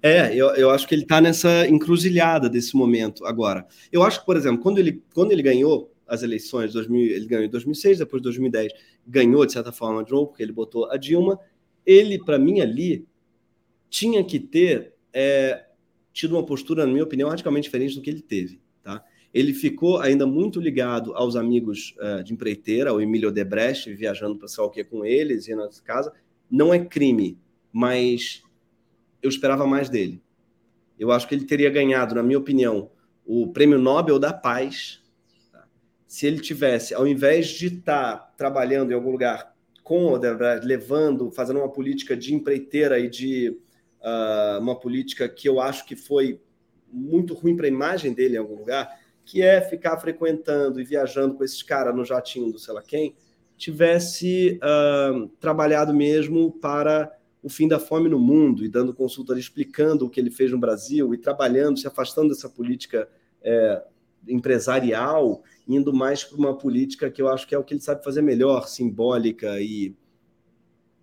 É, 0.02 0.34
eu, 0.34 0.48
eu 0.56 0.70
acho 0.70 0.88
que 0.88 0.94
ele 0.96 1.02
está 1.02 1.20
nessa 1.20 1.66
encruzilhada 1.68 2.50
desse 2.50 2.76
momento 2.76 3.24
agora. 3.24 3.64
Eu 3.92 4.02
acho 4.02 4.20
que, 4.20 4.26
por 4.26 4.36
exemplo, 4.36 4.60
quando 4.60 4.78
ele, 4.78 5.00
quando 5.14 5.30
ele 5.30 5.42
ganhou 5.42 5.94
as 6.08 6.24
eleições, 6.24 6.72
2000, 6.72 7.00
ele 7.00 7.26
ganhou 7.26 7.44
em 7.44 7.48
2006, 7.48 7.98
depois 7.98 8.20
de 8.20 8.24
2010, 8.24 8.72
ganhou 9.06 9.46
de 9.46 9.52
certa 9.52 9.70
forma 9.70 10.02
de 10.02 10.10
novo, 10.10 10.26
porque 10.26 10.42
ele 10.42 10.52
botou 10.52 10.90
a 10.90 10.96
Dilma. 10.96 11.38
Ele, 11.86 12.18
para 12.18 12.36
mim, 12.36 12.60
ali, 12.60 13.06
tinha 13.88 14.24
que 14.24 14.40
ter 14.40 14.94
é, 15.12 15.66
tido 16.12 16.34
uma 16.34 16.44
postura, 16.44 16.84
na 16.84 16.92
minha 16.92 17.04
opinião, 17.04 17.28
radicalmente 17.28 17.64
diferente 17.64 17.94
do 17.94 18.02
que 18.02 18.10
ele 18.10 18.22
teve. 18.22 18.60
Tá? 18.82 19.04
Ele 19.32 19.54
ficou 19.54 19.98
ainda 20.00 20.26
muito 20.26 20.60
ligado 20.60 21.14
aos 21.14 21.36
amigos 21.36 21.94
uh, 21.98 22.24
de 22.24 22.32
empreiteira, 22.32 22.92
o 22.92 23.00
Emílio 23.00 23.30
Debrecht, 23.30 23.92
viajando 23.94 24.36
para 24.36 24.48
sei 24.48 24.64
o 24.64 24.68
que 24.68 24.82
com 24.82 25.04
eles, 25.04 25.48
e 25.48 25.54
na 25.54 25.68
casa. 25.84 26.12
Não 26.50 26.74
é 26.74 26.84
crime, 26.84 27.38
mas 27.72 28.42
eu 29.22 29.28
esperava 29.28 29.66
mais 29.66 29.88
dele. 29.88 30.22
Eu 30.98 31.10
acho 31.10 31.26
que 31.26 31.34
ele 31.34 31.44
teria 31.44 31.70
ganhado, 31.70 32.14
na 32.14 32.22
minha 32.22 32.38
opinião, 32.38 32.90
o 33.24 33.52
Prêmio 33.52 33.78
Nobel 33.78 34.18
da 34.18 34.32
Paz 34.32 35.00
tá? 35.50 35.64
se 36.06 36.26
ele 36.26 36.40
tivesse, 36.40 36.92
ao 36.94 37.06
invés 37.06 37.48
de 37.48 37.68
estar 37.68 38.16
tá 38.16 38.32
trabalhando 38.36 38.90
em 38.90 38.94
algum 38.94 39.10
lugar 39.10 39.52
com 39.82 40.04
o 40.04 40.12
Odebrecht, 40.12 40.66
levando, 40.66 41.30
fazendo 41.30 41.58
uma 41.58 41.68
política 41.68 42.16
de 42.16 42.34
empreiteira 42.34 42.98
e 42.98 43.08
de 43.08 43.50
uh, 44.00 44.60
uma 44.60 44.78
política 44.78 45.28
que 45.28 45.48
eu 45.48 45.60
acho 45.60 45.84
que 45.84 45.96
foi 45.96 46.40
muito 46.92 47.34
ruim 47.34 47.56
para 47.56 47.66
a 47.66 47.70
imagem 47.70 48.12
dele 48.12 48.34
em 48.34 48.38
algum 48.38 48.56
lugar, 48.56 49.00
que 49.24 49.42
é 49.42 49.60
ficar 49.60 49.98
frequentando 49.98 50.80
e 50.80 50.84
viajando 50.84 51.34
com 51.34 51.44
esses 51.44 51.62
caras 51.62 51.94
no 51.94 52.04
jatinho 52.04 52.52
do 52.52 52.58
sei 52.58 52.74
lá 52.74 52.82
quem, 52.82 53.14
tivesse 53.56 54.58
uh, 54.62 55.28
trabalhado 55.40 55.94
mesmo 55.94 56.52
para 56.52 57.10
o 57.43 57.48
fim 57.48 57.66
da 57.66 57.78
fome 57.78 58.09
no 58.09 58.19
mundo 58.19 58.64
e 58.64 58.69
dando 58.69 58.94
consulta, 58.94 59.39
explicando 59.39 60.06
o 60.06 60.10
que 60.10 60.20
ele 60.20 60.31
fez 60.31 60.52
no 60.52 60.59
Brasil 60.59 61.12
e 61.12 61.19
trabalhando, 61.19 61.78
se 61.78 61.86
afastando 61.86 62.28
dessa 62.28 62.48
política 62.48 63.09
é, 63.43 63.82
empresarial, 64.28 65.43
indo 65.66 65.93
mais 65.93 66.23
para 66.23 66.39
uma 66.39 66.56
política 66.56 67.10
que 67.10 67.20
eu 67.20 67.28
acho 67.28 67.47
que 67.47 67.55
é 67.55 67.59
o 67.59 67.64
que 67.64 67.74
ele 67.74 67.81
sabe 67.81 68.05
fazer 68.05 68.23
melhor, 68.23 68.69
simbólica 68.69 69.60
e, 69.60 69.94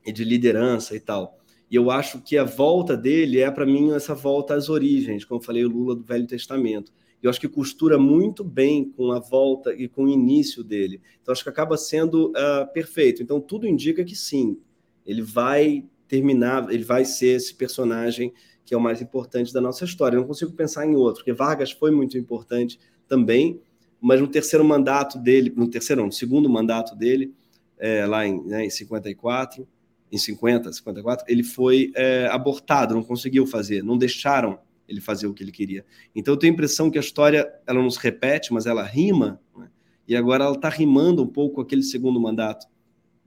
e 0.05 0.11
de 0.11 0.23
liderança 0.23 0.95
e 0.95 0.99
tal. 0.99 1.37
E 1.69 1.75
eu 1.75 1.91
acho 1.91 2.21
que 2.21 2.37
a 2.37 2.43
volta 2.43 2.97
dele 2.97 3.41
é, 3.41 3.51
para 3.51 3.65
mim, 3.65 3.91
essa 3.91 4.15
volta 4.15 4.55
às 4.55 4.69
origens, 4.69 5.25
como 5.25 5.39
eu 5.39 5.45
falei, 5.45 5.65
o 5.65 5.69
Lula 5.69 5.95
do 5.95 6.03
Velho 6.03 6.25
Testamento. 6.25 6.91
Eu 7.21 7.29
acho 7.29 7.39
que 7.39 7.49
costura 7.49 7.99
muito 7.99 8.45
bem 8.45 8.89
com 8.89 9.11
a 9.11 9.19
volta 9.19 9.73
e 9.73 9.89
com 9.89 10.05
o 10.05 10.09
início 10.09 10.63
dele. 10.63 11.01
Então, 11.21 11.33
acho 11.33 11.43
que 11.43 11.49
acaba 11.49 11.77
sendo 11.77 12.29
uh, 12.29 12.73
perfeito. 12.73 13.21
Então, 13.21 13.41
tudo 13.41 13.67
indica 13.67 14.05
que 14.05 14.15
sim, 14.15 14.57
ele 15.05 15.21
vai 15.21 15.85
terminar, 16.09 16.69
ele 16.73 16.83
vai 16.83 17.05
ser 17.05 17.37
esse 17.37 17.53
personagem 17.53 18.33
que 18.65 18.73
é 18.73 18.77
o 18.77 18.81
mais 18.81 19.01
importante 19.01 19.53
da 19.53 19.61
nossa 19.61 19.85
história. 19.85 20.15
Eu 20.15 20.21
não 20.21 20.27
consigo 20.27 20.51
pensar 20.51 20.85
em 20.85 20.95
outro, 20.95 21.21
porque 21.21 21.33
Vargas 21.33 21.71
foi 21.71 21.91
muito 21.91 22.17
importante 22.17 22.79
também, 23.07 23.61
mas 24.01 24.19
no 24.19 24.27
terceiro 24.27 24.65
mandato 24.65 25.17
dele, 25.17 25.51
no 25.55 25.67
terceiro, 25.67 26.01
não, 26.01 26.07
no 26.07 26.11
segundo 26.11 26.49
mandato 26.49 26.95
dele, 26.95 27.33
é, 27.77 28.05
lá 28.05 28.27
em, 28.27 28.43
né, 28.45 28.65
em 28.65 28.69
54, 28.69 29.67
em 30.11 30.17
50, 30.17 30.71
54, 30.73 31.25
ele 31.27 31.43
foi 31.43 31.91
é, 31.95 32.27
abortado, 32.27 32.93
não 32.93 33.03
conseguiu 33.03 33.45
fazer, 33.45 33.83
não 33.83 33.97
deixaram 33.97 34.59
ele 34.87 34.99
fazer 34.99 35.27
o 35.27 35.33
que 35.33 35.43
ele 35.43 35.51
queria. 35.51 35.85
Então 36.15 36.33
eu 36.33 36.37
tenho 36.37 36.53
a 36.53 36.55
impressão 36.55 36.89
que 36.89 36.97
a 36.97 37.01
história 37.01 37.51
ela 37.65 37.81
não 37.81 37.89
se 37.89 37.99
repete, 37.99 38.51
mas 38.51 38.65
ela 38.65 38.83
rima, 38.83 39.39
né? 39.55 39.69
e 40.07 40.15
agora 40.15 40.45
ela 40.45 40.55
está 40.55 40.69
rimando 40.69 41.23
um 41.23 41.27
pouco 41.27 41.61
aquele 41.61 41.83
segundo 41.83 42.19
mandato 42.19 42.67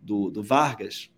do, 0.01 0.31
do 0.31 0.43
Vargas, 0.43 1.11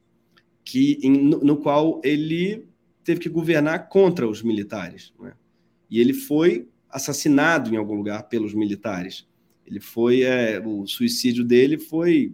que 0.64 0.98
em, 1.02 1.12
no, 1.12 1.38
no, 1.40 1.56
qual 1.56 2.00
ele 2.02 2.66
teve 3.02 3.20
que 3.20 3.28
governar 3.28 3.88
contra 3.88 4.26
os 4.26 4.42
militares. 4.42 5.12
Né? 5.20 5.34
E 5.90 6.00
ele 6.00 6.14
foi 6.14 6.68
assassinado 6.88 7.72
em 7.72 7.76
algum 7.76 7.94
lugar 7.94 8.28
pelos 8.28 8.54
militares. 8.54 9.26
Ele 9.66 9.80
foi 9.80 10.22
é, 10.22 10.60
o 10.64 10.86
suicídio 10.86 11.44
dele 11.44 11.78
foi 11.78 12.32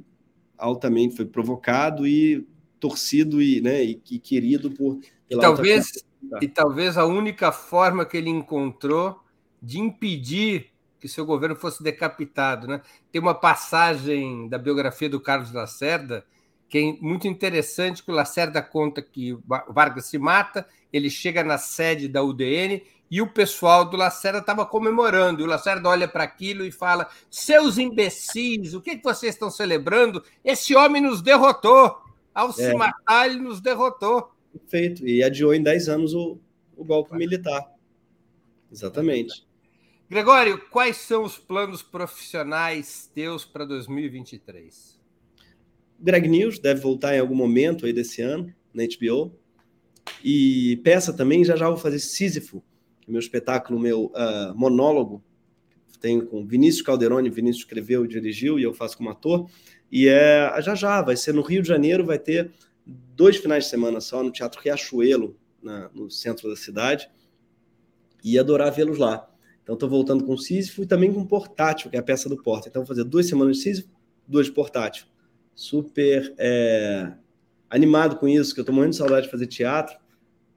altamente 0.56 1.16
foi 1.16 1.24
provocado 1.24 2.06
e 2.06 2.46
torcido 2.78 3.40
e, 3.42 3.60
né, 3.60 3.82
e, 3.84 4.02
e 4.10 4.18
querido 4.18 4.70
por 4.70 4.98
e 5.28 5.38
talvez 5.38 6.04
e 6.40 6.48
talvez 6.48 6.98
a 6.98 7.06
única 7.06 7.50
forma 7.50 8.04
que 8.04 8.16
ele 8.16 8.28
encontrou 8.28 9.18
de 9.62 9.78
impedir 9.78 10.66
que 10.98 11.08
seu 11.08 11.24
governo 11.24 11.56
fosse 11.56 11.82
decapitado. 11.82 12.66
Né? 12.66 12.82
Tem 13.10 13.20
uma 13.20 13.34
passagem 13.34 14.48
da 14.48 14.58
biografia 14.58 15.08
do 15.08 15.18
Carlos 15.18 15.52
Lacerda 15.52 16.24
que 16.70 16.78
é 16.78 17.04
muito 17.04 17.26
interessante, 17.26 18.02
que 18.02 18.10
o 18.12 18.14
Lacerda 18.14 18.62
conta 18.62 19.02
que 19.02 19.36
Vargas 19.68 20.06
se 20.06 20.18
mata, 20.18 20.64
ele 20.92 21.10
chega 21.10 21.42
na 21.42 21.58
sede 21.58 22.06
da 22.06 22.22
UDN 22.22 22.80
e 23.10 23.20
o 23.20 23.26
pessoal 23.26 23.84
do 23.84 23.96
Lacerda 23.96 24.38
estava 24.38 24.64
comemorando. 24.64 25.40
E 25.40 25.44
o 25.44 25.48
Lacerda 25.48 25.88
olha 25.88 26.06
para 26.06 26.22
aquilo 26.22 26.64
e 26.64 26.70
fala: 26.70 27.08
Seus 27.28 27.76
imbecis, 27.76 28.72
o 28.72 28.80
que, 28.80 28.96
que 28.96 29.02
vocês 29.02 29.34
estão 29.34 29.50
celebrando? 29.50 30.22
Esse 30.44 30.76
homem 30.76 31.02
nos 31.02 31.20
derrotou. 31.20 31.98
Ao 32.32 32.50
é. 32.50 32.52
se 32.52 32.72
matar, 32.74 33.28
ele 33.28 33.40
nos 33.40 33.60
derrotou. 33.60 34.30
Perfeito. 34.52 35.04
E 35.04 35.24
adiou 35.24 35.52
em 35.52 35.60
10 35.60 35.88
anos 35.88 36.14
o, 36.14 36.38
o 36.76 36.84
golpe 36.84 37.16
militar. 37.16 37.68
Exatamente. 38.70 39.44
Gregório, 40.08 40.60
quais 40.70 40.96
são 40.98 41.24
os 41.24 41.36
planos 41.36 41.82
profissionais 41.82 43.10
teus 43.12 43.44
para 43.44 43.64
2023? 43.64 44.99
Greg 46.00 46.28
News 46.28 46.58
deve 46.58 46.80
voltar 46.80 47.14
em 47.14 47.20
algum 47.20 47.34
momento 47.34 47.84
aí 47.84 47.92
desse 47.92 48.22
ano, 48.22 48.52
na 48.72 48.84
HBO. 48.84 49.38
E 50.24 50.80
peça 50.82 51.12
também, 51.12 51.44
já 51.44 51.56
já 51.56 51.68
vou 51.68 51.76
fazer 51.76 51.98
Sísifo, 51.98 52.62
é 53.06 53.10
meu 53.10 53.20
espetáculo, 53.20 53.78
meu 53.78 54.06
uh, 54.06 54.54
monólogo. 54.54 55.22
Tenho 56.00 56.26
com 56.26 56.46
Vinícius 56.46 56.82
Calderoni, 56.82 57.28
Vinícius 57.28 57.64
escreveu 57.64 58.04
e 58.04 58.08
dirigiu, 58.08 58.58
e 58.58 58.62
eu 58.62 58.72
faço 58.72 58.96
como 58.96 59.10
ator. 59.10 59.50
E 59.92 60.08
é 60.08 60.50
já 60.62 60.74
já, 60.74 61.02
vai 61.02 61.16
ser 61.16 61.34
no 61.34 61.42
Rio 61.42 61.60
de 61.60 61.68
Janeiro, 61.68 62.06
vai 62.06 62.18
ter 62.18 62.50
dois 62.86 63.36
finais 63.36 63.64
de 63.64 63.70
semana 63.70 64.00
só 64.00 64.22
no 64.22 64.30
Teatro 64.30 64.60
Riachuelo, 64.62 65.36
na, 65.62 65.90
no 65.94 66.10
centro 66.10 66.48
da 66.48 66.56
cidade. 66.56 67.10
E 68.24 68.38
adorar 68.38 68.70
vê-los 68.72 68.98
lá. 68.98 69.28
Então 69.62 69.74
estou 69.74 69.88
voltando 69.88 70.24
com 70.24 70.36
Sísifo 70.36 70.82
e 70.82 70.86
também 70.86 71.12
com 71.12 71.24
Portátil, 71.26 71.90
que 71.90 71.96
é 71.96 72.00
a 72.00 72.02
peça 72.02 72.28
do 72.28 72.42
Porta. 72.42 72.68
Então 72.68 72.82
vou 72.82 72.88
fazer 72.88 73.04
duas 73.04 73.26
semanas 73.26 73.58
de 73.58 73.62
Sísifo, 73.62 73.88
duas 74.26 74.46
de 74.46 74.52
Portátil. 74.52 75.09
Super 75.60 76.34
é, 76.38 77.12
animado 77.68 78.16
com 78.16 78.26
isso, 78.26 78.54
que 78.54 78.60
eu 78.60 78.62
estou 78.62 78.74
morrendo 78.74 78.92
de 78.92 78.96
saudade 78.96 79.26
de 79.26 79.30
fazer 79.30 79.46
teatro. 79.46 79.94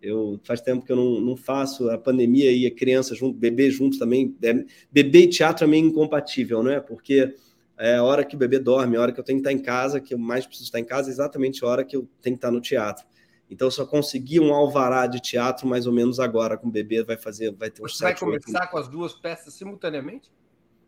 Eu 0.01 0.39
faz 0.45 0.61
tempo 0.61 0.85
que 0.85 0.93
eu 0.93 0.95
não, 0.95 1.19
não 1.19 1.35
faço 1.35 1.89
a 1.89 1.97
pandemia 1.97 2.49
e 2.53 2.65
a 2.65 2.73
criança 2.73 3.13
junto, 3.13 3.37
bebê 3.37 3.69
juntos 3.69 3.99
também. 3.99 4.33
É, 4.41 4.63
bebê 4.89 5.23
e 5.23 5.27
teatro 5.27 5.65
é 5.65 5.67
meio 5.67 5.85
incompatível, 5.85 6.63
não 6.63 6.71
é? 6.71 6.79
Porque 6.79 7.35
é 7.77 7.95
a 7.95 8.03
hora 8.03 8.23
que 8.23 8.33
o 8.33 8.39
bebê 8.39 8.59
dorme, 8.59 8.95
a 8.95 9.01
hora 9.01 9.11
que 9.11 9.19
eu 9.19 9.25
tenho 9.25 9.39
que 9.39 9.49
estar 9.49 9.51
em 9.51 9.61
casa, 9.61 9.99
que 9.99 10.13
eu 10.13 10.17
mais 10.17 10.45
preciso 10.45 10.69
estar 10.69 10.79
em 10.79 10.85
casa, 10.85 11.09
é 11.09 11.11
exatamente 11.11 11.65
a 11.65 11.67
hora 11.67 11.83
que 11.83 11.97
eu 11.97 12.07
tenho 12.21 12.37
que 12.37 12.37
estar 12.37 12.51
no 12.51 12.61
teatro. 12.61 13.05
Então, 13.49 13.67
eu 13.67 13.71
só 13.71 13.85
consegui 13.85 14.39
um 14.39 14.53
alvará 14.53 15.05
de 15.05 15.19
teatro 15.19 15.67
mais 15.67 15.85
ou 15.85 15.91
menos 15.91 16.17
agora 16.17 16.57
com 16.57 16.69
o 16.69 16.71
bebê, 16.71 17.03
vai 17.03 17.17
fazer, 17.17 17.51
vai 17.51 17.69
ter 17.69 17.81
Você 17.81 18.03
vai 18.03 18.17
começar 18.17 18.67
com 18.67 18.77
as 18.77 18.87
duas 18.87 19.13
peças 19.13 19.53
simultaneamente? 19.53 20.31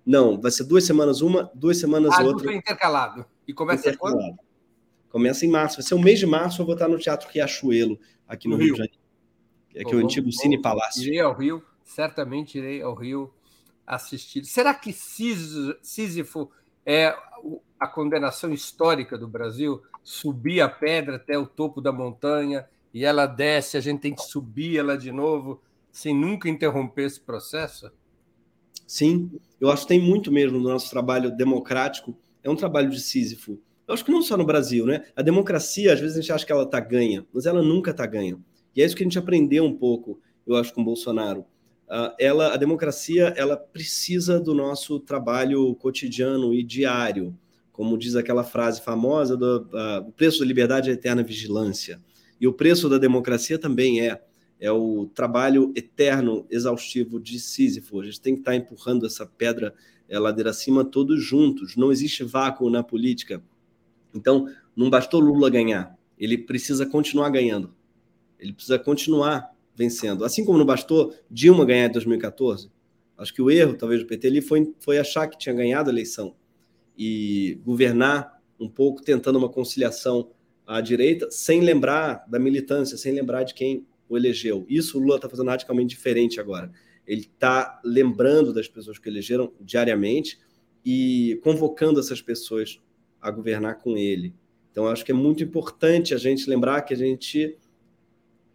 Não, 0.05 0.39
vai 0.39 0.51
ser 0.51 0.63
duas 0.63 0.85
semanas 0.85 1.19
uma, 1.19 1.51
duas 1.53 1.77
semanas 1.77 2.13
ah, 2.17 2.23
outra. 2.23 2.49
Ah, 2.49 2.55
intercalado. 2.55 3.25
E 3.47 3.53
começa 3.53 3.95
quando? 3.95 4.37
Começa 5.09 5.45
em 5.45 5.49
março. 5.49 5.77
Vai 5.77 5.83
ser 5.83 5.95
o 5.95 5.99
mês 5.99 6.19
de 6.19 6.25
março, 6.25 6.61
eu 6.61 6.65
vou 6.65 6.75
estar 6.75 6.87
no 6.87 6.97
Teatro 6.97 7.29
Riachuelo, 7.29 7.99
aqui 8.27 8.47
no, 8.47 8.55
no 8.55 8.61
Rio. 8.61 8.73
Rio 8.73 8.73
de 8.73 8.79
Janeiro. 8.79 9.05
É 9.75 9.83
que 9.83 9.93
é 9.93 9.97
o 9.97 9.99
antigo 9.99 10.31
Cine 10.31 10.61
Palácio. 10.61 11.03
Irei 11.03 11.19
ao 11.19 11.33
Rio, 11.33 11.63
certamente 11.83 12.57
irei 12.57 12.81
ao 12.81 12.95
Rio 12.95 13.33
assistir. 13.85 14.45
Será 14.45 14.73
que 14.73 14.93
Sísifo 14.93 16.49
é 16.85 17.15
a 17.79 17.87
condenação 17.87 18.51
histórica 18.53 19.17
do 19.17 19.27
Brasil? 19.27 19.81
Subir 20.03 20.61
a 20.61 20.69
pedra 20.69 21.17
até 21.17 21.37
o 21.37 21.45
topo 21.45 21.81
da 21.81 21.91
montanha 21.91 22.67
e 22.93 23.03
ela 23.03 23.25
desce, 23.25 23.75
a 23.75 23.81
gente 23.81 23.99
tem 23.99 24.15
que 24.15 24.23
subir 24.23 24.77
ela 24.77 24.97
de 24.97 25.11
novo, 25.11 25.61
sem 25.91 26.15
nunca 26.15 26.47
interromper 26.47 27.03
esse 27.03 27.19
processo? 27.19 27.91
Sim, 28.87 29.31
eu 29.59 29.69
acho 29.69 29.81
que 29.81 29.89
tem 29.89 29.99
muito 29.99 30.31
mesmo 30.31 30.59
no 30.59 30.69
nosso 30.69 30.89
trabalho 30.89 31.35
democrático. 31.35 32.15
É 32.45 32.49
um 32.49 32.55
trabalho 32.55 32.91
de 32.91 32.99
Sísifo. 32.99 33.59
Eu 33.87 33.93
acho 33.95 34.05
que 34.05 34.11
não 34.11 34.21
só 34.21 34.37
no 34.37 34.45
Brasil, 34.45 34.85
né? 34.85 35.03
A 35.15 35.23
democracia, 35.23 35.91
às 35.91 35.99
vezes 35.99 36.15
a 36.15 36.21
gente 36.21 36.31
acha 36.31 36.45
que 36.45 36.51
ela 36.51 36.63
está 36.63 36.79
ganha, 36.79 37.25
mas 37.33 37.47
ela 37.47 37.63
nunca 37.63 37.89
está 37.89 38.05
ganha. 38.05 38.37
E 38.75 38.83
é 38.83 38.85
isso 38.85 38.95
que 38.95 39.01
a 39.01 39.05
gente 39.05 39.17
aprendeu 39.17 39.63
um 39.63 39.75
pouco, 39.75 40.19
eu 40.45 40.55
acho, 40.55 40.71
com 40.71 40.83
Bolsonaro. 40.83 41.41
Uh, 41.87 42.13
ela, 42.19 42.53
a 42.53 42.57
democracia, 42.57 43.33
ela 43.35 43.57
precisa 43.57 44.39
do 44.39 44.53
nosso 44.53 44.99
trabalho 44.99 45.73
cotidiano 45.75 46.53
e 46.53 46.61
diário. 46.63 47.35
Como 47.71 47.97
diz 47.97 48.15
aquela 48.15 48.43
frase 48.43 48.79
famosa, 48.79 49.35
do, 49.35 49.61
uh, 49.73 50.07
o 50.07 50.11
preço 50.11 50.39
da 50.39 50.45
liberdade 50.45 50.89
é 50.89 50.91
a 50.91 50.95
eterna 50.95 51.23
vigilância. 51.23 51.99
E 52.39 52.47
o 52.47 52.53
preço 52.53 52.87
da 52.87 52.99
democracia 52.99 53.57
também 53.57 54.01
é 54.01 54.21
é 54.59 54.71
o 54.71 55.07
trabalho 55.13 55.71
eterno, 55.75 56.45
exaustivo 56.49 57.19
de 57.19 57.39
Sísifo. 57.39 57.99
A 57.99 58.05
gente 58.05 58.21
tem 58.21 58.33
que 58.33 58.41
estar 58.41 58.55
empurrando 58.55 59.05
essa 59.05 59.25
pedra 59.25 59.73
é, 60.07 60.17
ladeira 60.17 60.49
acima 60.49 60.85
todos 60.85 61.23
juntos. 61.23 61.75
Não 61.75 61.91
existe 61.91 62.23
vácuo 62.23 62.69
na 62.69 62.83
política. 62.83 63.43
Então, 64.13 64.47
não 64.75 64.89
bastou 64.89 65.19
Lula 65.19 65.49
ganhar. 65.49 65.97
Ele 66.17 66.37
precisa 66.37 66.85
continuar 66.85 67.29
ganhando. 67.29 67.73
Ele 68.39 68.53
precisa 68.53 68.79
continuar 68.79 69.53
vencendo. 69.75 70.23
Assim 70.23 70.45
como 70.45 70.57
não 70.57 70.65
bastou 70.65 71.13
Dilma 71.29 71.65
ganhar 71.65 71.87
em 71.87 71.91
2014. 71.91 72.71
Acho 73.17 73.33
que 73.33 73.41
o 73.41 73.51
erro, 73.51 73.75
talvez, 73.75 74.01
do 74.01 74.07
PT 74.07 74.27
ali 74.27 74.41
foi, 74.41 74.73
foi 74.79 74.97
achar 74.97 75.27
que 75.27 75.37
tinha 75.37 75.55
ganhado 75.55 75.89
a 75.89 75.93
eleição 75.93 76.35
e 76.97 77.59
governar 77.65 78.41
um 78.59 78.69
pouco 78.69 79.01
tentando 79.01 79.37
uma 79.37 79.49
conciliação 79.49 80.29
à 80.65 80.81
direita, 80.81 81.29
sem 81.29 81.61
lembrar 81.61 82.25
da 82.27 82.39
militância, 82.39 82.97
sem 82.97 83.13
lembrar 83.13 83.43
de 83.43 83.53
quem 83.53 83.85
o 84.07 84.17
elegeu. 84.17 84.65
Isso 84.69 84.97
o 84.97 85.01
Lula 85.01 85.15
está 85.15 85.29
fazendo 85.29 85.49
radicalmente 85.49 85.89
diferente 85.89 86.39
agora. 86.39 86.71
Ele 87.05 87.21
está 87.21 87.79
lembrando 87.83 88.53
das 88.53 88.67
pessoas 88.67 88.97
que 88.97 89.09
elegeram 89.09 89.53
diariamente 89.61 90.39
e 90.83 91.39
convocando 91.43 91.99
essas 91.99 92.21
pessoas 92.21 92.79
a 93.21 93.31
governar 93.31 93.79
com 93.79 93.97
ele. 93.97 94.33
Então, 94.71 94.87
acho 94.87 95.05
que 95.05 95.11
é 95.11 95.15
muito 95.15 95.43
importante 95.43 96.13
a 96.13 96.17
gente 96.17 96.49
lembrar 96.49 96.81
que 96.81 96.93
a 96.93 96.97
gente 96.97 97.57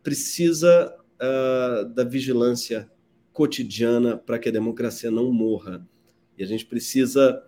precisa 0.03 0.95
uh, 1.17 1.89
da 1.89 2.05
vigilância 2.05 2.91
cotidiana 3.33 4.17
para 4.17 4.39
que 4.39 4.49
a 4.49 4.53
democracia 4.53 5.11
não 5.11 5.33
morra. 5.33 5.87
E 6.37 6.43
a 6.43 6.47
gente 6.47 6.67
precisa 6.67 7.43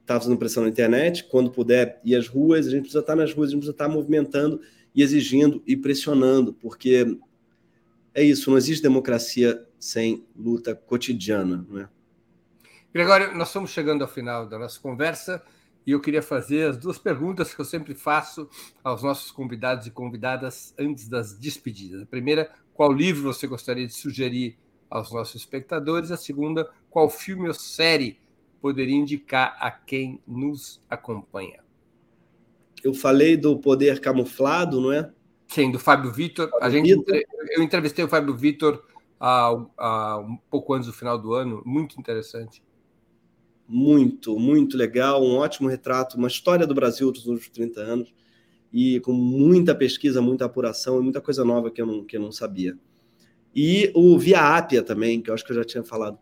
estar 0.00 0.14
tá 0.14 0.20
fazendo 0.20 0.38
pressão 0.38 0.62
na 0.62 0.68
internet, 0.68 1.24
quando 1.24 1.50
puder 1.50 2.00
ir 2.04 2.14
às 2.14 2.28
ruas, 2.28 2.66
a 2.66 2.70
gente 2.70 2.82
precisa 2.82 3.00
estar 3.00 3.14
tá 3.14 3.20
nas 3.20 3.32
ruas, 3.32 3.48
a 3.48 3.50
gente 3.50 3.60
precisa 3.60 3.74
estar 3.74 3.88
tá 3.88 3.92
movimentando 3.92 4.60
e 4.96 5.02
exigindo 5.02 5.62
e 5.66 5.76
pressionando, 5.76 6.54
porque 6.54 7.18
é 8.14 8.22
isso, 8.22 8.50
não 8.50 8.56
existe 8.56 8.82
democracia 8.82 9.62
sem 9.78 10.26
luta 10.34 10.74
cotidiana, 10.74 11.66
não 11.68 11.80
é? 11.80 11.88
Gregório, 12.94 13.36
nós 13.36 13.48
estamos 13.48 13.70
chegando 13.70 14.00
ao 14.00 14.08
final 14.08 14.48
da 14.48 14.58
nossa 14.58 14.80
conversa 14.80 15.42
e 15.86 15.90
eu 15.90 16.00
queria 16.00 16.22
fazer 16.22 16.70
as 16.70 16.78
duas 16.78 16.98
perguntas 16.98 17.52
que 17.52 17.60
eu 17.60 17.64
sempre 17.64 17.94
faço 17.94 18.48
aos 18.82 19.02
nossos 19.02 19.30
convidados 19.30 19.86
e 19.86 19.90
convidadas 19.90 20.74
antes 20.78 21.06
das 21.06 21.38
despedidas. 21.38 22.00
A 22.00 22.06
primeira, 22.06 22.50
qual 22.72 22.90
livro 22.90 23.22
você 23.22 23.46
gostaria 23.46 23.86
de 23.86 23.92
sugerir 23.92 24.58
aos 24.88 25.12
nossos 25.12 25.34
espectadores? 25.34 26.10
A 26.10 26.16
segunda, 26.16 26.70
qual 26.88 27.10
filme 27.10 27.48
ou 27.48 27.54
série 27.54 28.18
poderia 28.62 28.96
indicar 28.96 29.58
a 29.60 29.70
quem 29.70 30.18
nos 30.26 30.80
acompanha? 30.88 31.65
Eu 32.86 32.94
falei 32.94 33.36
do 33.36 33.58
poder 33.58 34.00
camuflado, 34.00 34.80
não 34.80 34.92
é? 34.92 35.10
Sim, 35.48 35.72
do 35.72 35.78
Fábio 35.78 36.12
Vitor. 36.12 36.48
A 36.60 36.70
gente, 36.70 36.90
eu 37.50 37.62
entrevistei 37.62 38.04
o 38.04 38.08
Fábio 38.08 38.36
Vitor 38.36 38.80
há, 39.18 39.52
há 39.76 40.18
um 40.20 40.36
pouco 40.48 40.72
antes 40.72 40.86
do 40.86 40.92
final 40.92 41.18
do 41.18 41.34
ano, 41.34 41.62
muito 41.66 41.98
interessante. 41.98 42.62
Muito, 43.68 44.38
muito 44.38 44.76
legal, 44.76 45.20
um 45.24 45.36
ótimo 45.36 45.68
retrato, 45.68 46.16
uma 46.16 46.28
história 46.28 46.64
do 46.64 46.74
Brasil 46.74 47.10
dos 47.10 47.26
últimos 47.26 47.48
30 47.48 47.80
anos 47.80 48.14
e 48.72 49.00
com 49.00 49.12
muita 49.12 49.74
pesquisa, 49.74 50.22
muita 50.22 50.44
apuração 50.44 51.00
e 51.00 51.02
muita 51.02 51.20
coisa 51.20 51.44
nova 51.44 51.70
que 51.70 51.82
eu 51.82 51.86
não, 51.86 52.04
que 52.04 52.16
eu 52.16 52.20
não 52.20 52.30
sabia. 52.30 52.78
E 53.52 53.90
o 53.96 54.16
Via 54.16 54.56
Ápia 54.56 54.80
também, 54.80 55.20
que 55.20 55.30
eu 55.30 55.34
acho 55.34 55.44
que 55.44 55.50
eu 55.50 55.56
já 55.56 55.64
tinha 55.64 55.82
falado. 55.82 56.18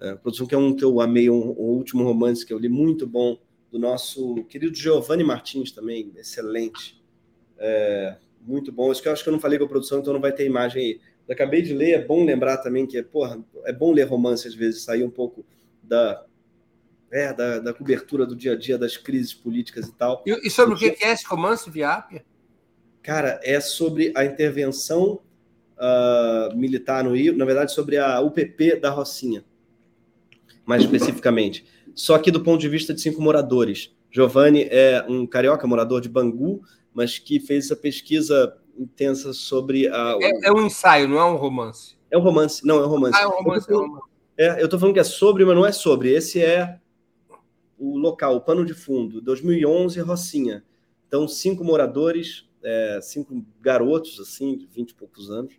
É, 0.00 0.14
produção 0.14 0.46
que 0.46 0.54
é 0.54 0.58
um 0.58 0.74
que 0.74 0.82
eu 0.82 0.98
amei, 0.98 1.28
um, 1.28 1.50
um 1.50 1.76
último 1.76 2.02
romance 2.04 2.46
que 2.46 2.54
eu 2.54 2.58
li, 2.58 2.70
muito 2.70 3.06
bom, 3.06 3.36
do 3.70 3.78
nosso 3.78 4.44
querido 4.44 4.74
Giovanni 4.74 5.22
Martins 5.22 5.70
também, 5.70 6.12
excelente. 6.16 7.00
É, 7.58 8.16
muito 8.40 8.72
bom. 8.72 8.90
Isso 8.90 9.00
que 9.00 9.08
eu 9.08 9.12
acho 9.12 9.22
que 9.22 9.28
eu 9.28 9.32
não 9.32 9.40
falei 9.40 9.58
com 9.58 9.64
a 9.64 9.68
produção, 9.68 10.00
então 10.00 10.12
não 10.12 10.20
vai 10.20 10.32
ter 10.32 10.44
imagem 10.44 10.82
aí. 10.82 11.00
Eu 11.28 11.34
acabei 11.34 11.62
de 11.62 11.72
ler, 11.72 11.92
é 11.92 12.04
bom 12.04 12.24
lembrar 12.24 12.56
também 12.58 12.86
que, 12.86 13.00
porra, 13.02 13.40
é 13.64 13.72
bom 13.72 13.92
ler 13.92 14.04
romance 14.04 14.48
às 14.48 14.54
vezes, 14.54 14.82
sair 14.82 15.04
um 15.04 15.10
pouco 15.10 15.46
da, 15.82 16.24
é, 17.12 17.32
da, 17.32 17.58
da, 17.60 17.72
cobertura 17.72 18.26
do 18.26 18.34
dia 18.34 18.52
a 18.52 18.56
dia, 18.56 18.76
das 18.76 18.96
crises 18.96 19.32
políticas 19.32 19.86
e 19.86 19.92
tal. 19.92 20.24
E, 20.26 20.48
e 20.48 20.50
sobre 20.50 20.72
Porque, 20.72 20.88
o 20.88 20.94
que 20.96 21.04
é 21.04 21.12
esse 21.12 21.24
romance, 21.26 21.70
Viápia? 21.70 22.24
Cara, 23.02 23.40
é 23.44 23.60
sobre 23.60 24.12
a 24.16 24.24
intervenção 24.24 25.20
uh, 25.76 26.56
militar 26.56 27.04
no 27.04 27.14
Rio, 27.14 27.36
na 27.36 27.44
verdade, 27.44 27.72
sobre 27.72 27.96
a 27.96 28.20
UPP 28.20 28.76
da 28.80 28.90
Rocinha, 28.90 29.44
mais 30.66 30.82
especificamente 30.82 31.64
só 32.00 32.18
que 32.18 32.30
do 32.30 32.42
ponto 32.42 32.58
de 32.58 32.68
vista 32.68 32.94
de 32.94 33.00
cinco 33.00 33.20
moradores. 33.20 33.94
Giovanni 34.10 34.66
é 34.70 35.04
um 35.06 35.26
carioca, 35.26 35.66
morador 35.66 36.00
de 36.00 36.08
Bangu, 36.08 36.62
mas 36.94 37.18
que 37.18 37.38
fez 37.38 37.66
essa 37.66 37.76
pesquisa 37.76 38.56
intensa 38.76 39.34
sobre 39.34 39.86
a. 39.86 40.16
É, 40.18 40.48
é 40.48 40.52
um 40.52 40.64
ensaio, 40.66 41.06
não 41.06 41.18
é 41.18 41.24
um 41.24 41.36
romance. 41.36 41.98
É 42.10 42.16
um 42.16 42.22
romance, 42.22 42.66
não, 42.66 42.78
é 42.78 42.86
um 42.86 42.88
romance. 42.88 43.18
Ah, 43.18 43.22
é 43.22 43.26
um 43.26 43.30
romance, 43.30 43.70
é, 43.70 43.74
um 43.74 43.80
romance. 43.80 44.04
É, 44.38 44.60
eu 44.60 44.64
estou 44.64 44.80
falando 44.80 44.94
que 44.94 45.00
é 45.00 45.04
sobre, 45.04 45.44
mas 45.44 45.54
não 45.54 45.66
é 45.66 45.72
sobre. 45.72 46.10
Esse 46.10 46.42
é 46.42 46.78
o 47.78 47.98
local, 47.98 48.34
o 48.34 48.40
pano 48.40 48.64
de 48.64 48.72
fundo. 48.72 49.20
2011, 49.20 50.00
Rocinha. 50.00 50.64
Então, 51.06 51.28
cinco 51.28 51.62
moradores, 51.62 52.48
é, 52.64 52.98
cinco 53.02 53.44
garotos, 53.60 54.18
assim, 54.18 54.56
de 54.56 54.66
20 54.66 54.90
e 54.90 54.94
poucos 54.94 55.30
anos. 55.30 55.52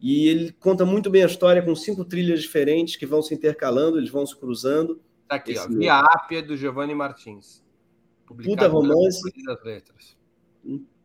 E 0.00 0.26
ele 0.26 0.52
conta 0.58 0.84
muito 0.84 1.08
bem 1.08 1.22
a 1.22 1.26
história 1.26 1.62
com 1.62 1.74
cinco 1.76 2.04
trilhas 2.04 2.42
diferentes 2.42 2.96
que 2.96 3.06
vão 3.06 3.22
se 3.22 3.32
intercalando, 3.32 3.98
eles 3.98 4.10
vão 4.10 4.26
se 4.26 4.36
cruzando. 4.36 5.00
Tá 5.28 5.36
aqui, 5.36 5.58
ó, 5.58 5.68
Via 5.68 5.98
Ápia, 5.98 6.42
do 6.42 6.56
Giovanni 6.56 6.94
Martins. 6.94 7.64
Puta 8.26 8.68
romance. 8.68 9.20
Das 9.44 9.64
letras. 9.64 10.16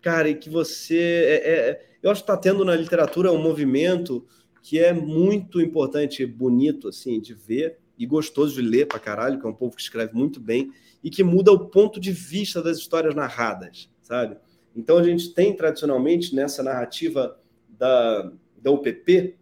Cara, 0.02 0.30
e 0.30 0.36
que 0.36 0.50
você. 0.50 0.98
É, 0.98 1.50
é, 1.50 1.90
eu 2.02 2.10
acho 2.10 2.24
que 2.24 2.32
está 2.32 2.38
tendo 2.38 2.66
na 2.66 2.76
literatura 2.76 3.32
um 3.32 3.42
movimento 3.42 4.26
que 4.62 4.80
é 4.80 4.94
muito 4.94 5.60
importante, 5.60 6.26
bonito, 6.26 6.88
assim, 6.88 7.20
de 7.20 7.34
ver 7.34 7.80
e 7.98 8.06
gostoso 8.06 8.56
de 8.56 8.68
ler 8.68 8.88
pra 8.88 9.00
caralho, 9.00 9.40
que 9.40 9.46
é 9.46 9.50
um 9.50 9.54
povo 9.54 9.76
que 9.76 9.82
escreve 9.82 10.14
muito 10.14 10.40
bem 10.40 10.72
e 11.04 11.10
que 11.10 11.24
muda 11.24 11.52
o 11.52 11.68
ponto 11.68 12.00
de 12.00 12.12
vista 12.12 12.62
das 12.62 12.78
histórias 12.78 13.14
narradas, 13.14 13.90
sabe? 14.02 14.38
Então 14.76 14.98
a 14.98 15.04
gente 15.04 15.34
tem 15.34 15.56
tradicionalmente 15.56 16.34
nessa 16.34 16.64
narrativa 16.64 17.40
da, 17.70 18.32
da 18.58 18.72
UPP 18.72 19.36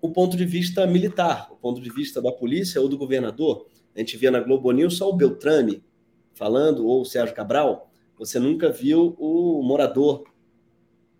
o 0.00 0.10
ponto 0.10 0.36
de 0.36 0.44
vista 0.44 0.86
militar, 0.86 1.48
o 1.50 1.56
ponto 1.56 1.80
de 1.80 1.90
vista 1.90 2.22
da 2.22 2.30
polícia 2.30 2.80
ou 2.80 2.88
do 2.88 2.96
governador. 2.96 3.66
A 3.96 4.00
gente 4.00 4.16
via 4.16 4.30
na 4.30 4.40
Globo 4.40 4.70
News 4.70 4.98
só 4.98 5.08
o 5.08 5.16
Beltrame 5.16 5.82
falando, 6.34 6.86
ou 6.86 7.00
o 7.00 7.04
Sérgio 7.04 7.34
Cabral. 7.34 7.90
Você 8.18 8.38
nunca 8.38 8.70
viu 8.70 9.16
o 9.18 9.62
morador 9.62 10.24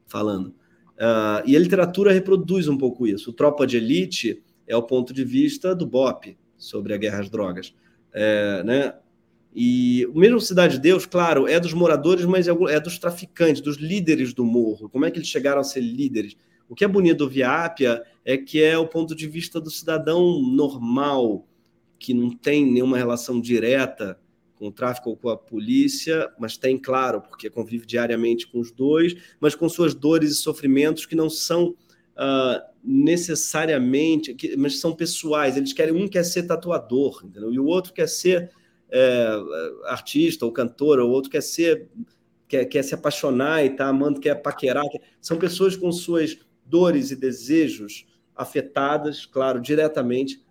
falando. 0.07 0.49
Uh, 0.97 1.43
e 1.47 1.57
a 1.57 1.59
literatura 1.59 2.13
reproduz 2.13 2.69
um 2.69 2.77
pouco 2.77 3.07
isso. 3.07 3.31
O 3.31 3.33
Tropa 3.33 3.67
de 3.67 3.79
Elite 3.79 4.43
é 4.67 4.77
o 4.77 4.83
ponto 4.83 5.13
de 5.13 5.25
vista 5.25 5.75
do 5.75 5.87
BOP 5.87 6.37
sobre 6.57 6.93
a 6.93 6.97
guerra 6.97 7.21
às 7.21 7.31
drogas. 7.31 7.75
É, 8.13 8.63
né? 8.63 8.95
E 9.55 10.07
o 10.07 10.19
mesmo 10.19 10.41
Cidade 10.41 10.75
de 10.75 10.81
Deus, 10.81 11.07
claro, 11.07 11.49
é 11.49 11.59
dos 11.59 11.73
moradores, 11.73 12.27
mas 12.27 12.47
é, 12.47 12.51
é 12.51 12.79
dos 12.79 12.99
traficantes, 12.99 13.63
dos 13.63 13.77
líderes 13.77 14.35
do 14.35 14.45
morro. 14.45 14.89
Como 14.89 15.05
é 15.07 15.11
que 15.11 15.19
eles 15.19 15.29
chegaram 15.29 15.61
a 15.61 15.65
ser 15.65 15.81
líderes? 15.81 16.37
O 16.69 16.75
que 16.75 16.85
é 16.85 16.89
bonito 16.89 17.19
do 17.19 17.29
Viápia 17.29 18.03
é 18.25 18.37
que 18.37 18.63
é 18.63 18.77
o 18.77 18.87
ponto 18.87 19.15
de 19.15 19.27
vista 19.27 19.61
do 19.61 19.71
cidadão 19.71 20.41
normal, 20.43 21.47
que 21.99 22.15
não 22.15 22.31
tem 22.31 22.65
nenhuma 22.65 22.97
relação 22.97 23.41
direta 23.41 24.19
com 24.55 24.69
o 24.69 24.73
tráfico 24.73 25.11
ou 25.11 25.17
com 25.17 25.29
a 25.29 25.37
polícia, 25.37 26.33
mas 26.39 26.57
tem, 26.57 26.79
claro, 26.79 27.21
porque 27.21 27.51
convive 27.51 27.87
diariamente 27.87 28.47
com 28.47 28.59
os 28.59 28.73
dois, 28.73 29.15
mas 29.39 29.55
com 29.55 29.69
suas 29.69 29.95
dores 29.95 30.31
e 30.31 30.35
sofrimentos 30.35 31.05
que 31.05 31.15
não 31.15 31.29
são 31.29 31.75
uh, 32.17 32.63
necessariamente, 32.83 34.35
que, 34.35 34.57
mas 34.57 34.81
são 34.81 34.95
pessoais. 34.95 35.57
Eles 35.57 35.73
querem, 35.73 35.95
um 35.95 36.09
quer 36.09 36.25
ser 36.25 36.45
tatuador, 36.45 37.23
entendeu? 37.25 37.53
e 37.53 37.59
o 37.59 37.67
outro 37.67 37.93
quer 37.93 38.09
ser 38.09 38.51
é, 38.91 39.29
artista 39.87 40.47
ou 40.47 40.53
cantor, 40.53 41.01
ou 41.01 41.11
outro 41.11 41.31
quer 41.31 41.43
ser 41.43 41.91
quer, 42.49 42.65
quer 42.67 42.83
se 42.83 42.95
apaixonar 42.95 43.65
e 43.65 43.71
tá 43.71 43.89
amando, 43.89 44.21
quer 44.21 44.37
paquerar. 44.37 44.85
Quer... 44.89 45.01
São 45.21 45.37
pessoas 45.39 45.77
com 45.77 45.91
suas 45.91 46.39
dores 46.65 47.11
e 47.11 47.17
desejos 47.17 48.07
afetadas, 48.35 49.25
claro, 49.27 49.61
diretamente 49.61 50.45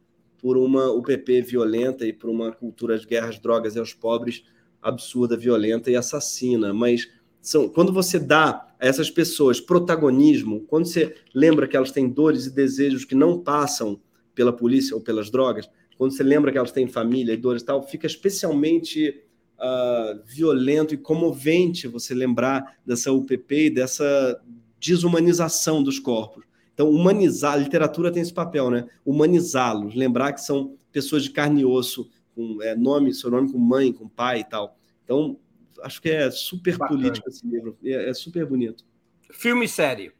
por 0.46 0.60
uma 0.60 0.92
UPP 0.92 1.42
violenta 1.42 2.06
e 2.06 2.14
por 2.14 2.30
uma 2.30 2.52
cultura 2.52 3.00
de 3.00 3.08
guerras, 3.08 3.40
drogas 3.40 3.76
e 3.76 3.80
aos 3.80 3.96
pobres 3.96 4.44
absurda, 4.80 5.36
violenta 5.36 5.90
e 5.90 5.96
assassina. 5.96 6.72
Mas 6.72 7.10
são, 7.42 7.68
quando 7.68 7.92
você 7.92 8.20
dá 8.20 8.72
a 8.80 8.86
essas 8.86 9.10
pessoas 9.10 9.60
protagonismo, 9.60 10.62
quando 10.68 10.86
você 10.86 11.16
lembra 11.34 11.68
que 11.68 11.76
elas 11.76 11.92
têm 11.92 12.08
dores 12.08 12.46
e 12.46 12.54
desejos 12.54 13.04
que 13.04 13.16
não 13.16 13.40
passam 13.40 14.00
pela 14.36 14.54
polícia 14.54 14.96
ou 14.96 15.02
pelas 15.02 15.32
drogas, 15.32 15.68
quando 15.98 16.12
você 16.12 16.22
lembra 16.22 16.52
que 16.52 16.60
elas 16.60 16.72
têm 16.72 16.88
família 16.88 17.34
e 17.34 17.38
dores 17.38 17.64
e 17.64 17.66
tal, 17.66 17.82
fica 17.82 18.06
especialmente 18.06 19.24
uh, 19.58 20.24
violento 20.28 20.94
e 20.94 20.98
comovente 20.98 21.88
você 21.88 22.14
lembrar 22.14 22.78
dessa 22.86 23.12
UPP 23.12 23.66
e 23.66 23.70
dessa 23.72 24.40
desumanização 24.80 25.82
dos 25.82 25.98
corpos. 25.98 26.46
Então, 26.76 26.90
humanizar, 26.90 27.54
a 27.54 27.56
literatura 27.56 28.12
tem 28.12 28.22
esse 28.22 28.34
papel, 28.34 28.70
né? 28.70 28.86
Humanizá-los, 29.06 29.96
lembrar 29.96 30.34
que 30.34 30.42
são 30.42 30.78
pessoas 30.92 31.24
de 31.24 31.32
carne 31.32 31.62
e 31.62 31.66
osso, 31.66 32.10
com 32.36 32.62
é, 32.62 32.76
nome, 32.76 33.14
seu 33.14 33.32
nome 33.32 33.50
com 33.50 33.58
mãe, 33.58 33.94
com 33.94 34.10
pai 34.10 34.42
e 34.42 34.44
tal. 34.44 34.78
Então, 35.06 35.40
acho 35.82 36.02
que 36.02 36.10
é 36.10 36.30
super 36.30 36.78
Bacana. 36.78 37.00
político 37.00 37.30
esse 37.30 37.48
livro, 37.48 37.78
é, 37.82 38.10
é, 38.10 38.14
super 38.14 38.46
bonito. 38.46 38.84
Filme 39.32 39.66
e 39.66 39.70
série. 39.70 40.12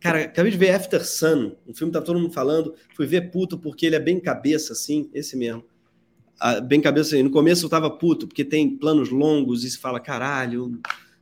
Cara, 0.00 0.24
acabei 0.24 0.50
de 0.50 0.56
ver 0.56 0.70
After 0.70 1.04
Sun, 1.06 1.52
um 1.66 1.74
filme 1.74 1.92
que 1.92 1.98
tá 1.98 2.04
todo 2.04 2.18
mundo 2.18 2.32
falando, 2.32 2.74
fui 2.94 3.06
ver 3.06 3.30
puto 3.30 3.58
porque 3.58 3.84
ele 3.84 3.96
é 3.96 4.00
bem 4.00 4.18
cabeça, 4.18 4.72
assim, 4.72 5.10
esse 5.12 5.36
mesmo. 5.36 5.62
Ah, 6.40 6.58
bem 6.58 6.80
cabeça, 6.80 7.14
assim. 7.14 7.22
no 7.22 7.30
começo 7.30 7.66
eu 7.66 7.70
tava 7.70 7.90
puto, 7.90 8.26
porque 8.26 8.44
tem 8.44 8.76
planos 8.76 9.10
longos 9.10 9.62
e 9.62 9.70
se 9.70 9.78
fala, 9.78 10.00
caralho, 10.00 10.80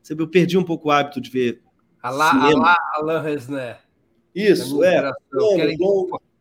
eu 0.09 0.29
perdi 0.29 0.57
um 0.57 0.65
pouco 0.65 0.89
o 0.89 0.91
hábito 0.93 1.21
de 1.21 1.29
ver 1.29 1.61
Alá, 2.03 2.33
Alá, 2.33 2.77
Alain 2.95 3.23
Resner. 3.23 3.79
Isso, 4.35 4.83
é. 4.83 5.13
Querem, 5.55 5.79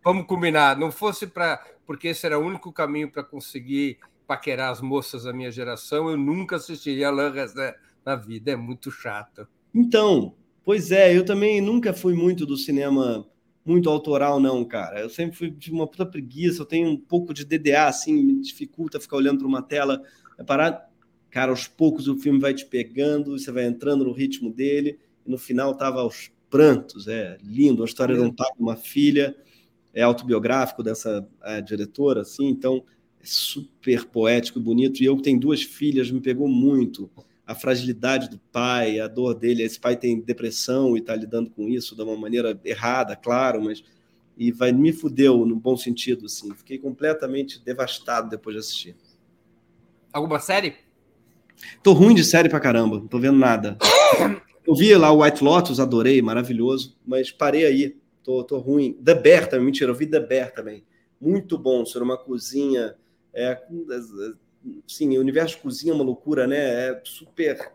vamos 0.03 0.26
combinar, 0.26 0.77
não 0.77 0.91
fosse 0.91 1.27
para. 1.27 1.63
Porque 1.85 2.09
esse 2.09 2.26
era 2.26 2.39
o 2.39 2.45
único 2.45 2.72
caminho 2.72 3.11
para 3.11 3.23
conseguir 3.23 3.99
paquerar 4.31 4.72
as 4.72 4.80
moças 4.80 5.23
da 5.23 5.34
minha 5.34 5.51
geração, 5.51 6.09
eu 6.09 6.15
nunca 6.15 6.55
assistiria 6.55 7.09
Alain 7.09 7.34
Resner 7.34 7.76
na 8.05 8.15
vida, 8.15 8.51
é 8.51 8.55
muito 8.55 8.89
chato. 8.89 9.45
Então, 9.76 10.34
pois 10.63 10.89
é, 10.89 11.15
eu 11.15 11.26
também 11.26 11.59
nunca 11.59 11.93
fui 11.93 12.13
muito 12.13 12.45
do 12.45 12.55
cinema 12.55 13.27
muito 13.65 13.89
autoral, 13.89 14.39
não, 14.39 14.63
cara. 14.63 15.01
Eu 15.01 15.09
sempre 15.09 15.35
fui 15.35 15.49
de 15.49 15.69
uma 15.69 15.85
puta 15.85 16.05
preguiça, 16.05 16.61
eu 16.61 16.65
tenho 16.65 16.89
um 16.89 16.97
pouco 16.97 17.34
de 17.34 17.43
DDA, 17.43 17.88
assim, 17.88 18.13
me 18.23 18.41
dificulta 18.41 19.01
ficar 19.01 19.18
olhando 19.18 19.39
para 19.39 19.47
uma 19.47 19.61
tela. 19.61 20.01
É 20.38 20.43
parar. 20.43 20.89
Cara, 21.30 21.51
aos 21.51 21.68
poucos 21.68 22.07
o 22.07 22.18
filme 22.18 22.39
vai 22.39 22.53
te 22.53 22.65
pegando, 22.65 23.38
você 23.38 23.51
vai 23.51 23.65
entrando 23.65 24.05
no 24.05 24.13
ritmo 24.13 24.51
dele 24.51 24.97
e 25.26 25.30
no 25.30 25.38
final 25.38 25.72
estava 25.72 25.99
aos 25.99 26.31
prantos, 26.51 27.07
é 27.07 27.37
lindo, 27.41 27.81
a 27.81 27.85
história 27.85 28.13
de 28.13 28.21
um 28.21 28.31
pai 28.31 28.49
uma 28.59 28.75
filha, 28.75 29.35
é 29.93 30.03
autobiográfico 30.03 30.83
dessa 30.83 31.27
diretora, 31.65 32.21
assim, 32.21 32.47
então 32.49 32.83
é 33.19 33.23
super 33.23 34.05
poético 34.05 34.59
e 34.59 34.61
bonito, 34.61 35.01
e 35.01 35.05
eu 35.05 35.15
que 35.15 35.23
tenho 35.23 35.39
duas 35.39 35.63
filhas, 35.63 36.11
me 36.11 36.19
pegou 36.19 36.47
muito 36.47 37.09
a 37.47 37.55
fragilidade 37.55 38.29
do 38.29 38.37
pai, 38.51 38.99
a 38.99 39.07
dor 39.07 39.33
dele, 39.33 39.63
esse 39.63 39.79
pai 39.79 39.95
tem 39.95 40.19
depressão 40.19 40.95
e 40.95 40.99
está 40.99 41.15
lidando 41.15 41.49
com 41.49 41.67
isso 41.67 41.95
de 41.95 42.01
uma 42.03 42.15
maneira 42.15 42.59
errada, 42.63 43.15
claro, 43.15 43.63
mas 43.63 43.83
e 44.37 44.51
vai 44.51 44.71
me 44.71 44.91
fudeu 44.93 45.45
no 45.45 45.55
bom 45.55 45.77
sentido, 45.77 46.25
assim, 46.25 46.53
fiquei 46.55 46.77
completamente 46.77 47.63
devastado 47.63 48.29
depois 48.29 48.55
de 48.55 48.59
assistir. 48.59 48.95
Alguma 50.11 50.39
série? 50.39 50.75
Tô 51.83 51.93
ruim 51.93 52.15
de 52.15 52.23
série 52.23 52.49
pra 52.49 52.59
caramba, 52.59 52.97
não 52.97 53.07
tô 53.07 53.19
vendo 53.19 53.37
nada. 53.37 53.77
Eu 54.65 54.75
vi 54.75 54.95
lá 54.95 55.11
o 55.11 55.23
White 55.23 55.43
Lotus, 55.43 55.79
adorei, 55.79 56.21
maravilhoso, 56.21 56.95
mas 57.05 57.31
parei 57.31 57.65
aí, 57.65 57.97
tô, 58.23 58.43
tô 58.43 58.59
ruim. 58.59 58.93
The 58.93 59.15
Bear 59.15 59.49
também, 59.49 59.65
mentira, 59.65 59.89
eu 59.89 59.95
vi 59.95 60.05
The 60.05 60.19
Bear 60.19 60.53
também. 60.53 60.83
Muito 61.19 61.57
bom, 61.57 61.83
sobre 61.83 62.03
uma 62.03 62.17
cozinha. 62.17 62.95
É, 63.33 63.59
sim, 64.88 65.17
o 65.17 65.21
universo 65.21 65.55
de 65.55 65.61
cozinha 65.63 65.93
é 65.93 65.95
uma 65.95 66.03
loucura, 66.03 66.45
né? 66.45 66.89
É 66.89 67.01
super. 67.03 67.71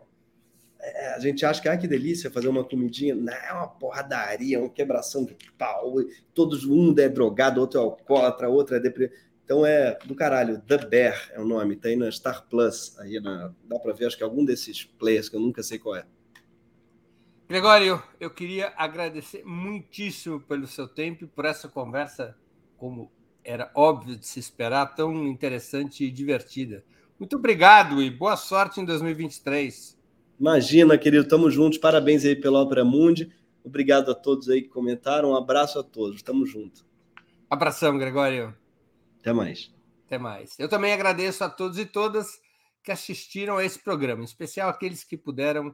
É, 0.79 1.15
a 1.15 1.19
gente 1.19 1.45
acha 1.45 1.61
que, 1.61 1.67
ah, 1.67 1.77
que 1.77 1.87
delícia 1.87 2.31
fazer 2.31 2.47
uma 2.47 2.63
comidinha. 2.63 3.15
Não, 3.15 3.33
é 3.33 3.51
uma 3.51 3.67
porradaria, 3.67 4.59
uma 4.59 4.69
quebração 4.69 5.25
de 5.25 5.35
pau. 5.57 5.95
Todos, 6.33 6.63
um 6.63 6.93
é 6.97 7.09
drogado, 7.09 7.59
outro 7.59 7.79
é 7.79 7.83
alcoólatra, 7.83 8.49
outro 8.49 8.75
é 8.75 8.79
depressivo. 8.79 9.19
Então 9.43 9.65
é 9.65 9.97
do 10.05 10.15
caralho. 10.15 10.61
The 10.61 10.77
Bear 10.85 11.31
é 11.33 11.39
o 11.39 11.45
nome, 11.45 11.75
tá 11.75 11.89
na 11.97 12.09
Star 12.11 12.47
Plus. 12.47 12.97
Aí 12.99 13.19
na, 13.19 13.53
dá 13.65 13.77
para 13.79 13.93
ver, 13.93 14.05
acho 14.05 14.17
que 14.17 14.23
algum 14.23 14.45
desses 14.45 14.85
players 14.85 15.27
que 15.27 15.35
eu 15.35 15.39
nunca 15.41 15.63
sei 15.63 15.79
qual 15.79 15.95
é. 15.95 16.05
Gregório, 17.47 18.03
eu 18.19 18.29
queria 18.29 18.73
agradecer 18.75 19.41
muitíssimo 19.45 20.41
pelo 20.41 20.67
seu 20.67 20.85
tempo 20.85 21.23
e 21.23 21.27
por 21.27 21.45
essa 21.45 21.69
conversa, 21.69 22.37
como 22.77 23.09
era 23.41 23.71
óbvio 23.73 24.17
de 24.17 24.27
se 24.27 24.37
esperar, 24.37 24.93
tão 24.93 25.25
interessante 25.25 26.03
e 26.03 26.11
divertida. 26.11 26.83
Muito 27.17 27.37
obrigado 27.37 28.01
e 28.01 28.11
boa 28.11 28.35
sorte 28.35 28.81
em 28.81 28.85
2023. 28.85 29.97
Imagina, 30.37 30.97
querido, 30.97 31.23
estamos 31.23 31.53
juntos. 31.53 31.79
Parabéns 31.79 32.25
aí 32.25 32.35
pela 32.35 32.61
Ópera 32.61 32.83
Mundi. 32.83 33.31
Obrigado 33.63 34.11
a 34.11 34.15
todos 34.15 34.49
aí 34.49 34.61
que 34.61 34.67
comentaram. 34.67 35.29
Um 35.29 35.35
abraço 35.37 35.79
a 35.79 35.83
todos. 35.83 36.17
Estamos 36.17 36.49
juntos. 36.49 36.85
Abração, 37.49 37.97
Gregório. 37.97 38.53
Até 39.21 39.31
mais. 39.31 39.73
Até 40.05 40.17
mais. 40.17 40.59
Eu 40.59 40.67
também 40.67 40.91
agradeço 40.91 41.45
a 41.45 41.49
todos 41.49 41.79
e 41.79 41.85
todas 41.85 42.41
que 42.83 42.91
assistiram 42.91 43.55
a 43.55 43.63
esse 43.63 43.79
programa, 43.79 44.21
em 44.21 44.25
especial 44.25 44.69
aqueles 44.69 45.05
que 45.05 45.15
puderam 45.15 45.73